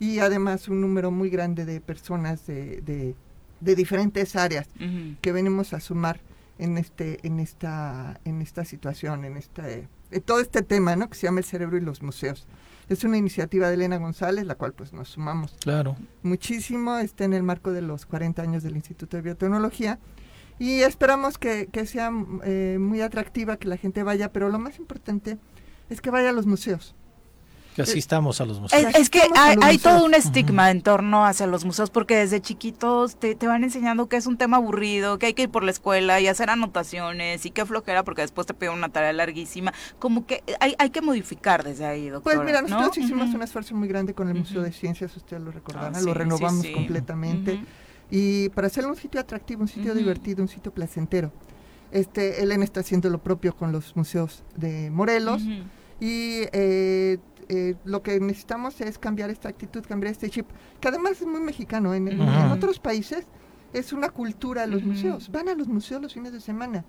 Y 0.00 0.18
además 0.18 0.68
un 0.68 0.82
número 0.82 1.10
muy 1.10 1.30
grande 1.30 1.64
de 1.64 1.80
personas 1.80 2.46
de, 2.46 2.82
de, 2.82 3.74
diferentes 3.74 4.36
áreas 4.36 4.68
que 5.22 5.32
venimos 5.32 5.72
a 5.72 5.80
sumar 5.80 6.20
en 6.58 6.76
este 6.76 7.26
en 7.26 7.40
esta 7.40 8.20
en 8.26 8.42
esta 8.42 8.66
situación 8.66 9.24
en 9.24 9.38
este 9.38 9.88
todo 10.20 10.40
este 10.40 10.62
tema 10.62 10.96
no 10.96 11.08
que 11.08 11.16
se 11.16 11.26
llama 11.26 11.40
el 11.40 11.44
cerebro 11.44 11.76
y 11.76 11.80
los 11.80 12.02
museos 12.02 12.46
es 12.88 13.04
una 13.04 13.16
iniciativa 13.16 13.68
de 13.68 13.74
Elena 13.74 13.96
González, 13.96 14.46
la 14.46 14.54
cual 14.54 14.72
pues 14.72 14.92
nos 14.92 15.08
sumamos 15.08 15.56
claro. 15.60 15.96
muchísimo, 16.22 16.98
está 16.98 17.24
en 17.24 17.32
el 17.32 17.42
marco 17.42 17.72
de 17.72 17.82
los 17.82 18.06
40 18.06 18.42
años 18.42 18.62
del 18.62 18.76
Instituto 18.76 19.16
de 19.16 19.22
Biotecnología 19.22 19.98
y 20.58 20.80
esperamos 20.80 21.38
que, 21.38 21.68
sea 21.86 22.12
eh, 22.44 22.76
muy 22.80 23.00
atractiva, 23.00 23.56
que 23.56 23.68
la 23.68 23.76
gente 23.76 24.02
vaya, 24.02 24.32
pero 24.32 24.48
lo 24.48 24.58
más 24.58 24.78
importante 24.78 25.38
es 25.90 26.00
que 26.00 26.10
vaya 26.10 26.30
a 26.30 26.32
los 26.32 26.46
museos. 26.46 26.94
Que 27.74 27.82
asistamos 27.82 28.40
a 28.40 28.44
los 28.44 28.60
museos. 28.60 28.94
Es, 28.94 29.08
que 29.08 29.22
hay, 29.34 29.78
todo 29.78 30.04
un 30.04 30.14
estigma 30.14 30.70
en 30.70 30.82
torno 30.82 31.24
hacia 31.24 31.46
los 31.46 31.64
museos 31.64 31.90
porque 31.90 32.16
desde 32.16 32.40
chiquitos 32.40 33.16
te, 33.16 33.34
van 33.34 33.64
enseñando 33.64 34.08
que 34.08 34.16
es 34.16 34.26
un 34.26 34.36
tema 34.36 34.58
aburrido, 34.58 35.18
que 35.18 35.26
hay 35.26 35.34
que 35.34 35.42
ir 35.42 35.50
por 35.50 35.64
la 35.64 35.70
escuela 35.70 36.20
y 36.20 36.26
hacer 36.26 36.50
anotaciones 36.50 37.46
y 37.46 37.50
qué 37.50 37.64
flojera 37.64 38.02
porque 38.04 38.22
después 38.22 38.46
te 38.46 38.54
piden 38.54 38.74
una 38.74 38.90
tarea 38.90 39.12
larguísima. 39.12 39.72
Como 39.98 40.26
que 40.26 40.42
hay, 40.60 40.74
hay 40.78 40.90
que 40.90 41.00
modificar 41.00 41.64
desde 41.64 41.86
ahí, 41.86 42.08
doctor. 42.08 42.34
Pues 42.34 42.44
mira, 42.44 42.62
nosotros 42.62 42.98
hicimos 42.98 43.34
un 43.34 43.42
esfuerzo 43.42 43.74
muy 43.74 43.88
grande 43.88 44.14
con 44.14 44.28
el 44.28 44.34
Museo 44.34 44.62
de 44.62 44.72
Ciencias, 44.72 45.16
ustedes 45.16 45.42
lo 45.42 45.50
recordarán, 45.50 45.96
ah, 45.96 46.00
lo 46.00 46.14
renovamos 46.14 46.66
completamente. 46.66 47.60
Y 48.10 48.50
para 48.50 48.66
hacerlo 48.66 48.90
un 48.90 48.96
sitio 48.96 49.20
atractivo, 49.20 49.62
un 49.62 49.68
sitio 49.68 49.94
divertido, 49.94 50.42
un 50.42 50.48
sitio 50.48 50.72
placentero. 50.72 51.32
Este, 51.90 52.42
Elena 52.42 52.64
está 52.64 52.80
haciendo 52.80 53.08
lo 53.10 53.18
propio 53.18 53.54
con 53.56 53.72
los 53.72 53.96
museos 53.96 54.42
de 54.56 54.90
Morelos. 54.90 55.42
Y 56.00 56.42
eh, 56.52 57.18
eh, 57.48 57.74
lo 57.84 58.02
que 58.02 58.18
necesitamos 58.20 58.80
es 58.80 58.98
cambiar 58.98 59.30
esta 59.30 59.48
actitud, 59.48 59.84
cambiar 59.86 60.12
este 60.12 60.30
chip, 60.30 60.46
que 60.80 60.88
además 60.88 61.20
es 61.20 61.26
muy 61.26 61.40
mexicano. 61.40 61.94
En, 61.94 62.20
otros 62.50 62.78
países 62.78 63.26
es 63.72 63.92
una 63.92 64.10
cultura 64.10 64.66
los 64.66 64.82
museos. 64.82 65.30
Van 65.30 65.48
a 65.48 65.54
los 65.54 65.68
museos 65.68 66.02
los 66.02 66.14
fines 66.14 66.32
de 66.32 66.40
semana. 66.40 66.84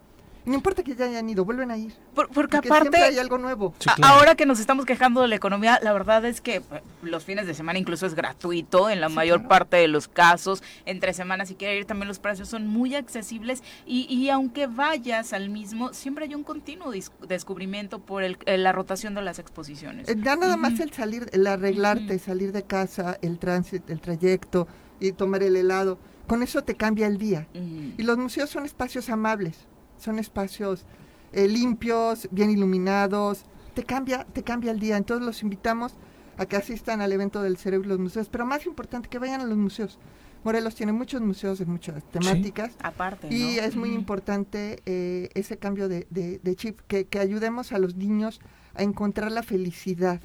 No 0.46 0.56
importa 0.56 0.84
que 0.84 0.96
ya 0.96 1.06
hayan 1.06 1.30
ido, 1.30 1.46
vuelven 1.46 1.72
a 1.72 1.78
ir. 1.78 1.94
porque, 2.14 2.58
aparte 2.58 2.98
hay 2.98 3.18
algo 3.18 3.38
nuevo. 3.38 3.74
Ahora 4.02 4.36
que 4.36 4.46
nos 4.46 4.60
estamos 4.60 4.86
quejando 4.86 5.22
de 5.22 5.30
la 5.30 5.36
economía, 5.36 5.80
la 5.82 5.94
verdad 5.94 6.26
es 6.26 6.42
que 6.42 6.58
eh, 6.58 6.62
los 7.02 7.24
fines 7.24 7.48
de 7.48 7.54
semana 7.54 7.80
incluso 7.80 8.06
es 8.06 8.14
gratuito 8.14 8.90
en 8.90 9.00
la 9.00 9.10
mayor 9.10 9.48
parte 9.48 9.78
de 9.78 9.88
los 9.88 10.08
casos. 10.08 10.62
Entre 10.86 11.14
semanas, 11.14 11.48
si 11.48 11.56
quiere 11.56 11.78
ir, 11.78 11.86
también 11.86 12.10
los 12.10 12.20
precios 12.20 12.50
son 12.50 12.68
muy 12.68 12.96
accesibles. 12.96 13.64
Y, 13.86 14.30
aunque 14.30 14.68
vayas 14.68 15.34
al 15.34 15.50
mismo, 15.50 15.94
siempre 15.94 16.26
hay 16.26 16.36
un 16.36 16.44
continuo 16.44 16.92
descubrimiento 17.28 18.00
por 18.00 18.24
el, 18.24 18.38
la 18.46 18.72
rotación 18.72 19.16
de 19.16 19.22
las 19.22 19.40
exposiciones. 19.40 20.10
Eh, 20.10 20.16
ya 20.22 20.36
nada 20.36 20.58
más 20.58 20.80
el 20.80 20.92
salir, 20.92 21.28
el 21.32 21.48
arreglarte, 21.48 22.20
salir 22.20 22.52
de 22.52 22.64
casa, 22.64 23.18
el 23.22 23.40
tránsito, 23.40 23.94
el 23.94 24.02
trayecto 24.02 24.68
y 25.00 25.14
tomar 25.14 25.44
el 25.44 25.56
helado. 25.56 25.98
Con 26.28 26.44
eso 26.44 26.64
te 26.64 26.76
cambia 26.76 27.08
el 27.08 27.18
día. 27.18 27.48
Y 27.54 28.04
los 28.04 28.18
museos 28.18 28.50
son 28.50 28.66
espacios 28.66 29.10
amables 29.10 29.68
son 30.04 30.20
espacios 30.20 30.86
eh, 31.32 31.48
limpios, 31.48 32.28
bien 32.32 32.52
iluminados, 32.52 33.46
te 33.74 33.84
cambia, 33.84 34.26
te 34.26 34.44
cambia 34.44 34.72
el 34.72 34.80
día. 34.80 34.98
Entonces 34.98 35.26
los 35.26 35.42
invitamos 35.42 35.96
a 36.38 36.46
que 36.46 36.56
asistan 36.56 37.02
al 37.02 37.12
evento 37.12 37.42
del 37.42 37.58
cerebro 37.58 37.88
y 37.88 37.90
los 37.90 38.00
museos, 38.00 38.30
pero 38.30 38.46
más 38.46 38.66
importante, 38.66 39.10
que 39.10 39.20
vayan 39.20 39.42
a 39.42 39.46
los 39.46 39.58
museos. 39.58 39.98
Morelos 40.44 40.76
tiene 40.76 40.92
muchos 40.92 41.22
museos 41.22 41.58
de 41.58 41.66
muchas 41.66 42.04
temáticas. 42.12 42.74
Aparte. 42.82 43.34
Y 43.34 43.60
es 43.60 43.76
muy 43.78 43.94
importante 43.94 44.82
eh, 44.86 45.30
ese 45.36 45.58
cambio 45.58 45.88
de, 45.88 46.06
chip, 46.56 46.80
que, 46.88 47.06
que, 47.06 47.20
ayudemos 47.20 47.72
a 47.72 47.80
los 47.80 47.96
niños 47.96 48.42
a 48.76 48.84
encontrar 48.84 49.32
la 49.32 49.42
felicidad 49.42 50.20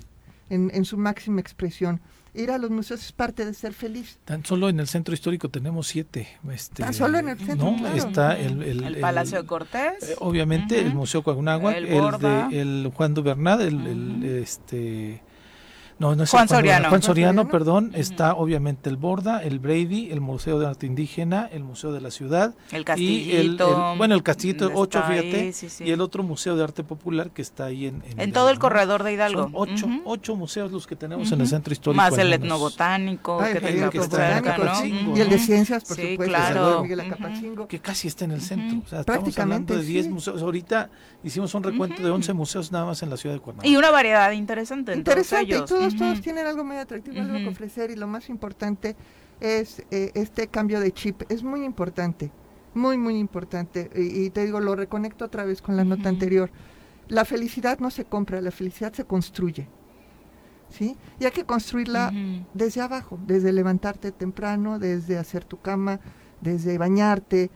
en, 0.51 0.71
en 0.75 0.85
su 0.85 0.99
máxima 0.99 1.41
expresión 1.41 2.01
ir 2.39 2.51
a 2.51 2.59
los 2.59 2.71
museos 2.71 3.05
es 3.05 3.13
parte 3.13 3.45
de 3.45 3.55
ser 3.55 3.75
feliz. 3.75 4.19
Tan 4.25 4.45
solo 4.45 4.69
en 4.69 4.81
el 4.81 4.87
centro 4.87 5.15
histórico 5.15 5.49
tenemos 5.49 5.87
siete. 5.89 6.29
Este, 6.51 6.83
Tan 6.83 6.95
solo 6.95 7.19
en 7.19 7.29
el 7.29 7.39
centro. 7.39 7.71
¿no? 7.71 7.89
Está 7.89 8.39
el, 8.39 8.63
el, 8.63 9.01
Palacio 9.01 9.43
de 9.43 9.47
Cortés. 9.47 10.11
Eh, 10.11 10.17
obviamente, 10.19 10.81
el 10.81 10.95
Museo 10.95 11.23
Coagunáhuac, 11.23 11.77
el, 11.77 11.87
de, 11.87 12.61
el 12.61 12.93
Juan 12.95 13.15
Dubernat, 13.15 13.61
el, 13.61 14.25
este 14.25 15.23
no, 15.99 16.15
no 16.15 16.23
es 16.23 16.31
Juan, 16.31 16.49
Soriano. 16.49 16.89
Juan 16.89 17.03
Soriano, 17.03 17.49
perdón. 17.49 17.91
Está 17.95 18.35
obviamente 18.35 18.89
el 18.89 18.97
Borda, 18.97 19.43
el 19.43 19.59
Brady, 19.59 20.11
el 20.11 20.21
Museo 20.21 20.61
de 20.61 20.67
Arte 20.67 20.87
Indígena, 20.87 21.49
el 21.51 21.65
Museo 21.65 21.93
de 21.93 22.01
la 22.01 22.11
Ciudad. 22.11 22.55
El 22.71 22.85
Castillito. 22.85 23.97
bueno, 23.97 24.15
el 24.15 24.23
Castillito 24.23 24.71
8, 24.73 25.03
fíjate. 25.09 25.55
Y 25.81 25.91
el 25.91 26.01
otro 26.01 26.23
Museo 26.23 26.57
de 26.57 26.65
Arte 26.65 26.85
Popular 26.85 27.31
que 27.31 27.43
está 27.43 27.67
ahí 27.67 27.87
en... 27.87 28.03
En, 28.17 28.33
todo 28.33 28.51
el 28.51 28.59
corredor 28.59 29.03
de 29.03 29.13
Hidalgo. 29.13 29.45
Son 29.45 29.53
ocho, 29.55 29.89
ocho 30.05 30.37
museos 30.37 30.71
los 30.71 30.87
que 30.87 30.95
tenemos 30.95 31.33
en 31.33 31.41
el 31.41 31.49
centro 31.49 31.73
histórico. 31.73 31.97
Más 31.97 32.17
el 32.17 32.33
etnobotánico 32.33 33.39
que 33.39 33.61
tenga 33.61 33.91
que 33.91 33.99
Y 35.17 35.21
el 35.21 35.29
de 35.29 35.39
ciencias, 35.39 35.85
por 35.85 35.97
supuesto. 35.97 36.25
claro. 36.25 37.69
Que 37.69 37.81
casi 37.81 38.09
está 38.09 38.25
en 38.25 38.33
el 38.33 38.41
centro. 38.41 38.83
O 38.85 38.89
sea, 38.89 39.01
estamos 39.01 39.37
hablando 39.39 39.75
de 39.75 39.83
10 39.83 40.09
museos. 40.11 40.43
Ahorita 40.43 40.91
hicimos 41.25 41.53
un 41.55 41.63
recuento 41.65 42.03
de 42.03 42.11
11 42.11 42.33
museos 42.35 42.71
nada 42.71 42.85
más 42.85 43.03
en 43.03 43.11
la 43.11 43.17
ciudad 43.17 43.35
de 43.35 43.41
Cuernavaca. 43.41 43.69
Y 43.69 43.77
una 43.77 43.91
variedad 43.91 44.31
interesante. 44.31 44.95
Interesante, 44.95 45.57
todos, 45.97 46.21
tienen 46.21 46.47
algo 46.47 46.65
muy 46.65 46.77
atractivo, 46.77 47.21
algo 47.21 47.39
que 47.39 47.49
ofrecer 47.49 47.91
y 47.91 47.97
lo 47.97 48.07
más 48.07 48.29
importante 48.29 48.97
es 49.41 49.83
eh, 49.91 50.11
este 50.15 50.49
cambio 50.49 50.81
de 50.81 50.93
chip. 50.93 51.23
Es 51.29 51.43
muy 51.43 51.65
importante, 51.65 52.31
muy, 52.75 52.99
muy 52.99 53.17
importante. 53.19 53.91
Y, 53.95 54.31
te 54.31 54.45
digo, 54.45 54.61
lo 54.61 54.75
reconecto 54.75 55.25
otra 55.25 55.45
vez 55.45 55.63
con 55.63 55.77
la 55.77 55.85
nota 55.85 56.09
anterior. 56.09 56.51
La 57.09 57.25
felicidad 57.25 57.79
no 57.79 57.91
se 57.91 58.05
compra, 58.05 58.41
la 58.41 58.51
felicidad 58.51 58.93
se 58.93 59.05
construye. 59.05 59.69
¿Sí? 60.71 60.97
Y 61.19 61.25
hay 61.25 61.31
que 61.31 61.45
construirla 61.45 62.13
desde 62.53 62.83
abajo, 62.83 63.19
desde 63.27 63.53
levantarte 63.53 64.13
temprano, 64.13 64.79
desde 64.79 65.17
hacer 65.17 65.45
tu 65.45 65.61
cama, 65.61 65.99
desde 66.43 66.77
bañarte. 66.77 67.51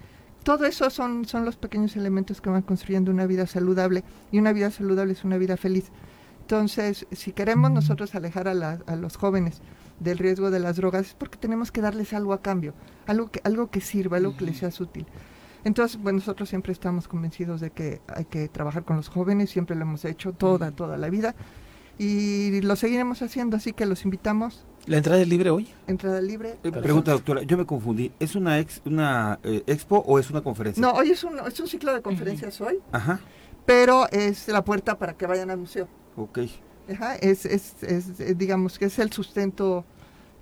Todo 0.44 0.64
eso 0.64 0.88
son, 0.88 1.26
son 1.26 1.44
los 1.44 1.56
pequeños 1.56 1.94
elementos 1.94 2.40
que 2.40 2.48
van 2.48 2.62
construyendo 2.62 3.10
una 3.10 3.26
vida 3.26 3.46
saludable 3.46 4.02
y 4.32 4.38
una 4.38 4.52
vida 4.52 4.70
saludable 4.70 5.12
es 5.12 5.24
una 5.24 5.36
vida 5.36 5.58
feliz. 5.58 5.92
Entonces, 6.42 7.06
si 7.12 7.32
queremos 7.32 7.70
nosotros 7.70 8.16
alejar 8.16 8.48
a, 8.48 8.78
a 8.84 8.96
los 8.96 9.16
jóvenes 9.16 9.60
del 10.00 10.18
riesgo 10.18 10.50
de 10.50 10.58
las 10.58 10.76
drogas 10.76 11.06
es 11.06 11.14
porque 11.14 11.38
tenemos 11.38 11.70
que 11.70 11.80
darles 11.80 12.12
algo 12.12 12.32
a 12.32 12.42
cambio, 12.42 12.74
algo 13.06 13.30
que, 13.30 13.40
algo 13.44 13.70
que 13.70 13.80
sirva, 13.80 14.16
algo 14.16 14.36
que 14.36 14.44
les 14.44 14.58
sea 14.58 14.70
útil. 14.80 15.06
Entonces, 15.62 16.02
bueno, 16.02 16.18
nosotros 16.18 16.48
siempre 16.48 16.72
estamos 16.72 17.06
convencidos 17.06 17.60
de 17.60 17.70
que 17.70 18.00
hay 18.08 18.24
que 18.24 18.48
trabajar 18.48 18.84
con 18.84 18.96
los 18.96 19.08
jóvenes, 19.08 19.50
siempre 19.50 19.76
lo 19.76 19.82
hemos 19.82 20.04
hecho 20.04 20.32
toda, 20.32 20.72
toda 20.72 20.96
la 20.96 21.08
vida 21.10 21.36
y 21.96 22.60
lo 22.62 22.74
seguiremos 22.74 23.22
haciendo, 23.22 23.56
así 23.56 23.72
que 23.72 23.86
los 23.86 24.04
invitamos. 24.04 24.66
¿La 24.86 24.96
entrada 24.96 25.22
es 25.22 25.28
libre 25.28 25.50
hoy? 25.50 25.68
Entrada 25.86 26.20
libre. 26.20 26.58
Eh, 26.64 26.72
pregunta, 26.72 27.12
doctora, 27.12 27.42
yo 27.42 27.56
me 27.56 27.64
confundí. 27.64 28.10
¿Es 28.18 28.34
una 28.34 28.58
ex, 28.58 28.82
una 28.84 29.38
eh, 29.44 29.62
expo 29.68 30.02
o 30.04 30.18
es 30.18 30.28
una 30.28 30.40
conferencia? 30.40 30.80
No, 30.80 30.90
hoy 30.90 31.12
es 31.12 31.22
un, 31.22 31.38
es 31.46 31.60
un 31.60 31.68
ciclo 31.68 31.94
de 31.94 32.02
conferencias 32.02 32.60
hoy. 32.60 32.80
Ajá. 32.90 33.20
Pero 33.64 34.10
es 34.10 34.48
la 34.48 34.64
puerta 34.64 34.98
para 34.98 35.14
que 35.14 35.28
vayan 35.28 35.50
al 35.50 35.58
museo. 35.58 35.86
Ok. 36.16 36.40
Ajá, 36.92 37.16
es, 37.16 37.44
es, 37.46 37.82
es 37.82 38.38
digamos 38.38 38.78
que 38.78 38.86
es 38.86 38.98
el 38.98 39.12
sustento 39.12 39.84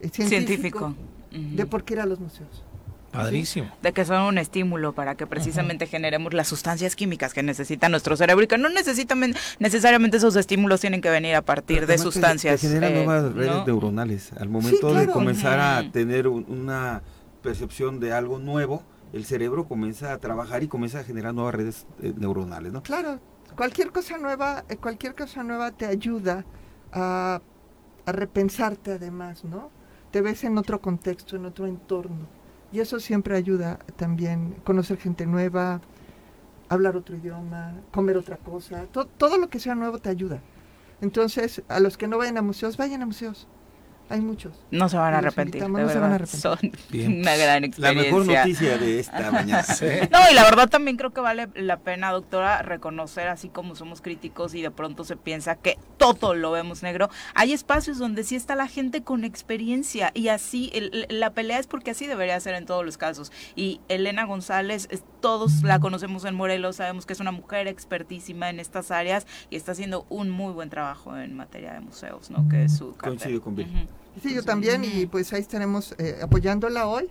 eh, 0.01 0.09
científico, 0.09 0.95
de 1.31 1.67
por 1.67 1.85
qué 1.85 1.95
ir 1.95 2.01
a 2.01 2.07
los 2.07 2.19
museos. 2.19 2.65
Padrísimo. 3.13 3.69
De 3.83 3.93
que 3.93 4.05
son 4.05 4.23
un 4.23 4.39
estímulo 4.39 4.93
para 4.93 5.17
que 5.17 5.27
precisamente 5.27 5.87
generemos 5.87 6.33
las 6.33 6.47
sustancias 6.47 6.95
químicas 6.95 7.35
que 7.35 7.43
necesita 7.43 7.89
nuestro 7.89 8.17
cerebro 8.17 8.45
y 8.45 8.47
que 8.47 8.57
no 8.57 8.69
necesariamente, 8.69 9.39
necesariamente 9.59 10.19
esos 10.19 10.37
estímulos 10.37 10.81
tienen 10.81 11.01
que 11.01 11.11
venir 11.11 11.35
a 11.35 11.43
partir 11.43 11.87
de 11.87 11.99
sustancias. 11.99 12.61
Que, 12.61 12.69
generan 12.69 12.93
eh, 12.93 13.05
nuevas 13.05 13.35
redes 13.35 13.67
neuronales. 13.67 14.33
Al 14.39 14.49
momento 14.49 14.95
de 14.95 15.09
comenzar 15.09 15.59
a 15.59 15.91
tener 15.91 16.29
una 16.29 17.03
percepción 17.43 17.99
de 17.99 18.13
algo 18.13 18.39
nuevo, 18.39 18.85
el 19.13 19.25
cerebro 19.25 19.67
comienza 19.67 20.13
a 20.13 20.19
trabajar 20.19 20.63
y 20.63 20.69
comienza 20.69 21.01
a 21.01 21.05
generar 21.05 21.35
nuevas 21.35 21.55
redes 21.55 21.87
eh, 22.03 22.13
neuronales, 22.17 22.73
¿no? 22.73 22.83
Claro, 22.83 23.19
cualquier 23.57 23.93
cosa 23.93 24.19
nueva, 24.19 24.65
eh, 24.69 24.77
cualquier 24.77 25.15
cosa 25.15 25.43
nueva 25.43 25.71
te 25.73 25.87
ayuda 25.87 26.45
a, 26.93 27.41
a 28.07 28.13
repensarte 28.13 28.93
además, 28.93 29.45
¿no? 29.45 29.71
Te 30.11 30.21
ves 30.21 30.45
en 30.45 30.59
otro 30.59 30.81
contexto, 30.81 31.37
en 31.37 31.47
otro 31.47 31.67
entorno 31.67 32.41
y 32.73 32.81
eso 32.81 33.01
siempre 33.01 33.37
ayuda 33.37 33.79
también, 33.97 34.57
conocer 34.65 34.99
gente 34.99 35.27
nueva, 35.27 35.81
hablar 36.69 36.97
otro 36.97 37.17
idioma, 37.17 37.75
comer 37.91 38.17
otra 38.17 38.37
cosa, 38.37 38.87
todo 38.87 39.39
lo 39.39 39.49
que 39.49 39.59
sea 39.59 39.75
nuevo 39.75 39.99
te 39.99 40.09
ayuda. 40.09 40.41
Entonces, 41.01 41.63
a 41.69 41.81
los 41.81 41.97
que 41.97 42.07
no 42.07 42.19
vayan 42.19 42.39
a 42.39 42.43
museos, 42.43 42.77
vayan 42.77 43.03
a 43.03 43.07
museos. 43.07 43.49
Hay 44.11 44.21
muchos. 44.21 44.53
No 44.73 44.89
se 44.89 44.97
van 44.97 45.15
a 45.15 45.19
arrepentir. 45.19 45.63
no 45.69 45.89
se 45.89 45.99
van 45.99 46.11
a 46.11 46.15
arrepentir. 46.17 46.41
Son 46.41 46.59
una 46.93 47.37
gran 47.37 47.63
experiencia. 47.63 47.81
La 47.81 47.93
mejor 47.93 48.27
noticia 48.27 48.77
de 48.77 48.99
esta 48.99 49.31
mañana. 49.31 49.65
No, 50.11 50.19
y 50.31 50.35
la 50.35 50.43
verdad 50.43 50.69
también 50.69 50.97
creo 50.97 51.13
que 51.13 51.21
vale 51.21 51.49
la 51.55 51.79
pena, 51.79 52.11
doctora, 52.11 52.63
reconocer 52.63 53.29
así 53.29 53.49
como 53.49 53.77
somos 53.77 54.01
críticos 54.01 54.55
y 54.55 54.63
de 54.63 54.73
pronto 54.73 55.05
se 55.05 55.17
piensa 55.17 55.55
que 55.55 55.79
todo 55.97 56.35
lo 56.35 56.51
vemos 56.51 56.83
negro. 56.83 57.09
Hay 57.35 57.53
espacios 57.53 57.99
donde 57.99 58.25
sí 58.25 58.35
está 58.35 58.57
la 58.57 58.67
gente 58.67 59.05
con 59.05 59.23
experiencia 59.23 60.11
y 60.13 60.29
así 60.29 60.73
la 61.09 61.31
pelea 61.31 61.61
es 61.61 61.69
porque 61.69 61.93
así 61.93 62.09
debería 62.09 62.39
ser 62.41 62.55
en 62.57 62.67
todos 62.67 62.85
los 62.85 62.99
casos. 62.99 63.31
Y 63.55 63.81
Elena 63.89 64.25
González, 64.25 64.89
todos 65.21 65.63
la 65.63 65.79
conocemos 65.79 66.25
en 66.25 66.35
Morelos, 66.35 66.77
sabemos 66.77 67.07
que 67.07 67.13
es 67.13 67.21
una 67.21 67.31
mujer 67.31 67.69
expertísima 67.69 68.51
en 68.51 68.59
estas 68.59 68.91
áreas 68.91 69.29
y 69.51 69.57
está 69.57 69.73
haciendo 69.73 70.05
un 70.09 70.31
muy 70.31 70.53
buen 70.53 70.69
trabajo 70.69 71.17
en 71.17 71.37
materia 71.37 71.75
de 71.75 71.81
museos, 71.81 72.31
¿no? 72.31 72.49
Que 72.49 72.65
es 72.65 72.77
su 72.77 72.97
Coincido 72.97 73.41
con 73.41 73.55
Sí, 74.23 74.35
yo 74.35 74.43
también, 74.43 74.85
y 74.85 75.07
pues 75.07 75.33
ahí 75.33 75.41
estaremos 75.41 75.95
eh, 75.99 76.19
apoyándola 76.23 76.87
hoy. 76.87 77.09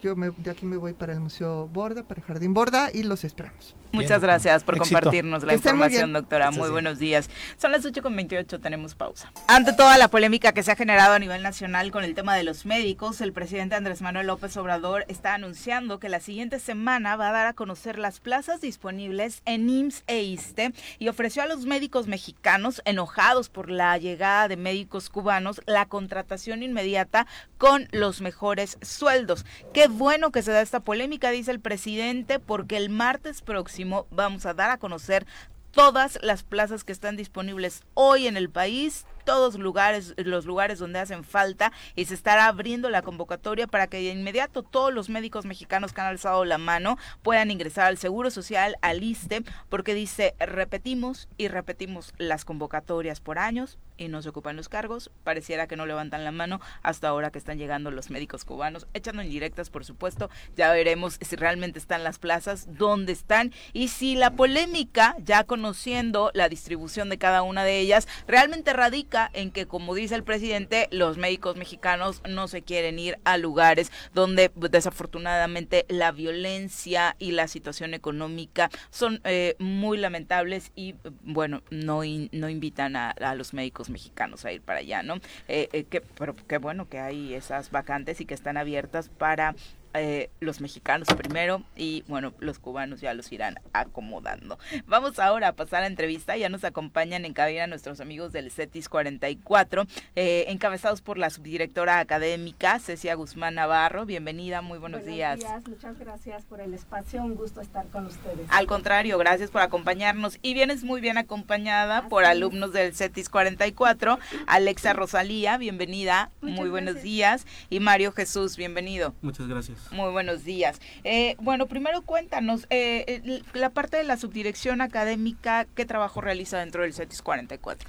Yo 0.00 0.14
de 0.14 0.50
aquí 0.52 0.64
me 0.66 0.76
voy 0.76 0.92
para 0.92 1.12
el 1.12 1.18
Museo 1.18 1.66
Borda, 1.66 2.04
para 2.04 2.20
el 2.20 2.26
Jardín 2.26 2.54
Borda, 2.54 2.90
y 2.94 3.02
los 3.02 3.24
esperamos. 3.24 3.74
Muchas 3.90 4.22
gracias 4.22 4.62
por 4.62 4.78
compartirnos 4.78 5.42
la 5.42 5.54
información, 5.54 6.12
doctora. 6.12 6.52
Muy 6.52 6.70
buenos 6.70 7.00
días. 7.00 7.28
Son 7.56 7.72
las 7.72 7.84
8 7.84 8.00
con 8.00 8.14
28, 8.14 8.60
tenemos 8.60 8.94
pausa. 8.94 9.32
Ante 9.48 9.72
toda 9.72 9.98
la 9.98 10.08
polémica 10.08 10.52
que 10.52 10.62
se 10.62 10.70
ha 10.70 10.76
generado 10.76 11.14
a 11.14 11.18
nivel 11.18 11.42
nacional 11.42 11.90
con 11.90 12.04
el 12.04 12.14
tema 12.14 12.36
de 12.36 12.44
los 12.44 12.66
médicos, 12.66 13.20
el 13.20 13.32
presidente 13.32 13.74
Andrés 13.74 14.00
Manuel 14.00 14.28
López 14.28 14.56
Obrador 14.56 15.04
está 15.08 15.34
anunciando 15.34 15.98
que 15.98 16.08
la 16.08 16.20
siguiente 16.20 16.60
semana 16.60 17.16
va 17.16 17.30
a 17.30 17.32
dar 17.32 17.46
a 17.48 17.54
conocer 17.54 17.98
las 17.98 18.20
plazas 18.20 18.60
disponibles 18.60 19.42
en 19.44 19.68
IMSS 19.68 20.04
e 20.06 20.22
ISTE 20.22 20.72
y 21.00 21.08
ofreció 21.08 21.42
a 21.42 21.46
los 21.46 21.66
médicos 21.66 22.06
mexicanos 22.06 22.80
enojados 22.84 23.48
por 23.48 23.70
la 23.70 23.98
llegada 23.98 24.46
de 24.46 24.56
médicos 24.56 25.10
cubanos 25.10 25.60
la 25.66 25.86
contratación 25.86 26.27
inmediata 26.62 27.26
con 27.56 27.88
los 27.92 28.20
mejores 28.20 28.78
sueldos. 28.82 29.44
Qué 29.72 29.88
bueno 29.88 30.30
que 30.30 30.42
se 30.42 30.52
da 30.52 30.60
esta 30.60 30.80
polémica, 30.80 31.30
dice 31.30 31.50
el 31.50 31.60
presidente, 31.60 32.38
porque 32.38 32.76
el 32.76 32.90
martes 32.90 33.42
próximo 33.42 34.06
vamos 34.10 34.46
a 34.46 34.54
dar 34.54 34.70
a 34.70 34.78
conocer 34.78 35.26
todas 35.70 36.18
las 36.22 36.42
plazas 36.42 36.84
que 36.84 36.92
están 36.92 37.16
disponibles 37.16 37.82
hoy 37.94 38.26
en 38.26 38.36
el 38.36 38.50
país 38.50 39.06
todos 39.28 39.58
lugares, 39.58 40.14
los 40.16 40.46
lugares 40.46 40.78
donde 40.78 41.00
hacen 41.00 41.22
falta 41.22 41.70
y 41.94 42.06
se 42.06 42.14
estará 42.14 42.46
abriendo 42.46 42.88
la 42.88 43.02
convocatoria 43.02 43.66
para 43.66 43.86
que 43.86 43.98
de 43.98 44.04
inmediato 44.04 44.62
todos 44.62 44.90
los 44.90 45.10
médicos 45.10 45.44
mexicanos 45.44 45.92
que 45.92 46.00
han 46.00 46.06
alzado 46.06 46.46
la 46.46 46.56
mano 46.56 46.96
puedan 47.20 47.50
ingresar 47.50 47.88
al 47.88 47.98
Seguro 47.98 48.30
Social, 48.30 48.76
al 48.80 49.02
ISTE, 49.02 49.44
porque 49.68 49.92
dice, 49.92 50.34
repetimos 50.38 51.28
y 51.36 51.48
repetimos 51.48 52.14
las 52.16 52.46
convocatorias 52.46 53.20
por 53.20 53.38
años 53.38 53.78
y 53.98 54.08
no 54.08 54.22
se 54.22 54.30
ocupan 54.30 54.56
los 54.56 54.70
cargos, 54.70 55.10
pareciera 55.24 55.66
que 55.66 55.76
no 55.76 55.84
levantan 55.84 56.24
la 56.24 56.30
mano 56.30 56.60
hasta 56.82 57.08
ahora 57.08 57.30
que 57.30 57.38
están 57.38 57.58
llegando 57.58 57.90
los 57.90 58.08
médicos 58.10 58.46
cubanos, 58.46 58.86
echando 58.94 59.22
indirectas 59.22 59.68
por 59.68 59.84
supuesto, 59.84 60.30
ya 60.56 60.72
veremos 60.72 61.18
si 61.20 61.36
realmente 61.36 61.78
están 61.78 62.04
las 62.04 62.18
plazas, 62.18 62.66
dónde 62.78 63.12
están 63.12 63.52
y 63.74 63.88
si 63.88 64.14
la 64.14 64.30
polémica, 64.30 65.16
ya 65.18 65.44
conociendo 65.44 66.30
la 66.32 66.48
distribución 66.48 67.10
de 67.10 67.18
cada 67.18 67.42
una 67.42 67.64
de 67.64 67.80
ellas, 67.80 68.08
realmente 68.26 68.72
radica 68.72 69.17
en 69.32 69.50
que, 69.50 69.66
como 69.66 69.94
dice 69.94 70.14
el 70.14 70.24
presidente, 70.24 70.88
los 70.90 71.18
médicos 71.18 71.56
mexicanos 71.56 72.22
no 72.28 72.48
se 72.48 72.62
quieren 72.62 72.98
ir 72.98 73.18
a 73.24 73.36
lugares 73.36 73.90
donde 74.14 74.50
pues, 74.50 74.70
desafortunadamente 74.70 75.86
la 75.88 76.12
violencia 76.12 77.16
y 77.18 77.32
la 77.32 77.48
situación 77.48 77.94
económica 77.94 78.70
son 78.90 79.20
eh, 79.24 79.56
muy 79.58 79.98
lamentables 79.98 80.72
y 80.74 80.94
bueno, 81.22 81.62
no, 81.70 82.02
no 82.32 82.48
invitan 82.48 82.96
a, 82.96 83.14
los 83.34 83.52
médicos 83.52 83.90
mexicanos 83.90 84.44
a 84.44 84.52
ir 84.52 84.62
para 84.62 84.80
allá, 84.80 85.02
¿no? 85.02 85.16
Eh, 85.48 85.68
eh, 85.72 85.84
que, 85.84 86.00
pero 86.00 86.34
qué 86.48 86.58
bueno 86.58 86.88
que 86.88 86.98
hay 86.98 87.34
esas 87.34 87.70
vacantes 87.70 88.20
y 88.20 88.26
que 88.26 88.34
están 88.34 88.56
abiertas 88.56 89.08
para 89.08 89.54
eh, 89.94 90.30
los 90.40 90.60
mexicanos 90.60 91.08
primero 91.16 91.62
y 91.76 92.04
bueno, 92.08 92.32
los 92.40 92.58
cubanos 92.58 93.00
ya 93.00 93.14
los 93.14 93.32
irán 93.32 93.60
acomodando. 93.72 94.58
Vamos 94.86 95.18
ahora 95.18 95.48
a 95.48 95.52
pasar 95.52 95.82
a 95.82 95.86
entrevista, 95.86 96.36
ya 96.36 96.48
nos 96.48 96.64
acompañan 96.64 97.24
en 97.24 97.32
cabina 97.32 97.66
nuestros 97.66 98.00
amigos 98.00 98.32
del 98.32 98.50
CETIS 98.50 98.88
44, 98.88 99.86
eh, 100.16 100.44
encabezados 100.48 101.00
por 101.00 101.18
la 101.18 101.30
subdirectora 101.30 102.00
académica 102.00 102.78
Cecia 102.78 103.14
Guzmán 103.14 103.54
Navarro. 103.54 104.06
Bienvenida, 104.06 104.60
muy 104.60 104.78
buenos, 104.78 105.00
buenos 105.00 105.16
días. 105.16 105.38
días. 105.40 105.62
Muchas 105.66 105.98
gracias 105.98 106.44
por 106.44 106.60
el 106.60 106.74
espacio, 106.74 107.22
un 107.22 107.34
gusto 107.34 107.60
estar 107.60 107.86
con 107.88 108.06
ustedes. 108.06 108.46
Al 108.50 108.66
contrario, 108.66 109.18
gracias 109.18 109.50
por 109.50 109.62
acompañarnos 109.62 110.38
y 110.42 110.54
vienes 110.54 110.84
muy 110.84 111.00
bien 111.00 111.18
acompañada 111.18 112.08
por 112.08 112.24
alumnos 112.24 112.72
del 112.72 112.94
CETIS 112.94 113.28
44, 113.28 114.18
Alexa 114.46 114.92
Rosalía, 114.92 115.56
bienvenida, 115.58 116.30
muy 116.40 116.68
buenos 116.68 117.02
días, 117.02 117.46
y 117.70 117.80
Mario 117.80 118.12
Jesús, 118.12 118.56
bienvenido. 118.56 119.14
Muchas 119.22 119.48
gracias. 119.48 119.77
Muy 119.90 120.10
buenos 120.10 120.44
días. 120.44 120.80
Eh, 121.04 121.36
bueno, 121.40 121.66
primero 121.66 122.02
cuéntanos, 122.02 122.66
eh, 122.70 123.42
la 123.54 123.70
parte 123.70 123.96
de 123.96 124.04
la 124.04 124.16
subdirección 124.16 124.80
académica, 124.80 125.66
¿qué 125.74 125.84
trabajo 125.84 126.20
realiza 126.20 126.58
dentro 126.58 126.82
del 126.82 126.94
CETIS 126.94 127.22
44? 127.22 127.88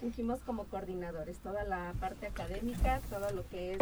Fungimos 0.00 0.40
como 0.40 0.64
coordinadores, 0.64 1.38
toda 1.38 1.64
la 1.64 1.92
parte 1.98 2.26
académica, 2.26 3.00
todo 3.10 3.30
lo 3.30 3.48
que 3.48 3.78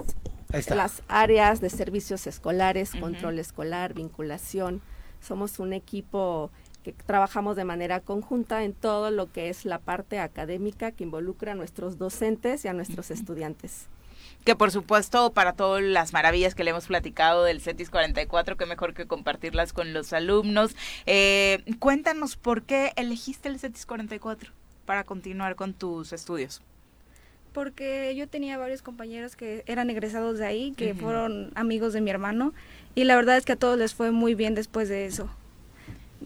es 0.52 0.70
las 0.70 1.02
áreas 1.08 1.60
de 1.60 1.68
servicios 1.68 2.26
escolares, 2.26 2.92
control 2.92 3.38
escolar, 3.38 3.92
vinculación. 3.92 4.80
Somos 5.20 5.58
un 5.58 5.72
equipo 5.72 6.50
que 6.82 6.92
trabajamos 6.92 7.56
de 7.56 7.64
manera 7.64 8.00
conjunta 8.00 8.64
en 8.64 8.72
todo 8.72 9.10
lo 9.10 9.30
que 9.30 9.50
es 9.50 9.64
la 9.64 9.78
parte 9.78 10.20
académica 10.20 10.92
que 10.92 11.04
involucra 11.04 11.52
a 11.52 11.54
nuestros 11.54 11.98
docentes 11.98 12.64
y 12.64 12.68
a 12.68 12.72
nuestros 12.72 13.10
estudiantes 13.10 13.88
que 14.44 14.54
por 14.54 14.70
supuesto 14.70 15.32
para 15.32 15.52
todas 15.52 15.82
las 15.82 16.12
maravillas 16.12 16.54
que 16.54 16.64
le 16.64 16.70
hemos 16.70 16.86
platicado 16.86 17.44
del 17.44 17.60
CETIS 17.60 17.90
44, 17.90 18.56
que 18.56 18.66
mejor 18.66 18.94
que 18.94 19.06
compartirlas 19.06 19.72
con 19.72 19.92
los 19.92 20.12
alumnos. 20.12 20.76
Eh, 21.04 21.64
cuéntanos 21.78 22.36
por 22.36 22.62
qué 22.62 22.92
elegiste 22.96 23.48
el 23.48 23.58
CETIS 23.58 23.86
44 23.86 24.52
para 24.84 25.04
continuar 25.04 25.56
con 25.56 25.74
tus 25.74 26.12
estudios. 26.12 26.62
Porque 27.52 28.14
yo 28.14 28.28
tenía 28.28 28.56
varios 28.58 28.82
compañeros 28.82 29.34
que 29.34 29.64
eran 29.66 29.90
egresados 29.90 30.38
de 30.38 30.46
ahí, 30.46 30.72
que 30.72 30.94
fueron 30.94 31.50
amigos 31.54 31.92
de 31.92 32.00
mi 32.02 32.10
hermano, 32.10 32.52
y 32.94 33.04
la 33.04 33.16
verdad 33.16 33.36
es 33.36 33.44
que 33.44 33.52
a 33.52 33.56
todos 33.56 33.78
les 33.78 33.94
fue 33.94 34.10
muy 34.10 34.34
bien 34.34 34.54
después 34.54 34.88
de 34.88 35.06
eso. 35.06 35.28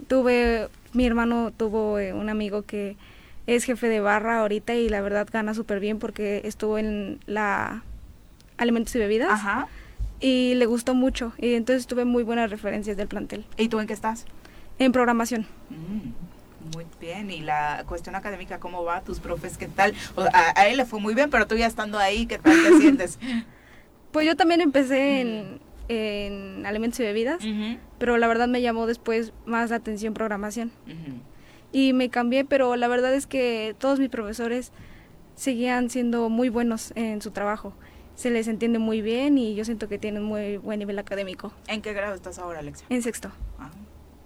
Tuve, 0.09 0.69
mi 0.93 1.07
hermano 1.07 1.53
tuvo 1.57 1.99
eh, 1.99 2.13
un 2.13 2.29
amigo 2.29 2.63
que 2.63 2.97
es 3.47 3.65
jefe 3.65 3.89
de 3.89 4.01
barra 4.01 4.41
ahorita 4.41 4.75
y 4.75 4.89
la 4.89 5.01
verdad 5.01 5.27
gana 5.31 5.55
súper 5.55 5.81
bien 5.81 5.99
porque 5.99 6.43
estuvo 6.45 6.79
en 6.79 7.21
la 7.27 7.83
alimentos 8.61 8.95
y 8.95 8.99
bebidas. 8.99 9.31
Ajá. 9.31 9.67
Y 10.21 10.55
le 10.55 10.67
gustó 10.67 10.95
mucho. 10.95 11.33
Y 11.39 11.55
entonces 11.55 11.87
tuve 11.87 12.05
muy 12.05 12.23
buenas 12.23 12.51
referencias 12.51 12.97
del 12.97 13.09
plantel. 13.09 13.45
¿Y 13.57 13.69
tú 13.69 13.81
en 13.81 13.87
qué 13.87 13.95
estás? 13.95 14.27
En 14.79 14.93
programación. 14.93 15.47
Mm, 15.71 16.75
Muy 16.75 16.85
bien, 17.01 17.31
y 17.31 17.41
la 17.41 17.85
cuestión 17.89 18.15
académica, 18.15 18.61
¿cómo 18.61 18.85
va? 18.85 19.01
¿Tus 19.01 19.19
profes 19.19 19.57
qué 19.57 19.67
tal? 19.67 19.95
a, 20.33 20.69
él 20.69 20.77
le 20.77 20.85
fue 20.85 21.01
muy 21.01 21.15
bien, 21.15 21.31
pero 21.31 21.47
tú 21.47 21.57
ya 21.57 21.67
estando 21.67 21.99
ahí, 21.99 22.27
¿qué 22.27 22.39
tal 22.39 22.53
te 22.63 22.77
sientes? 22.81 23.19
Pues 24.13 24.27
yo 24.27 24.37
también 24.37 24.61
empecé 24.61 25.21
en, 25.23 25.61
en 25.89 26.67
alimentos 26.67 27.01
y 27.01 27.03
bebidas, 27.03 27.43
pero 27.99 28.19
la 28.19 28.29
verdad 28.29 28.47
me 28.47 28.61
llamó 28.61 28.87
después 28.87 29.33
más 29.47 29.71
la 29.71 29.77
atención 29.77 30.13
programación. 30.15 30.71
Y 31.73 31.93
me 31.93 32.11
cambié, 32.11 32.45
pero 32.45 32.77
la 32.77 32.89
verdad 32.89 33.15
es 33.15 33.27
que 33.27 33.75
todos 33.79 33.99
mis 34.01 34.09
profesores 34.11 34.73
seguían 35.35 35.89
siendo 35.89 36.29
muy 36.29 36.49
buenos 36.49 36.93
en 36.95 37.23
su 37.23 37.31
trabajo. 37.31 37.73
Se 38.15 38.31
les 38.31 38.49
entiende 38.49 38.79
muy 38.79 39.01
bien 39.03 39.39
y 39.39 39.55
yo 39.55 39.65
siento 39.65 39.89
que 39.89 39.99
tienen 39.99 40.23
muy 40.23 40.59
buen 40.59 40.79
nivel 40.79 40.99
académico. 40.99 41.53
¿En 41.69 41.81
qué 41.83 41.93
grado 41.93 42.15
estás 42.15 42.39
ahora, 42.39 42.59
Alexa? 42.59 42.85
En 42.91 43.03
sexto. 43.03 43.31
Ah, 43.59 43.71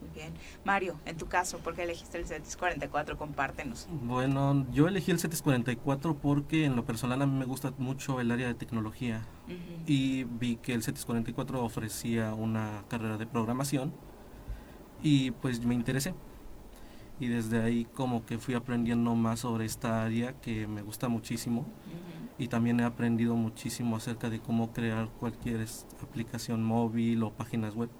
muy 0.01 0.11
bien. 0.15 0.32
Mario, 0.65 0.98
en 1.06 1.16
tu 1.16 1.27
caso, 1.27 1.59
¿por 1.59 1.74
qué 1.74 1.85
elegiste 1.85 2.19
el 2.19 2.27
CETIS 2.27 2.56
44? 2.56 3.16
Compártenos. 3.16 3.86
Bueno, 4.02 4.66
yo 4.73 4.89
elegí 4.89 5.11
el 5.12 5.20
CETIS 5.20 5.43
44 5.43 6.15
porque 6.16 6.65
en 6.65 6.74
lo 6.74 6.85
personal 6.85 7.23
a 7.23 7.27
mí 7.27 7.39
me 7.39 7.44
gusta 7.44 7.73
mucho 7.78 8.20
el 8.20 8.31
área 8.31 8.48
de 8.48 8.55
tecnología 8.55 9.23
y 9.86 10.24
vi 10.24 10.56
que 10.56 10.74
el 10.74 10.82
CETIS 10.82 11.05
44 11.05 11.62
ofrecía 11.62 12.35
una 12.35 12.82
carrera 12.89 13.16
de 13.16 13.27
programación 13.27 13.93
y 15.02 15.31
pues 15.32 15.65
me 15.65 15.74
interesé 15.74 16.15
y 17.20 17.28
desde 17.28 17.62
ahí 17.62 17.85
como 17.94 18.24
que 18.27 18.39
fui 18.39 18.55
aprendiendo 18.55 19.15
más 19.15 19.40
sobre 19.40 19.66
esta 19.66 20.02
área 20.02 20.32
que 20.40 20.66
me 20.66 20.82
gusta 20.82 21.09
muchísimo 21.09 21.65
y 22.39 22.48
también 22.48 22.81
he 22.81 22.85
aprendido 22.85 23.35
muchísimo 23.36 23.97
acerca 23.97 24.31
de 24.31 24.40
cómo 24.40 24.73
crear 24.73 25.09
cualquier 25.20 25.66
aplicación 26.02 26.65
móvil 26.65 27.23
o 27.23 27.32
páginas 27.32 27.74
web. 27.74 27.90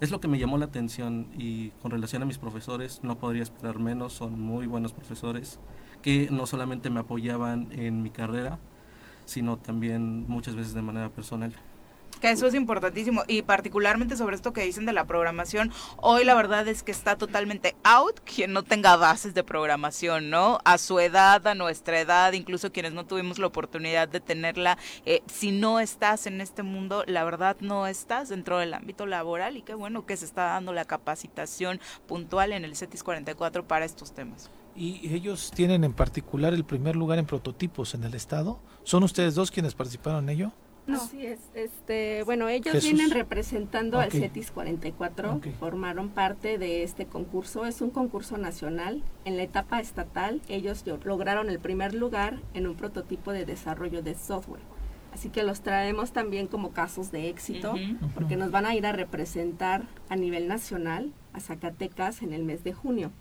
Es 0.00 0.10
lo 0.10 0.20
que 0.20 0.28
me 0.28 0.38
llamó 0.38 0.58
la 0.58 0.66
atención 0.66 1.28
y 1.38 1.70
con 1.82 1.90
relación 1.90 2.22
a 2.22 2.26
mis 2.26 2.38
profesores 2.38 3.00
no 3.02 3.18
podría 3.18 3.42
esperar 3.42 3.78
menos, 3.78 4.12
son 4.12 4.40
muy 4.40 4.66
buenos 4.66 4.92
profesores 4.92 5.60
que 6.02 6.28
no 6.30 6.46
solamente 6.46 6.90
me 6.90 7.00
apoyaban 7.00 7.68
en 7.72 8.02
mi 8.02 8.10
carrera, 8.10 8.58
sino 9.24 9.56
también 9.58 10.28
muchas 10.28 10.56
veces 10.56 10.74
de 10.74 10.82
manera 10.82 11.08
personal. 11.10 11.54
Que 12.24 12.30
eso 12.30 12.46
es 12.46 12.54
importantísimo 12.54 13.22
y 13.28 13.42
particularmente 13.42 14.16
sobre 14.16 14.34
esto 14.34 14.54
que 14.54 14.64
dicen 14.64 14.86
de 14.86 14.94
la 14.94 15.04
programación, 15.04 15.70
hoy 15.98 16.24
la 16.24 16.34
verdad 16.34 16.66
es 16.68 16.82
que 16.82 16.90
está 16.90 17.18
totalmente 17.18 17.76
out 17.82 18.18
quien 18.20 18.54
no 18.54 18.62
tenga 18.62 18.96
bases 18.96 19.34
de 19.34 19.44
programación, 19.44 20.30
¿no? 20.30 20.58
A 20.64 20.78
su 20.78 20.98
edad, 21.00 21.46
a 21.46 21.54
nuestra 21.54 22.00
edad, 22.00 22.32
incluso 22.32 22.72
quienes 22.72 22.94
no 22.94 23.04
tuvimos 23.04 23.38
la 23.38 23.46
oportunidad 23.46 24.08
de 24.08 24.20
tenerla, 24.20 24.78
eh, 25.04 25.20
si 25.26 25.52
no 25.52 25.80
estás 25.80 26.26
en 26.26 26.40
este 26.40 26.62
mundo, 26.62 27.04
la 27.06 27.24
verdad 27.24 27.58
no 27.60 27.86
estás 27.86 28.30
dentro 28.30 28.56
del 28.56 28.72
ámbito 28.72 29.04
laboral 29.04 29.58
y 29.58 29.60
qué 29.60 29.74
bueno 29.74 30.06
que 30.06 30.16
se 30.16 30.24
está 30.24 30.44
dando 30.44 30.72
la 30.72 30.86
capacitación 30.86 31.78
puntual 32.06 32.54
en 32.54 32.64
el 32.64 32.74
CETIS 32.74 33.02
44 33.02 33.68
para 33.68 33.84
estos 33.84 34.14
temas. 34.14 34.48
¿Y 34.74 35.14
ellos 35.14 35.52
tienen 35.54 35.84
en 35.84 35.92
particular 35.92 36.54
el 36.54 36.64
primer 36.64 36.96
lugar 36.96 37.18
en 37.18 37.26
prototipos 37.26 37.92
en 37.92 38.02
el 38.02 38.14
estado? 38.14 38.60
¿Son 38.82 39.02
ustedes 39.02 39.34
dos 39.34 39.50
quienes 39.50 39.74
participaron 39.74 40.24
en 40.24 40.30
ello? 40.30 40.52
No. 40.86 41.00
Así 41.00 41.24
es. 41.24 41.40
Este, 41.54 42.22
bueno, 42.24 42.48
ellos 42.48 42.82
vienen 42.82 43.10
representando 43.10 44.00
al 44.00 44.12
CETIS 44.12 44.50
44, 44.50 45.40
formaron 45.58 46.10
parte 46.10 46.58
de 46.58 46.82
este 46.82 47.06
concurso. 47.06 47.64
Es 47.64 47.80
un 47.80 47.90
concurso 47.90 48.36
nacional. 48.36 49.02
En 49.24 49.36
la 49.36 49.44
etapa 49.44 49.80
estatal, 49.80 50.42
ellos 50.48 50.84
lograron 51.04 51.48
el 51.48 51.58
primer 51.58 51.94
lugar 51.94 52.40
en 52.52 52.66
un 52.66 52.74
prototipo 52.74 53.32
de 53.32 53.46
desarrollo 53.46 54.02
de 54.02 54.14
software. 54.14 54.62
Así 55.14 55.28
que 55.28 55.44
los 55.44 55.60
traemos 55.60 56.12
también 56.12 56.48
como 56.48 56.72
casos 56.72 57.12
de 57.12 57.28
éxito, 57.28 57.76
porque 58.14 58.36
nos 58.36 58.50
van 58.50 58.66
a 58.66 58.74
ir 58.74 58.84
a 58.84 58.92
representar 58.92 59.84
a 60.08 60.16
nivel 60.16 60.48
nacional 60.48 61.12
a 61.32 61.40
Zacatecas 61.40 62.22
en 62.22 62.32
el 62.32 62.42
mes 62.42 62.64
de 62.64 62.72
junio. 62.72 63.12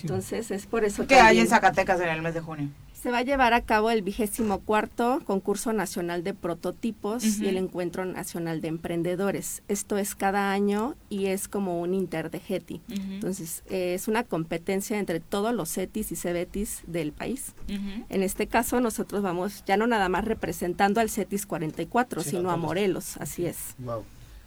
Entonces 0.00 0.50
es 0.50 0.66
por 0.66 0.84
eso 0.84 1.02
que... 1.02 1.08
¿Qué 1.08 1.20
hay 1.20 1.40
en 1.40 1.46
Zacatecas 1.46 2.00
en 2.00 2.08
el 2.08 2.22
mes 2.22 2.32
de 2.32 2.40
junio? 2.40 2.70
Se 3.04 3.10
va 3.10 3.18
a 3.18 3.22
llevar 3.22 3.52
a 3.52 3.60
cabo 3.60 3.90
el 3.90 4.00
vigésimo 4.00 4.60
cuarto 4.60 5.20
concurso 5.26 5.74
nacional 5.74 6.24
de 6.24 6.32
prototipos 6.32 7.22
y 7.22 7.48
el 7.48 7.58
encuentro 7.58 8.06
nacional 8.06 8.62
de 8.62 8.68
emprendedores. 8.68 9.62
Esto 9.68 9.98
es 9.98 10.14
cada 10.14 10.52
año 10.52 10.94
y 11.10 11.26
es 11.26 11.46
como 11.46 11.82
un 11.82 11.92
inter 11.92 12.30
de 12.30 12.40
GETI. 12.40 12.80
Entonces 12.88 13.62
es 13.68 14.08
una 14.08 14.24
competencia 14.24 14.98
entre 14.98 15.20
todos 15.20 15.54
los 15.54 15.70
CETIS 15.74 16.12
y 16.12 16.16
CEBETIS 16.16 16.84
del 16.86 17.12
país. 17.12 17.52
En 17.68 18.22
este 18.22 18.46
caso 18.46 18.80
nosotros 18.80 19.20
vamos 19.20 19.64
ya 19.66 19.76
no 19.76 19.86
nada 19.86 20.08
más 20.08 20.24
representando 20.24 20.98
al 21.02 21.10
CETIS 21.10 21.44
44, 21.44 22.22
sino 22.22 22.50
a 22.50 22.56
Morelos, 22.56 23.18
así 23.18 23.44
es. 23.44 23.76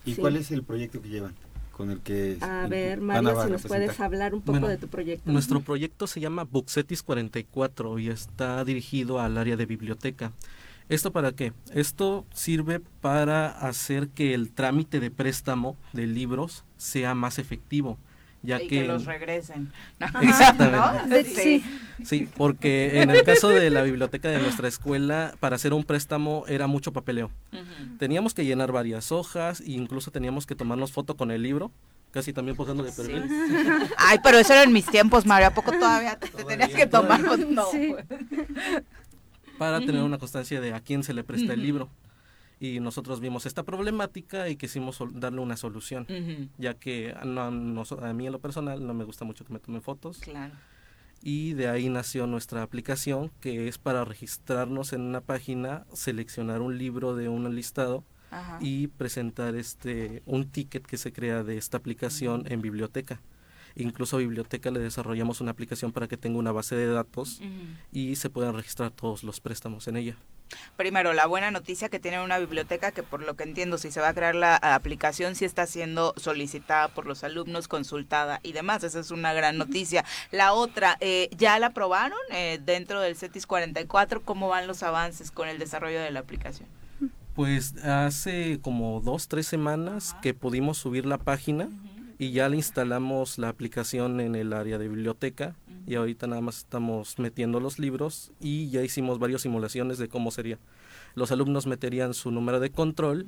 ¿Y 0.04 0.16
cuál 0.16 0.36
es 0.36 0.50
el 0.50 0.64
proyecto 0.64 1.00
que 1.00 1.10
llevan? 1.10 1.36
Con 1.78 1.91
el 1.91 1.99
que... 1.99 2.38
A 2.41 2.66
ver, 2.68 2.99
Mario, 2.99 3.44
si 3.44 3.52
nos 3.52 3.64
puedes 3.64 3.99
hablar 3.99 4.34
un 4.34 4.41
poco 4.41 4.68
de 4.68 4.78
tu 4.78 4.88
proyecto. 4.88 5.32
Nuestro 5.32 5.62
proyecto 5.62 6.08
se 6.08 6.20
llama 6.20 6.44
Buxetis 6.44 7.04
44 7.04 7.99
y 7.99 8.10
está 8.10 8.66
dirigido 8.66 9.22
al 9.22 9.38
área 9.38 9.56
de 9.56 9.68
biblioteca. 9.68 10.32
¿Esto 10.90 11.12
para 11.12 11.34
qué? 11.34 11.54
Esto 11.74 12.26
sirve 12.34 12.80
para 12.80 13.49
hacer 13.49 14.08
que 14.10 14.34
el 14.34 14.52
trámite 14.52 14.99
de 14.99 15.12
préstamo 15.12 15.78
de 15.94 16.08
libros 16.08 16.64
sea 16.78 17.14
más 17.14 17.38
efectivo 17.38 17.99
ya 18.44 18.62
y 18.62 18.68
que, 18.68 18.86
los 18.86 19.06
regresen. 19.06 19.72
Exactamente. 20.22 21.24
Sí. 21.24 21.64
sí, 22.04 22.30
porque 22.36 23.02
en 23.02 23.10
el 23.10 23.24
caso 23.24 23.50
de 23.50 23.70
la 23.70 23.82
biblioteca 23.84 24.30
de 24.30 24.40
nuestra 24.40 24.68
escuela, 24.68 25.36
para 25.40 25.56
hacer 25.56 25.74
un 25.74 25.84
préstamo 25.84 26.46
era 26.48 26.68
mucho 26.68 26.94
papeleo. 26.94 27.32
Teníamos 28.00 28.34
que 28.34 28.46
llenar 28.46 28.72
varias 28.72 29.12
hojas 29.12 29.62
e 29.62 29.72
incluso 29.72 30.12
teníamos 30.12 30.46
que 30.46 30.56
tomarnos 30.56 30.92
foto 30.92 31.18
con 31.18 31.32
el 31.32 31.44
libro 31.44 31.72
casi 32.12 32.34
también 32.34 32.58
posando 32.58 32.84
de 32.84 32.92
perfil. 32.92 33.26
Ay, 33.98 34.18
pero 34.24 34.40
eso 34.40 34.54
era 34.54 34.64
en 34.64 34.74
mis 34.74 34.86
tiempos, 34.86 35.26
Mario. 35.26 35.48
¿A 35.48 35.52
poco 35.52 35.72
todavía 35.72 36.18
te, 36.18 36.30
tenías 36.44 36.70
que 36.70 36.88
tomar? 36.88 37.22
No. 37.22 37.68
Para 39.60 39.80
tener 39.80 40.02
una 40.02 40.18
constancia 40.18 40.62
de 40.62 40.74
a 40.74 40.80
quién 40.80 41.04
se 41.04 41.14
le 41.14 41.24
presta 41.24 41.54
el 41.54 41.62
libro 41.62 41.90
y 42.60 42.80
nosotros 42.80 43.20
vimos 43.20 43.46
esta 43.46 43.64
problemática 43.64 44.50
y 44.50 44.56
quisimos 44.56 45.00
darle 45.14 45.42
una 45.42 45.58
solución, 45.58 46.08
ya 46.58 46.74
que 46.74 47.14
a, 47.16 47.52
mí 47.52 48.26
en 48.26 48.32
lo 48.32 48.40
personal 48.40 48.86
no 48.86 48.94
me 48.94 49.04
gusta 49.04 49.26
mucho 49.26 49.46
que 49.46 49.54
me 49.54 49.60
tomen 49.60 49.82
fotos. 49.82 50.20
Y 51.22 51.54
de 51.54 51.68
ahí 51.68 51.90
nació 51.90 52.28
nuestra 52.28 52.62
aplicación, 52.62 53.32
que 53.42 53.68
es 53.68 53.78
para 53.78 54.06
registrarnos 54.06 54.94
en 54.94 55.02
una 55.02 55.22
página, 55.22 55.86
seleccionar 55.94 56.62
un 56.62 56.78
libro 56.78 57.16
de 57.16 57.28
un 57.28 57.54
listado 57.56 58.04
y 58.60 58.88
presentar 58.88 59.56
este 59.56 60.22
un 60.26 60.50
ticket 60.50 60.86
que 60.86 60.98
se 60.98 61.12
crea 61.14 61.44
de 61.44 61.58
esta 61.58 61.78
aplicación 61.78 62.44
en 62.48 62.62
biblioteca. 62.62 63.22
Incluso 63.76 64.18
a 64.18 64.20
biblioteca 64.20 64.72
le 64.72 64.80
desarrollamos 64.80 65.40
una 65.40 65.52
aplicación 65.52 65.92
para 65.92 66.08
que 66.08 66.18
tenga 66.18 66.40
una 66.40 66.52
base 66.52 66.76
de 66.76 66.88
datos 66.88 67.42
y 67.92 68.16
se 68.16 68.30
puedan 68.30 68.56
registrar 68.56 68.92
todos 68.92 69.24
los 69.24 69.40
préstamos 69.40 69.88
en 69.88 69.98
ella. 69.98 70.18
Primero, 70.76 71.14
la 71.14 71.26
buena 71.26 71.52
noticia 71.52 71.90
que 71.90 71.99
tiene 71.99 72.24
una 72.24 72.38
biblioteca 72.38 72.91
que 72.91 73.03
por 73.03 73.24
lo 73.24 73.36
que 73.36 73.44
entiendo, 73.44 73.78
si 73.78 73.91
se 73.91 73.99
va 73.99 74.10
a 74.10 74.14
crear 74.14 74.36
la 74.36 74.56
aplicación, 74.56 75.36
sí 75.36 75.45
está 75.45 75.65
siendo 75.65 76.14
solicitada 76.18 76.88
por 76.90 77.06
los 77.06 77.24
alumnos, 77.24 77.68
consultada 77.68 78.40
y 78.44 78.53
demás. 78.53 78.84
Esa 78.84 78.99
es 78.99 79.11
una 79.11 79.34
gran 79.34 79.57
noticia. 79.57 80.06
La 80.32 80.53
otra, 80.53 80.98
eh, 80.99 81.30
¿ya 81.38 81.57
la 81.60 81.68
aprobaron 81.68 82.18
eh, 82.32 82.60
dentro 82.64 83.02
del 83.02 83.15
CETIS 83.15 83.45
44? 83.48 84.22
¿Cómo 84.22 84.49
van 84.49 84.68
los 84.68 84.84
avances 84.84 85.32
con 85.32 85.48
el 85.48 85.60
desarrollo 85.60 85.99
de 86.02 86.11
la 86.11 86.19
aplicación? 86.19 86.68
Pues 87.36 87.76
hace 87.84 88.60
como 88.61 88.99
dos, 88.99 89.28
tres 89.28 89.45
semanas 89.45 90.15
que 90.22 90.34
pudimos 90.34 90.80
subir 90.80 91.06
la 91.06 91.19
página 91.19 91.69
y 92.18 92.32
ya 92.32 92.49
le 92.49 92.56
instalamos 92.57 93.38
la 93.38 93.49
aplicación 93.49 94.19
en 94.19 94.36
el 94.36 94.53
área 94.53 94.80
de 94.80 94.88
biblioteca 94.88 95.56
y 95.88 95.96
ahorita 95.96 96.28
nada 96.28 96.42
más 96.42 96.58
estamos 96.58 97.18
metiendo 97.18 97.62
los 97.62 97.80
libros 97.80 98.32
y 98.42 98.70
ya 98.70 98.84
hicimos 98.84 99.20
varias 99.20 99.42
simulaciones 99.42 99.98
de 99.98 100.10
cómo 100.10 100.32
sería. 100.32 100.60
Los 101.16 101.32
alumnos 101.32 101.66
meterían 101.66 102.14
su 102.14 102.30
número 102.30 102.60
de 102.60 102.70
control 102.70 103.26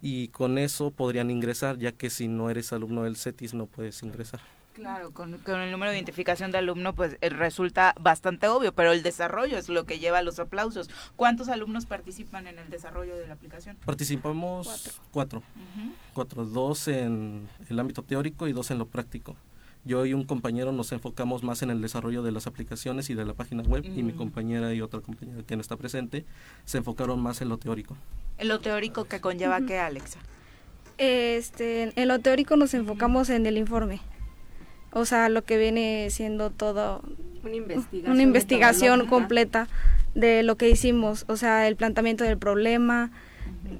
y 0.00 0.28
con 0.28 0.56
eso 0.56 0.90
podrían 0.90 1.30
ingresar, 1.30 1.78
ya 1.78 1.92
que 1.92 2.08
si 2.08 2.26
no 2.26 2.48
eres 2.48 2.72
alumno 2.72 3.04
del 3.04 3.16
CETIS 3.16 3.52
no 3.52 3.66
puedes 3.66 4.02
ingresar. 4.02 4.40
Claro, 4.72 5.10
con, 5.10 5.34
el 5.34 5.70
número 5.70 5.90
de 5.90 5.98
identificación 5.98 6.52
de 6.52 6.58
alumno 6.58 6.94
pues 6.94 7.18
eh, 7.20 7.28
resulta 7.28 7.94
bastante 8.00 8.48
obvio, 8.48 8.72
pero 8.72 8.92
el 8.92 9.02
desarrollo 9.02 9.58
es 9.58 9.68
lo 9.68 9.84
que 9.84 9.98
lleva 9.98 10.22
los 10.22 10.38
aplausos. 10.38 10.88
¿Cuántos 11.16 11.50
alumnos 11.50 11.84
participan 11.84 12.46
en 12.46 12.58
el 12.58 12.70
desarrollo 12.70 13.14
de 13.16 13.26
la 13.26 13.34
aplicación? 13.34 13.76
Participamos 13.84 14.98
cuatro. 15.10 15.42
Cuatro, 16.14 16.46
dos 16.46 16.88
en 16.88 17.46
el 17.68 17.78
ámbito 17.78 18.02
teórico 18.02 18.48
y 18.48 18.54
dos 18.54 18.70
en 18.70 18.78
lo 18.78 18.86
práctico. 18.86 19.36
Yo 19.84 20.04
y 20.04 20.12
un 20.12 20.24
compañero 20.24 20.72
nos 20.72 20.92
enfocamos 20.92 21.42
más 21.42 21.62
en 21.62 21.70
el 21.70 21.80
desarrollo 21.80 22.22
de 22.22 22.32
las 22.32 22.46
aplicaciones 22.46 23.08
y 23.10 23.14
de 23.14 23.24
la 23.24 23.34
página 23.34 23.62
web 23.62 23.84
y 23.84 24.02
mi 24.02 24.12
mm. 24.12 24.16
compañera 24.16 24.74
y 24.74 24.80
otra 24.82 25.00
compañera 25.00 25.42
que 25.42 25.56
no 25.56 25.62
está 25.62 25.76
presente 25.76 26.26
se 26.64 26.78
enfocaron 26.78 27.20
más 27.20 27.40
en 27.40 27.48
lo 27.48 27.58
teórico. 27.58 27.96
¿En 28.38 28.48
lo 28.48 28.60
teórico 28.60 29.04
que 29.04 29.20
conlleva 29.20 29.60
qué, 29.62 29.78
Alexa? 29.78 30.18
Este, 30.98 31.92
en 32.00 32.08
lo 32.08 32.18
teórico 32.18 32.56
nos 32.56 32.74
enfocamos 32.74 33.30
en 33.30 33.46
el 33.46 33.56
informe 33.56 34.00
o 34.92 35.04
sea, 35.04 35.28
lo 35.28 35.42
que 35.42 35.56
viene 35.56 36.08
siendo 36.10 36.50
todo 36.50 37.02
una 37.44 37.54
investigación, 37.54 38.12
una 38.12 38.22
investigación 38.22 39.06
completa 39.06 39.68
de 40.14 40.42
lo 40.42 40.56
que 40.56 40.68
hicimos, 40.68 41.24
o 41.28 41.36
sea, 41.36 41.68
el 41.68 41.76
planteamiento 41.76 42.24
del 42.24 42.38
problema, 42.38 43.10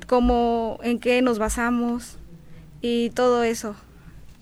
cómo, 0.06 0.78
en 0.82 1.00
qué 1.00 1.20
nos 1.22 1.38
basamos 1.38 2.18
y 2.80 3.10
todo 3.10 3.42
eso. 3.42 3.74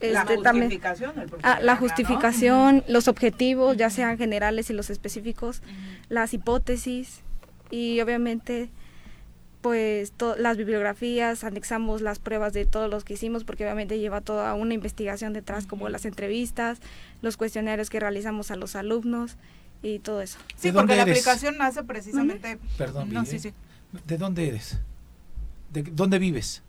La 0.00 0.22
este, 0.22 0.36
justificación, 0.36 1.12
ah, 1.42 1.58
la 1.60 1.76
justificación 1.76 2.84
los 2.88 3.08
objetivos, 3.08 3.76
ya 3.76 3.90
sean 3.90 4.18
generales 4.18 4.70
y 4.70 4.72
los 4.72 4.90
específicos, 4.90 5.62
las 6.08 6.34
hipótesis 6.34 7.22
y 7.70 8.00
obviamente 8.00 8.70
pues 9.60 10.12
las 10.38 10.56
bibliografías, 10.56 11.42
anexamos 11.42 12.00
las 12.00 12.20
pruebas 12.20 12.52
de 12.52 12.64
todos 12.64 12.88
los 12.88 13.04
que 13.04 13.14
hicimos 13.14 13.42
porque 13.44 13.64
obviamente 13.64 13.98
lleva 13.98 14.20
toda 14.20 14.54
una 14.54 14.74
investigación 14.74 15.32
detrás 15.32 15.66
como 15.66 15.88
las 15.88 16.04
entrevistas, 16.04 16.78
los 17.22 17.36
cuestionarios 17.36 17.90
que 17.90 17.98
realizamos 17.98 18.50
a 18.52 18.56
los 18.56 18.76
alumnos 18.76 19.36
y 19.82 19.98
todo 19.98 20.22
eso. 20.22 20.38
Sí, 20.56 20.70
porque 20.70 20.96
la 20.96 21.02
aplicación 21.02 21.58
nace 21.58 21.82
precisamente... 21.82 22.58
Perdón, 22.76 23.10
¿de 23.10 24.18
dónde 24.18 24.48
eres? 24.48 24.78
¿De 25.72 25.82
dónde 25.82 26.18
vives? 26.18 26.62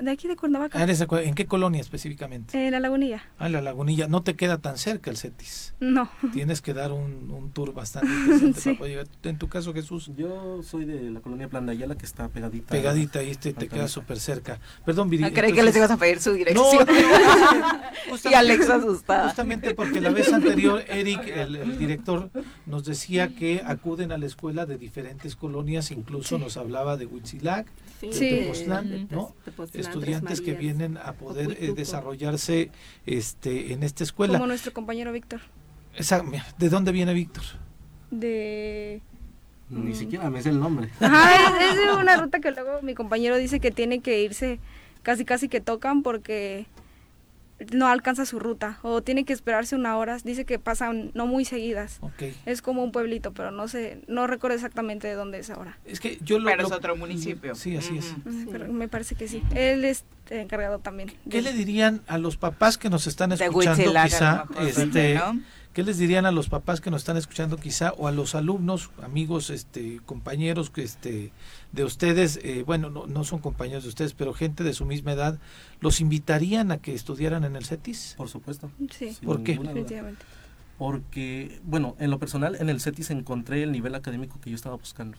De 0.00 0.10
aquí 0.10 0.28
de 0.28 0.36
Cuernavaca. 0.36 0.78
Ah, 0.78 1.20
¿En 1.22 1.34
qué 1.34 1.46
colonia 1.46 1.80
específicamente? 1.80 2.66
En 2.66 2.72
la 2.72 2.80
Lagunilla. 2.80 3.24
Ah, 3.38 3.48
la 3.48 3.62
Lagunilla. 3.62 4.08
No 4.08 4.22
te 4.22 4.34
queda 4.34 4.58
tan 4.58 4.76
cerca 4.76 5.10
el 5.10 5.16
CETIS. 5.16 5.74
No. 5.80 6.10
Tienes 6.32 6.60
que 6.60 6.74
dar 6.74 6.92
un, 6.92 7.30
un 7.30 7.50
tour 7.50 7.72
bastante 7.72 8.08
interesante 8.14 8.60
sí. 8.60 8.74
para 8.74 8.88
llegar. 8.88 9.06
En 9.22 9.38
tu 9.38 9.48
caso, 9.48 9.72
Jesús. 9.72 10.10
Yo 10.16 10.62
soy 10.62 10.84
de 10.84 11.10
la 11.10 11.20
colonia 11.20 11.48
Plan 11.48 11.66
de 11.66 11.72
Ayala, 11.72 11.96
que 11.96 12.04
está 12.04 12.28
pegadita. 12.28 12.72
Pegadita, 12.72 13.22
y 13.22 13.30
este 13.30 13.52
te 13.52 13.68
queda 13.68 13.88
súper 13.88 14.20
cerca. 14.20 14.60
Perdón, 14.84 15.08
Viri. 15.08 15.24
No, 15.24 15.32
creí 15.32 15.52
que 15.52 15.62
les 15.62 15.76
ibas 15.76 15.90
a 15.90 15.96
pedir 15.96 16.20
su 16.20 16.32
dirección. 16.32 16.86
No, 16.86 18.30
y 18.30 18.34
Alex 18.34 18.68
asustado. 18.68 19.28
Justamente 19.28 19.74
porque 19.74 20.00
la 20.00 20.10
vez 20.10 20.32
anterior, 20.32 20.84
Eric, 20.88 21.26
el, 21.26 21.78
director, 21.78 22.30
nos 22.66 22.84
decía 22.84 23.28
que 23.28 23.62
acuden 23.64 24.12
a 24.12 24.18
la 24.18 24.26
escuela 24.26 24.66
de 24.66 24.78
diferentes 24.78 25.36
colonias, 25.36 25.90
incluso 25.90 26.38
nos 26.38 26.56
hablaba 26.56 26.96
de 26.96 27.06
Huitzilac 27.06 27.66
sí. 28.12 28.50
¿no? 29.10 29.34
Estudiantes 29.88 30.40
que 30.40 30.54
vienen 30.54 30.96
a 30.96 31.12
poder 31.12 31.56
eh, 31.60 31.72
desarrollarse 31.74 32.70
este 33.06 33.72
en 33.72 33.82
esta 33.82 34.04
escuela. 34.04 34.34
Como 34.34 34.46
nuestro 34.46 34.72
compañero 34.72 35.12
Víctor. 35.12 35.40
¿De 36.58 36.68
dónde 36.68 36.92
viene 36.92 37.14
Víctor? 37.14 37.44
De... 38.10 39.00
Ni 39.68 39.94
siquiera 39.94 40.30
me 40.30 40.42
sé 40.42 40.50
el 40.50 40.60
nombre. 40.60 40.90
es 41.00 41.98
una 41.98 42.16
ruta 42.16 42.40
que 42.40 42.50
luego 42.52 42.82
mi 42.82 42.94
compañero 42.94 43.36
dice 43.36 43.58
que 43.58 43.70
tiene 43.70 44.00
que 44.00 44.22
irse 44.22 44.60
casi 45.02 45.24
casi 45.24 45.48
que 45.48 45.60
tocan 45.60 46.02
porque 46.02 46.66
no 47.72 47.88
alcanza 47.88 48.26
su 48.26 48.38
ruta 48.38 48.78
o 48.82 49.02
tiene 49.02 49.24
que 49.24 49.32
esperarse 49.32 49.76
una 49.76 49.96
hora. 49.96 50.18
Dice 50.24 50.44
que 50.44 50.58
pasan 50.58 51.10
no 51.14 51.26
muy 51.26 51.44
seguidas. 51.44 52.00
Es 52.44 52.62
como 52.62 52.82
un 52.82 52.92
pueblito, 52.92 53.32
pero 53.32 53.50
no 53.50 53.68
sé, 53.68 54.02
no 54.08 54.26
recuerdo 54.26 54.56
exactamente 54.56 55.08
de 55.08 55.14
dónde 55.14 55.38
es 55.38 55.50
ahora. 55.50 55.78
Es 55.84 56.00
que 56.00 56.18
yo 56.22 56.38
lo, 56.38 56.46
pero 56.46 56.66
es 56.66 56.72
otro 56.72 56.96
municipio. 56.96 57.54
Sí, 57.54 57.76
así 57.76 57.98
es. 57.98 58.14
me 58.68 58.88
parece 58.88 59.14
que 59.14 59.28
sí. 59.28 59.42
Él 59.54 59.84
es 59.84 60.04
encargado 60.30 60.78
también. 60.80 61.12
¿Qué 61.30 61.42
le 61.42 61.52
dirían 61.52 62.02
a 62.06 62.18
los 62.18 62.36
papás 62.36 62.78
que 62.78 62.90
nos 62.90 63.06
están 63.06 63.32
escuchando 63.32 63.92
quizá? 64.04 64.44
Este, 64.60 65.20
¿Qué 65.72 65.82
les 65.82 65.98
dirían 65.98 66.24
a 66.24 66.32
los 66.32 66.48
papás 66.48 66.80
que 66.80 66.90
nos 66.90 67.02
están 67.02 67.18
escuchando 67.18 67.58
quizá 67.58 67.92
o 67.98 68.08
a 68.08 68.12
los 68.12 68.34
alumnos, 68.34 68.90
amigos, 69.02 69.50
este, 69.50 70.00
compañeros 70.06 70.70
que 70.70 70.82
este 70.82 71.32
de 71.72 71.84
ustedes, 71.84 72.38
eh, 72.42 72.62
bueno, 72.66 72.90
no, 72.90 73.06
no, 73.06 73.24
son 73.24 73.40
compañeros 73.40 73.82
de 73.82 73.90
ustedes, 73.90 74.14
pero 74.14 74.32
gente 74.32 74.64
de 74.64 74.72
su 74.72 74.84
misma 74.84 75.12
edad, 75.12 75.38
los 75.80 76.00
invitarían 76.00 76.72
a 76.72 76.78
que 76.78 76.94
estudiaran 76.94 77.44
en 77.44 77.56
el 77.56 77.64
CETIS? 77.64 78.14
Por 78.16 78.28
supuesto. 78.28 78.70
Sí. 78.90 79.16
¿Por 79.24 79.42
qué? 79.42 79.60
Porque, 80.78 81.60
bueno, 81.64 81.96
en 81.98 82.10
lo 82.10 82.18
personal, 82.18 82.56
en 82.60 82.68
el 82.68 82.80
CETIS 82.80 83.10
encontré 83.10 83.62
el 83.62 83.72
nivel 83.72 83.94
académico 83.94 84.38
que 84.40 84.50
yo 84.50 84.56
estaba 84.56 84.76
buscando. 84.76 85.16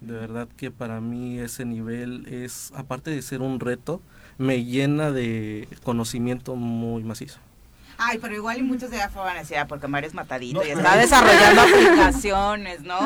De 0.00 0.12
verdad 0.12 0.48
que 0.56 0.70
para 0.70 1.00
mí 1.00 1.38
ese 1.38 1.64
nivel 1.64 2.26
es, 2.26 2.72
aparte 2.74 3.10
de 3.10 3.22
ser 3.22 3.40
un 3.40 3.60
reto, 3.60 4.02
me 4.36 4.64
llena 4.64 5.12
de 5.12 5.68
conocimiento 5.84 6.56
muy 6.56 7.04
macizo. 7.04 7.38
Ay, 7.98 8.18
pero 8.20 8.34
igual 8.34 8.58
y 8.58 8.62
muchos 8.62 8.90
de 8.90 9.00
allá 9.00 9.14
van 9.14 9.36
a 9.36 9.40
decir, 9.40 9.56
ah, 9.58 9.66
porque 9.68 9.86
Mario 9.86 10.08
es 10.08 10.14
matadito 10.14 10.64
y 10.66 10.70
está 10.70 10.96
desarrollando 10.96 11.62
aplicaciones, 11.62 12.82
¿no? 12.82 12.98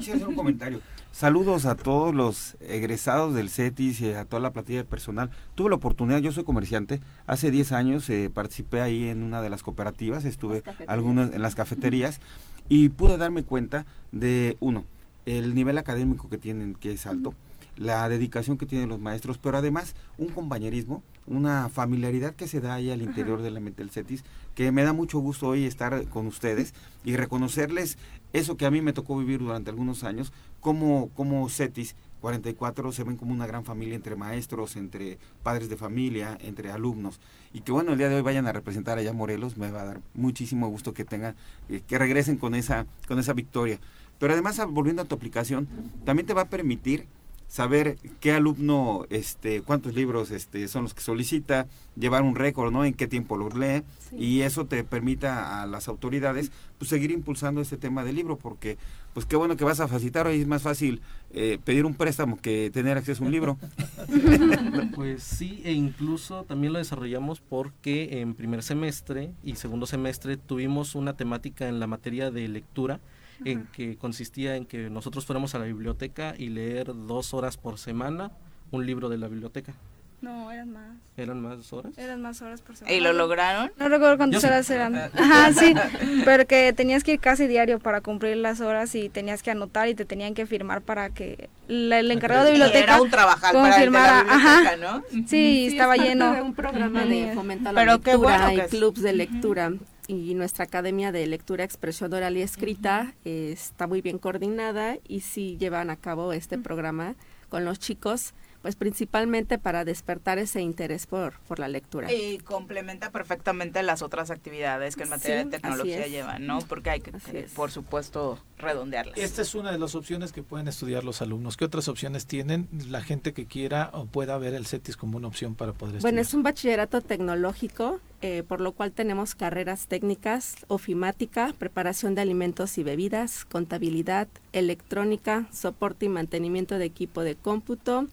Quiero 0.00 0.14
hacer 0.14 0.28
un 0.28 0.34
comentario. 0.34 0.80
Saludos 1.18 1.66
a 1.66 1.74
todos 1.74 2.14
los 2.14 2.56
egresados 2.60 3.34
del 3.34 3.50
CETIS 3.50 4.02
y 4.02 4.12
a 4.12 4.24
toda 4.24 4.38
la 4.38 4.52
platilla 4.52 4.78
de 4.78 4.84
personal. 4.84 5.30
Tuve 5.56 5.68
la 5.68 5.74
oportunidad, 5.74 6.20
yo 6.20 6.30
soy 6.30 6.44
comerciante, 6.44 7.00
hace 7.26 7.50
10 7.50 7.72
años 7.72 8.08
eh, 8.08 8.30
participé 8.32 8.82
ahí 8.82 9.08
en 9.08 9.24
una 9.24 9.42
de 9.42 9.50
las 9.50 9.64
cooperativas, 9.64 10.24
estuve 10.24 10.62
algunas 10.86 11.32
en 11.34 11.42
las 11.42 11.56
cafeterías 11.56 12.20
y 12.68 12.90
pude 12.90 13.16
darme 13.16 13.42
cuenta 13.42 13.84
de, 14.12 14.56
uno, 14.60 14.84
el 15.26 15.56
nivel 15.56 15.78
académico 15.78 16.28
que 16.28 16.38
tienen, 16.38 16.76
que 16.76 16.92
es 16.92 17.04
alto, 17.04 17.34
la 17.76 18.08
dedicación 18.08 18.56
que 18.56 18.66
tienen 18.66 18.88
los 18.88 19.00
maestros, 19.00 19.38
pero 19.38 19.58
además 19.58 19.96
un 20.18 20.28
compañerismo, 20.28 21.02
una 21.26 21.68
familiaridad 21.68 22.34
que 22.34 22.46
se 22.46 22.60
da 22.60 22.74
ahí 22.74 22.90
al 22.90 23.02
interior 23.02 23.42
de 23.42 23.50
la 23.50 23.58
mente 23.58 23.82
del 23.82 23.90
CETIS, 23.90 24.22
que 24.54 24.72
me 24.72 24.84
da 24.84 24.92
mucho 24.92 25.18
gusto 25.18 25.48
hoy 25.48 25.64
estar 25.64 26.06
con 26.06 26.26
ustedes 26.26 26.74
y 27.04 27.16
reconocerles 27.16 27.98
eso 28.32 28.56
que 28.56 28.66
a 28.66 28.70
mí 28.70 28.82
me 28.82 28.92
tocó 28.92 29.16
vivir 29.18 29.40
durante 29.40 29.70
algunos 29.70 30.04
años, 30.04 30.32
como, 30.60 31.08
como 31.10 31.48
CETIS 31.48 31.94
44 32.20 32.92
se 32.92 33.04
ven 33.04 33.16
como 33.16 33.32
una 33.32 33.46
gran 33.46 33.64
familia 33.64 33.94
entre 33.94 34.16
maestros, 34.16 34.76
entre 34.76 35.18
padres 35.42 35.68
de 35.68 35.76
familia, 35.76 36.36
entre 36.40 36.70
alumnos. 36.70 37.20
Y 37.52 37.60
que 37.60 37.72
bueno, 37.72 37.92
el 37.92 37.98
día 37.98 38.08
de 38.08 38.16
hoy 38.16 38.22
vayan 38.22 38.46
a 38.46 38.52
representar 38.52 38.98
allá 38.98 39.12
Morelos, 39.12 39.56
me 39.56 39.70
va 39.70 39.82
a 39.82 39.84
dar 39.84 40.00
muchísimo 40.14 40.68
gusto 40.68 40.94
que 40.94 41.04
tengan, 41.04 41.34
eh, 41.68 41.82
que 41.86 41.98
regresen 41.98 42.36
con 42.36 42.54
esa, 42.54 42.86
con 43.06 43.18
esa 43.18 43.32
victoria. 43.32 43.78
Pero 44.18 44.32
además, 44.32 44.60
volviendo 44.68 45.02
a 45.02 45.04
tu 45.04 45.14
aplicación, 45.14 45.68
también 46.04 46.26
te 46.26 46.34
va 46.34 46.42
a 46.42 46.48
permitir 46.48 47.06
saber 47.48 47.96
qué 48.20 48.32
alumno, 48.32 49.06
este, 49.10 49.62
cuántos 49.62 49.94
libros 49.94 50.30
este, 50.30 50.68
son 50.68 50.84
los 50.84 50.94
que 50.94 51.00
solicita, 51.00 51.66
llevar 51.96 52.22
un 52.22 52.36
récord, 52.36 52.70
¿no? 52.70 52.84
En 52.84 52.94
qué 52.94 53.08
tiempo 53.08 53.36
los 53.36 53.54
lee 53.54 53.82
y 54.16 54.42
eso 54.42 54.66
te 54.66 54.84
permita 54.84 55.62
a 55.62 55.66
las 55.66 55.88
autoridades 55.88 56.52
pues 56.78 56.90
seguir 56.90 57.10
impulsando 57.10 57.60
este 57.60 57.76
tema 57.76 58.04
del 58.04 58.16
libro 58.16 58.36
porque 58.36 58.78
pues 59.14 59.26
qué 59.26 59.36
bueno 59.36 59.56
que 59.56 59.64
vas 59.64 59.80
a 59.80 59.88
facilitar 59.88 60.26
hoy 60.26 60.40
es 60.40 60.46
más 60.46 60.62
fácil 60.62 61.00
eh, 61.32 61.58
pedir 61.64 61.84
un 61.86 61.94
préstamo 61.94 62.38
que 62.38 62.70
tener 62.70 62.96
acceso 62.96 63.24
a 63.24 63.26
un 63.26 63.32
libro. 63.32 63.58
pues 64.94 65.22
sí 65.22 65.60
e 65.64 65.72
incluso 65.72 66.44
también 66.44 66.72
lo 66.72 66.78
desarrollamos 66.78 67.40
porque 67.40 68.20
en 68.20 68.34
primer 68.34 68.62
semestre 68.62 69.32
y 69.42 69.56
segundo 69.56 69.86
semestre 69.86 70.36
tuvimos 70.36 70.94
una 70.94 71.16
temática 71.16 71.66
en 71.68 71.80
la 71.80 71.86
materia 71.86 72.30
de 72.30 72.46
lectura 72.46 73.00
en 73.44 73.66
que 73.66 73.96
consistía 73.96 74.56
en 74.56 74.66
que 74.66 74.90
nosotros 74.90 75.26
fuéramos 75.26 75.54
a 75.54 75.58
la 75.58 75.64
biblioteca 75.64 76.34
y 76.36 76.48
leer 76.48 76.86
dos 76.86 77.34
horas 77.34 77.56
por 77.56 77.78
semana 77.78 78.30
un 78.70 78.86
libro 78.86 79.08
de 79.08 79.18
la 79.18 79.28
biblioteca. 79.28 79.74
No, 80.20 80.50
eran 80.50 80.72
más. 80.72 80.96
¿Eran 81.16 81.40
más 81.40 81.72
horas? 81.72 81.96
Eran 81.96 82.20
más 82.20 82.42
horas 82.42 82.60
por 82.60 82.74
semana. 82.74 82.96
¿Y 82.96 83.00
lo 83.00 83.12
lograron? 83.12 83.70
No 83.78 83.88
recuerdo 83.88 84.16
cuántas 84.16 84.42
horas 84.42 84.68
eran. 84.68 84.96
Ajá, 84.96 85.52
sí, 85.52 85.74
pero 86.24 86.44
que 86.44 86.72
tenías 86.72 87.04
que 87.04 87.12
ir 87.12 87.20
casi 87.20 87.46
diario 87.46 87.78
para 87.78 88.00
cumplir 88.00 88.36
las 88.38 88.60
horas 88.60 88.96
y 88.96 89.08
tenías 89.08 89.44
que 89.44 89.52
anotar 89.52 89.88
y 89.88 89.94
te 89.94 90.04
tenían 90.04 90.34
que 90.34 90.44
firmar 90.44 90.82
para 90.82 91.10
que 91.10 91.48
el 91.68 92.10
encargado 92.10 92.46
de 92.46 92.50
biblioteca 92.50 92.94
era 92.94 93.00
un 93.00 93.10
trabajar 93.10 93.52
para 93.52 93.82
el 93.82 93.94
Ajá. 93.94 94.76
¿no? 94.76 95.04
Sí, 95.26 95.68
estaba 95.68 95.96
lleno. 95.96 96.32
un 96.42 96.54
programa 96.54 97.04
de 97.04 97.32
fomento 97.34 97.68
a 97.68 97.72
la 97.72 97.84
lectura 97.84 98.54
y 98.54 98.60
clubs 98.62 99.02
de 99.02 99.12
lectura 99.12 99.72
y 100.08 100.34
nuestra 100.34 100.64
Academia 100.64 101.12
de 101.12 101.26
Lectura, 101.26 101.62
Expresión 101.62 102.12
Oral 102.12 102.36
y 102.36 102.42
Escrita 102.42 103.14
está 103.24 103.86
muy 103.86 104.00
bien 104.00 104.18
coordinada 104.18 104.96
y 105.06 105.20
sí 105.20 105.56
llevan 105.60 105.90
a 105.90 105.96
cabo 105.96 106.32
este 106.32 106.58
programa 106.58 107.14
con 107.50 107.64
los 107.64 107.78
chicos 107.78 108.32
pues 108.68 108.76
principalmente 108.76 109.58
para 109.58 109.86
despertar 109.86 110.36
ese 110.38 110.60
interés 110.60 111.06
por, 111.06 111.40
por 111.48 111.58
la 111.58 111.68
lectura. 111.68 112.12
Y 112.12 112.36
complementa 112.36 113.10
perfectamente 113.10 113.82
las 113.82 114.02
otras 114.02 114.30
actividades 114.30 114.94
que 114.94 115.04
en 115.04 115.08
materia 115.08 115.42
de 115.42 115.46
tecnología 115.46 116.06
llevan, 116.06 116.46
¿no? 116.46 116.58
Porque 116.58 116.90
hay 116.90 117.00
que, 117.00 117.12
por 117.56 117.70
supuesto, 117.70 118.38
redondearlas. 118.58 119.16
Esta 119.16 119.40
es 119.40 119.54
una 119.54 119.72
de 119.72 119.78
las 119.78 119.94
opciones 119.94 120.32
que 120.32 120.42
pueden 120.42 120.68
estudiar 120.68 121.02
los 121.02 121.22
alumnos. 121.22 121.56
¿Qué 121.56 121.64
otras 121.64 121.88
opciones 121.88 122.26
tienen 122.26 122.68
la 122.90 123.00
gente 123.00 123.32
que 123.32 123.46
quiera 123.46 123.88
o 123.94 124.04
pueda 124.04 124.36
ver 124.36 124.52
el 124.52 124.66
CETIS 124.66 124.98
como 124.98 125.16
una 125.16 125.28
opción 125.28 125.54
para 125.54 125.72
poder 125.72 125.94
estudiar? 125.94 126.12
Bueno, 126.12 126.20
es 126.20 126.34
un 126.34 126.42
bachillerato 126.42 127.00
tecnológico, 127.00 128.00
eh, 128.20 128.42
por 128.46 128.60
lo 128.60 128.72
cual 128.72 128.92
tenemos 128.92 129.34
carreras 129.34 129.86
técnicas, 129.86 130.56
ofimática, 130.66 131.54
preparación 131.58 132.14
de 132.14 132.20
alimentos 132.20 132.76
y 132.76 132.82
bebidas, 132.82 133.46
contabilidad, 133.46 134.28
electrónica, 134.52 135.46
soporte 135.54 136.04
y 136.04 136.10
mantenimiento 136.10 136.76
de 136.76 136.84
equipo 136.84 137.22
de 137.22 137.34
cómputo, 137.34 138.08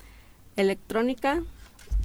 electrónica, 0.56 1.44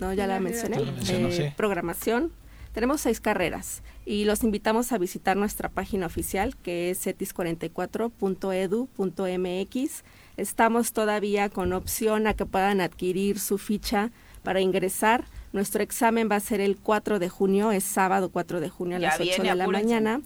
no 0.00 0.12
ya 0.12 0.26
la 0.26 0.40
mencioné, 0.40 0.78
eh, 1.08 1.54
programación. 1.56 2.32
Tenemos 2.72 3.00
seis 3.00 3.20
carreras 3.20 3.82
y 4.06 4.24
los 4.24 4.42
invitamos 4.44 4.92
a 4.92 4.98
visitar 4.98 5.36
nuestra 5.36 5.68
página 5.68 6.06
oficial 6.06 6.56
que 6.56 6.90
es 6.90 7.04
cetis44.edu.mx. 7.06 10.04
Estamos 10.36 10.92
todavía 10.92 11.48
con 11.48 11.72
opción 11.72 12.28
a 12.28 12.34
que 12.34 12.46
puedan 12.46 12.80
adquirir 12.80 13.40
su 13.40 13.58
ficha 13.58 14.12
para 14.42 14.60
ingresar. 14.60 15.24
Nuestro 15.52 15.82
examen 15.82 16.28
va 16.30 16.36
a 16.36 16.40
ser 16.40 16.60
el 16.60 16.76
4 16.76 17.18
de 17.18 17.28
junio, 17.28 17.72
es 17.72 17.82
sábado 17.82 18.30
4 18.30 18.60
de 18.60 18.68
junio 18.68 18.94
a 18.96 19.00
las 19.00 19.20
8 19.20 19.42
de 19.42 19.54
la 19.54 19.66
mañana. 19.66 20.20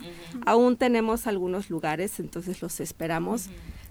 Aún 0.45 0.77
tenemos 0.77 1.27
algunos 1.27 1.71
lugares, 1.71 2.21
entonces 2.21 2.61
los 2.61 2.79
esperamos 2.81 3.49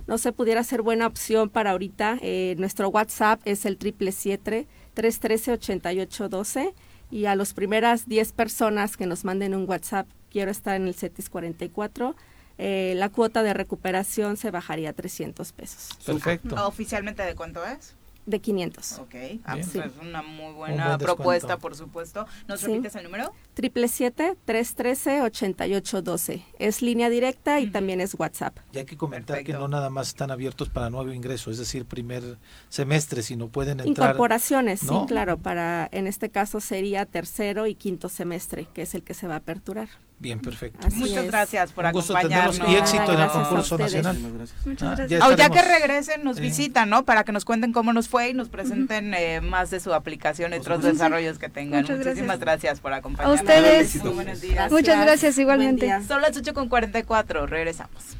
no 0.07 0.17
se 0.17 0.31
pudiera 0.31 0.63
ser 0.63 0.81
buena 0.81 1.07
opción 1.07 1.49
para 1.49 1.71
ahorita. 1.71 2.17
Eh, 2.21 2.55
nuestro 2.57 2.89
WhatsApp 2.89 3.41
es 3.45 3.65
el 3.65 3.77
triple 3.77 4.11
siete 4.11 4.67
313 4.93 5.53
8812 5.53 6.73
y 7.11 7.25
a 7.25 7.35
las 7.35 7.53
primeras 7.53 8.07
10 8.07 8.31
personas 8.31 8.97
que 8.97 9.05
nos 9.05 9.23
manden 9.23 9.53
un 9.53 9.69
WhatsApp, 9.69 10.07
quiero 10.31 10.49
estar 10.49 10.75
en 10.75 10.87
el 10.87 10.95
CETIS 10.95 11.29
44, 11.29 12.15
eh, 12.57 12.93
la 12.97 13.09
cuota 13.09 13.43
de 13.43 13.53
recuperación 13.53 14.35
se 14.35 14.49
bajaría 14.49 14.89
a 14.89 14.93
300 14.93 15.51
pesos. 15.53 15.89
Perfecto. 16.05 16.55
¿Oficialmente 16.67 17.23
de 17.23 17.35
cuánto 17.35 17.63
es? 17.65 17.95
De 18.25 18.39
500. 18.39 18.99
Ok, 18.99 19.15
ah, 19.43 19.53
pues 19.53 19.75
es 19.75 19.91
una 20.01 20.21
muy 20.21 20.53
buena 20.53 20.97
propuesta, 20.97 21.57
por 21.57 21.75
supuesto. 21.75 22.25
¿Nos 22.47 22.63
repites 22.63 22.95
el 22.95 23.03
número? 23.03 23.33
777-313-8812. 23.55 26.45
Es 26.59 26.81
línea 26.81 27.09
directa 27.09 27.59
y 27.59 27.69
también 27.69 27.99
es 28.01 28.15
WhatsApp. 28.17 28.57
Y 28.71 28.77
hay 28.79 28.85
que 28.85 28.97
comentar 28.97 29.43
que 29.43 29.53
no 29.53 29.67
nada 29.67 29.89
más 29.89 30.09
están 30.09 30.31
abiertos 30.31 30.69
para 30.69 30.89
nuevo 30.89 31.11
ingreso, 31.11 31.51
es 31.51 31.57
decir, 31.57 31.85
primer 31.85 32.37
semestre, 32.69 33.21
sino 33.21 33.49
pueden 33.49 33.81
entrar. 33.81 34.09
Incorporaciones, 34.09 34.79
sí, 34.79 34.95
claro. 35.07 35.37
Para, 35.37 35.87
en 35.91 36.07
este 36.07 36.29
caso 36.29 36.59
sería 36.59 37.05
tercero 37.05 37.67
y 37.67 37.75
quinto 37.75 38.09
semestre, 38.09 38.67
que 38.73 38.81
es 38.83 38.95
el 38.95 39.03
que 39.03 39.13
se 39.13 39.27
va 39.27 39.35
a 39.35 39.37
aperturar. 39.37 39.89
Bien, 40.23 40.39
perfecto. 40.39 40.87
Muchas 40.93 41.25
gracias 41.25 41.73
por 41.73 41.85
acompañarnos. 41.85 42.57
Y 42.65 42.75
éxito 42.75 43.11
en 43.11 43.19
el 43.19 43.27
concurso 43.27 43.77
nacional. 43.77 44.17
Muchas 44.65 44.97
gracias. 44.97 45.21
Ah, 45.21 45.35
ya, 45.35 45.49
que 45.49 45.61
regresen, 45.61 46.23
nos 46.23 46.39
visitan, 46.39 46.89
¿no? 46.89 47.03
Para 47.03 47.25
que 47.25 47.33
nos 47.33 47.43
cuenten 47.43 47.73
cómo 47.73 47.91
nos 47.91 48.07
fue 48.07 48.29
y 48.29 48.33
nos 48.33 48.47
presenten 48.47 49.13
eh, 49.13 49.41
más 49.41 49.69
de 49.69 49.81
su 49.81 49.93
aplicación 49.93 50.53
y 50.53 50.59
otros 50.59 50.81
desarrollos 50.81 51.39
que 51.39 51.49
tengan. 51.49 51.85
Muchísimas 51.85 52.39
gracias. 52.39 52.79
por 52.79 52.93
acompañarnos. 52.93 53.41
A 53.41 53.43
ustedes. 53.43 54.01
buenos 54.01 54.39
días. 54.39 54.71
Muchas 54.71 55.01
gracias, 55.01 55.37
igualmente. 55.37 55.91
Son 56.07 56.21
las 56.21 56.37
8 56.37 56.53
con 56.53 56.69
44, 56.69 57.45
regresamos. 57.45 58.15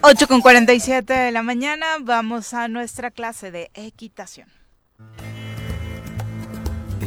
8 0.00 0.26
con 0.28 0.40
47 0.40 1.12
de 1.12 1.32
la 1.32 1.42
mañana, 1.42 1.84
vamos 2.00 2.54
a 2.54 2.66
nuestra 2.68 3.10
clase 3.10 3.50
de 3.50 3.70
equitación. 3.74 4.48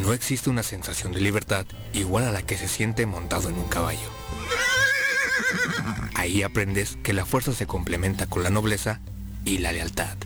No 0.04 0.14
existe 0.14 0.52
una 0.52 0.62
sensación 0.62 1.14
de 1.14 1.20
libertad 1.20 1.66
igual 1.94 2.26
a 2.26 2.32
la 2.32 2.44
que 2.44 2.58
se 2.58 2.68
siente 2.68 3.08
montado 3.08 3.50
en 3.50 3.56
un 3.56 3.68
caballo. 3.68 4.25
Ahí 6.16 6.44
aprendes 6.44 6.98
que 7.04 7.14
la 7.14 7.26
fuerza 7.26 7.54
se 7.54 7.68
complementa 7.68 8.28
con 8.28 8.44
la 8.44 8.50
nobleza 8.50 9.02
y 9.44 9.60
la 9.60 9.72
lealtad. 9.72 10.18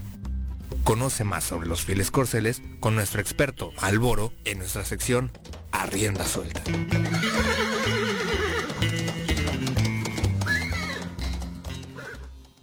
Conoce 0.83 1.23
más 1.23 1.43
sobre 1.43 1.67
los 1.67 1.83
fieles 1.83 2.09
corceles 2.09 2.61
con 2.79 2.95
nuestro 2.95 3.21
experto 3.21 3.71
Alboro 3.77 4.33
en 4.45 4.59
nuestra 4.59 4.85
sección 4.85 5.31
Arrienda 5.71 6.25
Suelta. 6.25 6.61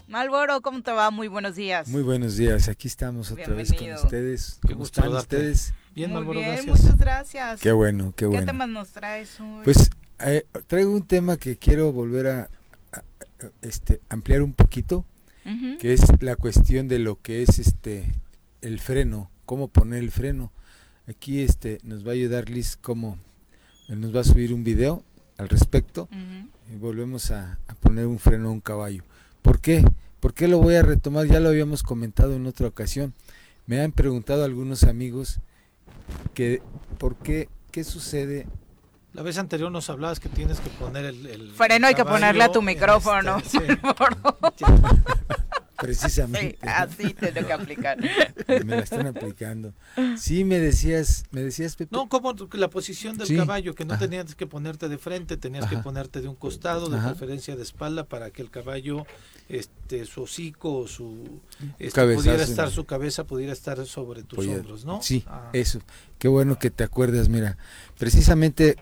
Malboro, 0.08 0.62
¿cómo 0.62 0.82
te 0.82 0.92
va? 0.92 1.10
Muy 1.10 1.28
buenos 1.28 1.56
días. 1.56 1.88
Muy 1.88 2.02
buenos 2.02 2.36
días, 2.38 2.68
aquí 2.68 2.88
estamos 2.88 3.30
otra 3.30 3.52
vez 3.54 3.72
con 3.72 3.92
ustedes. 3.92 4.58
¿Cómo 4.66 4.84
están 4.84 5.12
ustedes? 5.12 5.74
Bien, 5.94 6.12
Malboro, 6.12 6.40
gracias. 6.40 6.66
Muchas 6.66 6.98
gracias. 6.98 7.60
Qué 7.60 7.72
bueno, 7.72 8.14
qué 8.16 8.24
bueno. 8.24 8.40
¿Qué 8.40 8.46
temas 8.46 8.68
nos 8.68 8.88
traes 8.92 9.38
hoy? 9.40 9.62
Pues 9.64 9.90
eh, 10.20 10.46
traigo 10.66 10.92
un 10.92 11.06
tema 11.06 11.36
que 11.36 11.58
quiero 11.58 11.92
volver 11.92 12.28
a, 12.28 12.48
este, 13.62 14.00
ampliar 14.08 14.42
un 14.42 14.52
poquito, 14.52 15.04
que 15.80 15.92
es 15.92 16.02
la 16.20 16.34
cuestión 16.34 16.88
de 16.88 16.98
lo 16.98 17.22
que 17.22 17.42
es 17.42 17.60
este 17.60 18.12
el 18.62 18.80
freno, 18.80 19.30
cómo 19.44 19.68
poner 19.68 20.02
el 20.02 20.10
freno. 20.10 20.50
Aquí 21.06 21.40
este 21.40 21.78
nos 21.84 22.04
va 22.04 22.10
a 22.10 22.14
ayudar 22.14 22.50
Liz 22.50 22.76
cómo 22.76 23.16
nos 23.88 24.14
va 24.14 24.20
a 24.20 24.24
subir 24.24 24.52
un 24.52 24.64
video 24.64 25.04
al 25.38 25.48
respecto 25.48 26.08
y 26.72 26.76
volvemos 26.76 27.30
a, 27.30 27.58
poner 27.80 28.06
un 28.06 28.18
freno 28.18 28.48
a 28.48 28.52
un 28.52 28.60
caballo. 28.60 29.04
¿Por 29.42 29.60
qué? 29.60 29.84
¿Por 30.18 30.34
qué 30.34 30.48
lo 30.48 30.58
voy 30.58 30.74
a 30.74 30.82
retomar? 30.82 31.26
Ya 31.26 31.38
lo 31.38 31.50
habíamos 31.50 31.84
comentado 31.84 32.34
en 32.34 32.46
otra 32.46 32.66
ocasión. 32.66 33.14
Me 33.66 33.80
han 33.80 33.92
preguntado 33.92 34.44
algunos 34.44 34.82
amigos 34.82 35.38
que 36.34 36.60
por 36.98 37.14
qué 37.16 37.48
qué 37.76 37.84
sucede 37.84 38.46
la 39.16 39.22
vez 39.22 39.38
anterior 39.38 39.72
nos 39.72 39.88
hablabas 39.88 40.20
que 40.20 40.28
tienes 40.28 40.60
que 40.60 40.68
poner 40.68 41.06
el... 41.06 41.26
el 41.26 41.50
Freno 41.52 41.86
hay 41.86 41.94
que 41.94 42.04
ponerle 42.04 42.44
a 42.44 42.52
tu 42.52 42.60
micrófono. 42.62 43.38
Este, 43.46 43.78
Precisamente. 45.76 46.58
Sí, 46.60 46.68
así 46.68 47.14
tengo 47.14 47.46
que 47.46 47.52
aplicar. 47.52 47.98
Me 48.48 48.76
la 48.76 48.78
están 48.78 49.06
aplicando. 49.06 49.74
Sí, 50.16 50.44
me 50.44 50.58
decías, 50.58 51.24
me 51.30 51.42
decías 51.42 51.76
Pepe. 51.76 51.94
No, 51.94 52.08
como 52.08 52.34
la 52.52 52.70
posición 52.70 53.18
del 53.18 53.36
caballo, 53.36 53.74
que 53.74 53.84
no 53.84 53.98
tenías 53.98 54.34
que 54.34 54.46
ponerte 54.46 54.88
de 54.88 54.98
frente, 54.98 55.36
tenías 55.36 55.66
que 55.66 55.76
ponerte 55.78 56.22
de 56.22 56.28
un 56.28 56.34
costado, 56.34 56.88
de 56.88 56.98
preferencia 56.98 57.56
de 57.56 57.62
espalda, 57.62 58.04
para 58.04 58.30
que 58.30 58.42
el 58.42 58.50
caballo, 58.50 59.06
este, 59.48 60.06
su 60.06 60.22
hocico 60.22 60.78
o 60.78 60.88
su 60.88 61.40
este, 61.78 62.14
pudiera 62.14 62.42
estar, 62.42 62.70
su 62.70 62.84
cabeza 62.84 63.24
pudiera 63.24 63.52
estar 63.52 63.84
sobre 63.86 64.22
tus 64.22 64.46
hombros, 64.46 64.84
¿no? 64.84 65.02
Sí, 65.02 65.24
ah. 65.26 65.50
eso. 65.52 65.80
Qué 66.18 66.28
bueno 66.28 66.58
que 66.58 66.70
te 66.70 66.84
acuerdas, 66.84 67.28
mira. 67.28 67.58
Precisamente 67.98 68.76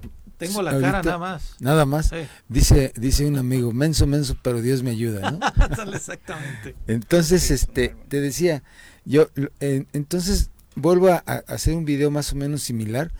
tengo 0.46 0.62
la 0.62 0.72
cara 0.80 1.02
nada 1.02 1.18
más. 1.18 1.56
Nada 1.60 1.86
más. 1.86 2.10
Dice, 2.48 2.92
dice 2.96 3.26
un 3.26 3.36
amigo, 3.36 3.72
menso, 3.72 4.06
menso, 4.06 4.36
pero 4.42 4.60
Dios 4.60 4.82
me 4.82 4.90
ayuda, 4.90 5.30
¿no? 5.30 5.40
Exactamente. 5.94 6.74
Entonces, 6.86 7.50
este, 7.50 7.96
te 8.08 8.20
decía, 8.20 8.62
yo, 9.04 9.28
entonces 9.60 10.50
vuelvo 10.76 11.08
a, 11.08 11.18
hacer 11.18 11.74
un 11.74 11.84
video 11.84 12.10
más 12.10 12.32
o 12.32 12.36
menos 12.36 12.62
similar 12.62 13.12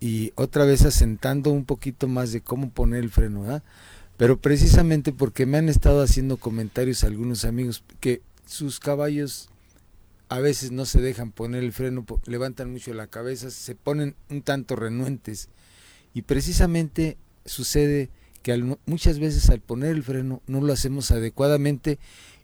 y 0.00 0.32
otra 0.34 0.64
vez 0.64 0.84
asentando 0.84 1.50
un 1.50 1.64
poquito 1.64 2.08
más 2.08 2.32
de 2.32 2.40
cómo 2.40 2.70
poner 2.70 3.02
el 3.02 3.10
freno, 3.10 3.42
¿verdad? 3.42 3.62
Pero 4.16 4.38
precisamente 4.38 5.12
porque 5.12 5.46
me 5.46 5.58
han 5.58 5.68
estado 5.68 6.02
haciendo 6.02 6.36
comentarios 6.36 7.04
algunos 7.04 7.44
amigos 7.44 7.82
que 8.00 8.22
sus 8.46 8.78
caballos 8.78 9.48
a 10.28 10.38
veces 10.40 10.72
no 10.72 10.84
se 10.84 11.00
dejan 11.00 11.32
poner 11.32 11.64
el 11.64 11.72
freno, 11.72 12.04
levantan 12.26 12.72
mucho 12.72 12.94
la 12.94 13.06
cabeza, 13.06 13.50
se 13.50 13.74
ponen 13.74 14.14
un 14.30 14.42
tanto 14.42 14.76
renuentes 14.76 15.48
y 16.14 16.22
precisamente 16.22 17.18
sucede 17.44 18.08
que 18.42 18.56
muchas 18.86 19.18
veces 19.18 19.50
al 19.50 19.60
poner 19.60 19.90
el 19.90 20.02
freno 20.02 20.42
no 20.46 20.60
lo 20.60 20.72
hacemos 20.72 21.10
adecuadamente 21.10 21.98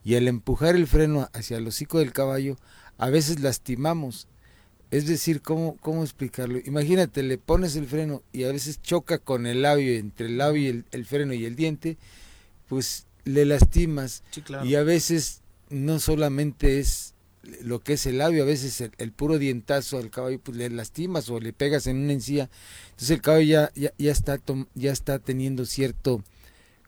y 0.04 0.16
al 0.16 0.28
empujar 0.28 0.74
el 0.74 0.86
freno 0.86 1.28
hacia 1.32 1.58
el 1.58 1.66
hocico 1.66 1.98
del 1.98 2.12
caballo 2.12 2.56
a 2.98 3.10
veces 3.10 3.40
lastimamos. 3.40 4.26
Es 4.90 5.06
decir, 5.06 5.40
¿cómo, 5.40 5.76
cómo 5.80 6.02
explicarlo? 6.02 6.58
Imagínate, 6.64 7.22
le 7.22 7.38
pones 7.38 7.76
el 7.76 7.86
freno 7.86 8.22
y 8.32 8.44
a 8.44 8.52
veces 8.52 8.82
choca 8.82 9.18
con 9.18 9.46
el 9.46 9.62
labio, 9.62 9.94
entre 9.94 10.26
el 10.26 10.38
labio 10.38 10.62
y 10.62 10.84
el, 10.90 11.04
freno 11.04 11.32
y 11.32 11.44
el 11.44 11.54
diente, 11.54 11.96
pues 12.68 13.06
le 13.24 13.44
lastimas. 13.44 14.24
Y 14.64 14.74
a 14.74 14.82
veces 14.82 15.42
no 15.68 16.00
solamente 16.00 16.80
es 16.80 17.14
lo 17.62 17.80
que 17.80 17.94
es 17.94 18.06
el 18.06 18.18
labio, 18.18 18.42
a 18.42 18.46
veces 18.46 18.90
el, 18.98 19.12
puro 19.12 19.38
dientazo 19.38 19.98
al 19.98 20.10
caballo 20.10 20.38
pues 20.40 20.56
le 20.56 20.68
lastimas 20.70 21.28
o 21.30 21.40
le 21.40 21.52
pegas 21.52 21.86
en 21.86 21.96
una 21.96 22.12
encía, 22.12 22.50
entonces 22.90 23.10
el 23.10 23.22
caballo 23.22 23.44
ya, 23.44 23.72
ya, 23.74 24.10
está, 24.10 24.38
ya 24.74 24.92
está 24.92 25.18
teniendo 25.18 25.64
cierto 25.64 26.22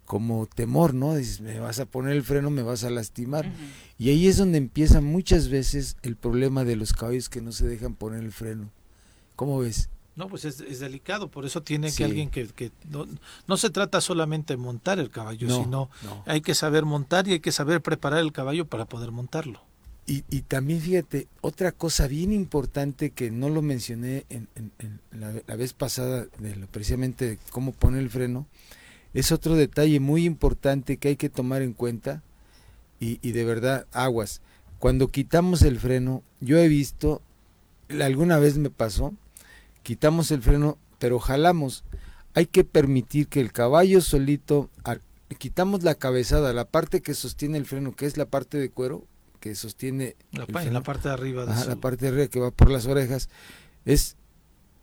como 0.04 0.46
temor, 0.46 0.92
¿no? 0.92 1.14
Dices, 1.14 1.40
me 1.40 1.58
vas 1.58 1.80
a 1.80 1.86
poner 1.86 2.12
el 2.12 2.22
freno, 2.22 2.50
me 2.50 2.62
vas 2.62 2.84
a 2.84 2.90
lastimar. 2.90 3.50
Y 3.98 4.10
ahí 4.10 4.26
es 4.26 4.36
donde 4.36 4.58
empieza 4.58 5.00
muchas 5.00 5.48
veces 5.48 5.96
el 6.02 6.16
problema 6.16 6.64
de 6.64 6.76
los 6.76 6.92
caballos 6.92 7.30
que 7.30 7.40
no 7.40 7.52
se 7.52 7.66
dejan 7.66 7.94
poner 7.94 8.22
el 8.22 8.32
freno. 8.32 8.68
¿Cómo 9.36 9.60
ves? 9.60 9.88
No, 10.14 10.28
pues 10.28 10.44
es, 10.44 10.80
delicado, 10.80 11.30
por 11.30 11.46
eso 11.46 11.62
tiene 11.62 11.90
que 11.90 12.04
alguien 12.04 12.28
que, 12.28 12.46
que 12.48 12.70
no, 13.46 13.56
se 13.56 13.70
trata 13.70 14.02
solamente 14.02 14.52
de 14.52 14.58
montar 14.58 14.98
el 14.98 15.08
caballo, 15.08 15.48
sino 15.48 15.88
hay 16.26 16.42
que 16.42 16.54
saber 16.54 16.84
montar 16.84 17.26
y 17.26 17.32
hay 17.32 17.40
que 17.40 17.52
saber 17.52 17.80
preparar 17.80 18.20
el 18.20 18.32
caballo 18.32 18.66
para 18.66 18.84
poder 18.84 19.10
montarlo. 19.12 19.62
Y, 20.04 20.24
y, 20.30 20.42
también 20.42 20.80
fíjate, 20.80 21.28
otra 21.42 21.70
cosa 21.70 22.08
bien 22.08 22.32
importante 22.32 23.10
que 23.10 23.30
no 23.30 23.48
lo 23.48 23.62
mencioné 23.62 24.26
en, 24.30 24.48
la, 25.12 25.56
vez 25.56 25.74
pasada, 25.74 26.26
de 26.38 26.56
lo, 26.56 26.66
precisamente 26.66 27.26
de 27.28 27.38
cómo 27.50 27.70
poner 27.72 28.02
el 28.02 28.10
freno, 28.10 28.48
es 29.14 29.30
otro 29.30 29.54
detalle 29.54 30.00
muy 30.00 30.24
importante 30.24 30.96
que 30.96 31.08
hay 31.08 31.16
que 31.16 31.28
tomar 31.28 31.62
en 31.62 31.72
cuenta 31.72 32.22
y, 32.98 33.20
y 33.22 33.30
de 33.30 33.44
verdad, 33.44 33.86
aguas. 33.92 34.40
Cuando 34.80 35.06
quitamos 35.06 35.62
el 35.62 35.78
freno, 35.78 36.24
yo 36.40 36.58
he 36.58 36.66
visto, 36.66 37.22
alguna 37.88 38.40
vez 38.40 38.58
me 38.58 38.70
pasó, 38.70 39.14
quitamos 39.84 40.32
el 40.32 40.42
freno, 40.42 40.78
pero 40.98 41.18
jalamos. 41.18 41.84
Hay 42.34 42.46
que 42.46 42.64
permitir 42.64 43.28
que 43.28 43.40
el 43.40 43.52
caballo 43.52 44.00
solito, 44.00 44.70
quitamos 45.38 45.82
la 45.82 45.94
cabezada, 45.94 46.52
la 46.52 46.64
parte 46.64 47.02
que 47.02 47.14
sostiene 47.14 47.58
el 47.58 47.66
freno, 47.66 47.94
que 47.94 48.06
es 48.06 48.16
la 48.16 48.26
parte 48.26 48.58
de 48.58 48.70
cuero, 48.70 49.04
que 49.42 49.56
sostiene 49.56 50.14
la, 50.30 50.46
en 50.62 50.72
la 50.72 50.82
parte 50.82 51.08
de 51.08 51.14
arriba 51.14 51.44
la 51.44 51.74
parte 51.74 52.04
de 52.04 52.12
arriba 52.12 52.28
que 52.28 52.38
va 52.38 52.52
por 52.52 52.70
las 52.70 52.86
orejas 52.86 53.28
es 53.84 54.16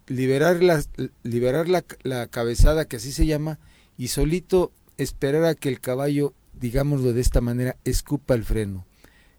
liberar 0.08 0.62
la, 0.62 0.84
liberar 1.24 1.70
la, 1.70 1.86
la, 2.04 2.28
cabezada 2.28 2.84
que 2.84 2.98
así 2.98 3.14
se 3.14 3.26
llama 3.26 3.58
y 3.98 4.10
solito 4.10 4.74
esperar 4.98 5.46
a 5.46 5.56
que 5.56 5.70
el 5.70 5.80
caballo 5.80 6.34
digámoslo 6.60 7.14
de 7.14 7.22
esta 7.22 7.40
manera 7.40 7.78
escupa 7.86 8.34
el 8.34 8.44
freno. 8.44 8.86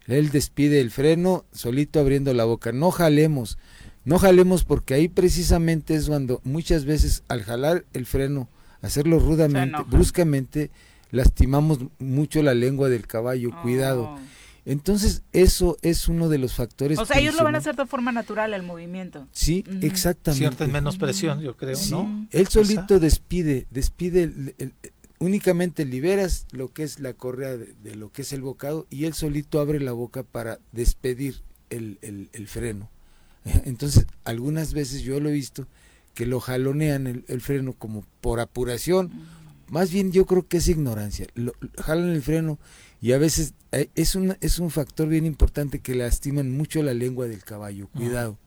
Él 0.07 0.31
despide 0.31 0.81
el 0.81 0.89
freno 0.89 1.45
solito 1.51 1.99
abriendo 1.99 2.33
la 2.33 2.45
boca. 2.45 2.71
No 2.71 2.89
jalemos 2.89 3.59
no 4.03 4.17
jalemos 4.17 4.63
porque 4.63 4.95
ahí 4.95 5.07
precisamente 5.07 5.93
es 5.93 6.07
cuando 6.07 6.41
muchas 6.43 6.85
veces 6.85 7.23
al 7.27 7.43
jalar 7.43 7.85
el 7.93 8.07
freno 8.07 8.49
hacerlo 8.81 9.19
rudamente 9.19 9.77
bruscamente 9.87 10.71
lastimamos 11.11 11.77
mucho 11.99 12.41
la 12.41 12.55
lengua 12.55 12.89
del 12.89 13.05
caballo. 13.05 13.51
Cuidado 13.61 14.17
Entonces, 14.65 15.23
eso 15.31 15.77
es 15.81 16.07
uno 16.07 16.29
de 16.29 16.37
los 16.37 16.53
factores. 16.53 16.99
O 16.99 17.05
sea, 17.05 17.19
ellos 17.19 17.35
lo 17.35 17.43
van 17.43 17.55
a 17.55 17.57
hacer 17.57 17.75
de 17.75 17.85
forma 17.85 18.11
natural, 18.11 18.53
el 18.53 18.63
movimiento. 18.63 19.27
Sí, 19.31 19.63
exactamente. 19.81 20.47
Cierta 20.47 20.67
menos 20.67 20.97
presión, 20.97 21.41
yo 21.41 21.57
creo, 21.57 21.77
¿no? 21.89 22.27
Él 22.31 22.47
solito 22.47 22.99
despide, 22.99 23.65
despide, 23.71 24.31
únicamente 25.21 25.85
liberas 25.85 26.47
lo 26.51 26.73
que 26.73 26.83
es 26.83 26.99
la 26.99 27.13
correa 27.13 27.55
de, 27.55 27.95
lo 27.95 28.11
que 28.11 28.23
es 28.23 28.33
el 28.33 28.41
bocado 28.41 28.87
y 28.89 29.05
él 29.05 29.13
solito 29.13 29.59
abre 29.59 29.79
la 29.79 29.91
boca 29.91 30.23
para 30.23 30.59
despedir 30.71 31.41
el, 31.69 31.97
el, 32.01 32.47
freno. 32.47 32.89
Entonces, 33.65 34.05
algunas 34.25 34.73
veces 34.73 35.01
yo 35.01 35.19
lo 35.19 35.29
he 35.29 35.33
visto 35.33 35.67
que 36.13 36.25
lo 36.25 36.39
jalonean 36.39 37.23
el, 37.27 37.41
freno 37.41 37.73
como 37.73 38.03
por 38.19 38.39
apuración. 38.39 39.11
Más 39.71 39.89
bien 39.89 40.11
yo 40.11 40.25
creo 40.25 40.45
que 40.45 40.57
es 40.57 40.67
ignorancia. 40.67 41.27
Lo, 41.33 41.53
jalan 41.77 42.09
el 42.09 42.21
freno 42.21 42.59
y 43.01 43.13
a 43.13 43.17
veces 43.17 43.53
eh, 43.71 43.89
es 43.95 44.15
un, 44.15 44.37
es 44.41 44.59
un 44.59 44.69
factor 44.69 45.07
bien 45.07 45.25
importante 45.25 45.79
que 45.79 45.95
lastiman 45.95 46.51
mucho 46.51 46.83
la 46.83 46.93
lengua 46.93 47.25
del 47.27 47.41
caballo. 47.43 47.87
Cuidado. 47.87 48.37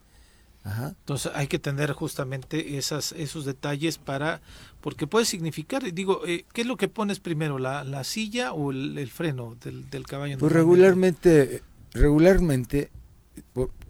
Ajá. 0.63 0.89
Entonces 0.99 1.31
hay 1.33 1.47
que 1.47 1.57
tener 1.57 1.93
justamente 1.93 2.77
esas, 2.77 3.11
esos 3.13 3.43
detalles 3.43 3.97
para, 3.97 4.41
porque 4.81 5.07
puede 5.07 5.25
significar, 5.25 5.91
digo, 5.93 6.21
eh, 6.27 6.45
¿qué 6.53 6.61
es 6.61 6.67
lo 6.67 6.77
que 6.77 6.89
pones 6.89 7.19
primero, 7.19 7.57
la, 7.57 7.83
la 7.83 8.03
silla 8.03 8.53
o 8.53 8.71
el, 8.71 9.09
freno 9.09 9.57
del, 9.63 9.89
del, 9.89 10.05
caballo? 10.05 10.37
Pues 10.37 10.51
regularmente, 10.51 11.63
regularmente 11.91 12.91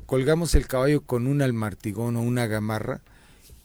colgamos 0.06 0.56
el 0.56 0.68
caballo 0.68 1.02
con 1.02 1.28
un 1.28 1.42
almartigón 1.42 2.16
o 2.16 2.22
una 2.22 2.48
gamarra 2.48 3.02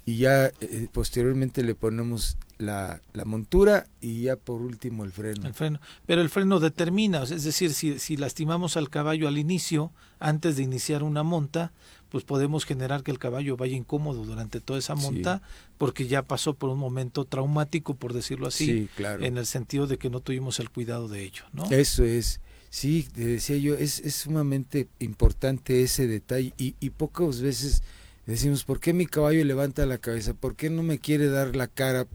y 0.04 0.18
ya 0.18 0.46
eh, 0.60 0.88
posteriormente 0.92 1.62
le 1.62 1.76
ponemos 1.76 2.36
la, 2.60 3.00
la, 3.12 3.24
montura 3.24 3.86
y 4.00 4.22
ya 4.22 4.36
por 4.36 4.60
último 4.60 5.04
el 5.04 5.12
freno. 5.12 5.46
El 5.46 5.54
freno. 5.54 5.80
Pero 6.06 6.20
el 6.20 6.28
freno 6.28 6.60
determina, 6.60 7.22
es 7.22 7.44
decir, 7.44 7.72
si, 7.72 7.98
si 7.98 8.16
lastimamos 8.16 8.76
al 8.76 8.90
caballo 8.90 9.28
al 9.28 9.38
inicio, 9.38 9.92
antes 10.18 10.56
de 10.56 10.62
iniciar 10.62 11.02
una 11.02 11.22
monta, 11.22 11.72
pues 12.10 12.24
podemos 12.24 12.64
generar 12.64 13.02
que 13.02 13.10
el 13.10 13.18
caballo 13.18 13.56
vaya 13.56 13.76
incómodo 13.76 14.24
durante 14.24 14.60
toda 14.60 14.78
esa 14.78 14.94
monta, 14.94 15.42
porque 15.78 16.06
ya 16.06 16.22
pasó 16.22 16.54
por 16.54 16.68
un 16.70 16.78
momento 16.78 17.24
traumático, 17.24 17.94
por 17.94 18.12
decirlo 18.12 18.48
así, 18.48 18.88
claro. 18.96 19.24
en 19.24 19.38
el 19.38 19.46
sentido 19.46 19.86
de 19.86 19.96
que 19.96 20.10
no 20.10 20.20
tuvimos 20.20 20.58
el 20.60 20.70
cuidado 20.70 21.08
de 21.08 21.22
ello. 21.22 21.44
¿no? 21.52 21.64
Eso 21.70 22.04
es. 22.04 22.40
Sí, 22.68 23.08
te 23.12 23.24
decía 23.24 23.56
yo, 23.56 23.74
es, 23.74 23.98
es 24.00 24.14
sumamente 24.14 24.88
importante 25.00 25.82
ese 25.82 26.06
detalle 26.06 26.52
y, 26.56 26.76
y 26.78 26.90
pocas 26.90 27.40
veces 27.40 27.82
decimos, 28.30 28.64
¿por 28.64 28.80
qué 28.80 28.92
mi 28.92 29.06
caballo 29.06 29.44
levanta 29.44 29.86
la 29.86 29.98
cabeza? 29.98 30.34
¿Por 30.34 30.56
qué 30.56 30.70
no 30.70 30.82
me 30.82 30.98
quiere 30.98 31.28
dar 31.28 31.56
la 31.56 31.66
cara? 31.66 32.06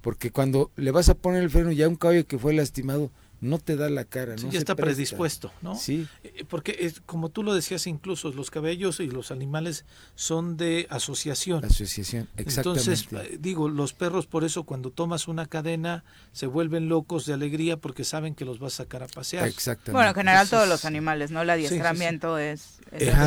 Porque 0.00 0.30
cuando 0.30 0.70
le 0.76 0.90
vas 0.90 1.08
a 1.08 1.14
poner 1.14 1.42
el 1.42 1.50
freno 1.50 1.72
ya 1.72 1.88
un 1.88 1.96
caballo 1.96 2.26
que 2.26 2.38
fue 2.38 2.54
lastimado, 2.54 3.10
no 3.40 3.58
te 3.58 3.76
da 3.76 3.90
la 3.90 4.04
cara. 4.04 4.36
no 4.36 4.50
ya 4.50 4.58
está 4.58 4.74
predispuesto, 4.74 5.52
¿no? 5.62 5.74
Sí. 5.74 6.06
Eh, 6.24 6.44
porque 6.48 6.76
es, 6.80 7.00
como 7.00 7.28
tú 7.28 7.42
lo 7.42 7.54
decías 7.54 7.86
incluso, 7.86 8.32
los 8.32 8.50
cabellos 8.50 9.00
y 9.00 9.08
los 9.08 9.30
animales 9.30 9.84
son 10.14 10.56
de 10.56 10.86
asociación. 10.90 11.64
Asociación, 11.64 12.28
exactamente. 12.36 12.90
Entonces, 12.90 13.32
eh, 13.32 13.38
digo, 13.40 13.68
los 13.68 13.92
perros 13.92 14.26
por 14.26 14.44
eso 14.44 14.64
cuando 14.64 14.90
tomas 14.90 15.28
una 15.28 15.46
cadena 15.46 16.04
se 16.32 16.46
vuelven 16.46 16.88
locos 16.88 17.26
de 17.26 17.34
alegría 17.34 17.76
porque 17.76 18.04
saben 18.04 18.34
que 18.34 18.44
los 18.44 18.58
vas 18.58 18.74
a 18.74 18.84
sacar 18.84 19.02
a 19.02 19.08
pasear. 19.08 19.46
Exactamente. 19.46 19.92
Bueno, 19.92 20.08
en 20.08 20.14
general 20.14 20.48
todos 20.48 20.68
los 20.68 20.84
animales, 20.84 21.30
¿no? 21.30 21.42
El 21.42 21.50
adiestramiento 21.50 22.38
es... 22.38 22.78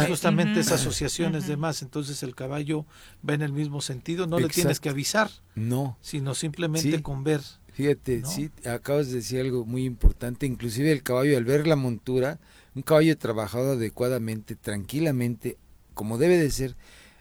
justamente 0.07 0.59
esa 0.59 0.75
asociación 0.75 1.35
es 1.35 1.47
de 1.47 1.57
más, 1.57 1.81
entonces 1.81 2.23
el 2.23 2.35
caballo 2.35 2.85
va 3.27 3.33
en 3.33 3.41
el 3.41 3.53
mismo 3.53 3.81
sentido, 3.81 4.27
no 4.27 4.39
le 4.39 4.49
tienes 4.49 4.79
que 4.79 4.89
avisar. 4.89 5.29
No. 5.55 5.97
Sino 6.01 6.35
simplemente 6.35 7.01
con 7.01 7.23
ver 7.23 7.41
Fíjate, 7.79 8.25
sí, 8.25 8.51
acabas 8.65 9.07
de 9.07 9.15
decir 9.15 9.39
algo 9.39 9.63
muy 9.63 9.85
importante, 9.85 10.45
inclusive 10.45 10.91
el 10.91 11.01
caballo 11.01 11.37
al 11.37 11.45
ver 11.45 11.65
la 11.65 11.77
montura, 11.77 12.37
un 12.75 12.81
caballo 12.81 13.17
trabajado 13.17 13.71
adecuadamente, 13.71 14.57
tranquilamente, 14.57 15.55
como 15.93 16.17
debe 16.17 16.37
de 16.37 16.51
ser, 16.51 16.75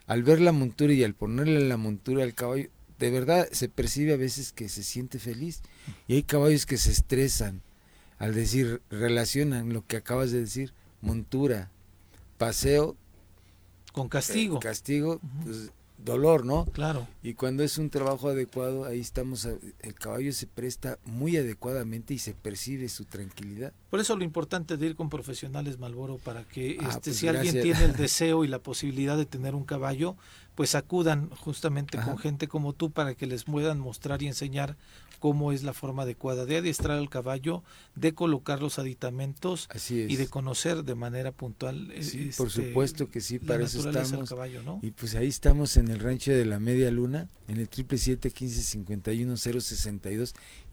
al 0.09 0.25
ver 0.25 0.41
la 0.41 0.51
montura 0.51 0.93
y 0.93 1.05
al 1.05 1.15
ponerle 1.15 1.61
la 1.61 1.77
montura 1.77 2.25
al 2.25 2.35
caballo, 2.35 2.71
de 2.99 3.11
verdad 3.13 3.49
se 3.53 3.69
percibe 3.69 4.15
a 4.15 4.17
veces 4.17 4.51
que 4.51 4.69
se 4.69 4.83
siente 4.83 5.21
feliz. 5.21 5.63
Y 6.09 6.15
hay 6.15 6.25
caballos 6.25 6.67
que 6.67 6.77
se 6.77 6.91
estresan 6.91 7.63
al 8.19 8.35
decir, 8.35 8.83
relacionan 8.91 9.73
lo 9.73 9.87
que 9.87 9.99
acabas 9.99 10.33
de 10.33 10.41
decir, 10.41 10.73
montura, 11.01 11.71
paseo. 12.37 12.97
Con 13.93 14.09
castigo. 14.09 14.57
Eh, 14.57 14.61
castigo, 14.61 15.21
pues, 15.45 15.71
dolor, 15.99 16.45
¿no? 16.45 16.65
Claro. 16.67 17.07
Y 17.23 17.35
cuando 17.35 17.63
es 17.63 17.79
un 17.79 17.91
trabajo 17.91 18.29
adecuado, 18.29 18.85
ahí 18.85 19.01
estamos, 19.01 19.47
el 19.81 19.95
caballo 19.95 20.33
se 20.33 20.47
presta 20.47 20.99
muy 21.05 21.37
adecuadamente 21.37 22.15
y 22.15 22.19
se 22.19 22.35
percibe 22.35 22.89
su 22.89 23.05
tranquilidad. 23.05 23.73
Por 23.91 24.01
eso 24.01 24.17
lo 24.17 24.25
importante 24.25 24.77
de 24.77 24.87
ir 24.87 24.97
con 24.97 25.11
profesionales 25.11 25.79
Malboro 25.79 26.19
para 26.19 26.45
que 26.45 26.79
ah, 26.81 26.89
este, 26.89 27.11
pues 27.11 27.17
si 27.17 27.29
alguien 27.29 27.61
tiene 27.63 27.85
el 27.85 27.93
deseo 27.97 28.45
y 28.45 28.49
la 28.49 28.61
posibilidad 28.61 29.17
de 29.17 29.27
tener 29.27 29.55
un 29.55 29.65
caballo, 29.65 30.17
pues 30.55 30.75
acudan 30.75 31.31
justamente 31.31 31.99
con 31.99 32.19
gente 32.19 32.49
como 32.49 32.73
tú 32.73 32.91
para 32.91 33.15
que 33.15 33.27
les 33.27 33.45
puedan 33.45 33.79
mostrar 33.79 34.23
y 34.23 34.27
enseñar 34.27 34.77
cómo 35.19 35.53
es 35.53 35.63
la 35.63 35.73
forma 35.73 36.03
adecuada 36.03 36.47
de 36.47 36.59
adiestrar 36.59 36.99
al 36.99 37.11
caballo, 37.11 37.63
de 37.95 38.15
colocar 38.15 38.61
los 38.61 38.79
aditamentos 38.79 39.69
y 39.89 40.17
de 40.17 40.27
conocer 40.29 40.85
de 40.85 40.95
manera 40.95 41.33
puntual. 41.33 41.93
Sí, 42.01 42.31
por 42.37 42.49
este, 42.49 42.69
supuesto 42.69 43.11
que 43.11 43.21
sí, 43.21 43.39
para 43.39 43.65
eso 43.65 43.89
estamos. 43.89 44.35
Y 44.83 44.91
pues 44.93 45.15
ahí 45.15 45.29
estamos 45.29 45.77
en 45.77 45.89
el 45.89 46.01
rancho 46.01 46.33
de 46.33 46.45
la 46.45 46.59
Media 46.59 46.91
Luna, 46.91 47.29
en 47.49 47.59
el 47.59 47.69
triple 47.69 47.99
siete 47.99 48.31
quince 48.31 48.63
cincuenta 48.63 49.13
y 49.13 49.19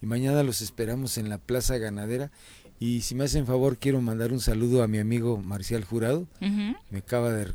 y 0.01 0.05
mañana 0.05 0.43
los 0.43 0.61
esperamos 0.61 1.17
en 1.17 1.29
la 1.29 1.37
Plaza 1.37 1.77
Ganadera. 1.77 2.31
Y 2.79 3.01
si 3.01 3.15
me 3.15 3.23
hacen 3.23 3.45
favor, 3.45 3.77
quiero 3.77 4.01
mandar 4.01 4.33
un 4.33 4.39
saludo 4.39 4.83
a 4.83 4.87
mi 4.87 4.99
amigo 4.99 5.37
Marcial 5.37 5.83
Jurado. 5.83 6.27
Me 6.39 6.99
acaba 6.99 7.31
de 7.31 7.53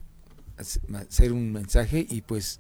hacer 0.95 1.33
un 1.33 1.53
mensaje 1.53 2.07
y 2.09 2.23
pues 2.23 2.59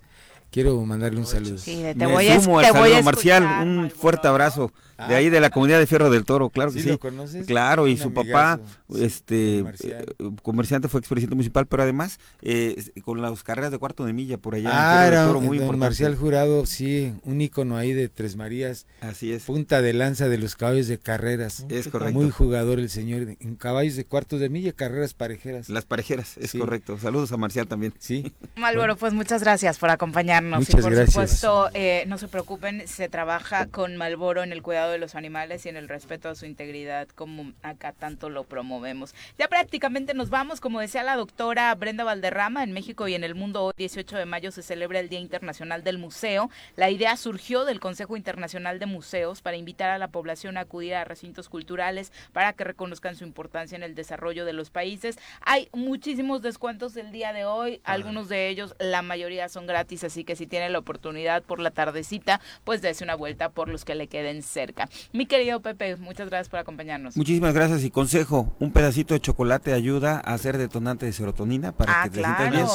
quiero 0.50 0.80
mandarle 0.84 1.18
un 1.20 1.26
saludo. 1.26 1.58
Sí, 1.58 1.82
te 1.98 2.06
voy 2.06 2.28
a, 2.28 2.72
saludo, 2.72 3.02
Marcial, 3.02 3.44
un 3.62 3.90
fuerte 3.90 4.28
abrazo 4.28 4.72
de 5.08 5.14
ahí 5.14 5.30
de 5.30 5.40
la 5.40 5.50
comunidad 5.50 5.78
de 5.78 5.86
Fierro 5.86 6.10
del 6.10 6.24
Toro, 6.24 6.50
claro 6.50 6.72
que 6.72 6.80
sí. 6.80 6.98
Claro, 7.46 7.86
y 7.86 7.96
su 7.96 8.12
papá, 8.12 8.60
este 8.98 9.60
eh, 9.60 10.04
comerciante, 10.42 10.88
fue 10.88 11.00
expresidente 11.00 11.34
municipal, 11.34 11.66
pero 11.66 11.82
además 11.82 12.18
eh, 12.42 12.76
con 13.04 13.20
las 13.22 13.42
carreras 13.42 13.70
de 13.70 13.78
cuarto 13.78 14.04
de 14.04 14.12
milla 14.12 14.38
por 14.38 14.54
allá. 14.54 14.70
Ah, 14.72 15.06
era 15.06 15.26
Toro, 15.26 15.40
muy 15.40 15.58
don 15.58 15.78
Marcial 15.78 16.16
Jurado, 16.16 16.66
sí, 16.66 17.12
un 17.24 17.40
ícono 17.40 17.76
ahí 17.76 17.92
de 17.92 18.08
Tres 18.08 18.36
Marías. 18.36 18.86
Así 19.00 19.32
es. 19.32 19.44
Punta 19.44 19.82
de 19.82 19.92
lanza 19.92 20.28
de 20.28 20.38
los 20.38 20.56
caballos 20.56 20.88
de 20.88 20.98
carreras. 20.98 21.66
Es 21.68 21.88
correcto. 21.88 22.14
Muy 22.14 22.30
jugador 22.30 22.78
el 22.78 22.90
señor, 22.90 23.36
en 23.38 23.56
caballos 23.56 23.96
de 23.96 24.04
cuarto 24.04 24.38
de 24.38 24.48
milla, 24.48 24.72
carreras 24.72 25.14
parejeras. 25.14 25.68
Las 25.68 25.84
parejeras, 25.84 26.36
es 26.38 26.52
correcto. 26.52 26.98
Saludos 26.98 27.32
a 27.32 27.36
Marcial 27.36 27.66
también. 27.66 27.94
Sí. 27.98 28.32
Malboro, 28.56 28.96
pues 28.96 29.12
muchas 29.12 29.42
gracias 29.42 29.78
por 29.78 29.90
acompañarnos. 29.90 30.60
Muchas 30.60 30.80
y 30.80 30.82
por 30.82 30.92
gracias. 30.92 31.12
supuesto, 31.12 31.70
eh, 31.74 32.04
no 32.06 32.18
se 32.18 32.28
preocupen, 32.28 32.86
se 32.86 33.08
trabaja 33.08 33.66
con 33.66 33.96
Malboro 33.96 34.42
en 34.42 34.52
el 34.52 34.62
cuidado 34.62 34.89
de 34.90 34.98
los 34.98 35.14
animales 35.14 35.66
y 35.66 35.68
en 35.68 35.76
el 35.76 35.88
respeto 35.88 36.28
a 36.28 36.34
su 36.34 36.46
integridad 36.46 37.08
como 37.08 37.52
acá 37.62 37.92
tanto 37.92 38.28
lo 38.28 38.44
promovemos. 38.44 39.14
Ya 39.38 39.48
prácticamente 39.48 40.14
nos 40.14 40.30
vamos, 40.30 40.60
como 40.60 40.80
decía 40.80 41.02
la 41.02 41.16
doctora 41.16 41.74
Brenda 41.74 42.04
Valderrama, 42.04 42.62
en 42.62 42.72
México 42.72 43.08
y 43.08 43.14
en 43.14 43.24
el 43.24 43.34
mundo 43.34 43.64
hoy 43.64 43.72
18 43.76 44.16
de 44.16 44.26
mayo 44.26 44.50
se 44.50 44.62
celebra 44.62 45.00
el 45.00 45.08
Día 45.08 45.20
Internacional 45.20 45.84
del 45.84 45.98
Museo. 45.98 46.50
La 46.76 46.90
idea 46.90 47.16
surgió 47.16 47.64
del 47.64 47.80
Consejo 47.80 48.16
Internacional 48.16 48.78
de 48.78 48.86
Museos 48.86 49.42
para 49.42 49.56
invitar 49.56 49.90
a 49.90 49.98
la 49.98 50.08
población 50.08 50.56
a 50.56 50.60
acudir 50.60 50.94
a 50.94 51.04
recintos 51.04 51.48
culturales 51.48 52.12
para 52.32 52.52
que 52.52 52.64
reconozcan 52.64 53.16
su 53.16 53.24
importancia 53.24 53.76
en 53.76 53.82
el 53.82 53.94
desarrollo 53.94 54.44
de 54.44 54.52
los 54.52 54.70
países. 54.70 55.18
Hay 55.40 55.68
muchísimos 55.72 56.42
descuentos 56.42 56.96
el 56.96 57.12
día 57.12 57.32
de 57.32 57.44
hoy, 57.44 57.80
algunos 57.84 58.28
de 58.28 58.48
ellos, 58.48 58.74
la 58.78 59.02
mayoría 59.02 59.48
son 59.48 59.66
gratis, 59.66 60.04
así 60.04 60.24
que 60.24 60.36
si 60.36 60.46
tiene 60.46 60.70
la 60.70 60.78
oportunidad 60.78 61.42
por 61.42 61.60
la 61.60 61.70
tardecita, 61.70 62.40
pues 62.64 62.82
dése 62.82 63.04
una 63.04 63.14
vuelta 63.14 63.50
por 63.50 63.68
los 63.68 63.84
que 63.84 63.94
le 63.94 64.06
queden 64.06 64.42
cerca. 64.42 64.79
Mi 65.12 65.26
querido 65.26 65.60
Pepe, 65.60 65.96
muchas 65.96 66.28
gracias 66.28 66.48
por 66.48 66.60
acompañarnos. 66.60 67.16
Muchísimas 67.16 67.54
gracias 67.54 67.84
y 67.84 67.90
consejo, 67.90 68.54
un 68.58 68.72
pedacito 68.72 69.14
de 69.14 69.20
chocolate 69.20 69.72
ayuda 69.72 70.22
a 70.24 70.34
hacer 70.34 70.58
detonante 70.58 71.06
de 71.06 71.12
serotonina 71.12 71.72
para 71.72 72.00
ah, 72.00 72.04
que 72.04 72.10
te 72.10 72.22
sientas 72.22 72.50
bien. 72.50 72.66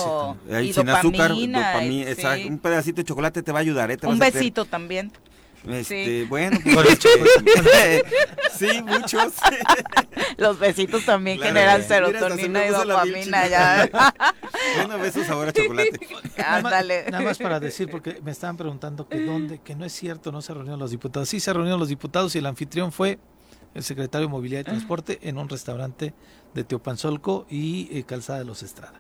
Ahí, 0.56 0.74
sin 0.74 0.90
azúcar, 0.90 1.30
dopamina, 1.30 2.10
exacto. 2.10 2.48
Un 2.48 2.60
pedacito 2.60 2.98
de 2.98 3.06
chocolate 3.06 3.44
te 3.44 3.52
va 3.52 3.60
a 3.60 3.62
ayudar. 3.62 3.92
¿eh? 3.92 3.98
un 4.04 4.20
besito 4.20 4.66
también. 4.66 5.12
Este, 5.68 6.22
sí. 6.22 6.26
Bueno, 6.30 6.58
sí, 8.58 8.82
muchos. 8.84 9.34
Los 10.38 10.60
besitos 10.60 11.06
también 11.06 11.40
generan 11.40 11.84
serotonina 11.84 12.66
y 12.66 12.70
dopamina. 12.70 13.48
Ya. 13.48 13.90
bueno, 14.78 15.00
besos 15.00 15.30
ahora 15.30 15.52
chocolate. 15.52 16.00
Ándale. 16.38 17.06
Nada, 17.10 17.24
más 17.24 17.38
para 17.38 17.60
decir, 17.60 17.90
porque 17.90 18.20
me 18.24 18.32
estaban 18.32 18.58
preguntando 18.58 19.08
que 19.08 19.24
dónde, 19.24 19.60
que 19.60 19.76
no 19.76 19.86
es 19.86 19.94
cierto, 19.94 20.32
no 20.32 20.42
se 20.42 20.54
reunieron 20.54 20.80
los 20.80 20.92
diputados. 20.92 21.30
Sí 21.30 21.40
se 21.40 21.54
reunieron 21.54 21.80
los 21.80 21.90
diputados 21.90 22.36
y 22.36 22.40
el 22.40 22.46
anfitrión 22.46 22.92
fue 22.92 23.20
el 23.74 23.84
secretario 23.84 24.28
de 24.28 24.32
Movilidad 24.32 24.62
y 24.62 24.64
Transporte 24.66 25.20
en 25.22 25.38
un 25.38 25.50
restaurante 25.50 26.14
de 26.54 26.64
Teopanzolco 26.64 27.46
y 27.50 27.90
eh, 27.92 28.04
Calzada 28.04 28.40
de 28.40 28.46
los 28.46 28.64
Estrada. 28.64 29.00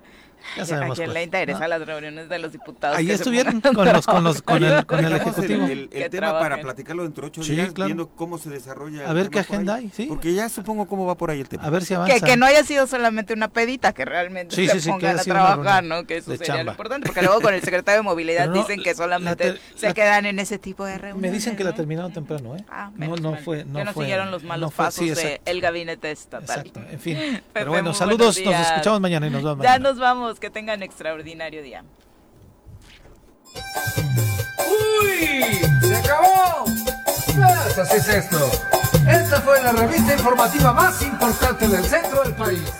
Ya 0.55 0.65
sabemos. 0.65 0.97
A 0.97 1.01
quien 1.01 1.13
le 1.13 1.23
interesa 1.23 1.67
las 1.67 1.85
reuniones 1.85 2.29
de 2.29 2.39
los 2.39 2.51
diputados. 2.51 2.97
Ahí 2.97 3.11
estuvieron 3.11 3.61
con, 3.61 3.85
los, 3.85 4.05
con, 4.05 4.23
los, 4.23 4.41
con, 4.41 4.63
el, 4.63 4.85
con 4.85 5.03
el 5.03 5.13
Ejecutivo. 5.13 5.65
El, 5.65 5.89
tema 6.09 6.39
para 6.39 6.61
platicarlo 6.61 7.03
dentro 7.03 7.23
de 7.23 7.27
ocho 7.27 7.41
días, 7.41 7.73
viendo 7.73 8.09
cómo 8.09 8.37
se 8.37 8.49
desarrolla. 8.49 9.09
A 9.09 9.13
ver 9.13 9.29
qué 9.29 9.39
agenda 9.39 9.75
hay, 9.75 9.89
sí. 9.89 10.05
Porque 10.07 10.33
ya 10.33 10.49
supongo 10.49 10.87
cómo 10.87 11.05
va 11.05 11.15
por 11.15 11.31
ahí 11.31 11.41
el 11.41 11.49
tema. 11.49 11.63
A 11.63 11.69
ver 11.69 11.83
si 11.83 11.93
avanza. 11.93 12.13
Que, 12.13 12.21
que 12.21 12.37
no 12.37 12.45
haya 12.45 12.63
sido 12.63 12.87
solamente 12.87 13.33
una 13.33 13.47
pedita, 13.47 13.93
que 13.93 14.05
realmente 14.05 14.55
se 14.55 14.89
pongan 14.89 15.19
a 15.19 15.23
trabajar, 15.23 15.83
¿no? 15.83 16.05
Que 16.05 16.17
eso 16.17 16.35
sería 16.37 16.63
lo 16.63 16.71
importante. 16.71 17.07
Porque 17.07 17.21
luego 17.21 17.41
con 17.41 17.53
el 17.53 17.61
secretario 17.61 17.99
de 17.99 18.03
Movilidad 18.03 18.49
dicen 18.53 18.81
que 18.81 18.95
solamente 18.95 19.59
se 19.75 19.93
quedan 19.93 20.25
en 20.25 20.39
ese 20.39 20.57
tipo 20.59 20.85
de 20.85 20.97
reuniones. 20.97 21.31
Me 21.31 21.35
dicen 21.35 21.55
que 21.55 21.63
la 21.63 21.73
terminaron 21.73 22.11
temprano, 22.11 22.55
¿eh? 22.55 22.65
Ah, 22.69 22.91
no, 22.95 23.15
no 23.15 23.35
fue. 23.37 23.65
No 23.65 23.79
que 23.79 23.85
no 23.85 23.93
siguieron 23.93 24.31
los 24.31 24.43
malos 24.43 24.73
pasos 24.73 25.05
del 25.45 25.61
gabinete 25.61 26.11
estatal. 26.11 26.59
Exacto, 26.59 26.81
en 26.89 26.99
fin. 26.99 27.41
Pero 27.53 27.71
bueno, 27.71 27.93
saludos, 27.93 28.39
nos 28.43 28.55
escuchamos 28.55 29.01
mañana 29.01 29.27
y 29.27 29.29
nos 29.29 29.43
vemos. 29.43 29.63
Ya 29.63 29.79
nos 29.79 29.97
vamos, 29.97 30.34
que 30.39 30.49
tengan 30.49 30.83
extraordinario 30.83 31.61
día. 31.61 31.83
¡Uy! 35.01 35.59
¡Se 35.81 35.95
acabó! 35.95 36.65
Pues 37.35 37.77
así 37.77 37.97
es 37.97 38.07
esto. 38.07 38.51
Esta 39.07 39.41
fue 39.41 39.61
la 39.61 39.71
revista 39.71 40.13
informativa 40.13 40.73
más 40.73 41.01
importante 41.01 41.67
del 41.67 41.83
centro 41.85 42.23
del 42.23 42.33
país. 42.35 42.71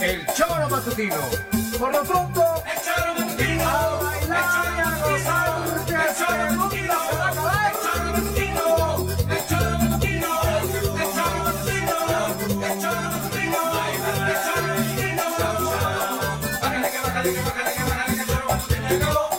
El 0.00 0.26
Choro 0.34 0.68
Matutino. 0.68 1.16
Por 1.78 1.92
lo 1.92 2.02
pronto, 2.04 2.62
el 2.66 2.80
Choro 2.82 3.14
Matutino. 3.18 3.68
A 3.68 4.02
bailar 4.02 4.76
y 4.76 4.80
a 4.80 4.90
gozar. 4.98 5.62
El 5.88 6.16
Choro 6.16 6.36
Matutino. 6.36 6.63
내가 18.98 19.33